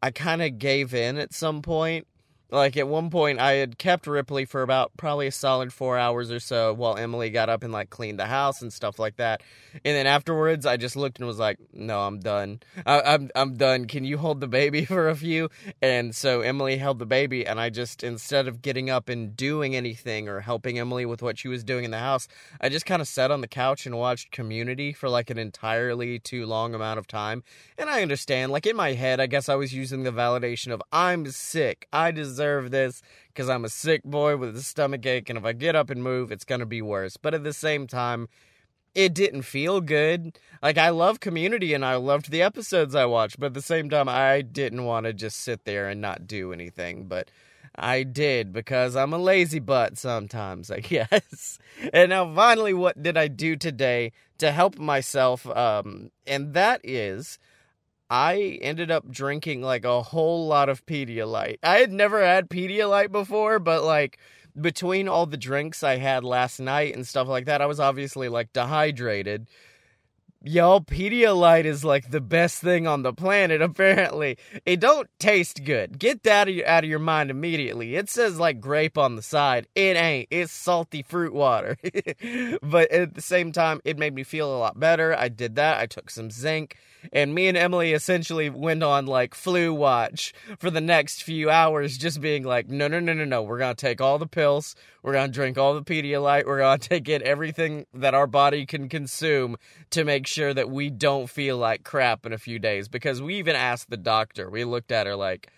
I 0.00 0.12
kind 0.12 0.40
of 0.42 0.58
gave 0.58 0.94
in 0.94 1.18
at 1.18 1.34
some 1.34 1.60
point 1.60 2.06
like 2.50 2.76
at 2.76 2.88
one 2.88 3.10
point 3.10 3.38
I 3.38 3.54
had 3.54 3.76
kept 3.78 4.06
Ripley 4.06 4.46
for 4.46 4.62
about 4.62 4.92
probably 4.96 5.26
a 5.26 5.32
solid 5.32 5.72
four 5.72 5.98
hours 5.98 6.30
or 6.30 6.40
so 6.40 6.72
while 6.72 6.96
Emily 6.96 7.28
got 7.28 7.50
up 7.50 7.62
and 7.62 7.72
like 7.72 7.90
cleaned 7.90 8.18
the 8.18 8.26
house 8.26 8.62
and 8.62 8.72
stuff 8.72 8.98
like 8.98 9.16
that. 9.16 9.42
And 9.84 9.94
then 9.94 10.06
afterwards 10.06 10.64
I 10.64 10.78
just 10.78 10.96
looked 10.96 11.18
and 11.18 11.26
was 11.26 11.38
like, 11.38 11.58
no, 11.74 12.00
I'm 12.00 12.20
done. 12.20 12.60
I, 12.86 13.02
I'm, 13.02 13.30
I'm 13.34 13.54
done. 13.54 13.84
Can 13.86 14.04
you 14.04 14.16
hold 14.16 14.40
the 14.40 14.48
baby 14.48 14.84
for 14.86 15.08
a 15.08 15.14
few? 15.14 15.50
And 15.82 16.14
so 16.14 16.40
Emily 16.40 16.78
held 16.78 16.98
the 16.98 17.06
baby 17.06 17.46
and 17.46 17.60
I 17.60 17.68
just, 17.68 18.02
instead 18.02 18.48
of 18.48 18.62
getting 18.62 18.88
up 18.88 19.10
and 19.10 19.36
doing 19.36 19.76
anything 19.76 20.26
or 20.28 20.40
helping 20.40 20.78
Emily 20.78 21.04
with 21.04 21.22
what 21.22 21.38
she 21.38 21.48
was 21.48 21.62
doing 21.62 21.84
in 21.84 21.90
the 21.90 21.98
house, 21.98 22.28
I 22.60 22.70
just 22.70 22.86
kind 22.86 23.02
of 23.02 23.08
sat 23.08 23.30
on 23.30 23.42
the 23.42 23.48
couch 23.48 23.84
and 23.84 23.98
watched 23.98 24.30
Community 24.30 24.92
for 24.92 25.08
like 25.08 25.28
an 25.28 25.38
entirely 25.38 26.18
too 26.18 26.46
long 26.46 26.74
amount 26.74 26.98
of 26.98 27.06
time. 27.06 27.42
And 27.76 27.90
I 27.90 28.02
understand, 28.02 28.52
like 28.52 28.66
in 28.66 28.76
my 28.76 28.94
head, 28.94 29.20
I 29.20 29.26
guess 29.26 29.48
I 29.48 29.54
was 29.54 29.74
using 29.74 30.02
the 30.02 30.12
validation 30.12 30.72
of 30.72 30.82
I'm 30.92 31.26
sick. 31.30 31.86
I 31.92 32.10
deserve 32.10 32.37
deserve 32.38 32.70
this 32.70 33.02
because 33.28 33.48
I'm 33.48 33.64
a 33.64 33.68
sick 33.68 34.04
boy 34.04 34.36
with 34.36 34.56
a 34.56 34.62
stomach 34.62 35.04
ache, 35.04 35.28
and 35.28 35.36
if 35.36 35.44
I 35.44 35.52
get 35.52 35.74
up 35.74 35.90
and 35.90 36.02
move, 36.02 36.30
it's 36.30 36.44
going 36.44 36.60
to 36.60 36.66
be 36.66 36.80
worse. 36.80 37.16
But 37.16 37.34
at 37.34 37.42
the 37.42 37.52
same 37.52 37.88
time, 37.88 38.28
it 38.94 39.12
didn't 39.12 39.42
feel 39.42 39.80
good. 39.80 40.38
Like, 40.62 40.78
I 40.78 40.90
love 40.90 41.18
community 41.18 41.74
and 41.74 41.84
I 41.84 41.96
loved 41.96 42.30
the 42.30 42.42
episodes 42.42 42.94
I 42.94 43.06
watched, 43.06 43.40
but 43.40 43.46
at 43.46 43.54
the 43.54 43.62
same 43.62 43.90
time, 43.90 44.08
I 44.08 44.42
didn't 44.42 44.84
want 44.84 45.06
to 45.06 45.12
just 45.12 45.38
sit 45.38 45.64
there 45.64 45.88
and 45.88 46.00
not 46.00 46.28
do 46.28 46.52
anything. 46.52 47.08
But 47.08 47.28
I 47.74 48.04
did 48.04 48.52
because 48.52 48.94
I'm 48.94 49.12
a 49.12 49.18
lazy 49.18 49.58
butt 49.58 49.98
sometimes, 49.98 50.70
I 50.78 50.78
guess. 50.78 51.58
And 51.92 52.10
now, 52.10 52.32
finally, 52.32 52.72
what 52.72 53.02
did 53.02 53.16
I 53.16 53.26
do 53.26 53.56
today 53.56 54.12
to 54.38 54.52
help 54.52 54.78
myself? 54.78 55.44
Um, 55.48 56.12
and 56.24 56.54
that 56.54 56.80
is 56.84 57.40
I 58.10 58.58
ended 58.62 58.90
up 58.90 59.10
drinking 59.10 59.62
like 59.62 59.84
a 59.84 60.02
whole 60.02 60.46
lot 60.46 60.68
of 60.68 60.86
Pedialyte. 60.86 61.58
I 61.62 61.78
had 61.78 61.92
never 61.92 62.24
had 62.24 62.48
Pedialyte 62.48 63.12
before, 63.12 63.58
but 63.58 63.84
like 63.84 64.18
between 64.58 65.08
all 65.08 65.26
the 65.26 65.36
drinks 65.36 65.82
I 65.82 65.96
had 65.96 66.24
last 66.24 66.58
night 66.58 66.94
and 66.94 67.06
stuff 67.06 67.28
like 67.28 67.44
that, 67.46 67.60
I 67.60 67.66
was 67.66 67.80
obviously 67.80 68.28
like 68.28 68.52
dehydrated. 68.52 69.48
Y'all, 70.48 70.80
Pedialyte 70.80 71.66
is 71.66 71.84
like 71.84 72.10
the 72.10 72.22
best 72.22 72.62
thing 72.62 72.86
on 72.86 73.02
the 73.02 73.12
planet, 73.12 73.60
apparently. 73.70 74.38
It 74.64 74.80
don't 74.80 75.06
taste 75.18 75.62
good. 75.62 75.98
Get 75.98 76.22
that 76.22 76.48
out 76.66 76.84
of, 76.84 76.88
your, 76.88 76.98
mind 76.98 77.30
immediately. 77.30 77.96
It 77.96 78.08
says 78.08 78.38
like 78.40 78.58
grape 78.58 78.96
on 78.96 79.16
the 79.16 79.20
side. 79.20 79.66
It 79.74 79.98
ain't. 79.98 80.28
It's 80.30 80.50
salty 80.50 81.02
fruit 81.02 81.34
water. 81.34 81.76
but 82.62 82.90
at 82.90 83.14
the 83.14 83.20
same 83.20 83.52
time, 83.52 83.82
it 83.84 83.98
made 83.98 84.14
me 84.14 84.22
feel 84.22 84.50
a 84.50 84.56
lot 84.56 84.80
better. 84.80 85.14
I 85.14 85.28
did 85.28 85.56
that. 85.56 85.80
I 85.80 85.86
took 85.86 86.08
some 86.08 86.30
zinc 86.30 86.78
and 87.12 87.34
me 87.34 87.48
and 87.48 87.56
Emily 87.56 87.92
essentially 87.92 88.50
went 88.50 88.82
on 88.82 89.06
like 89.06 89.34
flu 89.34 89.72
watch 89.72 90.32
for 90.58 90.70
the 90.70 90.80
next 90.80 91.22
few 91.22 91.50
hours, 91.50 91.96
just 91.96 92.20
being 92.20 92.44
like, 92.44 92.68
no, 92.68 92.88
no, 92.88 93.00
no, 93.00 93.12
no, 93.12 93.24
no. 93.24 93.42
We're 93.42 93.58
gonna 93.58 93.74
take 93.74 94.00
all 94.00 94.18
the 94.18 94.26
pills. 94.26 94.74
We're 95.08 95.14
gonna 95.14 95.32
drink 95.32 95.56
all 95.56 95.72
the 95.72 95.82
Pedialyte. 95.82 96.44
We're 96.44 96.58
gonna 96.58 96.76
take 96.78 97.08
in 97.08 97.22
everything 97.22 97.86
that 97.94 98.12
our 98.12 98.26
body 98.26 98.66
can 98.66 98.90
consume 98.90 99.56
to 99.88 100.04
make 100.04 100.26
sure 100.26 100.52
that 100.52 100.68
we 100.68 100.90
don't 100.90 101.30
feel 101.30 101.56
like 101.56 101.82
crap 101.82 102.26
in 102.26 102.34
a 102.34 102.36
few 102.36 102.58
days. 102.58 102.88
Because 102.88 103.22
we 103.22 103.36
even 103.36 103.56
asked 103.56 103.88
the 103.88 103.96
doctor. 103.96 104.50
We 104.50 104.64
looked 104.64 104.92
at 104.92 105.06
her 105.06 105.16
like 105.16 105.50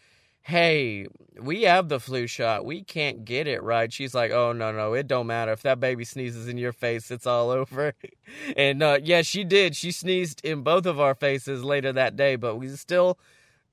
hey, 0.42 1.06
we 1.40 1.62
have 1.62 1.88
the 1.88 1.98
flu 1.98 2.28
shot. 2.28 2.64
We 2.64 2.84
can't 2.84 3.24
get 3.24 3.48
it 3.48 3.60
right. 3.62 3.92
She's 3.92 4.14
like, 4.14 4.30
oh, 4.30 4.52
no, 4.52 4.70
no, 4.72 4.94
it 4.94 5.08
don't 5.08 5.26
matter. 5.26 5.52
If 5.52 5.62
that 5.62 5.80
baby 5.80 6.04
sneezes 6.04 6.46
in 6.48 6.56
your 6.56 6.72
face, 6.72 7.10
it's 7.10 7.26
all 7.26 7.50
over. 7.50 7.94
and 8.56 8.82
uh, 8.82 8.98
yeah, 9.02 9.22
she 9.22 9.42
did. 9.42 9.74
She 9.74 9.90
sneezed 9.90 10.44
in 10.44 10.62
both 10.62 10.86
of 10.86 11.00
our 11.00 11.14
faces 11.14 11.64
later 11.64 11.92
that 11.92 12.14
day, 12.16 12.36
but 12.36 12.56
we 12.56 12.68
still 12.68 13.18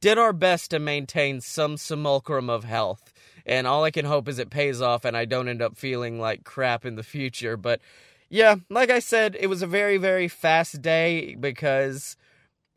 did 0.01 0.17
our 0.17 0.33
best 0.33 0.71
to 0.71 0.79
maintain 0.79 1.39
some 1.39 1.77
simulacrum 1.77 2.49
of 2.49 2.63
health. 2.63 3.13
And 3.47 3.65
all 3.65 3.85
I 3.85 3.91
can 3.91 4.05
hope 4.05 4.27
is 4.27 4.39
it 4.39 4.49
pays 4.49 4.81
off 4.81 5.05
and 5.05 5.15
I 5.15 5.25
don't 5.25 5.47
end 5.47 5.61
up 5.61 5.77
feeling 5.77 6.19
like 6.19 6.43
crap 6.43 6.85
in 6.85 6.95
the 6.95 7.03
future. 7.03 7.55
But 7.55 7.79
yeah, 8.29 8.55
like 8.69 8.89
I 8.89 8.99
said, 8.99 9.37
it 9.39 9.47
was 9.47 9.61
a 9.61 9.67
very, 9.67 9.97
very 9.97 10.27
fast 10.27 10.81
day 10.81 11.35
because 11.35 12.17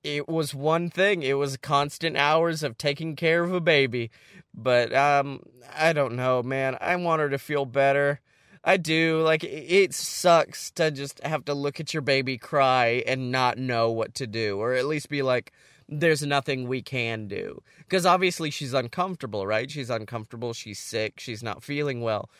it 0.04 0.28
was 0.28 0.54
one 0.54 0.88
thing. 0.88 1.24
It 1.24 1.34
was 1.34 1.56
constant 1.56 2.16
hours 2.16 2.62
of 2.62 2.78
taking 2.78 3.16
care 3.16 3.42
of 3.42 3.52
a 3.52 3.60
baby. 3.60 4.10
But 4.54 4.94
um 4.94 5.42
I 5.76 5.92
don't 5.92 6.14
know, 6.14 6.42
man. 6.42 6.76
I 6.80 6.94
want 6.96 7.20
her 7.20 7.30
to 7.30 7.38
feel 7.38 7.66
better. 7.66 8.20
I 8.62 8.76
do. 8.76 9.22
Like 9.22 9.42
it 9.42 9.92
sucks 9.92 10.70
to 10.72 10.92
just 10.92 11.20
have 11.24 11.44
to 11.46 11.54
look 11.54 11.80
at 11.80 11.92
your 11.92 12.02
baby 12.02 12.38
cry 12.38 13.02
and 13.06 13.32
not 13.32 13.58
know 13.58 13.90
what 13.90 14.14
to 14.16 14.26
do 14.28 14.58
or 14.58 14.74
at 14.74 14.86
least 14.86 15.08
be 15.08 15.22
like 15.22 15.52
there's 15.90 16.22
nothing 16.22 16.68
we 16.68 16.80
can 16.82 17.26
do. 17.26 17.62
Cuz 17.88 18.06
obviously 18.06 18.50
she's 18.50 18.72
uncomfortable, 18.72 19.46
right? 19.46 19.70
She's 19.70 19.90
uncomfortable, 19.90 20.52
she's 20.54 20.78
sick, 20.78 21.20
she's 21.20 21.42
not 21.42 21.62
feeling 21.62 22.00
well. 22.00 22.30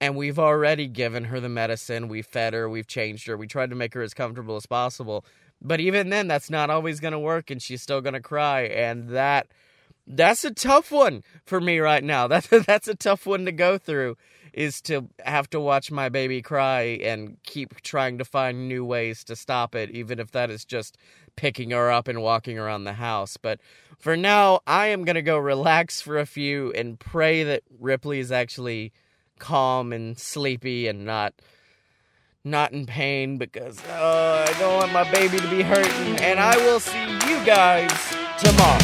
And 0.00 0.14
we've 0.14 0.38
already 0.38 0.86
given 0.86 1.24
her 1.24 1.40
the 1.40 1.48
medicine, 1.48 2.06
we've 2.06 2.26
fed 2.26 2.54
her, 2.54 2.68
we've 2.68 2.86
changed 2.86 3.26
her, 3.26 3.36
we 3.36 3.48
tried 3.48 3.70
to 3.70 3.76
make 3.76 3.94
her 3.94 4.02
as 4.02 4.14
comfortable 4.14 4.54
as 4.56 4.66
possible. 4.66 5.24
But 5.60 5.80
even 5.80 6.10
then, 6.10 6.28
that's 6.28 6.50
not 6.50 6.70
always 6.70 7.00
going 7.00 7.12
to 7.12 7.18
work, 7.18 7.50
and 7.50 7.60
she's 7.60 7.82
still 7.82 8.00
going 8.00 8.14
to 8.14 8.20
cry. 8.20 8.62
And 8.62 9.08
that 9.10 9.48
that's 10.06 10.44
a 10.44 10.52
tough 10.52 10.90
one 10.90 11.22
for 11.44 11.60
me 11.60 11.78
right 11.80 12.02
now. 12.02 12.28
That 12.28 12.48
that's 12.66 12.88
a 12.88 12.94
tough 12.94 13.26
one 13.26 13.44
to 13.44 13.52
go 13.52 13.78
through. 13.78 14.16
Is 14.52 14.80
to 14.82 15.08
have 15.24 15.50
to 15.50 15.60
watch 15.60 15.90
my 15.90 16.08
baby 16.08 16.42
cry 16.42 16.98
and 17.02 17.36
keep 17.44 17.80
trying 17.82 18.18
to 18.18 18.24
find 18.24 18.66
new 18.66 18.84
ways 18.84 19.22
to 19.24 19.36
stop 19.36 19.74
it, 19.74 19.90
even 19.90 20.18
if 20.18 20.32
that 20.32 20.50
is 20.50 20.64
just 20.64 20.96
picking 21.38 21.70
her 21.70 21.88
up 21.88 22.08
and 22.08 22.20
walking 22.20 22.58
around 22.58 22.82
the 22.82 22.94
house. 22.94 23.36
But 23.36 23.60
for 23.96 24.16
now, 24.16 24.58
I 24.66 24.88
am 24.88 25.04
gonna 25.04 25.22
go 25.22 25.38
relax 25.38 26.00
for 26.00 26.18
a 26.18 26.26
few 26.26 26.72
and 26.72 26.98
pray 26.98 27.44
that 27.44 27.62
Ripley 27.78 28.18
is 28.18 28.32
actually 28.32 28.92
calm 29.38 29.92
and 29.92 30.18
sleepy 30.18 30.88
and 30.88 31.04
not 31.04 31.34
not 32.42 32.72
in 32.72 32.86
pain 32.86 33.38
because 33.38 33.80
uh, 33.84 34.46
I 34.48 34.58
don't 34.58 34.74
want 34.74 34.92
my 34.92 35.08
baby 35.12 35.38
to 35.38 35.48
be 35.48 35.62
hurting. 35.62 36.16
And 36.16 36.40
I 36.40 36.56
will 36.56 36.80
see 36.80 36.98
you 36.98 37.44
guys 37.46 37.92
tomorrow. 38.38 38.80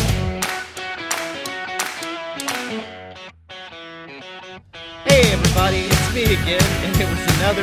Hey 5.06 5.32
everybody, 5.32 5.78
it's 5.78 6.14
me 6.14 6.22
again, 6.22 6.62
and 6.84 6.96
it 7.00 7.08
was 7.10 7.36
another 7.36 7.62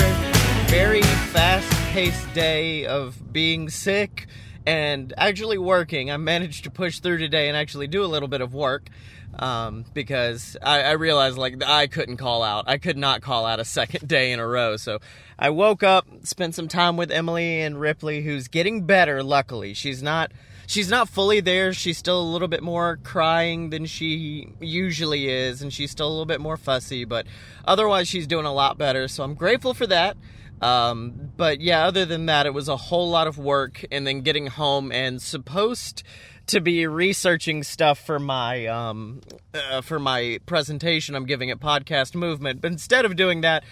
very 0.68 1.02
fast-paced 1.32 2.34
day 2.34 2.86
of 2.86 3.32
being 3.32 3.70
sick 3.70 4.28
and 4.66 5.14
actually 5.18 5.58
working. 5.58 6.12
I 6.12 6.18
managed 6.18 6.64
to 6.66 6.72
push 6.72 7.00
through 7.00 7.18
today 7.18 7.48
and 7.48 7.58
actually 7.58 7.88
do 7.88 8.04
a 8.04 8.08
little 8.08 8.28
bit 8.28 8.42
of 8.42 8.54
work 8.54 8.90
um, 9.40 9.86
because 9.94 10.58
I, 10.62 10.82
I 10.82 10.92
realized 10.92 11.38
like 11.38 11.64
I 11.64 11.88
couldn't 11.88 12.18
call 12.18 12.44
out. 12.44 12.66
I 12.68 12.78
could 12.78 12.98
not 12.98 13.22
call 13.22 13.46
out 13.46 13.60
a 13.60 13.66
second 13.80 14.08
day 14.08 14.32
in 14.32 14.40
a 14.40 14.48
row. 14.48 14.78
So 14.78 15.00
I 15.38 15.50
woke 15.50 15.84
up, 15.84 16.08
spent 16.24 16.56
some 16.56 16.68
time 16.68 16.98
with 16.98 17.12
Emily 17.12 17.62
and 17.62 17.80
Ripley, 17.80 18.22
who's 18.22 18.48
getting 18.48 18.86
better. 18.86 19.24
Luckily, 19.24 19.74
she's 19.74 20.04
not 20.04 20.32
she's 20.68 20.90
not 20.90 21.10
fully 21.10 21.40
there. 21.40 21.74
She's 21.74 21.98
still 21.98 22.22
a 22.22 22.30
little 22.32 22.48
bit 22.48 22.64
more 22.64 22.98
crying 23.04 23.70
than 23.70 23.86
she 23.86 24.54
usually 24.60 25.30
is, 25.30 25.62
and 25.62 25.74
she's 25.74 25.92
still 25.92 26.08
a 26.08 26.12
little 26.12 26.26
bit 26.26 26.42
more 26.42 26.58
fussy. 26.58 27.06
But 27.06 27.26
otherwise, 27.66 28.08
she's 28.08 28.28
doing 28.28 28.46
a 28.46 28.54
lot 28.54 28.78
better. 28.78 29.08
So 29.08 29.24
I'm 29.24 29.34
grateful 29.34 29.74
for 29.74 29.88
that. 29.88 30.18
Um, 30.62 31.32
but 31.38 31.60
yeah, 31.60 31.86
other 31.86 32.06
than 32.06 32.28
that, 32.28 32.46
it 32.46 32.54
was 32.54 32.68
a 32.68 32.78
whole 32.78 33.10
lot 33.10 33.28
of 33.28 33.38
work, 33.38 33.84
and 33.92 34.06
then 34.06 34.22
getting 34.22 34.48
home 34.48 34.92
and 34.92 35.22
supposed 35.22 36.04
to 36.48 36.60
be 36.62 36.86
researching 36.86 37.64
stuff 37.64 38.00
for 38.00 38.20
my 38.20 38.68
um, 38.68 39.22
uh, 39.54 39.82
for 39.82 40.00
my 40.00 40.40
presentation 40.46 41.16
I'm 41.16 41.26
giving 41.26 41.50
at 41.50 41.60
Podcast 41.60 42.14
Movement. 42.14 42.62
But 42.62 42.72
instead 42.72 43.06
of 43.06 43.16
doing 43.16 43.42
that, 43.42 43.64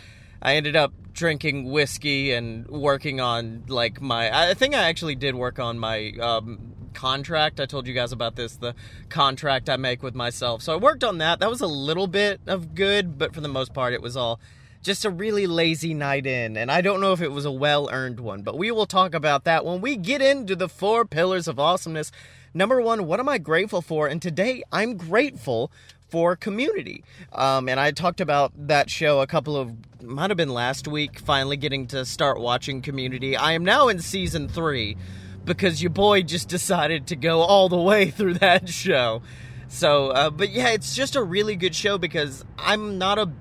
I 0.41 0.55
ended 0.55 0.75
up 0.75 0.93
drinking 1.13 1.69
whiskey 1.71 2.31
and 2.31 2.67
working 2.67 3.19
on 3.19 3.65
like 3.67 4.01
my. 4.01 4.49
I 4.49 4.53
think 4.53 4.73
I 4.73 4.83
actually 4.89 5.15
did 5.15 5.35
work 5.35 5.59
on 5.59 5.77
my 5.77 6.11
um, 6.19 6.73
contract. 6.93 7.59
I 7.59 7.65
told 7.65 7.87
you 7.87 7.93
guys 7.93 8.11
about 8.11 8.35
this, 8.35 8.55
the 8.55 8.73
contract 9.09 9.69
I 9.69 9.77
make 9.77 10.01
with 10.01 10.15
myself. 10.15 10.61
So 10.61 10.73
I 10.73 10.77
worked 10.77 11.03
on 11.03 11.17
that. 11.19 11.39
That 11.39 11.49
was 11.49 11.61
a 11.61 11.67
little 11.67 12.07
bit 12.07 12.41
of 12.47 12.73
good, 12.73 13.17
but 13.17 13.33
for 13.35 13.41
the 13.41 13.47
most 13.47 13.73
part, 13.73 13.93
it 13.93 14.01
was 14.01 14.17
all 14.17 14.39
just 14.82 15.05
a 15.05 15.09
really 15.09 15.47
lazy 15.47 15.93
night 15.93 16.25
in. 16.25 16.55
And 16.57 16.71
I 16.71 16.82
don't 16.82 17.01
know 17.01 17.13
if 17.13 17.21
it 17.21 17.32
was 17.32 17.45
a 17.45 17.51
well 17.51 17.89
earned 17.91 18.19
one, 18.19 18.41
but 18.41 18.57
we 18.57 18.71
will 18.71 18.86
talk 18.86 19.13
about 19.13 19.43
that 19.43 19.65
when 19.65 19.82
we 19.82 19.95
get 19.95 20.21
into 20.21 20.55
the 20.55 20.69
four 20.69 21.05
pillars 21.05 21.47
of 21.47 21.59
awesomeness. 21.59 22.11
Number 22.53 22.82
one, 22.82 23.05
what 23.05 23.19
am 23.19 23.30
I 23.30 23.38
grateful 23.38 23.82
for? 23.82 24.07
And 24.07 24.21
today 24.21 24.63
I'm 24.71 24.97
grateful 24.97 25.71
for 26.09 26.36
community. 26.36 27.03
Um, 27.32 27.69
and 27.69 27.80
I 27.80 27.91
talked 27.91 28.19
about 28.19 28.51
that 28.67 28.89
show 28.89 29.21
a 29.21 29.27
couple 29.27 29.55
of, 29.55 29.71
might 30.01 30.32
have 30.32 30.38
been 30.38 30.49
last 30.49 30.88
week, 30.88 31.19
finally 31.19 31.57
getting 31.57 31.86
to 31.88 32.05
start 32.05 32.39
watching 32.39 32.82
community. 32.82 33.38
I 33.38 33.51
am 33.53 33.63
now 33.63 33.89
in 33.89 33.99
season 33.99 34.47
three 34.47 34.97
because 35.45 35.82
your 35.82 35.91
boy 35.91 36.23
just 36.23 36.49
decided 36.49 37.07
to 37.07 37.15
go 37.15 37.41
all 37.41 37.69
the 37.69 37.77
way 37.77 38.09
through 38.11 38.36
that 38.36 38.69
show. 38.69 39.21
So, 39.67 40.09
uh, 40.09 40.32
but 40.32 40.49
yeah, 40.49 40.69
it's 40.69 40.95
just 40.95 41.15
a 41.15 41.21
really 41.21 41.55
good 41.55 41.75
show 41.75 41.99
because 41.99 42.43
I'm 42.57 42.97
not 42.97 43.19
a 43.19 43.32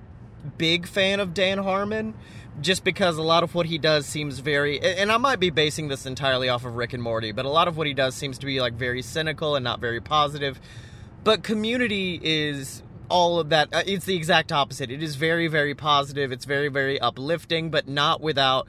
big 0.57 0.87
fan 0.87 1.21
of 1.21 1.35
Dan 1.35 1.59
Harmon 1.59 2.15
just 2.61 2.85
because 2.85 3.17
a 3.17 3.23
lot 3.23 3.43
of 3.43 3.55
what 3.55 3.67
he 3.67 3.79
does 3.79 4.07
seems 4.07 4.41
very 4.41 4.81
and 4.81 5.13
I 5.13 5.17
might 5.17 5.41
be 5.41 5.51
basing 5.51 5.89
this 5.89 6.07
entirely 6.07 6.49
off 6.49 6.65
of 6.65 6.75
Rick 6.75 6.93
and 6.93 7.03
Morty, 7.03 7.33
but 7.33 7.45
a 7.45 7.51
lot 7.51 7.69
of 7.69 7.77
what 7.77 7.87
he 7.87 7.95
does 7.95 8.15
seems 8.15 8.39
to 8.39 8.47
be 8.47 8.61
like 8.61 8.75
very 8.75 9.03
cynical 9.03 9.55
and 9.57 9.65
not 9.65 9.81
very 9.81 10.01
positive. 10.01 10.61
But 11.25 11.43
community 11.43 12.21
is 12.23 12.83
all 13.09 13.41
of 13.41 13.49
that 13.51 13.73
uh, 13.73 13.83
it's 13.87 14.05
the 14.07 14.17
exact 14.17 14.53
opposite. 14.53 14.91
It 14.91 15.03
is 15.03 15.17
very 15.17 15.49
very 15.49 15.75
positive, 15.75 16.33
it's 16.33 16.45
very 16.45 16.69
very 16.69 17.01
uplifting, 17.01 17.71
but 17.71 17.89
not 17.89 18.21
without 18.21 18.67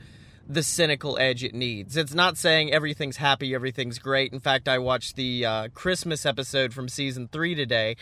the 0.47 0.63
cynical 0.63 1.17
edge 1.20 1.43
it 1.43 1.53
needs. 1.53 1.95
It's 1.95 2.13
not 2.13 2.38
saying 2.38 2.74
everything's 2.74 3.17
happy, 3.17 3.53
everything's 3.53 3.99
great. 3.99 4.34
In 4.34 4.39
fact, 4.39 4.67
I 4.67 4.80
watched 4.80 5.15
the 5.15 5.45
uh, 5.45 5.67
Christmas 5.76 6.26
episode 6.26 6.74
from 6.74 6.89
season 6.89 7.30
3 7.32 7.53
today 7.53 7.95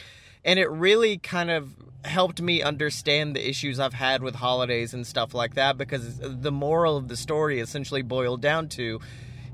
and 0.47 0.57
it 0.57 0.71
really 0.71 1.17
kind 1.17 1.51
of 1.51 1.75
helped 2.05 2.41
me 2.41 2.61
understand 2.61 3.35
the 3.35 3.47
issues 3.47 3.79
I've 3.81 3.93
had 3.93 4.23
with 4.23 4.33
holidays 4.33 4.93
and 4.93 5.05
stuff 5.05 5.33
like 5.33 5.55
that 5.55 5.77
because 5.77 6.17
the 6.19 6.53
moral 6.53 6.95
of 6.95 7.09
the 7.09 7.17
story 7.17 7.59
essentially 7.59 8.01
boiled 8.01 8.41
down 8.41 8.69
to 8.69 9.01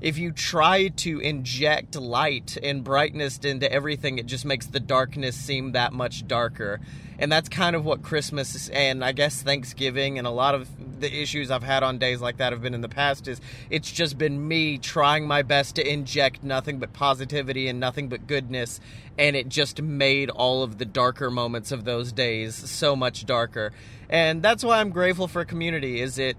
if 0.04 0.18
you 0.18 0.30
try 0.30 0.88
to 0.88 1.18
inject 1.18 1.96
light 1.96 2.58
and 2.62 2.84
brightness 2.84 3.38
into 3.38 3.72
everything, 3.72 4.18
it 4.18 4.26
just 4.26 4.44
makes 4.44 4.66
the 4.66 4.78
darkness 4.78 5.34
seem 5.34 5.72
that 5.72 5.94
much 5.94 6.28
darker. 6.28 6.78
And 7.18 7.32
that's 7.32 7.48
kind 7.48 7.74
of 7.74 7.86
what 7.86 8.02
Christmas 8.02 8.68
and 8.68 9.02
I 9.02 9.12
guess 9.12 9.40
Thanksgiving 9.40 10.18
and 10.18 10.26
a 10.26 10.30
lot 10.30 10.54
of 10.54 10.68
the 11.00 11.22
issues 11.22 11.50
I've 11.50 11.62
had 11.62 11.82
on 11.82 11.96
days 11.96 12.20
like 12.20 12.36
that 12.36 12.52
have 12.52 12.60
been 12.60 12.74
in 12.74 12.82
the 12.82 12.88
past 12.88 13.26
is 13.28 13.40
it's 13.70 13.90
just 13.90 14.18
been 14.18 14.46
me 14.46 14.76
trying 14.76 15.26
my 15.26 15.40
best 15.40 15.76
to 15.76 15.90
inject 15.90 16.44
nothing 16.44 16.78
but 16.78 16.92
positivity 16.92 17.66
and 17.66 17.80
nothing 17.80 18.08
but 18.08 18.26
goodness 18.26 18.80
and 19.16 19.34
it 19.36 19.48
just 19.48 19.80
made 19.80 20.28
all 20.28 20.62
of 20.62 20.76
the 20.76 20.84
darker 20.84 21.30
moments 21.30 21.72
of 21.72 21.86
those 21.86 22.12
days 22.12 22.54
so 22.54 22.94
much 22.94 23.24
darker. 23.24 23.72
And 24.10 24.42
that's 24.42 24.62
why 24.62 24.80
I'm 24.80 24.90
grateful 24.90 25.28
for 25.28 25.46
community 25.46 26.02
is 26.02 26.18
it 26.18 26.36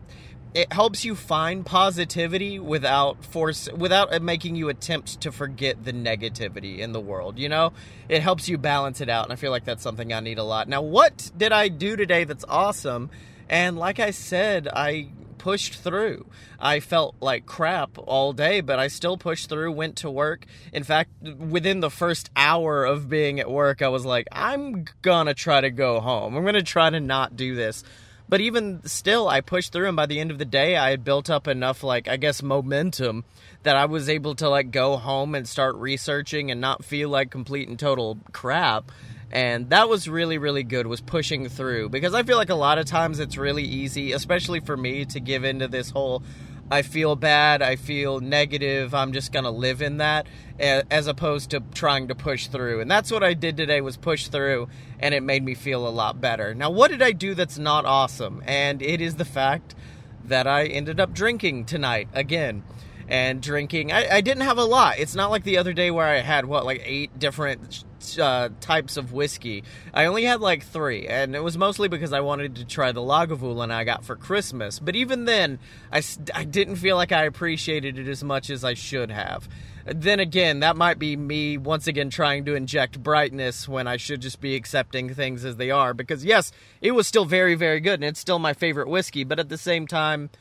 it 0.56 0.72
helps 0.72 1.04
you 1.04 1.16
find 1.16 1.66
positivity 1.66 2.60
without 2.60 3.24
force 3.26 3.68
without 3.76 4.22
making 4.22 4.56
you 4.56 4.70
attempt 4.70 5.20
to 5.20 5.32
forget 5.32 5.84
the 5.84 5.92
negativity 5.92 6.80
in 6.80 6.94
the 6.94 7.00
world 7.00 7.38
you 7.38 7.50
know? 7.50 7.74
It 8.08 8.22
helps 8.22 8.48
you 8.48 8.58
balance 8.58 9.02
it 9.02 9.10
out 9.10 9.26
and 9.26 9.34
i 9.34 9.36
feel 9.36 9.52
like 9.52 9.66
that's 9.66 9.84
something 9.84 10.14
i 10.14 10.20
need 10.22 10.40
a 10.40 10.44
lot. 10.44 10.68
Now 10.68 10.82
what 10.82 11.30
did 11.38 11.52
i 11.52 11.68
do 11.68 11.96
today 11.96 12.24
that's 12.24 12.46
awesome? 12.48 13.12
And 13.50 13.78
like 13.78 14.00
i 14.00 14.12
said 14.12 14.68
i 14.70 15.10
pushed 15.38 15.76
through. 15.76 16.26
I 16.58 16.80
felt 16.80 17.16
like 17.20 17.46
crap 17.46 17.98
all 17.98 18.32
day 18.32 18.62
but 18.62 18.80
i 18.80 18.88
still 18.88 19.18
pushed 19.18 19.50
through 19.50 19.74
went 19.74 19.98
to 19.98 20.10
work. 20.10 20.46
In 20.72 20.86
fact 20.86 21.12
within 21.22 21.82
the 21.82 21.92
first 21.92 22.32
hour 22.38 22.86
of 22.86 23.10
being 23.10 23.42
at 23.42 23.52
work 23.52 23.82
i 23.82 23.90
was 23.90 24.06
like 24.06 24.28
i'm 24.32 24.86
gonna 25.02 25.34
try 25.34 25.60
to 25.60 25.70
go 25.70 26.00
home. 26.00 26.38
I'm 26.38 26.46
gonna 26.46 26.64
try 26.64 26.90
to 26.90 27.02
not 27.02 27.36
do 27.36 27.56
this 27.56 27.84
but 28.28 28.42
even 28.42 28.82
still, 28.86 29.28
I 29.28 29.42
pushed 29.42 29.72
through, 29.72 29.88
and 29.88 29.96
by 29.96 30.06
the 30.06 30.20
end 30.20 30.32
of 30.32 30.38
the 30.38 30.46
day, 30.46 30.76
I 30.78 30.90
had 30.90 31.04
built 31.04 31.30
up 31.30 31.48
enough, 31.48 31.84
like, 31.84 32.08
I 32.08 32.18
guess, 32.18 32.42
momentum 32.42 33.24
that 33.64 33.76
I 33.76 33.86
was 33.86 34.10
able 34.10 34.36
to, 34.36 34.50
like, 34.50 34.72
go 34.72 34.98
home 34.98 35.36
and 35.36 35.48
start 35.48 35.76
researching 35.76 36.52
and 36.52 36.60
not 36.60 36.84
feel 36.84 37.10
like 37.10 37.30
complete 37.30 37.68
and 37.68 37.78
total 37.78 38.18
crap. 38.32 38.92
And 39.32 39.70
that 39.72 39.90
was 39.90 40.08
really, 40.08 40.38
really 40.38 40.64
good, 40.64 40.88
was 40.88 41.02
pushing 41.02 41.50
through. 41.50 41.90
Because 41.90 42.14
I 42.14 42.24
feel 42.24 42.38
like 42.38 42.50
a 42.50 42.56
lot 42.56 42.78
of 42.78 42.86
times 42.86 43.20
it's 43.20 43.38
really 43.38 43.64
easy, 43.64 44.12
especially 44.12 44.60
for 44.60 44.78
me, 44.78 45.06
to 45.06 45.20
give 45.20 45.44
into 45.44 45.68
this 45.68 45.90
whole 45.90 46.24
I 46.72 46.82
feel 46.82 47.16
bad, 47.16 47.62
I 47.62 47.76
feel 47.76 48.20
negative, 48.20 48.96
I'm 48.96 49.14
just 49.14 49.32
going 49.32 49.44
to 49.44 49.52
live 49.52 49.82
in 49.82 49.98
that 49.98 50.26
as 50.60 51.06
opposed 51.06 51.52
to 51.52 51.60
trying 51.74 52.08
to 52.08 52.16
push 52.16 52.48
through. 52.48 52.82
And 52.82 52.90
that's 52.90 53.12
what 53.12 53.24
I 53.24 53.34
did 53.34 53.56
today 53.56 53.82
was 53.82 53.98
push 53.98 54.28
through 54.28 54.68
and 55.00 55.14
it 55.14 55.22
made 55.22 55.44
me 55.44 55.54
feel 55.54 55.88
a 55.88 55.90
lot 55.90 56.20
better. 56.20 56.56
Now, 56.56 56.72
what 56.72 56.90
did 56.90 57.02
I 57.02 57.12
do 57.12 57.36
that's 57.36 57.60
not 57.60 57.86
awesome? 57.86 58.42
And 58.46 58.82
it 58.82 59.00
is 59.00 59.16
the 59.16 59.26
fact 59.26 59.76
that 60.24 60.48
I 60.48 60.66
ended 60.66 61.00
up 61.00 61.14
drinking 61.14 61.66
tonight 61.66 62.08
again. 62.14 62.64
And 63.08 63.40
drinking, 63.40 63.92
I, 63.92 64.16
I 64.16 64.22
didn't 64.22 64.42
have 64.46 64.58
a 64.58 64.64
lot. 64.64 64.98
It's 64.98 65.14
not 65.14 65.30
like 65.30 65.44
the 65.44 65.60
other 65.60 65.74
day 65.74 65.92
where 65.92 66.08
I 66.08 66.22
had 66.22 66.46
what, 66.46 66.66
like 66.66 66.82
eight 66.84 67.20
different 67.20 67.84
uh, 68.20 68.50
types 68.62 68.98
of 68.98 69.14
whiskey. 69.14 69.64
I 69.94 70.06
only 70.06 70.24
had 70.24 70.42
like 70.42 70.64
three, 70.64 71.08
and 71.08 71.36
it 71.36 71.44
was 71.44 71.58
mostly 71.58 71.88
because 71.88 72.14
I 72.14 72.22
wanted 72.22 72.56
to 72.56 72.66
try 72.66 72.92
the 72.92 73.02
Lagavulin 73.02 73.72
I 73.72 73.84
got 73.84 74.06
for 74.06 74.16
Christmas. 74.16 74.80
But 74.80 74.96
even 74.96 75.26
then, 75.26 75.60
I, 75.92 76.02
I 76.34 76.44
didn't 76.44 76.78
feel 76.78 76.96
like 76.96 77.12
I 77.12 77.24
appreciated 77.26 77.98
it 77.98 78.08
as 78.08 78.24
much 78.24 78.50
as 78.50 78.64
I 78.64 78.74
should 78.74 79.12
have. 79.12 79.48
Then 79.86 80.20
again, 80.20 80.62
that 80.62 80.76
might 80.76 80.98
be 80.98 81.16
me 81.16 81.58
once 81.58 81.86
again 81.86 82.10
trying 82.10 82.46
to 82.46 82.56
inject 82.56 83.04
brightness 83.04 83.68
when 83.68 83.88
I 83.88 83.98
should 83.98 84.22
just 84.22 84.42
be 84.42 84.56
accepting 84.56 85.14
things 85.14 85.46
as 85.46 85.58
they 85.58 85.70
are. 85.70 85.94
Because 85.94 86.26
yes, 86.26 86.52
it 86.82 86.92
was 86.92 87.06
still 87.06 87.26
very, 87.26 87.56
very 87.56 87.80
good, 87.80 87.96
and 87.96 88.04
it's 88.04 88.20
still 88.20 88.40
my 88.40 88.54
favorite 88.54 88.88
whiskey. 88.88 89.24
But 89.24 89.40
at 89.40 89.50
the 89.50 89.58
same 89.58 89.86
time, 89.86 90.32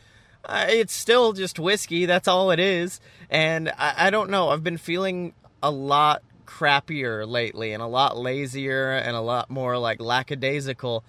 uh, 0.47 0.66
it's 0.68 0.94
still 0.94 1.32
just 1.32 1.59
whiskey. 1.59 2.06
That's 2.06 2.28
all 2.28 2.51
it 2.51 2.60
is. 2.60 3.01
And 3.30 3.70
I, 3.70 4.06
I 4.06 4.10
don't 4.10 4.30
know. 4.30 4.48
I've 4.48 4.64
been 4.64 4.78
feeling 4.78 5.34
a 5.62 5.70
lot 5.70 6.22
crappier 6.46 7.26
lately 7.26 7.72
and 7.72 7.82
a 7.82 7.86
lot 7.86 8.16
lazier 8.16 8.92
and 8.92 9.16
a 9.16 9.20
lot 9.20 9.50
more 9.50 9.78
like 9.78 10.00
lackadaisical. 10.00 11.04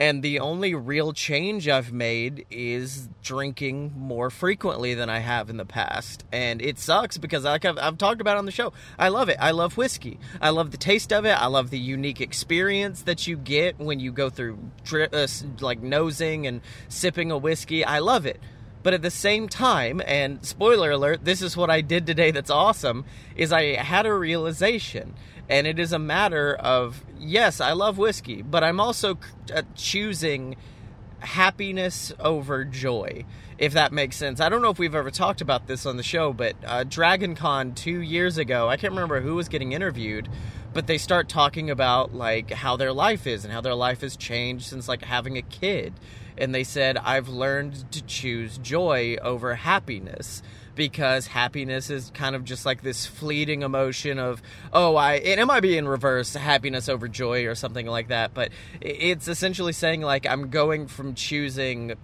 And 0.00 0.24
the 0.24 0.40
only 0.40 0.74
real 0.74 1.12
change 1.12 1.68
I've 1.68 1.92
made 1.92 2.46
is 2.50 3.08
drinking 3.22 3.92
more 3.96 4.28
frequently 4.28 4.92
than 4.94 5.08
I 5.08 5.20
have 5.20 5.48
in 5.48 5.56
the 5.56 5.64
past. 5.64 6.24
And 6.32 6.60
it 6.60 6.80
sucks 6.80 7.16
because, 7.16 7.44
like 7.44 7.64
I've, 7.64 7.78
I've, 7.78 7.96
talked 7.96 8.20
about 8.20 8.36
on 8.36 8.44
the 8.44 8.50
show, 8.50 8.72
I 8.98 9.08
love 9.08 9.28
it. 9.28 9.36
I 9.40 9.52
love 9.52 9.76
whiskey. 9.76 10.18
I 10.40 10.50
love 10.50 10.72
the 10.72 10.78
taste 10.78 11.12
of 11.12 11.24
it. 11.24 11.40
I 11.40 11.46
love 11.46 11.70
the 11.70 11.78
unique 11.78 12.20
experience 12.20 13.02
that 13.02 13.28
you 13.28 13.36
get 13.36 13.78
when 13.78 14.00
you 14.00 14.10
go 14.10 14.30
through 14.30 14.58
uh, 14.92 15.28
like 15.60 15.80
nosing 15.80 16.48
and 16.48 16.60
sipping 16.88 17.30
a 17.30 17.38
whiskey. 17.38 17.84
I 17.84 18.00
love 18.00 18.26
it. 18.26 18.40
But 18.84 18.92
at 18.92 19.02
the 19.02 19.10
same 19.10 19.48
time, 19.48 20.02
and 20.06 20.44
spoiler 20.44 20.90
alert, 20.90 21.24
this 21.24 21.40
is 21.40 21.56
what 21.56 21.70
I 21.70 21.80
did 21.80 22.06
today 22.06 22.30
that's 22.30 22.50
awesome, 22.50 23.06
is 23.34 23.50
I 23.50 23.76
had 23.76 24.04
a 24.04 24.12
realization. 24.12 25.14
And 25.48 25.66
it 25.66 25.78
is 25.78 25.92
a 25.92 25.98
matter 25.98 26.54
of, 26.54 27.02
yes, 27.18 27.60
I 27.60 27.72
love 27.72 27.96
whiskey, 27.96 28.42
but 28.42 28.62
I'm 28.62 28.80
also 28.80 29.18
uh, 29.52 29.62
choosing 29.74 30.56
happiness 31.20 32.12
over 32.20 32.62
joy, 32.64 33.24
if 33.56 33.72
that 33.72 33.90
makes 33.90 34.16
sense. 34.16 34.38
I 34.38 34.50
don't 34.50 34.60
know 34.60 34.70
if 34.70 34.78
we've 34.78 34.94
ever 34.94 35.10
talked 35.10 35.40
about 35.40 35.66
this 35.66 35.86
on 35.86 35.96
the 35.96 36.02
show, 36.02 36.34
but 36.34 36.54
uh, 36.66 36.84
Dragon 36.84 37.34
Con 37.34 37.74
two 37.74 38.00
years 38.00 38.36
ago, 38.36 38.68
I 38.68 38.76
can't 38.76 38.92
remember 38.92 39.22
who 39.22 39.34
was 39.34 39.48
getting 39.48 39.72
interviewed, 39.72 40.28
but 40.74 40.86
they 40.86 40.98
start 40.98 41.30
talking 41.30 41.70
about 41.70 42.14
like 42.14 42.50
how 42.50 42.76
their 42.76 42.92
life 42.92 43.26
is 43.26 43.44
and 43.44 43.52
how 43.52 43.62
their 43.62 43.74
life 43.74 44.02
has 44.02 44.14
changed 44.14 44.66
since 44.66 44.88
like 44.88 45.02
having 45.02 45.38
a 45.38 45.42
kid. 45.42 45.94
And 46.36 46.54
they 46.54 46.64
said, 46.64 46.96
I've 46.96 47.28
learned 47.28 47.90
to 47.92 48.02
choose 48.02 48.58
joy 48.58 49.16
over 49.22 49.54
happiness 49.54 50.42
because 50.74 51.28
happiness 51.28 51.90
is 51.90 52.10
kind 52.14 52.34
of 52.34 52.44
just 52.44 52.66
like 52.66 52.82
this 52.82 53.06
fleeting 53.06 53.62
emotion 53.62 54.18
of 54.18 54.42
oh 54.72 54.96
i 54.96 55.14
it 55.14 55.44
might 55.46 55.60
be 55.60 55.78
in 55.78 55.86
reverse 55.86 56.34
happiness 56.34 56.88
over 56.88 57.06
joy 57.06 57.46
or 57.46 57.54
something 57.54 57.86
like 57.86 58.08
that 58.08 58.34
but 58.34 58.50
it's 58.80 59.28
essentially 59.28 59.72
saying 59.72 60.00
like 60.00 60.26
i'm 60.26 60.50
going 60.50 60.86
from 60.86 61.14
choosing 61.14 61.94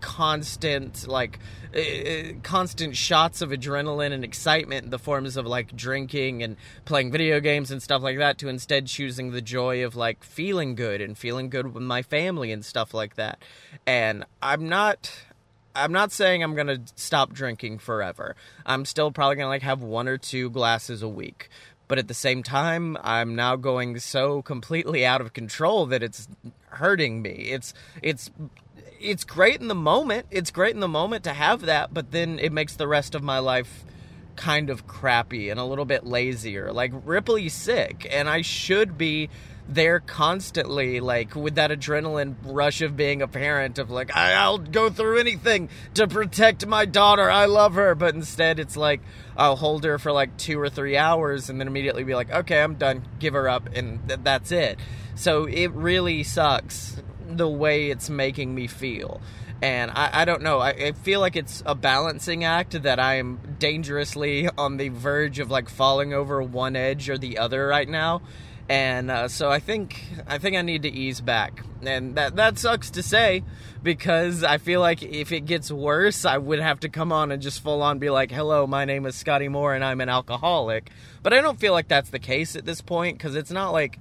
constant 0.00 1.06
like 1.06 1.38
uh, 1.74 2.32
constant 2.42 2.96
shots 2.96 3.42
of 3.42 3.50
adrenaline 3.50 4.12
and 4.12 4.24
excitement 4.24 4.84
in 4.84 4.90
the 4.90 4.98
forms 4.98 5.36
of 5.36 5.46
like 5.46 5.74
drinking 5.76 6.42
and 6.42 6.56
playing 6.84 7.10
video 7.10 7.40
games 7.40 7.70
and 7.70 7.82
stuff 7.82 8.02
like 8.02 8.18
that 8.18 8.38
to 8.38 8.48
instead 8.48 8.86
choosing 8.86 9.32
the 9.32 9.42
joy 9.42 9.84
of 9.84 9.96
like 9.96 10.24
feeling 10.24 10.74
good 10.74 11.00
and 11.00 11.18
feeling 11.18 11.50
good 11.50 11.74
with 11.74 11.82
my 11.82 12.02
family 12.02 12.52
and 12.52 12.64
stuff 12.64 12.94
like 12.94 13.16
that 13.16 13.42
and 13.86 14.24
i'm 14.42 14.68
not 14.68 15.10
I'm 15.74 15.92
not 15.92 16.10
saying 16.10 16.42
I'm 16.42 16.56
gonna 16.56 16.80
stop 16.96 17.32
drinking 17.32 17.78
forever. 17.78 18.34
I'm 18.66 18.84
still 18.84 19.12
probably 19.12 19.36
gonna 19.36 19.48
like 19.48 19.62
have 19.62 19.80
one 19.80 20.08
or 20.08 20.18
two 20.18 20.50
glasses 20.50 21.02
a 21.02 21.08
week. 21.08 21.48
But 21.86 21.98
at 21.98 22.08
the 22.08 22.14
same 22.14 22.42
time, 22.42 22.98
I'm 23.02 23.34
now 23.34 23.56
going 23.56 23.98
so 23.98 24.42
completely 24.42 25.06
out 25.06 25.22
of 25.22 25.32
control 25.32 25.86
that 25.86 26.02
it's 26.02 26.28
hurting 26.66 27.22
me. 27.22 27.30
It's 27.50 27.72
it's 28.02 28.30
it's 29.00 29.24
great 29.24 29.60
in 29.60 29.68
the 29.68 29.74
moment. 29.74 30.26
It's 30.30 30.50
great 30.50 30.74
in 30.74 30.80
the 30.80 30.88
moment 30.88 31.24
to 31.24 31.32
have 31.32 31.62
that, 31.62 31.92
but 31.92 32.10
then 32.10 32.38
it 32.38 32.52
makes 32.52 32.76
the 32.76 32.88
rest 32.88 33.14
of 33.14 33.22
my 33.22 33.38
life 33.38 33.84
kind 34.36 34.70
of 34.70 34.86
crappy 34.86 35.50
and 35.50 35.58
a 35.58 35.64
little 35.64 35.84
bit 35.84 36.06
lazier. 36.06 36.72
Like 36.72 36.92
Ripley's 37.04 37.54
sick, 37.54 38.06
and 38.10 38.28
I 38.28 38.42
should 38.42 38.96
be 38.96 39.30
there 39.68 40.00
constantly, 40.00 41.00
like 41.00 41.34
with 41.34 41.56
that 41.56 41.70
adrenaline 41.70 42.36
rush 42.42 42.80
of 42.80 42.96
being 42.96 43.20
a 43.20 43.28
parent, 43.28 43.78
of 43.78 43.90
like, 43.90 44.14
I'll 44.16 44.58
go 44.58 44.88
through 44.88 45.18
anything 45.18 45.68
to 45.94 46.08
protect 46.08 46.66
my 46.66 46.86
daughter. 46.86 47.30
I 47.30 47.44
love 47.44 47.74
her. 47.74 47.94
But 47.94 48.14
instead, 48.14 48.58
it's 48.58 48.76
like, 48.76 49.00
I'll 49.36 49.56
hold 49.56 49.84
her 49.84 49.98
for 49.98 50.10
like 50.10 50.36
two 50.38 50.58
or 50.58 50.70
three 50.70 50.96
hours 50.96 51.50
and 51.50 51.60
then 51.60 51.66
immediately 51.66 52.04
be 52.04 52.14
like, 52.14 52.30
okay, 52.30 52.62
I'm 52.62 52.76
done. 52.76 53.06
Give 53.18 53.34
her 53.34 53.48
up. 53.48 53.68
And 53.74 54.08
th- 54.08 54.20
that's 54.22 54.52
it. 54.52 54.78
So 55.14 55.44
it 55.44 55.72
really 55.72 56.22
sucks 56.22 56.96
the 57.28 57.48
way 57.48 57.90
it's 57.90 58.08
making 58.10 58.54
me 58.54 58.66
feel. 58.66 59.20
And 59.60 59.90
I, 59.90 60.22
I 60.22 60.24
don't 60.24 60.42
know. 60.42 60.60
I, 60.60 60.70
I 60.70 60.92
feel 60.92 61.20
like 61.20 61.36
it's 61.36 61.62
a 61.66 61.74
balancing 61.74 62.44
act 62.44 62.80
that 62.82 63.00
I 63.00 63.16
am 63.16 63.56
dangerously 63.58 64.48
on 64.56 64.76
the 64.76 64.88
verge 64.88 65.38
of 65.38 65.50
like 65.50 65.68
falling 65.68 66.12
over 66.12 66.42
one 66.42 66.76
edge 66.76 67.08
or 67.10 67.18
the 67.18 67.38
other 67.38 67.66
right 67.66 67.88
now 67.88 68.22
and 68.68 69.10
uh, 69.10 69.28
so 69.28 69.50
I 69.50 69.60
think 69.60 70.02
I 70.26 70.38
think 70.38 70.54
I 70.54 70.62
need 70.62 70.82
to 70.82 70.90
ease 70.90 71.20
back, 71.22 71.64
and 71.82 72.16
that 72.16 72.36
that 72.36 72.58
sucks 72.58 72.90
to 72.90 73.02
say 73.02 73.42
because 73.82 74.44
I 74.44 74.58
feel 74.58 74.80
like 74.80 75.02
if 75.02 75.32
it 75.32 75.46
gets 75.46 75.70
worse, 75.70 76.26
I 76.26 76.36
would 76.36 76.58
have 76.58 76.80
to 76.80 76.90
come 76.90 77.10
on 77.10 77.32
and 77.32 77.40
just 77.40 77.62
full 77.62 77.82
on 77.82 77.98
be 77.98 78.10
like, 78.10 78.30
"Hello, 78.30 78.66
my 78.66 78.84
name 78.84 79.06
is 79.06 79.14
Scotty 79.14 79.48
Moore, 79.48 79.74
and 79.74 79.82
I'm 79.82 80.02
an 80.02 80.10
alcoholic." 80.10 80.90
But 81.22 81.32
I 81.32 81.40
don't 81.40 81.58
feel 81.58 81.72
like 81.72 81.88
that's 81.88 82.10
the 82.10 82.18
case 82.18 82.56
at 82.56 82.66
this 82.66 82.82
point 82.82 83.16
because 83.16 83.36
it's 83.36 83.50
not 83.50 83.70
like 83.70 83.98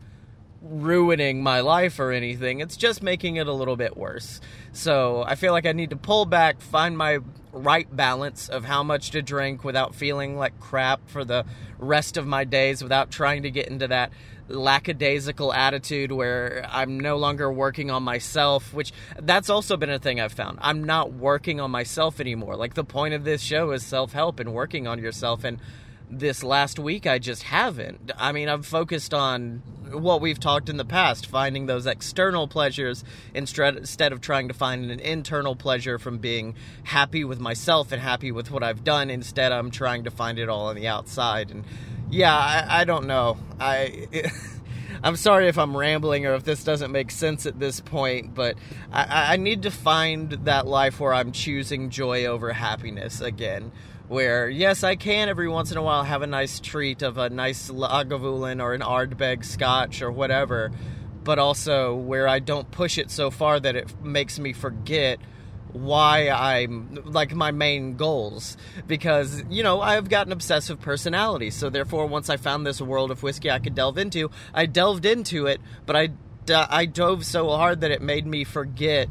ruining 0.62 1.42
my 1.42 1.62
life 1.62 2.00
or 2.00 2.12
anything. 2.12 2.60
It's 2.60 2.78
just 2.78 3.02
making 3.02 3.36
it 3.36 3.48
a 3.48 3.54
little 3.54 3.76
bit 3.76 3.96
worse. 3.96 4.42
So 4.72 5.24
I 5.26 5.36
feel 5.36 5.54
like 5.54 5.66
I 5.66 5.72
need 5.72 5.92
to 5.92 5.96
pull 5.96 6.26
back, 6.26 6.62
find 6.62 6.98
my 6.98 7.20
right 7.52 7.94
balance 7.96 8.50
of 8.50 8.66
how 8.66 8.84
much 8.84 9.12
to 9.12 9.22
drink 9.22 9.64
without 9.64 9.96
feeling 9.96 10.38
like 10.38 10.60
crap 10.60 11.08
for 11.10 11.26
the 11.26 11.46
rest 11.80 12.18
of 12.18 12.28
my 12.28 12.44
days, 12.44 12.84
without 12.84 13.12
trying 13.12 13.44
to 13.44 13.52
get 13.52 13.68
into 13.68 13.88
that 13.88 14.12
lackadaisical 14.50 15.54
attitude 15.54 16.12
where 16.12 16.66
I'm 16.70 17.00
no 17.00 17.18
longer 17.18 17.52
working 17.52 17.92
on 17.92 18.04
myself, 18.04 18.74
which 18.74 18.94
that's 19.20 19.50
also 19.50 19.78
been 19.78 19.90
a 19.90 20.00
thing 20.00 20.20
I've 20.20 20.34
found. 20.34 20.60
I'm 20.62 20.84
not 20.84 21.14
working 21.14 21.60
on 21.60 21.72
myself 21.72 22.20
anymore. 22.20 22.56
Like 22.56 22.74
the 22.74 22.84
point 22.84 23.14
of 23.14 23.24
this 23.24 23.42
show 23.42 23.72
is 23.72 23.86
self 23.86 24.14
help 24.14 24.40
and 24.40 24.54
working 24.54 24.88
on 24.88 25.00
yourself. 25.00 25.44
And 25.44 25.60
this 26.10 26.44
last 26.44 26.80
week, 26.80 27.06
I 27.06 27.20
just 27.20 27.44
haven't. 27.44 28.12
I 28.18 28.32
mean, 28.32 28.50
I've 28.50 28.66
focused 28.66 29.14
on 29.14 29.62
what 29.92 30.22
we've 30.22 30.40
talked 30.40 30.70
in 30.70 30.78
the 30.78 30.86
past, 30.86 31.26
finding 31.26 31.66
those 31.66 31.86
external 31.86 32.48
pleasures 32.48 33.04
instead 33.34 34.12
of 34.12 34.22
trying 34.22 34.48
to 34.48 34.54
find 34.54 34.90
an 34.92 35.00
internal 35.00 35.56
pleasure 35.56 35.98
from 35.98 36.18
being 36.18 36.56
happy 36.84 37.24
with 37.24 37.40
myself 37.40 37.92
and 37.92 38.02
happy 38.02 38.32
with 38.32 38.52
what 38.52 38.64
I've 38.64 38.84
done. 38.84 39.10
Instead, 39.10 39.52
I'm 39.52 39.72
trying 39.72 40.04
to 40.06 40.12
find 40.12 40.40
it 40.40 40.50
all 40.50 40.68
on 40.68 40.76
the 40.76 40.88
outside. 40.88 41.52
And 41.52 41.64
yeah, 42.10 42.36
I, 42.36 42.82
I 42.82 42.84
don't 42.84 43.08
know. 43.08 43.38
I. 43.60 44.08
I'm 45.04 45.16
sorry 45.16 45.48
if 45.48 45.60
I'm 45.60 45.78
rambling 45.78 46.26
or 46.26 46.34
if 46.34 46.44
this 46.44 46.64
doesn't 46.64 46.92
make 46.92 47.12
sense 47.12 47.46
at 47.46 47.60
this 47.60 47.80
point, 47.80 48.34
but 48.34 48.58
I, 48.92 49.34
I, 49.34 49.38
need 49.38 49.62
to 49.64 49.72
find 49.72 50.32
that 50.32 50.66
life 50.66 51.00
where 51.00 51.14
I'm 51.14 51.32
choosing 51.32 51.92
joy 51.92 52.26
over 52.26 52.52
happiness 52.52 53.22
again. 53.22 53.72
Where, 54.08 54.50
yes, 54.50 54.84
I 54.84 54.96
can 54.96 55.28
every 55.28 55.50
once 55.50 55.72
in 55.72 55.78
a 55.78 55.82
while 55.82 56.04
have 56.04 56.22
a 56.22 56.28
nice 56.28 56.62
treat 56.62 57.02
of 57.02 57.18
a 57.18 57.30
nice 57.30 57.70
Lagavulin 57.70 58.62
or 58.62 58.74
an 58.74 58.82
Ardbeg 58.82 59.44
scotch 59.44 60.02
or 60.02 60.12
whatever, 60.12 60.72
but 61.26 61.40
also 61.40 61.94
where 61.94 62.26
I 62.28 62.40
don't 62.40 62.72
push 62.72 62.98
it 62.98 63.12
so 63.12 63.30
far 63.30 63.60
that 63.60 63.76
it 63.76 64.02
makes 64.02 64.40
me 64.40 64.54
forget 64.54 65.20
why 65.74 66.30
I'm 66.30 67.04
like 67.04 67.36
my 67.36 67.52
main 67.52 67.98
goals. 67.98 68.56
Because 68.88 69.44
you 69.50 69.62
know 69.62 69.82
I've 69.82 70.10
got 70.10 70.28
an 70.28 70.32
obsessive 70.32 70.80
personality 70.80 71.50
so 71.50 71.70
therefore 71.70 72.08
once 72.08 72.30
I 72.30 72.38
found 72.38 72.66
this 72.66 72.82
world 72.82 73.12
of 73.12 73.24
whiskey 73.24 73.52
I 73.52 73.60
could 73.60 73.76
delve 73.76 73.98
into 73.98 74.32
I 74.54 74.66
delved 74.68 75.06
into 75.06 75.48
it 75.48 75.60
but 75.86 75.96
I 75.96 76.10
I 76.50 76.86
dove 76.86 77.26
so 77.26 77.50
hard 77.50 77.82
that 77.82 77.92
it 77.92 78.02
made 78.02 78.26
me 78.26 78.46
forget 78.46 79.10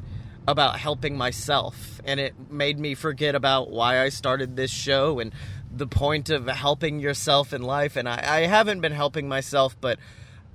about 0.48 0.78
helping 0.78 1.16
myself 1.16 2.00
and 2.04 2.20
it 2.20 2.34
made 2.50 2.78
me 2.78 2.94
forget 2.94 3.34
about 3.34 3.70
why 3.70 4.00
I 4.00 4.10
started 4.10 4.56
this 4.56 4.70
show 4.70 5.18
and 5.18 5.32
the 5.74 5.86
point 5.86 6.30
of 6.30 6.46
helping 6.46 7.00
yourself 7.00 7.52
in 7.52 7.62
life 7.62 7.96
and 7.96 8.08
I, 8.08 8.20
I 8.24 8.40
haven't 8.46 8.80
been 8.80 8.92
helping 8.92 9.28
myself 9.28 9.76
but 9.80 9.98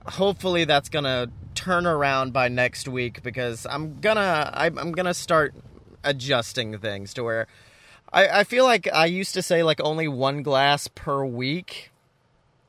hopefully 0.06 0.64
that's 0.66 0.90
gonna 0.90 1.28
turn 1.56 1.86
around 1.86 2.32
by 2.32 2.48
next 2.48 2.88
week 2.88 3.22
because 3.22 3.68
I'm 3.70 4.00
gonna 4.00 4.50
I'm 4.54 4.94
gonna 4.94 5.14
start 5.14 5.54
adjusting 6.04 6.78
things 6.80 7.14
to 7.16 7.24
where 7.24 7.48
I, 8.14 8.40
I 8.40 8.44
feel 8.44 8.66
like 8.66 8.88
I 8.92 9.06
used 9.06 9.34
to 9.36 9.42
say 9.42 9.64
like 9.64 9.80
only 9.82 10.08
one 10.08 10.44
glass 10.44 10.88
per 10.88 11.24
week. 11.26 11.92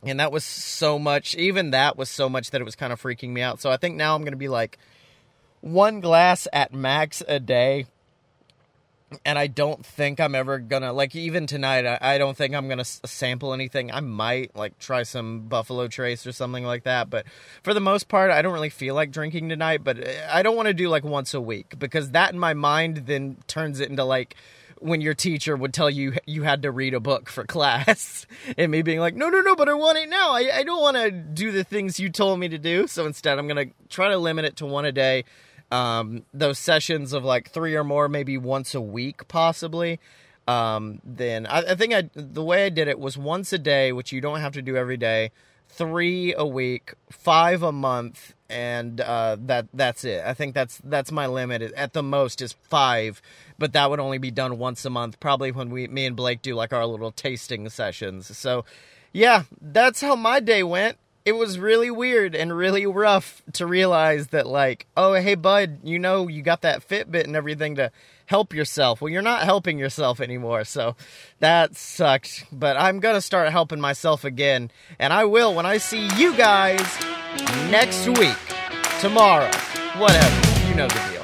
And 0.05 0.19
that 0.19 0.32
was 0.32 0.44
so 0.44 0.99
much, 0.99 1.36
even 1.36 1.70
that 1.70 1.97
was 1.97 2.09
so 2.09 2.28
much 2.28 2.51
that 2.51 2.61
it 2.61 2.65
was 2.65 2.74
kind 2.74 2.93
of 2.93 3.01
freaking 3.01 3.31
me 3.31 3.40
out. 3.40 3.61
So 3.61 3.70
I 3.70 3.77
think 3.77 3.94
now 3.94 4.16
I'm 4.16 4.23
to 4.32 4.36
be 4.36 4.49
like 4.49 4.78
one 5.62 6.01
glass 6.01 6.47
at 6.52 6.74
max 6.74 7.22
a 7.26 7.40
day 7.40 7.86
and 9.24 9.39
I 9.39 9.47
don't 9.47 9.84
think 9.84 10.20
I'm 10.20 10.34
ever 10.34 10.59
gonna 10.59 10.93
like 10.93 11.14
even 11.14 11.47
tonight. 11.47 11.86
I, 11.86 11.98
I 12.01 12.18
don't 12.18 12.36
think 12.36 12.55
I'm 12.55 12.68
gonna 12.68 12.80
s- 12.80 13.01
sample 13.05 13.52
anything. 13.52 13.90
I 13.90 14.01
might 14.01 14.55
like 14.56 14.78
try 14.78 15.02
some 15.02 15.40
Buffalo 15.40 15.89
Trace 15.89 16.26
or 16.26 16.32
something 16.32 16.64
like 16.64 16.84
that, 16.84 17.10
but 17.10 17.26
for 17.62 17.74
the 17.74 17.80
most 17.80 18.09
part, 18.09 18.30
I 18.30 18.43
don't 18.43 18.52
really 18.52 18.70
feel 18.70 18.94
like 18.94 19.10
drinking 19.10 19.48
tonight. 19.48 19.84
But 19.84 20.06
uh, 20.06 20.10
I 20.30 20.43
don't 20.43 20.56
want 20.56 20.68
to 20.68 20.74
do 20.74 20.89
like 20.89 21.05
once 21.05 21.34
a 21.34 21.40
week 21.40 21.78
because 21.78 22.10
that 22.10 22.32
in 22.32 22.39
my 22.39 22.55
mind 22.55 23.05
then 23.06 23.36
turns 23.47 23.80
it 23.80 23.90
into 23.90 24.05
like 24.05 24.36
when 24.78 25.01
your 25.01 25.14
teacher 25.14 25.56
would 25.56 25.72
tell 25.72 25.89
you 25.89 26.14
you 26.26 26.43
had 26.43 26.62
to 26.62 26.70
read 26.70 26.93
a 26.93 27.01
book 27.01 27.28
for 27.28 27.44
class 27.47 28.26
and 28.59 28.72
me 28.72 28.82
being 28.82 28.98
like 28.98 29.14
no 29.14 29.28
no 29.28 29.40
no 29.40 29.55
but 29.55 29.68
i 29.68 29.72
want 29.74 29.97
it 29.97 30.09
now 30.09 30.32
i, 30.32 30.51
I 30.52 30.64
don't 30.64 30.80
want 30.80 30.97
to 30.97 31.12
do 31.12 31.52
the 31.52 31.62
things 31.62 32.01
you 32.01 32.10
told 32.10 32.40
me 32.40 32.48
to 32.48 32.59
do 32.59 32.89
so 32.89 33.06
instead 33.06 33.39
i'm 33.39 33.47
going 33.47 33.68
to 33.68 33.74
try 33.89 34.09
to 34.09 34.18
limit 34.18 34.44
it 34.44 34.56
to 34.56 34.66
one 34.66 34.84
a 34.84 34.90
day 34.90 35.24
um, 35.73 36.24
those 36.35 36.59
sessions 36.59 37.12
of 37.12 37.24
like 37.24 37.51
three 37.51 37.74
or 37.74 37.82
more, 37.82 38.09
maybe 38.09 38.36
once 38.36 38.74
a 38.74 38.81
week, 38.81 39.27
possibly. 39.27 39.99
Um, 40.47 41.01
then 41.05 41.47
I, 41.47 41.61
I 41.61 41.74
think 41.74 41.94
I 41.94 42.11
the 42.15 42.44
way 42.44 42.66
I 42.66 42.69
did 42.69 42.89
it 42.89 42.99
was 42.99 43.16
once 43.16 43.53
a 43.53 43.59
day, 43.59 43.90
which 43.93 44.12
you 44.12 44.20
don't 44.20 44.40
have 44.40 44.53
to 44.53 44.62
do 44.62 44.77
every 44.77 44.97
day. 44.97 45.31
Three 45.69 46.35
a 46.35 46.47
week, 46.47 46.93
five 47.11 47.62
a 47.62 47.73
month, 47.73 48.35
and 48.51 49.01
uh, 49.01 49.39
that 49.40 49.69
that's 49.73 50.05
it. 50.05 50.23
I 50.27 50.35
think 50.35 50.55
that's 50.55 50.78
that's 50.85 51.11
my 51.11 51.27
limit. 51.27 51.62
At 51.73 51.94
the 51.94 52.03
most 52.03 52.43
is 52.43 52.53
five, 52.53 53.23
but 53.59 53.73
that 53.73 53.89
would 53.89 54.01
only 54.01 54.19
be 54.19 54.31
done 54.31 54.59
once 54.59 54.85
a 54.85 54.90
month. 54.90 55.19
Probably 55.20 55.51
when 55.51 55.70
we 55.70 55.89
me 55.89 56.05
and 56.05 56.15
Blake 56.15 56.43
do 56.43 56.55
like 56.55 56.74
our 56.74 56.85
little 56.85 57.12
tasting 57.12 57.70
sessions. 57.70 58.36
So, 58.36 58.66
yeah, 59.12 59.44
that's 59.59 60.03
how 60.03 60.15
my 60.16 60.40
day 60.40 60.62
went 60.62 60.99
it 61.24 61.32
was 61.32 61.59
really 61.59 61.90
weird 61.90 62.35
and 62.35 62.57
really 62.57 62.86
rough 62.86 63.43
to 63.53 63.66
realize 63.66 64.28
that 64.28 64.47
like 64.47 64.86
oh 64.97 65.15
hey 65.15 65.35
bud 65.35 65.78
you 65.82 65.99
know 65.99 66.28
you 66.28 66.43
got 66.43 66.62
that 66.62 66.86
fitbit 66.86 67.24
and 67.24 67.36
everything 67.36 67.77
to 67.77 67.90
help 68.27 68.55
yourself. 68.55 69.01
Well 69.01 69.11
you're 69.11 69.23
not 69.23 69.43
helping 69.43 69.78
yourself 69.78 70.20
anymore 70.20 70.65
so 70.65 70.97
that 71.40 71.77
sucked. 71.77 72.47
But 72.51 72.77
i'm 72.77 73.01
gonna 73.01 73.20
start 73.20 73.51
helping 73.51 73.81
myself 73.81 74.24
again 74.24 74.70
and 74.99 75.12
i 75.12 75.24
will 75.24 75.55
when 75.55 75.66
i 75.66 75.78
see 75.78 76.09
you 76.16 76.35
guys 76.36 76.81
next 77.70 78.09
week. 78.09 78.36
Tomorrow 79.01 79.51
whatever. 79.99 80.69
You 80.69 80.74
know 80.74 80.89
the 80.89 80.94
deal. 80.94 81.23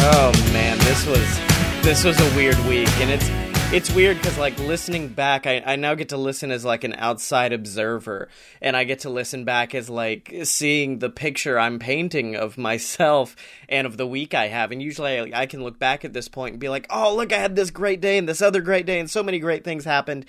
Oh 0.00 0.32
man 0.52 0.78
this 0.78 1.06
was 1.06 1.40
this 1.82 2.04
was 2.04 2.20
a 2.20 2.36
weird 2.36 2.58
week 2.66 2.88
and 3.00 3.10
it's 3.10 3.43
it's 3.74 3.92
weird 3.92 4.16
because 4.18 4.38
like 4.38 4.56
listening 4.60 5.08
back, 5.08 5.48
I, 5.48 5.60
I 5.66 5.74
now 5.74 5.96
get 5.96 6.10
to 6.10 6.16
listen 6.16 6.52
as 6.52 6.64
like 6.64 6.84
an 6.84 6.94
outside 6.96 7.52
observer, 7.52 8.28
and 8.62 8.76
I 8.76 8.84
get 8.84 9.00
to 9.00 9.10
listen 9.10 9.44
back 9.44 9.74
as 9.74 9.90
like 9.90 10.32
seeing 10.44 11.00
the 11.00 11.10
picture 11.10 11.58
I'm 11.58 11.80
painting 11.80 12.36
of 12.36 12.56
myself 12.56 13.34
and 13.68 13.84
of 13.84 13.96
the 13.96 14.06
week 14.06 14.32
I 14.32 14.46
have, 14.46 14.70
and 14.70 14.80
usually 14.80 15.34
I, 15.34 15.42
I 15.42 15.46
can 15.46 15.64
look 15.64 15.80
back 15.80 16.04
at 16.04 16.12
this 16.12 16.28
point 16.28 16.52
and 16.52 16.60
be 16.60 16.68
like, 16.68 16.86
oh 16.88 17.16
look, 17.16 17.32
I 17.32 17.38
had 17.38 17.56
this 17.56 17.72
great 17.72 18.00
day 18.00 18.16
and 18.16 18.28
this 18.28 18.40
other 18.40 18.60
great 18.60 18.86
day, 18.86 19.00
and 19.00 19.10
so 19.10 19.24
many 19.24 19.40
great 19.40 19.64
things 19.64 19.84
happened, 19.84 20.26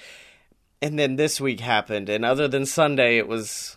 and 0.82 0.98
then 0.98 1.16
this 1.16 1.40
week 1.40 1.60
happened, 1.60 2.10
and 2.10 2.26
other 2.26 2.48
than 2.48 2.66
Sunday, 2.66 3.20
it 3.20 3.28
was 3.28 3.75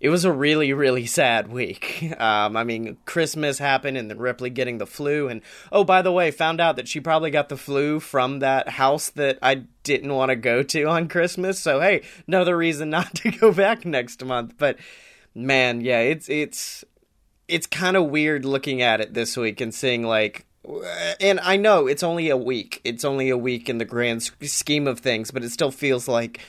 it 0.00 0.08
was 0.08 0.24
a 0.24 0.32
really, 0.32 0.72
really 0.72 1.06
sad 1.06 1.48
week. 1.48 2.12
Um, 2.20 2.54
I 2.56 2.64
mean, 2.64 2.98
Christmas 3.06 3.58
happened 3.58 3.96
and 3.96 4.10
then 4.10 4.18
Ripley 4.18 4.50
getting 4.50 4.76
the 4.76 4.86
flu. 4.86 5.28
And 5.28 5.40
oh, 5.72 5.84
by 5.84 6.02
the 6.02 6.12
way, 6.12 6.30
found 6.30 6.60
out 6.60 6.76
that 6.76 6.86
she 6.86 7.00
probably 7.00 7.30
got 7.30 7.48
the 7.48 7.56
flu 7.56 7.98
from 7.98 8.40
that 8.40 8.68
house 8.68 9.08
that 9.10 9.38
I 9.40 9.62
didn't 9.84 10.12
want 10.12 10.28
to 10.28 10.36
go 10.36 10.62
to 10.62 10.84
on 10.84 11.08
Christmas. 11.08 11.58
So, 11.58 11.80
hey, 11.80 12.02
another 12.26 12.56
reason 12.56 12.90
not 12.90 13.14
to 13.16 13.30
go 13.30 13.52
back 13.52 13.86
next 13.86 14.22
month. 14.22 14.54
But 14.58 14.76
man, 15.34 15.80
yeah, 15.80 16.00
it's, 16.00 16.28
it's, 16.28 16.84
it's 17.48 17.66
kind 17.66 17.96
of 17.96 18.10
weird 18.10 18.44
looking 18.44 18.82
at 18.82 19.00
it 19.00 19.14
this 19.14 19.36
week 19.36 19.62
and 19.62 19.74
seeing 19.74 20.02
like, 20.02 20.44
and 21.20 21.40
I 21.40 21.56
know 21.56 21.86
it's 21.86 22.02
only 22.02 22.28
a 22.28 22.36
week. 22.36 22.82
It's 22.84 23.04
only 23.04 23.30
a 23.30 23.38
week 23.38 23.70
in 23.70 23.78
the 23.78 23.86
grand 23.86 24.22
scheme 24.42 24.86
of 24.86 25.00
things, 25.00 25.30
but 25.30 25.42
it 25.42 25.50
still 25.50 25.70
feels 25.70 26.06
like 26.06 26.40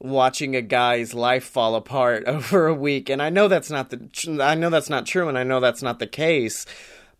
watching 0.00 0.56
a 0.56 0.62
guy's 0.62 1.12
life 1.12 1.44
fall 1.44 1.74
apart 1.74 2.24
over 2.26 2.66
a 2.66 2.74
week 2.74 3.08
and 3.08 3.22
I 3.22 3.30
know 3.30 3.48
that's 3.48 3.70
not 3.70 3.90
the 3.90 4.38
I 4.42 4.54
know 4.54 4.70
that's 4.70 4.90
not 4.90 5.06
true 5.06 5.28
and 5.28 5.38
I 5.38 5.44
know 5.44 5.60
that's 5.60 5.82
not 5.82 5.98
the 5.98 6.06
case 6.06 6.66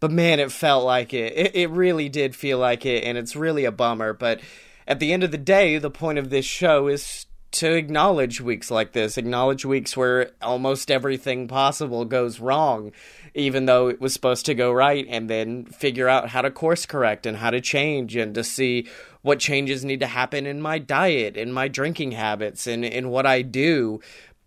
but 0.01 0.11
man 0.11 0.41
it 0.41 0.51
felt 0.51 0.85
like 0.85 1.13
it. 1.13 1.33
it 1.37 1.55
it 1.55 1.71
really 1.71 2.09
did 2.09 2.35
feel 2.35 2.59
like 2.59 2.87
it 2.87 3.05
and 3.05 3.19
it's 3.19 3.37
really 3.37 3.65
a 3.65 3.73
bummer 3.73 4.13
but 4.13 4.41
at 4.89 4.99
the 4.99 5.13
end 5.13 5.23
of 5.23 5.31
the 5.31 5.39
day 5.39 5.79
the 5.79 5.91
point 5.91 6.19
of 6.19 6.31
this 6.31 6.47
show 6.47 6.89
is 6.89 7.27
to 7.53 7.75
acknowledge 7.75 8.41
weeks 8.41 8.71
like 8.71 8.93
this 8.93 9.19
acknowledge 9.19 9.65
weeks 9.65 9.97
where 9.97 10.31
almost 10.41 10.91
everything 10.91 11.49
possible 11.49 12.05
goes 12.07 12.41
wrong 12.41 12.93
even 13.35 13.67
though 13.67 13.89
it 13.89 14.01
was 14.01 14.13
supposed 14.13 14.47
to 14.47 14.55
go 14.55 14.73
right 14.73 15.07
and 15.09 15.29
then 15.29 15.67
figure 15.67 16.09
out 16.09 16.29
how 16.31 16.41
to 16.41 16.51
course 16.51 16.87
correct 16.87 17.27
and 17.27 17.37
how 17.37 17.51
to 17.51 17.61
change 17.61 18.17
and 18.17 18.35
to 18.35 18.43
see 18.43 18.87
what 19.23 19.39
changes 19.39 19.85
need 19.85 20.01
to 20.01 20.07
happen 20.07 20.47
in 20.47 20.61
my 20.61 20.79
diet, 20.79 21.37
in 21.37 21.53
my 21.53 21.69
drinking 21.69 22.13
habits, 22.13 22.67
and 22.67 22.85
in 22.85 23.11
what 23.11 23.27
I 23.27 23.43
do 23.43 24.01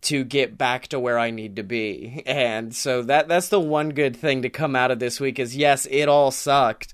to 0.03 0.23
get 0.25 0.57
back 0.57 0.87
to 0.89 0.99
where 0.99 1.17
I 1.17 1.31
need 1.31 1.55
to 1.55 1.63
be. 1.63 2.23
And 2.25 2.75
so 2.75 3.01
that 3.03 3.27
that's 3.27 3.49
the 3.49 3.59
one 3.59 3.89
good 3.89 4.15
thing 4.15 4.41
to 4.41 4.49
come 4.49 4.75
out 4.75 4.91
of 4.91 4.99
this 4.99 5.19
week 5.19 5.39
is 5.39 5.55
yes, 5.55 5.87
it 5.89 6.09
all 6.09 6.29
sucked, 6.29 6.93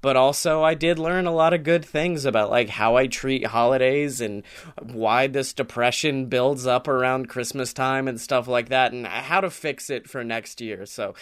but 0.00 0.16
also 0.16 0.62
I 0.62 0.74
did 0.74 0.98
learn 0.98 1.26
a 1.26 1.34
lot 1.34 1.52
of 1.52 1.62
good 1.62 1.84
things 1.84 2.24
about 2.24 2.50
like 2.50 2.68
how 2.68 2.96
I 2.96 3.06
treat 3.06 3.46
holidays 3.46 4.20
and 4.20 4.42
why 4.82 5.28
this 5.28 5.52
depression 5.52 6.26
builds 6.26 6.66
up 6.66 6.88
around 6.88 7.28
Christmas 7.28 7.72
time 7.72 8.08
and 8.08 8.20
stuff 8.20 8.48
like 8.48 8.68
that 8.70 8.92
and 8.92 9.06
how 9.06 9.40
to 9.40 9.50
fix 9.50 9.88
it 9.88 10.08
for 10.08 10.24
next 10.24 10.60
year. 10.60 10.86
So 10.86 11.14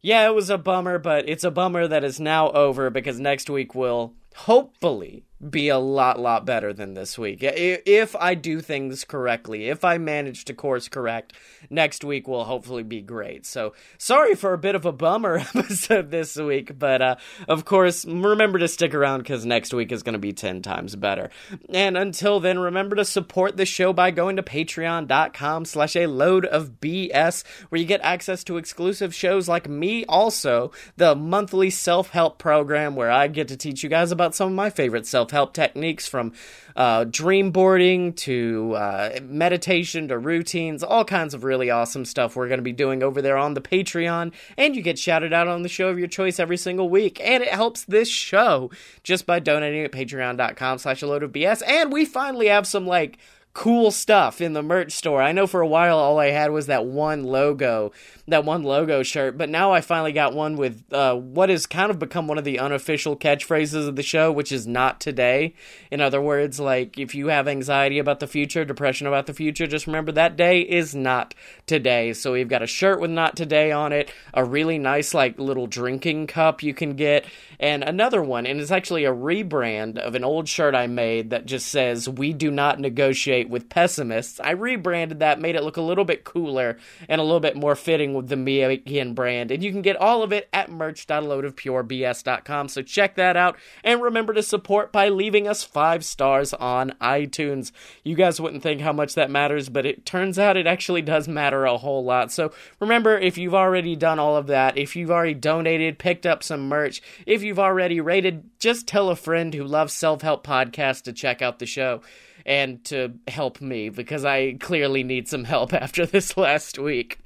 yeah, 0.00 0.26
it 0.26 0.34
was 0.34 0.48
a 0.48 0.56
bummer, 0.56 0.98
but 0.98 1.28
it's 1.28 1.44
a 1.44 1.50
bummer 1.50 1.86
that 1.86 2.04
is 2.04 2.18
now 2.18 2.50
over 2.52 2.88
because 2.88 3.20
next 3.20 3.50
week 3.50 3.74
will 3.74 4.14
hopefully 4.34 5.24
be 5.48 5.68
a 5.68 5.78
lot 5.78 6.18
lot 6.18 6.44
better 6.44 6.72
than 6.72 6.94
this 6.94 7.18
week. 7.18 7.38
If 7.42 8.14
i 8.16 8.34
do 8.34 8.60
things 8.60 9.04
correctly 9.04 9.68
if 9.68 9.84
i 9.84 9.96
manage 9.96 10.44
to 10.46 10.54
course 10.54 10.88
correct 10.88 11.32
next 11.70 12.04
week 12.04 12.28
will 12.28 12.44
hopefully 12.44 12.82
be 12.82 13.00
great. 13.00 13.46
So 13.46 13.72
sorry 13.96 14.34
for 14.34 14.52
a 14.52 14.58
bit 14.58 14.74
of 14.74 14.84
a 14.84 14.92
bummer 14.92 15.38
episode 15.54 16.10
this 16.10 16.36
week 16.36 16.78
but 16.78 17.00
uh, 17.00 17.16
of 17.48 17.64
course 17.64 18.04
remember 18.04 18.58
to 18.58 18.68
stick 18.68 18.94
around 18.94 19.20
because 19.20 19.46
next 19.46 19.72
week 19.72 19.92
is 19.92 20.02
going 20.02 20.12
to 20.12 20.18
be 20.18 20.32
10 20.32 20.60
times 20.60 20.94
better. 20.94 21.30
And 21.70 21.96
until 21.96 22.38
then 22.40 22.58
remember 22.58 22.96
to 22.96 23.04
support 23.04 23.56
the 23.56 23.64
show 23.64 23.94
by 23.94 24.10
going 24.10 24.36
to 24.36 24.42
patreon.com 24.42 25.64
slash 25.64 25.96
a 25.96 26.06
load 26.06 26.44
of 26.46 26.80
bs 26.80 27.44
where 27.70 27.80
you 27.80 27.86
get 27.86 28.00
access 28.02 28.44
to 28.44 28.58
exclusive 28.58 29.14
shows 29.14 29.48
like 29.48 29.68
me 29.68 30.04
also 30.04 30.70
the 30.96 31.14
monthly 31.14 31.70
self-help 31.70 32.38
program 32.38 32.94
where 32.94 33.10
i 33.10 33.26
get 33.26 33.48
to 33.48 33.56
teach 33.56 33.82
you 33.82 33.88
guys 33.88 34.12
about 34.12 34.34
some 34.34 34.48
of 34.48 34.54
my 34.54 34.68
favorite 34.68 35.06
self 35.06 35.29
self 35.30 35.40
help 35.40 35.54
techniques 35.54 36.06
from 36.06 36.32
uh, 36.76 37.04
dream 37.04 37.50
boarding 37.50 38.12
to 38.12 38.74
uh, 38.76 39.18
meditation 39.22 40.08
to 40.08 40.18
routines, 40.18 40.82
all 40.82 41.04
kinds 41.04 41.34
of 41.34 41.44
really 41.44 41.70
awesome 41.70 42.04
stuff 42.04 42.36
we're 42.36 42.48
going 42.48 42.58
to 42.58 42.62
be 42.62 42.72
doing 42.72 43.02
over 43.02 43.22
there 43.22 43.36
on 43.36 43.54
the 43.54 43.60
Patreon. 43.60 44.32
And 44.56 44.76
you 44.76 44.82
get 44.82 44.98
shouted 44.98 45.32
out 45.32 45.48
on 45.48 45.62
the 45.62 45.68
show 45.68 45.88
of 45.88 45.98
your 45.98 46.08
choice 46.08 46.38
every 46.38 46.56
single 46.56 46.88
week. 46.88 47.20
And 47.22 47.42
it 47.42 47.50
helps 47.50 47.84
this 47.84 48.08
show 48.08 48.70
just 49.02 49.26
by 49.26 49.38
donating 49.38 49.84
at 49.84 49.92
patreon.com 49.92 50.78
slash 50.78 51.02
a 51.02 51.06
load 51.06 51.22
of 51.22 51.32
BS. 51.32 51.62
And 51.66 51.92
we 51.92 52.04
finally 52.04 52.46
have 52.46 52.66
some 52.66 52.86
like 52.86 53.18
cool 53.52 53.90
stuff 53.90 54.40
in 54.40 54.52
the 54.52 54.62
merch 54.62 54.92
store. 54.92 55.20
I 55.20 55.32
know 55.32 55.46
for 55.46 55.60
a 55.60 55.66
while 55.66 55.98
all 55.98 56.20
I 56.20 56.30
had 56.30 56.52
was 56.52 56.66
that 56.66 56.86
one 56.86 57.24
logo, 57.24 57.90
that 58.28 58.44
one 58.44 58.62
logo 58.62 59.02
shirt, 59.02 59.36
but 59.36 59.48
now 59.48 59.72
I 59.72 59.80
finally 59.80 60.12
got 60.12 60.34
one 60.34 60.56
with 60.56 60.84
uh, 60.92 61.16
what 61.16 61.48
has 61.50 61.66
kind 61.66 61.90
of 61.90 61.98
become 61.98 62.28
one 62.28 62.38
of 62.38 62.44
the 62.44 62.60
unofficial 62.60 63.16
catchphrases 63.16 63.88
of 63.88 63.96
the 63.96 64.04
show, 64.04 64.30
which 64.30 64.52
is 64.52 64.68
not 64.68 65.00
today. 65.00 65.54
In 65.90 66.00
other 66.00 66.20
words, 66.20 66.60
like 66.60 66.96
if 66.96 67.12
you 67.14 67.26
have 67.26 67.48
anxiety 67.48 67.98
about 67.98 68.20
the 68.20 68.28
future, 68.28 68.64
depression 68.64 69.08
about 69.08 69.26
the 69.26 69.34
future, 69.34 69.66
just 69.66 69.88
remember 69.88 70.12
that 70.12 70.36
day 70.36 70.60
is 70.60 70.94
not 70.94 71.34
today. 71.66 72.12
So 72.12 72.32
we've 72.32 72.48
got 72.48 72.62
a 72.62 72.68
shirt 72.68 73.00
with 73.00 73.10
not 73.10 73.36
today 73.36 73.72
on 73.72 73.92
it, 73.92 74.12
a 74.32 74.44
really 74.44 74.78
nice 74.78 75.12
like 75.12 75.40
little 75.40 75.66
drinking 75.66 76.28
cup 76.28 76.62
you 76.62 76.72
can 76.72 76.94
get, 76.94 77.26
and 77.58 77.82
another 77.82 78.22
one, 78.22 78.46
and 78.46 78.60
it's 78.60 78.70
actually 78.70 79.04
a 79.04 79.12
rebrand 79.12 79.98
of 79.98 80.14
an 80.14 80.22
old 80.22 80.48
shirt 80.48 80.74
I 80.74 80.86
made 80.86 81.30
that 81.30 81.46
just 81.46 81.66
says 81.66 82.08
we 82.08 82.32
do 82.32 82.50
not 82.50 82.78
negotiate 82.78 83.49
with 83.50 83.68
pessimists. 83.68 84.40
I 84.40 84.52
rebranded 84.52 85.18
that, 85.20 85.40
made 85.40 85.56
it 85.56 85.64
look 85.64 85.76
a 85.76 85.82
little 85.82 86.04
bit 86.04 86.24
cooler 86.24 86.78
and 87.08 87.20
a 87.20 87.24
little 87.24 87.40
bit 87.40 87.56
more 87.56 87.74
fitting 87.74 88.14
with 88.14 88.28
the 88.28 88.40
Again 88.60 89.14
brand. 89.14 89.50
And 89.50 89.62
you 89.62 89.70
can 89.70 89.82
get 89.82 89.96
all 89.96 90.22
of 90.22 90.32
it 90.32 90.48
at 90.52 90.70
merch.loadofpurebs.com. 90.70 92.68
So 92.68 92.82
check 92.82 93.14
that 93.16 93.36
out. 93.36 93.56
And 93.84 94.02
remember 94.02 94.32
to 94.34 94.42
support 94.42 94.92
by 94.92 95.08
leaving 95.08 95.46
us 95.46 95.62
five 95.62 96.04
stars 96.04 96.52
on 96.54 96.94
iTunes. 97.00 97.72
You 98.04 98.14
guys 98.14 98.40
wouldn't 98.40 98.62
think 98.62 98.80
how 98.80 98.92
much 98.92 99.14
that 99.14 99.30
matters, 99.30 99.68
but 99.68 99.86
it 99.86 100.06
turns 100.06 100.38
out 100.38 100.56
it 100.56 100.66
actually 100.66 101.02
does 101.02 101.28
matter 101.28 101.64
a 101.64 101.78
whole 101.78 102.04
lot. 102.04 102.32
So 102.32 102.52
remember, 102.80 103.18
if 103.18 103.38
you've 103.38 103.54
already 103.54 103.96
done 103.96 104.18
all 104.18 104.36
of 104.36 104.46
that, 104.48 104.76
if 104.76 104.96
you've 104.96 105.10
already 105.10 105.34
donated, 105.34 105.98
picked 105.98 106.26
up 106.26 106.42
some 106.42 106.68
merch, 106.68 107.02
if 107.26 107.42
you've 107.42 107.58
already 107.58 108.00
rated, 108.00 108.44
just 108.58 108.86
tell 108.86 109.08
a 109.08 109.16
friend 109.16 109.54
who 109.54 109.64
loves 109.64 109.92
self 109.92 110.22
help 110.22 110.46
podcasts 110.46 111.02
to 111.02 111.12
check 111.12 111.42
out 111.42 111.58
the 111.58 111.66
show 111.66 112.00
and 112.44 112.84
to 112.86 113.14
help 113.28 113.60
me 113.60 113.88
because 113.88 114.24
I 114.24 114.54
clearly 114.54 115.02
need 115.02 115.28
some 115.28 115.44
help 115.44 115.72
after 115.74 116.06
this 116.06 116.36
last 116.36 116.78
week. 116.78 117.18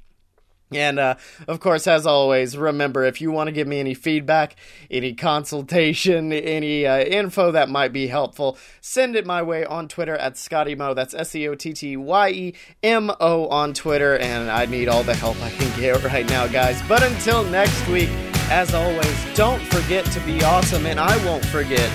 And 0.71 0.97
uh, 0.97 1.15
of 1.47 1.59
course, 1.59 1.85
as 1.85 2.07
always, 2.07 2.57
remember 2.57 3.03
if 3.03 3.21
you 3.21 3.31
want 3.31 3.47
to 3.47 3.51
give 3.51 3.67
me 3.67 3.79
any 3.79 3.93
feedback, 3.93 4.55
any 4.89 5.13
consultation, 5.13 6.33
any 6.33 6.87
uh, 6.87 6.99
info 6.99 7.51
that 7.51 7.69
might 7.69 7.93
be 7.93 8.07
helpful, 8.07 8.57
send 8.81 9.15
it 9.15 9.27
my 9.27 9.43
way 9.43 9.63
on 9.63 9.87
Twitter 9.87 10.15
at 10.15 10.37
Scotty 10.37 10.73
Mo. 10.73 10.95
That's 10.95 11.13
S 11.13 11.35
E 11.35 11.47
O 11.47 11.55
T 11.55 11.73
T 11.73 11.97
Y 11.97 12.29
E 12.29 12.53
M 12.81 13.11
O 13.19 13.47
on 13.47 13.73
Twitter. 13.73 14.17
And 14.17 14.49
I 14.49 14.65
need 14.65 14.87
all 14.87 15.03
the 15.03 15.15
help 15.15 15.39
I 15.41 15.51
can 15.51 15.79
get 15.79 16.03
right 16.03 16.27
now, 16.27 16.47
guys. 16.47 16.81
But 16.87 17.03
until 17.03 17.43
next 17.43 17.87
week, 17.87 18.09
as 18.49 18.73
always, 18.73 19.35
don't 19.35 19.61
forget 19.61 20.05
to 20.05 20.19
be 20.21 20.43
awesome, 20.43 20.85
and 20.85 20.99
I 20.99 21.23
won't 21.25 21.45
forget 21.45 21.89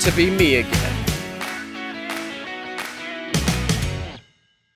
to 0.00 0.10
be 0.12 0.30
me 0.30 0.56
again. 0.56 1.03